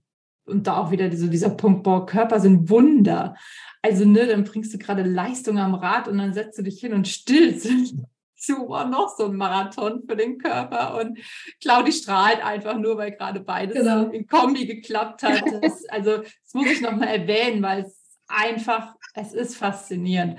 und 0.48 0.66
da 0.66 0.78
auch 0.78 0.90
wieder 0.90 1.14
so 1.16 1.28
dieser 1.28 1.50
Punkt, 1.50 1.82
boah, 1.82 2.06
Körper 2.06 2.40
sind 2.40 2.68
Wunder. 2.70 3.36
Also, 3.82 4.04
ne, 4.04 4.26
dann 4.26 4.44
bringst 4.44 4.74
du 4.74 4.78
gerade 4.78 5.02
Leistung 5.02 5.58
am 5.58 5.74
Rad 5.74 6.08
und 6.08 6.18
dann 6.18 6.34
setzt 6.34 6.58
du 6.58 6.62
dich 6.62 6.80
hin 6.80 6.92
und 6.92 7.08
stillst. 7.08 7.68
So, 8.40 8.68
war 8.68 8.86
noch 8.86 9.16
so 9.18 9.24
ein 9.24 9.34
Marathon 9.34 10.04
für 10.08 10.14
den 10.14 10.38
Körper. 10.38 11.00
Und 11.00 11.18
Claudi 11.60 11.90
strahlt 11.90 12.40
einfach 12.40 12.78
nur, 12.78 12.96
weil 12.96 13.10
gerade 13.10 13.40
beides 13.40 13.76
genau. 13.76 14.10
in 14.10 14.28
Kombi 14.28 14.64
geklappt 14.64 15.24
hat. 15.24 15.42
Das, 15.60 15.84
also, 15.88 16.18
das 16.18 16.54
muss 16.54 16.70
ich 16.70 16.80
nochmal 16.80 17.08
erwähnen, 17.08 17.60
weil 17.64 17.82
es 17.82 17.98
einfach, 18.28 18.94
es 19.14 19.32
ist 19.32 19.56
faszinierend. 19.56 20.38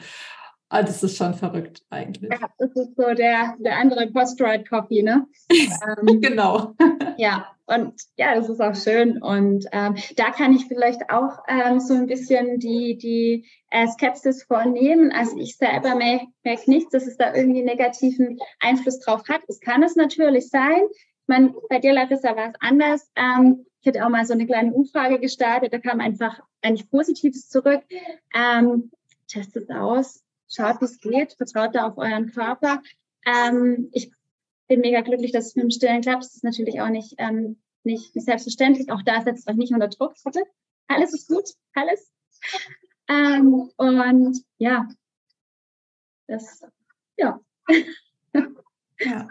Ah, 0.71 0.83
das 0.83 1.01
ist 1.01 1.17
schon 1.17 1.33
verrückt 1.33 1.81
eigentlich. 1.89 2.31
Ja, 2.31 2.47
das 2.59 2.69
ist 2.75 2.95
so 2.95 3.13
der, 3.15 3.55
der 3.57 3.77
andere 3.77 4.05
Post-Ride-Copy, 4.11 5.01
ne? 5.01 5.27
ähm, 5.49 6.21
genau. 6.21 6.75
ja, 7.17 7.47
und 7.65 7.93
ja, 8.17 8.35
das 8.35 8.49
ist 8.49 8.61
auch 8.61 8.75
schön. 8.75 9.19
Und 9.19 9.65
ähm, 9.71 9.95
da 10.15 10.29
kann 10.29 10.53
ich 10.53 10.67
vielleicht 10.67 11.09
auch 11.09 11.39
ähm, 11.47 11.79
so 11.79 11.95
ein 11.95 12.05
bisschen 12.05 12.59
die, 12.59 12.97
die 12.97 13.47
äh, 13.71 13.87
Skepsis 13.87 14.43
vornehmen. 14.43 15.11
Also 15.11 15.37
ich 15.37 15.57
selber 15.57 15.95
merke 15.95 16.27
merk 16.43 16.67
nicht, 16.67 16.93
dass 16.93 17.07
es 17.07 17.17
da 17.17 17.33
irgendwie 17.33 17.63
negativen 17.63 18.37
Einfluss 18.59 18.99
drauf 18.99 19.23
hat. 19.27 19.41
Es 19.47 19.59
kann 19.61 19.81
es 19.81 19.95
natürlich 19.95 20.49
sein. 20.49 20.81
Ich 20.91 21.27
meine, 21.27 21.53
bei 21.69 21.79
dir, 21.79 21.93
Larissa, 21.93 22.35
war 22.35 22.49
es 22.49 22.55
anders. 22.59 23.09
Ähm, 23.15 23.65
ich 23.81 23.87
hätte 23.87 24.05
auch 24.05 24.09
mal 24.09 24.25
so 24.25 24.33
eine 24.33 24.45
kleine 24.45 24.71
Umfrage 24.71 25.19
gestartet. 25.19 25.73
Da 25.73 25.79
kam 25.79 25.99
einfach 25.99 26.39
eigentlich 26.61 26.91
Positives 26.91 27.49
zurück. 27.49 27.81
Ähm, 28.35 28.91
testet 29.27 29.69
es 29.69 29.75
aus 29.75 30.23
schaut, 30.49 30.81
wie 30.81 30.85
es 30.85 30.99
geht, 30.99 31.33
vertraut 31.33 31.75
da 31.75 31.87
auf 31.87 31.97
euren 31.97 32.31
Körper. 32.31 32.81
Ähm, 33.25 33.89
ich 33.91 34.11
bin 34.67 34.81
mega 34.81 35.01
glücklich, 35.01 35.31
dass 35.31 35.47
es 35.47 35.55
mit 35.55 35.63
dem 35.63 35.71
Stillen 35.71 36.01
klappt. 36.01 36.23
Das 36.23 36.35
ist 36.35 36.43
natürlich 36.43 36.81
auch 36.81 36.89
nicht, 36.89 37.15
ähm, 37.17 37.59
nicht, 37.83 38.15
nicht 38.15 38.25
selbstverständlich. 38.25 38.91
Auch 38.91 39.01
da 39.03 39.21
setzt 39.21 39.47
euch 39.49 39.55
nicht 39.55 39.73
unter 39.73 39.87
Druck. 39.87 40.15
Bitte. 40.23 40.43
Alles 40.87 41.13
ist 41.13 41.27
gut, 41.27 41.49
alles. 41.73 42.11
Ähm, 43.07 43.71
und 43.75 44.43
ja, 44.57 44.87
das, 46.27 46.63
ja. 47.17 47.39
ja. 48.99 49.29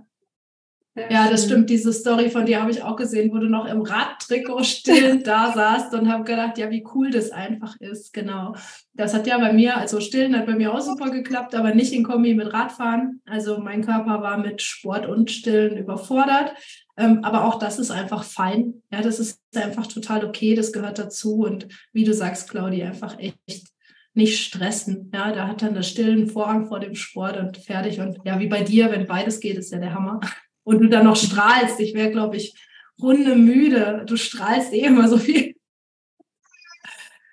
Ja, 1.11 1.31
das 1.31 1.45
stimmt. 1.45 1.71
Diese 1.71 1.93
Story 1.93 2.31
von 2.31 2.47
dir 2.47 2.61
habe 2.61 2.71
ich 2.71 2.83
auch 2.83 2.97
gesehen, 2.97 3.33
wo 3.33 3.39
du 3.39 3.49
noch 3.49 3.67
im 3.67 3.83
Radtrikot 3.83 4.63
still 4.65 5.23
da 5.23 5.53
saßt 5.53 5.95
und 5.95 6.11
habe 6.11 6.25
gedacht, 6.25 6.59
ja, 6.59 6.71
wie 6.71 6.85
cool 6.95 7.11
das 7.11 7.31
einfach 7.31 7.77
ist. 7.81 8.13
Genau. 8.13 8.55
Das 8.95 9.15
hat 9.15 9.27
ja 9.27 9.39
bei 9.39 9.53
mir, 9.53 9.77
also 9.77 10.01
stillen 10.01 10.37
hat 10.37 10.47
bei 10.47 10.55
mir 10.55 10.75
auch 10.75 10.81
super 10.81 11.11
geklappt, 11.11 11.55
aber 11.55 11.75
nicht 11.75 11.93
in 11.93 12.05
Kombi 12.05 12.35
mit 12.35 12.53
Radfahren. 12.53 13.23
Also 13.27 13.59
mein 13.59 13.85
Körper 13.85 14.23
war 14.23 14.39
mit 14.39 14.63
Sport 14.63 15.07
und 15.07 15.31
Stillen 15.31 15.77
überfordert. 15.77 16.53
Ähm, 16.97 17.23
aber 17.23 17.45
auch 17.45 17.59
das 17.59 17.79
ist 17.79 17.91
einfach 17.91 18.25
fein. 18.25 18.83
Ja, 18.91 19.03
das 19.03 19.21
ist 19.21 19.41
einfach 19.55 19.87
total 19.87 20.25
okay. 20.25 20.55
Das 20.55 20.73
gehört 20.73 20.99
dazu. 20.99 21.41
Und 21.41 21.69
wie 21.93 22.05
du 22.05 22.13
sagst, 22.13 22.51
Claudia, 22.51 22.89
einfach 22.89 23.19
echt 23.19 23.69
nicht 24.15 24.45
stressen. 24.45 25.11
Ja, 25.15 25.33
da 25.33 25.47
hat 25.47 25.63
dann 25.63 25.75
das 25.75 25.89
Stillen 25.89 26.27
Vorrang 26.29 26.67
vor 26.67 26.81
dem 26.81 26.97
Sport 26.97 27.37
und 27.37 27.57
fertig. 27.57 28.01
Und 28.01 28.19
ja, 28.25 28.41
wie 28.41 28.49
bei 28.49 28.63
dir, 28.63 28.91
wenn 28.91 29.07
beides 29.07 29.39
geht, 29.39 29.57
ist 29.57 29.73
ja 29.73 29.79
der 29.79 29.95
Hammer 29.95 30.21
und 30.69 30.81
du 30.81 30.89
dann 30.89 31.07
noch 31.07 31.17
strahlst. 31.17 31.81
Ich 31.81 31.95
wäre, 31.95 32.11
glaube 32.11 32.37
ich, 32.37 32.63
runde 33.01 33.37
müde. 33.37 34.05
Du 34.07 34.17
strahlst 34.17 34.71
eh 34.75 34.85
immer 34.85 35.09
so 35.09 35.17
viel. 35.17 35.57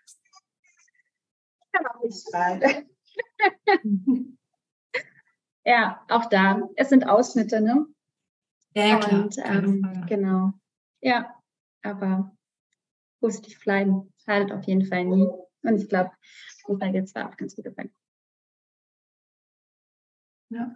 Ich 0.05 1.71
kann 1.73 1.85
auch 1.85 2.01
nicht 2.01 2.17
strahlen. 2.17 2.89
ja, 5.65 6.01
auch 6.07 6.29
da. 6.29 6.61
Es 6.77 6.87
sind 6.87 7.09
Ausschnitte, 7.09 7.59
ne? 7.59 7.85
Ja, 8.73 8.99
klar. 8.99 9.23
Und, 9.23 9.37
ähm, 9.43 10.05
genau. 10.07 10.53
Ja, 11.01 11.35
aber 11.81 12.33
positiv 13.19 13.59
bleiben 13.59 14.13
schadet 14.23 14.53
auf 14.53 14.63
jeden 14.63 14.85
Fall 14.85 15.03
nie. 15.03 15.27
Und 15.63 15.81
ich 15.81 15.89
glaube, 15.89 16.11
hat 16.79 16.93
jetzt 16.93 17.17
auch 17.17 17.35
ganz 17.35 17.53
gut 17.53 17.65
gefallen. 17.65 17.93
Ja. 20.49 20.73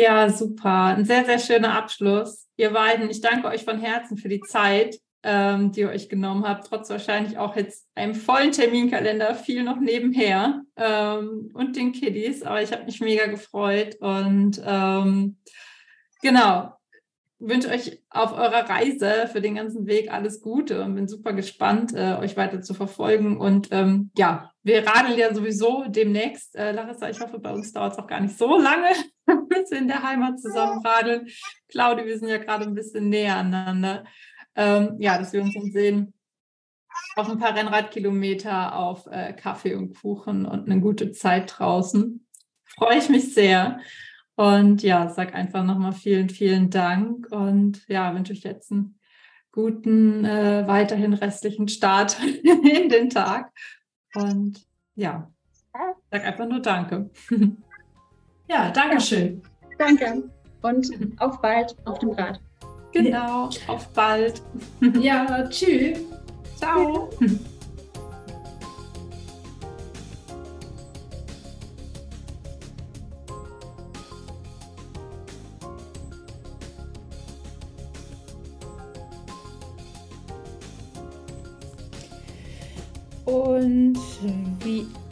Ja, 0.00 0.30
super. 0.30 0.84
Ein 0.96 1.04
sehr, 1.04 1.26
sehr 1.26 1.38
schöner 1.38 1.74
Abschluss. 1.76 2.48
Ihr 2.56 2.70
beiden, 2.70 3.10
ich 3.10 3.20
danke 3.20 3.48
euch 3.48 3.64
von 3.64 3.78
Herzen 3.78 4.16
für 4.16 4.30
die 4.30 4.40
Zeit. 4.40 4.98
ähm, 5.22 5.72
die 5.72 5.80
ihr 5.80 5.90
euch 5.90 6.08
genommen 6.08 6.48
habt, 6.48 6.66
trotz 6.66 6.88
wahrscheinlich 6.88 7.36
auch 7.36 7.54
jetzt 7.54 7.86
einem 7.94 8.14
vollen 8.14 8.52
Terminkalender, 8.52 9.34
viel 9.34 9.62
noch 9.62 9.78
nebenher 9.78 10.62
ähm, 10.76 11.50
und 11.52 11.76
den 11.76 11.92
Kiddies. 11.92 12.42
Aber 12.42 12.62
ich 12.62 12.72
habe 12.72 12.84
mich 12.84 13.00
mega 13.00 13.26
gefreut 13.26 13.96
und 14.00 14.62
ähm, 14.64 15.36
genau, 16.22 16.72
wünsche 17.40 17.70
euch 17.70 18.02
auf 18.10 18.32
eurer 18.32 18.68
Reise 18.68 19.28
für 19.32 19.40
den 19.40 19.54
ganzen 19.54 19.86
Weg 19.86 20.12
alles 20.12 20.40
Gute 20.40 20.84
und 20.84 20.94
bin 20.94 21.08
super 21.08 21.32
gespannt, 21.32 21.92
äh, 21.94 22.16
euch 22.20 22.36
weiter 22.36 22.60
zu 22.60 22.74
verfolgen. 22.74 23.38
Und 23.38 23.68
ähm, 23.70 24.10
ja, 24.16 24.52
wir 24.62 24.86
radeln 24.86 25.18
ja 25.18 25.34
sowieso 25.34 25.84
demnächst. 25.88 26.54
Äh, 26.54 26.72
Larissa, 26.72 27.08
ich 27.08 27.20
hoffe, 27.20 27.38
bei 27.38 27.52
uns 27.52 27.72
dauert 27.72 27.94
es 27.94 27.98
auch 27.98 28.06
gar 28.06 28.20
nicht 28.20 28.36
so 28.36 28.58
lange, 28.58 28.88
bis 29.48 29.70
wir 29.70 29.78
in 29.78 29.88
der 29.88 30.02
Heimat 30.02 30.38
zusammen 30.38 30.84
radeln. 30.84 31.28
Claudia, 31.68 32.04
wir 32.04 32.18
sind 32.18 32.28
ja 32.28 32.38
gerade 32.38 32.64
ein 32.64 32.74
bisschen 32.74 33.08
näher 33.08 33.36
aneinander. 33.36 34.04
Ähm, 34.54 34.96
ja, 34.98 35.16
dass 35.18 35.32
wir 35.32 35.42
uns 35.42 35.54
dann 35.54 35.72
sehen 35.72 36.12
auf 37.16 37.28
ein 37.28 37.38
paar 37.38 37.56
Rennradkilometer, 37.56 38.76
auf 38.76 39.06
äh, 39.06 39.32
Kaffee 39.32 39.74
und 39.74 39.98
Kuchen 40.00 40.44
und 40.44 40.70
eine 40.70 40.80
gute 40.80 41.12
Zeit 41.12 41.54
draußen. 41.58 42.26
Freue 42.64 42.98
ich 42.98 43.08
mich 43.08 43.34
sehr. 43.34 43.80
Und 44.40 44.82
ja, 44.82 45.06
sag 45.10 45.34
einfach 45.34 45.62
nochmal 45.64 45.92
vielen, 45.92 46.30
vielen 46.30 46.70
Dank 46.70 47.30
und 47.30 47.86
ja, 47.88 48.14
wünsche 48.14 48.32
euch 48.32 48.40
jetzt 48.40 48.72
einen 48.72 48.98
guten, 49.52 50.24
äh, 50.24 50.66
weiterhin 50.66 51.12
restlichen 51.12 51.68
Start 51.68 52.16
in 52.42 52.88
den 52.88 53.10
Tag. 53.10 53.52
Und 54.14 54.66
ja, 54.94 55.30
sag 56.10 56.24
einfach 56.24 56.48
nur 56.48 56.60
Danke. 56.60 57.10
Ja, 58.48 58.70
danke 58.70 59.00
schön. 59.00 59.42
Danke 59.78 60.28
und 60.62 60.90
auf 61.18 61.40
bald 61.40 61.76
auf 61.84 61.98
dem 62.00 62.10
Rad. 62.10 62.40
Genau, 62.92 63.50
auf 63.68 63.92
bald. 63.92 64.42
Ja, 65.00 65.46
tschüss. 65.50 66.00
Ciao. 66.56 67.10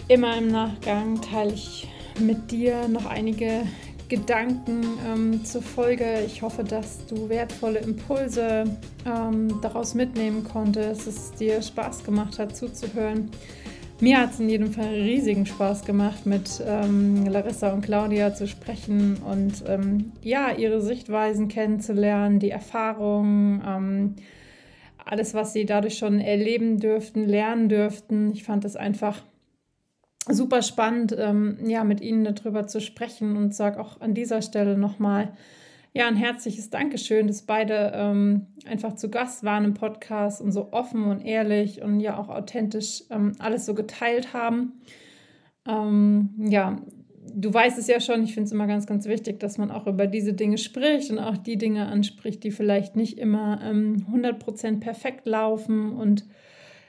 Immer 0.08 0.38
im 0.38 0.48
Nachgang 0.48 1.20
teile 1.20 1.52
ich 1.52 1.86
mit 2.18 2.50
dir 2.50 2.88
noch 2.88 3.06
einige 3.06 3.62
Gedanken 4.08 4.82
ähm, 5.06 5.44
zur 5.44 5.60
Folge. 5.60 6.22
Ich 6.26 6.40
hoffe, 6.40 6.64
dass 6.64 7.04
du 7.06 7.28
wertvolle 7.28 7.80
Impulse 7.80 8.64
ähm, 9.06 9.60
daraus 9.60 9.94
mitnehmen 9.94 10.44
konntest, 10.44 11.06
dass 11.06 11.14
es 11.14 11.32
dir 11.32 11.60
Spaß 11.60 12.04
gemacht 12.04 12.38
hat 12.38 12.56
zuzuhören. 12.56 13.30
Mir 14.00 14.20
hat 14.20 14.30
es 14.30 14.40
in 14.40 14.48
jedem 14.48 14.72
Fall 14.72 14.94
riesigen 14.94 15.44
Spaß 15.44 15.84
gemacht, 15.84 16.24
mit 16.24 16.62
ähm, 16.64 17.26
Larissa 17.26 17.72
und 17.72 17.82
Claudia 17.82 18.32
zu 18.32 18.46
sprechen 18.46 19.16
und 19.16 19.64
ähm, 19.66 20.12
ja, 20.22 20.52
ihre 20.52 20.80
Sichtweisen 20.80 21.48
kennenzulernen, 21.48 22.38
die 22.38 22.50
Erfahrungen 22.50 23.62
ähm, 23.66 24.16
alles, 25.04 25.34
was 25.34 25.52
sie 25.52 25.66
dadurch 25.66 25.98
schon 25.98 26.20
erleben 26.20 26.78
dürften, 26.78 27.26
lernen 27.26 27.68
dürften. 27.68 28.30
Ich 28.30 28.44
fand 28.44 28.64
es 28.64 28.76
einfach 28.76 29.22
super 30.30 30.62
spannend, 30.62 31.14
ähm, 31.18 31.58
ja, 31.66 31.84
mit 31.84 32.00
Ihnen 32.00 32.24
darüber 32.24 32.66
zu 32.66 32.80
sprechen 32.80 33.36
und 33.36 33.54
sage 33.54 33.80
auch 33.80 34.00
an 34.00 34.14
dieser 34.14 34.42
Stelle 34.42 34.76
nochmal, 34.76 35.32
ja, 35.94 36.06
ein 36.06 36.16
herzliches 36.16 36.70
Dankeschön, 36.70 37.26
dass 37.26 37.42
beide 37.42 37.92
ähm, 37.94 38.46
einfach 38.66 38.94
zu 38.94 39.10
Gast 39.10 39.42
waren 39.42 39.64
im 39.64 39.74
Podcast 39.74 40.40
und 40.40 40.52
so 40.52 40.72
offen 40.72 41.04
und 41.04 41.20
ehrlich 41.20 41.82
und 41.82 42.00
ja 42.00 42.18
auch 42.18 42.28
authentisch 42.28 43.04
ähm, 43.10 43.32
alles 43.38 43.66
so 43.66 43.74
geteilt 43.74 44.32
haben. 44.32 44.80
Ähm, 45.66 46.30
ja, 46.38 46.76
du 47.34 47.52
weißt 47.52 47.78
es 47.78 47.86
ja 47.86 48.00
schon, 48.00 48.22
ich 48.22 48.34
finde 48.34 48.46
es 48.46 48.52
immer 48.52 48.66
ganz, 48.66 48.86
ganz 48.86 49.06
wichtig, 49.06 49.40
dass 49.40 49.58
man 49.58 49.70
auch 49.70 49.86
über 49.86 50.06
diese 50.06 50.32
Dinge 50.32 50.58
spricht 50.58 51.10
und 51.10 51.18
auch 51.18 51.36
die 51.36 51.56
Dinge 51.56 51.86
anspricht, 51.86 52.44
die 52.44 52.50
vielleicht 52.50 52.96
nicht 52.96 53.18
immer 53.18 53.60
ähm, 53.62 54.06
100% 54.12 54.80
perfekt 54.80 55.26
laufen. 55.26 55.92
Und 55.92 56.26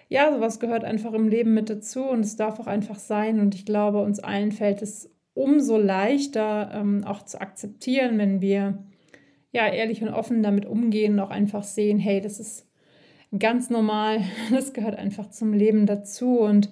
ja, 0.10 0.34
sowas 0.34 0.60
gehört 0.60 0.84
einfach 0.84 1.14
im 1.14 1.28
Leben 1.28 1.54
mit 1.54 1.70
dazu 1.70 2.04
und 2.04 2.22
es 2.22 2.36
darf 2.36 2.60
auch 2.60 2.68
einfach 2.68 3.00
sein. 3.00 3.40
Und 3.40 3.56
ich 3.56 3.66
glaube, 3.66 4.02
uns 4.02 4.20
allen 4.20 4.52
fällt 4.52 4.82
es 4.82 5.10
umso 5.34 5.78
leichter 5.78 6.72
ähm, 6.74 7.04
auch 7.06 7.24
zu 7.24 7.40
akzeptieren, 7.40 8.18
wenn 8.18 8.42
wir 8.42 8.84
ja 9.52 9.68
ehrlich 9.68 10.02
und 10.02 10.10
offen 10.10 10.44
damit 10.44 10.66
umgehen 10.66 11.14
und 11.14 11.20
auch 11.22 11.30
einfach 11.30 11.64
sehen, 11.64 12.00
hey, 12.00 12.20
das 12.20 12.40
ist 12.40 12.68
ganz 13.38 13.70
normal, 13.70 14.22
das 14.52 14.74
gehört 14.74 14.98
einfach 14.98 15.30
zum 15.30 15.54
Leben 15.54 15.86
dazu. 15.86 16.40
Und 16.40 16.70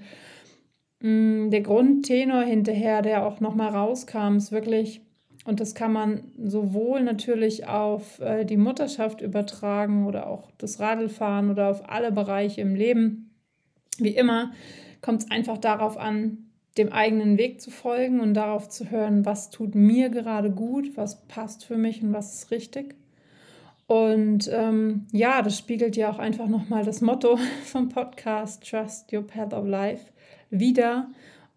Mm, 1.02 1.50
der 1.52 1.62
Grundtenor 1.62 2.44
hinterher, 2.44 3.02
der 3.02 3.26
auch 3.26 3.40
nochmal 3.40 3.70
rauskam, 3.70 4.38
ist 4.38 4.52
wirklich, 4.52 5.02
und 5.46 5.60
das 5.60 5.76
kann 5.76 5.94
man 5.94 6.24
sowohl 6.44 7.04
natürlich 7.04 7.68
auf 7.68 8.20
äh, 8.20 8.46
die 8.46 8.58
Mutterschaft 8.58 9.22
übertragen 9.22 10.08
oder 10.08 10.28
auch 10.28 10.52
das 10.58 10.80
Radlfahren 10.80 11.52
oder 11.52 11.70
auf 11.70 11.90
alle 11.90 12.12
Bereiche 12.12 12.62
im 12.62 12.76
Leben. 12.76 13.27
Wie 14.00 14.16
immer 14.16 14.52
kommt 15.02 15.24
es 15.24 15.32
einfach 15.32 15.58
darauf 15.58 15.98
an, 15.98 16.50
dem 16.78 16.92
eigenen 16.92 17.38
Weg 17.38 17.62
zu 17.62 17.72
folgen 17.72 18.20
und 18.20 18.34
darauf 18.34 18.70
zu 18.70 18.92
hören, 18.92 19.26
was 19.26 19.50
tut 19.50 19.76
mir 19.76 20.10
gerade 20.10 20.52
gut, 20.52 20.96
was 20.96 21.28
passt 21.28 21.66
für 21.66 21.78
mich 21.78 22.04
und 22.04 22.14
was 22.14 22.36
ist 22.36 22.52
richtig. 22.52 22.96
Und 23.88 24.50
ähm, 24.54 25.08
ja, 25.12 25.42
das 25.42 25.58
spiegelt 25.58 25.96
ja 25.96 26.12
auch 26.12 26.20
einfach 26.20 26.48
nochmal 26.48 26.84
das 26.84 27.02
Motto 27.02 27.38
vom 27.64 27.90
Podcast 27.90 28.70
Trust 28.70 29.12
Your 29.14 29.26
Path 29.26 29.54
of 29.54 29.66
Life 29.66 30.12
wieder. 30.50 31.08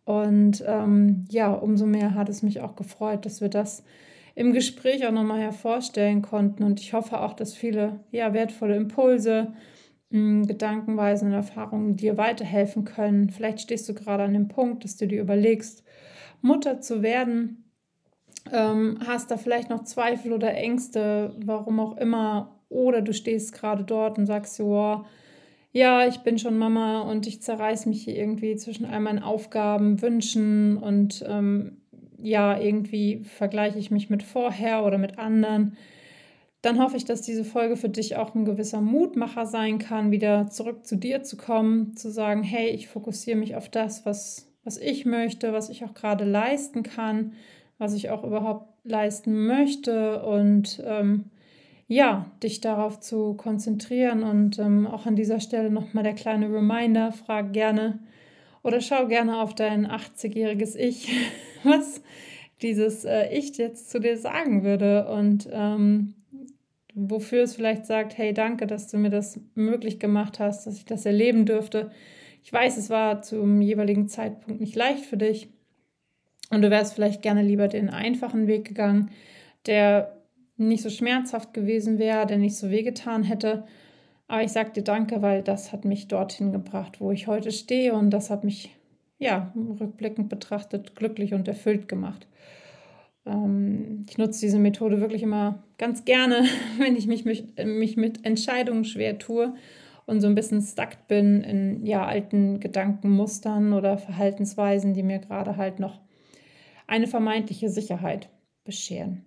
Und 0.04 0.64
ähm, 0.66 1.24
ja, 1.28 1.52
umso 1.52 1.86
mehr 1.86 2.14
hat 2.14 2.28
es 2.28 2.42
mich 2.42 2.60
auch 2.60 2.76
gefreut, 2.76 3.26
dass 3.26 3.40
wir 3.40 3.48
das 3.48 3.84
im 4.34 4.52
Gespräch 4.52 5.06
auch 5.06 5.12
nochmal 5.12 5.40
hervorstellen 5.40 6.22
konnten. 6.22 6.62
Und 6.62 6.80
ich 6.80 6.92
hoffe 6.92 7.20
auch, 7.20 7.34
dass 7.34 7.54
viele 7.54 8.00
ja, 8.12 8.32
wertvolle 8.32 8.76
Impulse, 8.76 9.52
Gedankenweisen 10.10 11.28
und 11.28 11.34
Erfahrungen 11.34 11.96
dir 11.96 12.16
weiterhelfen 12.16 12.84
können. 12.84 13.30
Vielleicht 13.30 13.60
stehst 13.60 13.88
du 13.88 13.94
gerade 13.94 14.24
an 14.24 14.32
dem 14.32 14.48
Punkt, 14.48 14.82
dass 14.82 14.96
du 14.96 15.06
dir 15.06 15.20
überlegst, 15.20 15.84
Mutter 16.42 16.80
zu 16.80 17.02
werden. 17.02 17.70
Ähm, 18.52 18.98
hast 19.06 19.30
da 19.30 19.36
vielleicht 19.36 19.70
noch 19.70 19.84
Zweifel 19.84 20.32
oder 20.32 20.52
Ängste, 20.54 21.36
warum 21.44 21.78
auch 21.78 21.96
immer. 21.96 22.60
Oder 22.68 23.02
du 23.02 23.12
stehst 23.12 23.52
gerade 23.52 23.84
dort 23.84 24.18
und 24.18 24.26
sagst, 24.26 24.58
wow, 24.60 25.06
ja, 25.72 26.06
ich 26.06 26.18
bin 26.18 26.38
schon 26.38 26.58
Mama 26.58 27.02
und 27.02 27.26
ich 27.28 27.42
zerreiß 27.42 27.86
mich 27.86 28.02
hier 28.02 28.16
irgendwie 28.16 28.56
zwischen 28.56 28.86
all 28.86 29.00
meinen 29.00 29.22
Aufgaben, 29.22 30.02
Wünschen 30.02 30.76
und 30.76 31.24
ähm, 31.28 31.76
ja, 32.18 32.58
irgendwie 32.58 33.22
vergleiche 33.24 33.78
ich 33.78 33.90
mich 33.90 34.10
mit 34.10 34.22
vorher 34.22 34.84
oder 34.84 34.98
mit 34.98 35.18
anderen. 35.18 35.76
Dann 36.62 36.78
hoffe 36.78 36.96
ich, 36.96 37.06
dass 37.06 37.22
diese 37.22 37.44
Folge 37.44 37.76
für 37.76 37.88
dich 37.88 38.16
auch 38.16 38.34
ein 38.34 38.44
gewisser 38.44 38.80
Mutmacher 38.80 39.46
sein 39.46 39.78
kann, 39.78 40.10
wieder 40.10 40.48
zurück 40.48 40.84
zu 40.84 40.96
dir 40.96 41.22
zu 41.22 41.36
kommen, 41.36 41.96
zu 41.96 42.10
sagen, 42.10 42.42
hey, 42.42 42.68
ich 42.68 42.88
fokussiere 42.88 43.38
mich 43.38 43.56
auf 43.56 43.70
das, 43.70 44.04
was, 44.04 44.52
was 44.62 44.76
ich 44.76 45.06
möchte, 45.06 45.52
was 45.52 45.70
ich 45.70 45.84
auch 45.84 45.94
gerade 45.94 46.24
leisten 46.24 46.82
kann, 46.82 47.32
was 47.78 47.94
ich 47.94 48.10
auch 48.10 48.24
überhaupt 48.24 48.68
leisten 48.84 49.46
möchte 49.46 50.22
und 50.22 50.82
ähm, 50.84 51.30
ja, 51.88 52.30
dich 52.42 52.60
darauf 52.60 53.00
zu 53.00 53.34
konzentrieren. 53.34 54.22
Und 54.22 54.58
ähm, 54.58 54.86
auch 54.86 55.06
an 55.06 55.16
dieser 55.16 55.40
Stelle 55.40 55.70
nochmal 55.70 56.04
der 56.04 56.14
kleine 56.14 56.52
Reminder, 56.52 57.10
frag 57.10 57.52
gerne 57.54 58.00
oder 58.62 58.80
schau 58.80 59.06
gerne 59.06 59.40
auf 59.40 59.54
dein 59.54 59.86
80-jähriges 59.86 60.76
Ich, 60.76 61.10
was 61.64 62.02
dieses 62.62 63.04
äh, 63.04 63.34
Ich 63.34 63.56
jetzt 63.56 63.90
zu 63.90 63.98
dir 63.98 64.18
sagen 64.18 64.62
würde 64.62 65.08
und 65.08 65.48
ähm, 65.50 66.14
wofür 66.94 67.42
es 67.42 67.54
vielleicht 67.54 67.86
sagt, 67.86 68.18
hey, 68.18 68.32
danke, 68.34 68.66
dass 68.66 68.88
du 68.88 68.98
mir 68.98 69.10
das 69.10 69.40
möglich 69.54 69.98
gemacht 69.98 70.38
hast, 70.38 70.66
dass 70.66 70.76
ich 70.76 70.84
das 70.84 71.06
erleben 71.06 71.46
dürfte. 71.46 71.90
Ich 72.42 72.52
weiß, 72.52 72.76
es 72.76 72.90
war 72.90 73.22
zum 73.22 73.60
jeweiligen 73.60 74.08
Zeitpunkt 74.08 74.60
nicht 74.60 74.76
leicht 74.76 75.04
für 75.04 75.16
dich 75.16 75.48
und 76.50 76.62
du 76.62 76.70
wärst 76.70 76.94
vielleicht 76.94 77.22
gerne 77.22 77.42
lieber 77.42 77.68
den 77.68 77.90
einfachen 77.90 78.46
Weg 78.46 78.66
gegangen, 78.66 79.10
der 79.66 80.16
nicht 80.56 80.82
so 80.82 80.90
schmerzhaft 80.90 81.54
gewesen 81.54 81.98
wäre, 81.98 82.26
der 82.26 82.38
nicht 82.38 82.56
so 82.56 82.70
wehgetan 82.70 83.22
hätte. 83.22 83.64
Aber 84.28 84.42
ich 84.42 84.52
sage 84.52 84.70
dir 84.72 84.84
danke, 84.84 85.22
weil 85.22 85.42
das 85.42 85.72
hat 85.72 85.84
mich 85.84 86.08
dorthin 86.08 86.52
gebracht, 86.52 87.00
wo 87.00 87.12
ich 87.12 87.26
heute 87.26 87.50
stehe 87.50 87.94
und 87.94 88.10
das 88.10 88.30
hat 88.30 88.44
mich, 88.44 88.76
ja, 89.18 89.52
rückblickend 89.80 90.28
betrachtet, 90.28 90.96
glücklich 90.96 91.34
und 91.34 91.48
erfüllt 91.48 91.88
gemacht. 91.88 92.26
Ähm, 93.26 94.06
ich 94.08 94.18
nutze 94.18 94.40
diese 94.40 94.58
Methode 94.58 95.00
wirklich 95.00 95.22
immer 95.22 95.62
ganz 95.78 96.04
gerne, 96.04 96.44
wenn 96.78 96.96
ich 96.96 97.06
mich, 97.06 97.24
mich, 97.24 97.44
mich 97.64 97.96
mit 97.96 98.24
Entscheidungen 98.24 98.84
schwer 98.84 99.18
tue 99.18 99.54
und 100.06 100.20
so 100.20 100.26
ein 100.26 100.34
bisschen 100.34 100.62
stuck 100.62 101.06
bin 101.08 101.42
in 101.42 101.86
ja, 101.86 102.04
alten 102.06 102.60
Gedankenmustern 102.60 103.72
oder 103.72 103.98
Verhaltensweisen, 103.98 104.94
die 104.94 105.02
mir 105.02 105.18
gerade 105.18 105.56
halt 105.56 105.78
noch 105.78 106.00
eine 106.86 107.06
vermeintliche 107.06 107.68
Sicherheit 107.68 108.28
bescheren. 108.64 109.24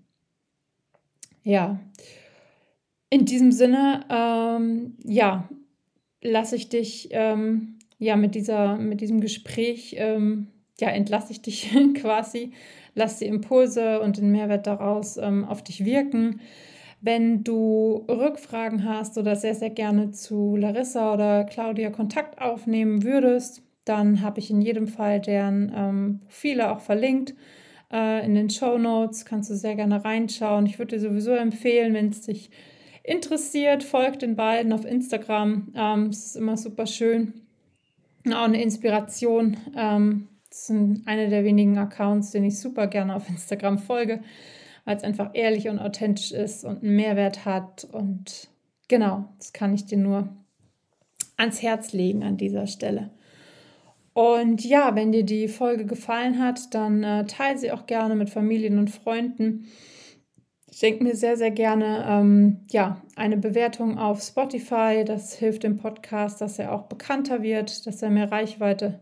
Ja, 1.43 1.79
in 3.09 3.25
diesem 3.25 3.51
Sinne, 3.51 4.05
ähm, 4.09 4.97
ja, 5.03 5.47
lasse 6.21 6.55
ich 6.55 6.69
dich 6.69 7.09
ähm, 7.11 7.77
ja 7.99 8.15
mit 8.15 8.33
dieser, 8.33 8.77
mit 8.77 9.01
diesem 9.01 9.21
Gespräch, 9.21 9.95
ähm, 9.99 10.47
ja, 10.79 10.89
entlasse 10.89 11.31
ich 11.31 11.41
dich 11.41 11.71
quasi, 11.93 12.53
lass 12.95 13.19
die 13.19 13.27
Impulse 13.27 13.99
und 14.01 14.17
den 14.17 14.31
Mehrwert 14.31 14.67
daraus 14.67 15.17
ähm, 15.17 15.45
auf 15.45 15.63
dich 15.63 15.85
wirken. 15.85 16.41
Wenn 17.01 17.43
du 17.43 18.05
Rückfragen 18.07 18.87
hast 18.87 19.17
oder 19.17 19.35
sehr, 19.35 19.55
sehr 19.55 19.69
gerne 19.69 20.11
zu 20.11 20.55
Larissa 20.55 21.13
oder 21.13 21.43
Claudia 21.43 21.89
Kontakt 21.89 22.41
aufnehmen 22.41 23.03
würdest, 23.03 23.61
dann 23.85 24.21
habe 24.21 24.39
ich 24.39 24.49
in 24.49 24.61
jedem 24.61 24.87
Fall 24.87 25.19
deren 25.19 25.71
ähm, 25.75 26.19
Profile 26.23 26.71
auch 26.71 26.79
verlinkt. 26.79 27.35
Äh, 27.91 28.25
in 28.25 28.35
den 28.35 28.49
Show 28.49 28.77
Notes 28.77 29.25
kannst 29.25 29.49
du 29.49 29.55
sehr 29.55 29.75
gerne 29.75 30.05
reinschauen. 30.05 30.65
Ich 30.65 30.79
würde 30.79 30.95
dir 30.95 31.01
sowieso 31.01 31.31
empfehlen, 31.31 31.93
wenn 31.93 32.07
es 32.07 32.21
dich 32.21 32.49
interessiert, 33.03 33.83
folgt 33.83 34.21
den 34.21 34.37
beiden 34.37 34.71
auf 34.71 34.85
Instagram. 34.85 35.73
Ähm, 35.75 36.05
es 36.07 36.27
ist 36.27 36.35
immer 36.37 36.55
super 36.55 36.87
schön. 36.87 37.33
Auch 38.27 38.45
eine 38.45 38.63
Inspiration. 38.63 39.57
Ähm, 39.75 40.29
das 40.53 40.67
sind 40.67 41.07
eine 41.07 41.29
der 41.29 41.43
wenigen 41.43 41.77
Accounts, 41.77 42.31
den 42.31 42.43
ich 42.43 42.59
super 42.59 42.87
gerne 42.87 43.15
auf 43.15 43.27
Instagram 43.27 43.79
folge 43.79 44.21
weil 44.85 44.97
es 44.97 45.03
einfach 45.03 45.31
ehrlich 45.33 45.69
und 45.69 45.79
authentisch 45.79 46.31
ist 46.31 46.63
und 46.63 46.83
einen 46.83 46.95
Mehrwert 46.95 47.45
hat. 47.45 47.85
Und 47.85 48.49
genau, 48.87 49.25
das 49.37 49.53
kann 49.53 49.73
ich 49.73 49.85
dir 49.85 49.97
nur 49.97 50.29
ans 51.37 51.61
Herz 51.61 51.93
legen 51.93 52.23
an 52.23 52.37
dieser 52.37 52.67
Stelle. 52.67 53.11
Und 54.13 54.63
ja, 54.63 54.95
wenn 54.95 55.11
dir 55.11 55.23
die 55.23 55.47
Folge 55.47 55.85
gefallen 55.85 56.39
hat, 56.39 56.73
dann 56.75 57.03
äh, 57.03 57.25
teile 57.25 57.57
sie 57.57 57.71
auch 57.71 57.87
gerne 57.87 58.15
mit 58.15 58.29
Familien 58.29 58.77
und 58.77 58.91
Freunden. 58.91 59.65
Ich 60.69 60.79
denke 60.79 61.03
mir 61.03 61.15
sehr, 61.15 61.37
sehr 61.37 61.51
gerne 61.51 62.05
ähm, 62.07 62.61
ja, 62.69 63.01
eine 63.15 63.37
Bewertung 63.37 63.97
auf 63.97 64.21
Spotify. 64.21 65.03
Das 65.05 65.33
hilft 65.33 65.63
dem 65.63 65.77
Podcast, 65.77 66.41
dass 66.41 66.59
er 66.59 66.73
auch 66.73 66.83
bekannter 66.83 67.41
wird, 67.41 67.87
dass 67.87 68.01
er 68.03 68.11
mehr 68.11 68.31
Reichweite 68.31 68.99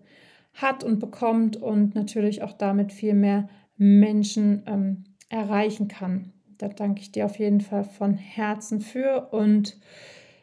hat 0.53 0.83
und 0.83 0.99
bekommt 0.99 1.57
und 1.57 1.95
natürlich 1.95 2.43
auch 2.43 2.53
damit 2.53 2.91
viel 2.91 3.13
mehr 3.13 3.49
Menschen 3.77 4.63
ähm, 4.67 5.03
erreichen 5.29 5.87
kann. 5.87 6.33
Da 6.57 6.67
danke 6.67 7.01
ich 7.01 7.11
dir 7.11 7.25
auf 7.25 7.39
jeden 7.39 7.61
Fall 7.61 7.83
von 7.83 8.13
Herzen 8.13 8.81
für. 8.81 9.29
Und 9.31 9.77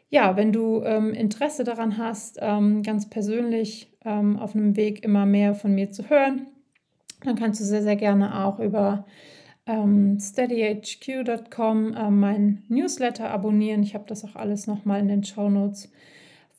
ja, 0.09 0.35
wenn 0.35 0.51
du 0.51 0.83
ähm, 0.83 1.13
Interesse 1.13 1.63
daran 1.63 1.97
hast, 1.97 2.39
ähm, 2.41 2.83
ganz 2.83 3.09
persönlich 3.09 3.95
ähm, 4.03 4.37
auf 4.37 4.55
einem 4.55 4.75
Weg 4.75 5.03
immer 5.03 5.25
mehr 5.25 5.53
von 5.53 5.73
mir 5.73 5.91
zu 5.91 6.09
hören, 6.09 6.47
dann 7.23 7.35
kannst 7.35 7.61
du 7.61 7.65
sehr, 7.65 7.83
sehr 7.83 7.95
gerne 7.95 8.43
auch 8.45 8.59
über 8.59 9.05
ähm, 9.65 10.17
steadyhq.com 10.19 11.93
äh, 11.93 12.09
mein 12.09 12.63
Newsletter 12.69 13.29
abonnieren. 13.29 13.83
Ich 13.83 13.93
habe 13.93 14.05
das 14.07 14.25
auch 14.25 14.35
alles 14.35 14.67
nochmal 14.67 14.99
in 14.99 15.07
den 15.07 15.23
Show 15.23 15.49
Notes 15.49 15.91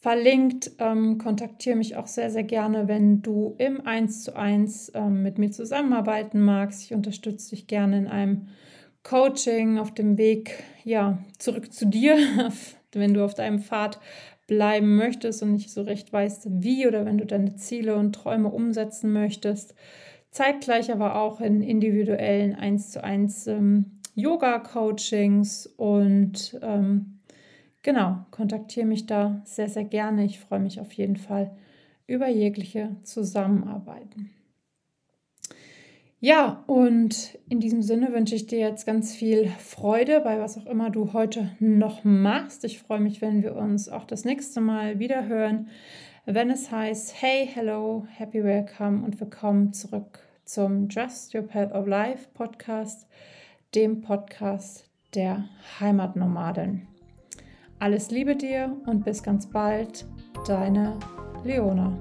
verlinkt. 0.00 0.72
Ähm, 0.78 1.18
kontaktiere 1.18 1.76
mich 1.76 1.96
auch 1.96 2.06
sehr, 2.06 2.30
sehr 2.30 2.42
gerne, 2.42 2.88
wenn 2.88 3.22
du 3.22 3.54
im 3.58 3.86
1 3.86 4.24
zu 4.24 4.34
1 4.34 4.92
ähm, 4.94 5.22
mit 5.22 5.38
mir 5.38 5.50
zusammenarbeiten 5.50 6.40
magst. 6.40 6.82
Ich 6.82 6.94
unterstütze 6.94 7.50
dich 7.50 7.66
gerne 7.66 7.98
in 7.98 8.08
einem 8.08 8.48
Coaching 9.02 9.78
auf 9.78 9.92
dem 9.94 10.18
Weg 10.18 10.64
ja, 10.84 11.18
zurück 11.38 11.72
zu 11.72 11.86
dir, 11.86 12.16
wenn 12.92 13.14
du 13.14 13.24
auf 13.24 13.34
deinem 13.34 13.60
Pfad 13.60 14.00
bleiben 14.46 14.96
möchtest 14.96 15.42
und 15.42 15.52
nicht 15.52 15.70
so 15.70 15.82
recht 15.82 16.12
weißt, 16.12 16.48
wie 16.50 16.86
oder 16.86 17.04
wenn 17.04 17.18
du 17.18 17.26
deine 17.26 17.54
Ziele 17.54 17.94
und 17.94 18.14
Träume 18.14 18.48
umsetzen 18.48 19.12
möchtest. 19.12 19.74
Zeitgleich 20.30 20.90
aber 20.90 21.16
auch 21.16 21.40
in 21.40 21.62
individuellen 21.62 22.54
1 22.54 22.90
zu 22.90 23.04
1 23.04 23.46
ähm, 23.48 24.00
Yoga-Coachings 24.14 25.66
und 25.76 26.58
ähm, 26.62 27.19
Genau, 27.82 28.26
kontaktiere 28.30 28.86
mich 28.86 29.06
da 29.06 29.40
sehr, 29.44 29.68
sehr 29.68 29.84
gerne. 29.84 30.24
Ich 30.24 30.38
freue 30.38 30.60
mich 30.60 30.80
auf 30.80 30.92
jeden 30.92 31.16
Fall 31.16 31.50
über 32.06 32.28
jegliche 32.28 32.96
Zusammenarbeiten. 33.04 34.30
Ja, 36.22 36.64
und 36.66 37.38
in 37.48 37.60
diesem 37.60 37.80
Sinne 37.80 38.12
wünsche 38.12 38.34
ich 38.34 38.46
dir 38.46 38.58
jetzt 38.58 38.84
ganz 38.84 39.14
viel 39.14 39.48
Freude 39.58 40.20
bei 40.20 40.38
was 40.38 40.58
auch 40.58 40.66
immer 40.66 40.90
du 40.90 41.14
heute 41.14 41.52
noch 41.60 42.04
machst. 42.04 42.62
Ich 42.64 42.78
freue 42.78 43.00
mich, 43.00 43.22
wenn 43.22 43.42
wir 43.42 43.56
uns 43.56 43.88
auch 43.88 44.04
das 44.04 44.26
nächste 44.26 44.60
Mal 44.60 44.98
wieder 44.98 45.26
hören, 45.28 45.68
wenn 46.26 46.50
es 46.50 46.70
heißt 46.70 47.22
Hey, 47.22 47.48
hello, 47.50 48.06
happy 48.10 48.44
welcome 48.44 49.02
und 49.02 49.18
willkommen 49.18 49.72
zurück 49.72 50.18
zum 50.44 50.88
Just 50.90 51.34
Your 51.34 51.42
Path 51.42 51.72
of 51.72 51.86
Life 51.86 52.28
Podcast, 52.34 53.06
dem 53.74 54.02
Podcast 54.02 54.84
der 55.14 55.48
Heimatnomaden. 55.80 56.89
Alles 57.80 58.10
Liebe 58.10 58.36
dir 58.36 58.76
und 58.84 59.06
bis 59.06 59.22
ganz 59.22 59.46
bald, 59.46 60.06
deine 60.46 60.98
Leona. 61.44 61.98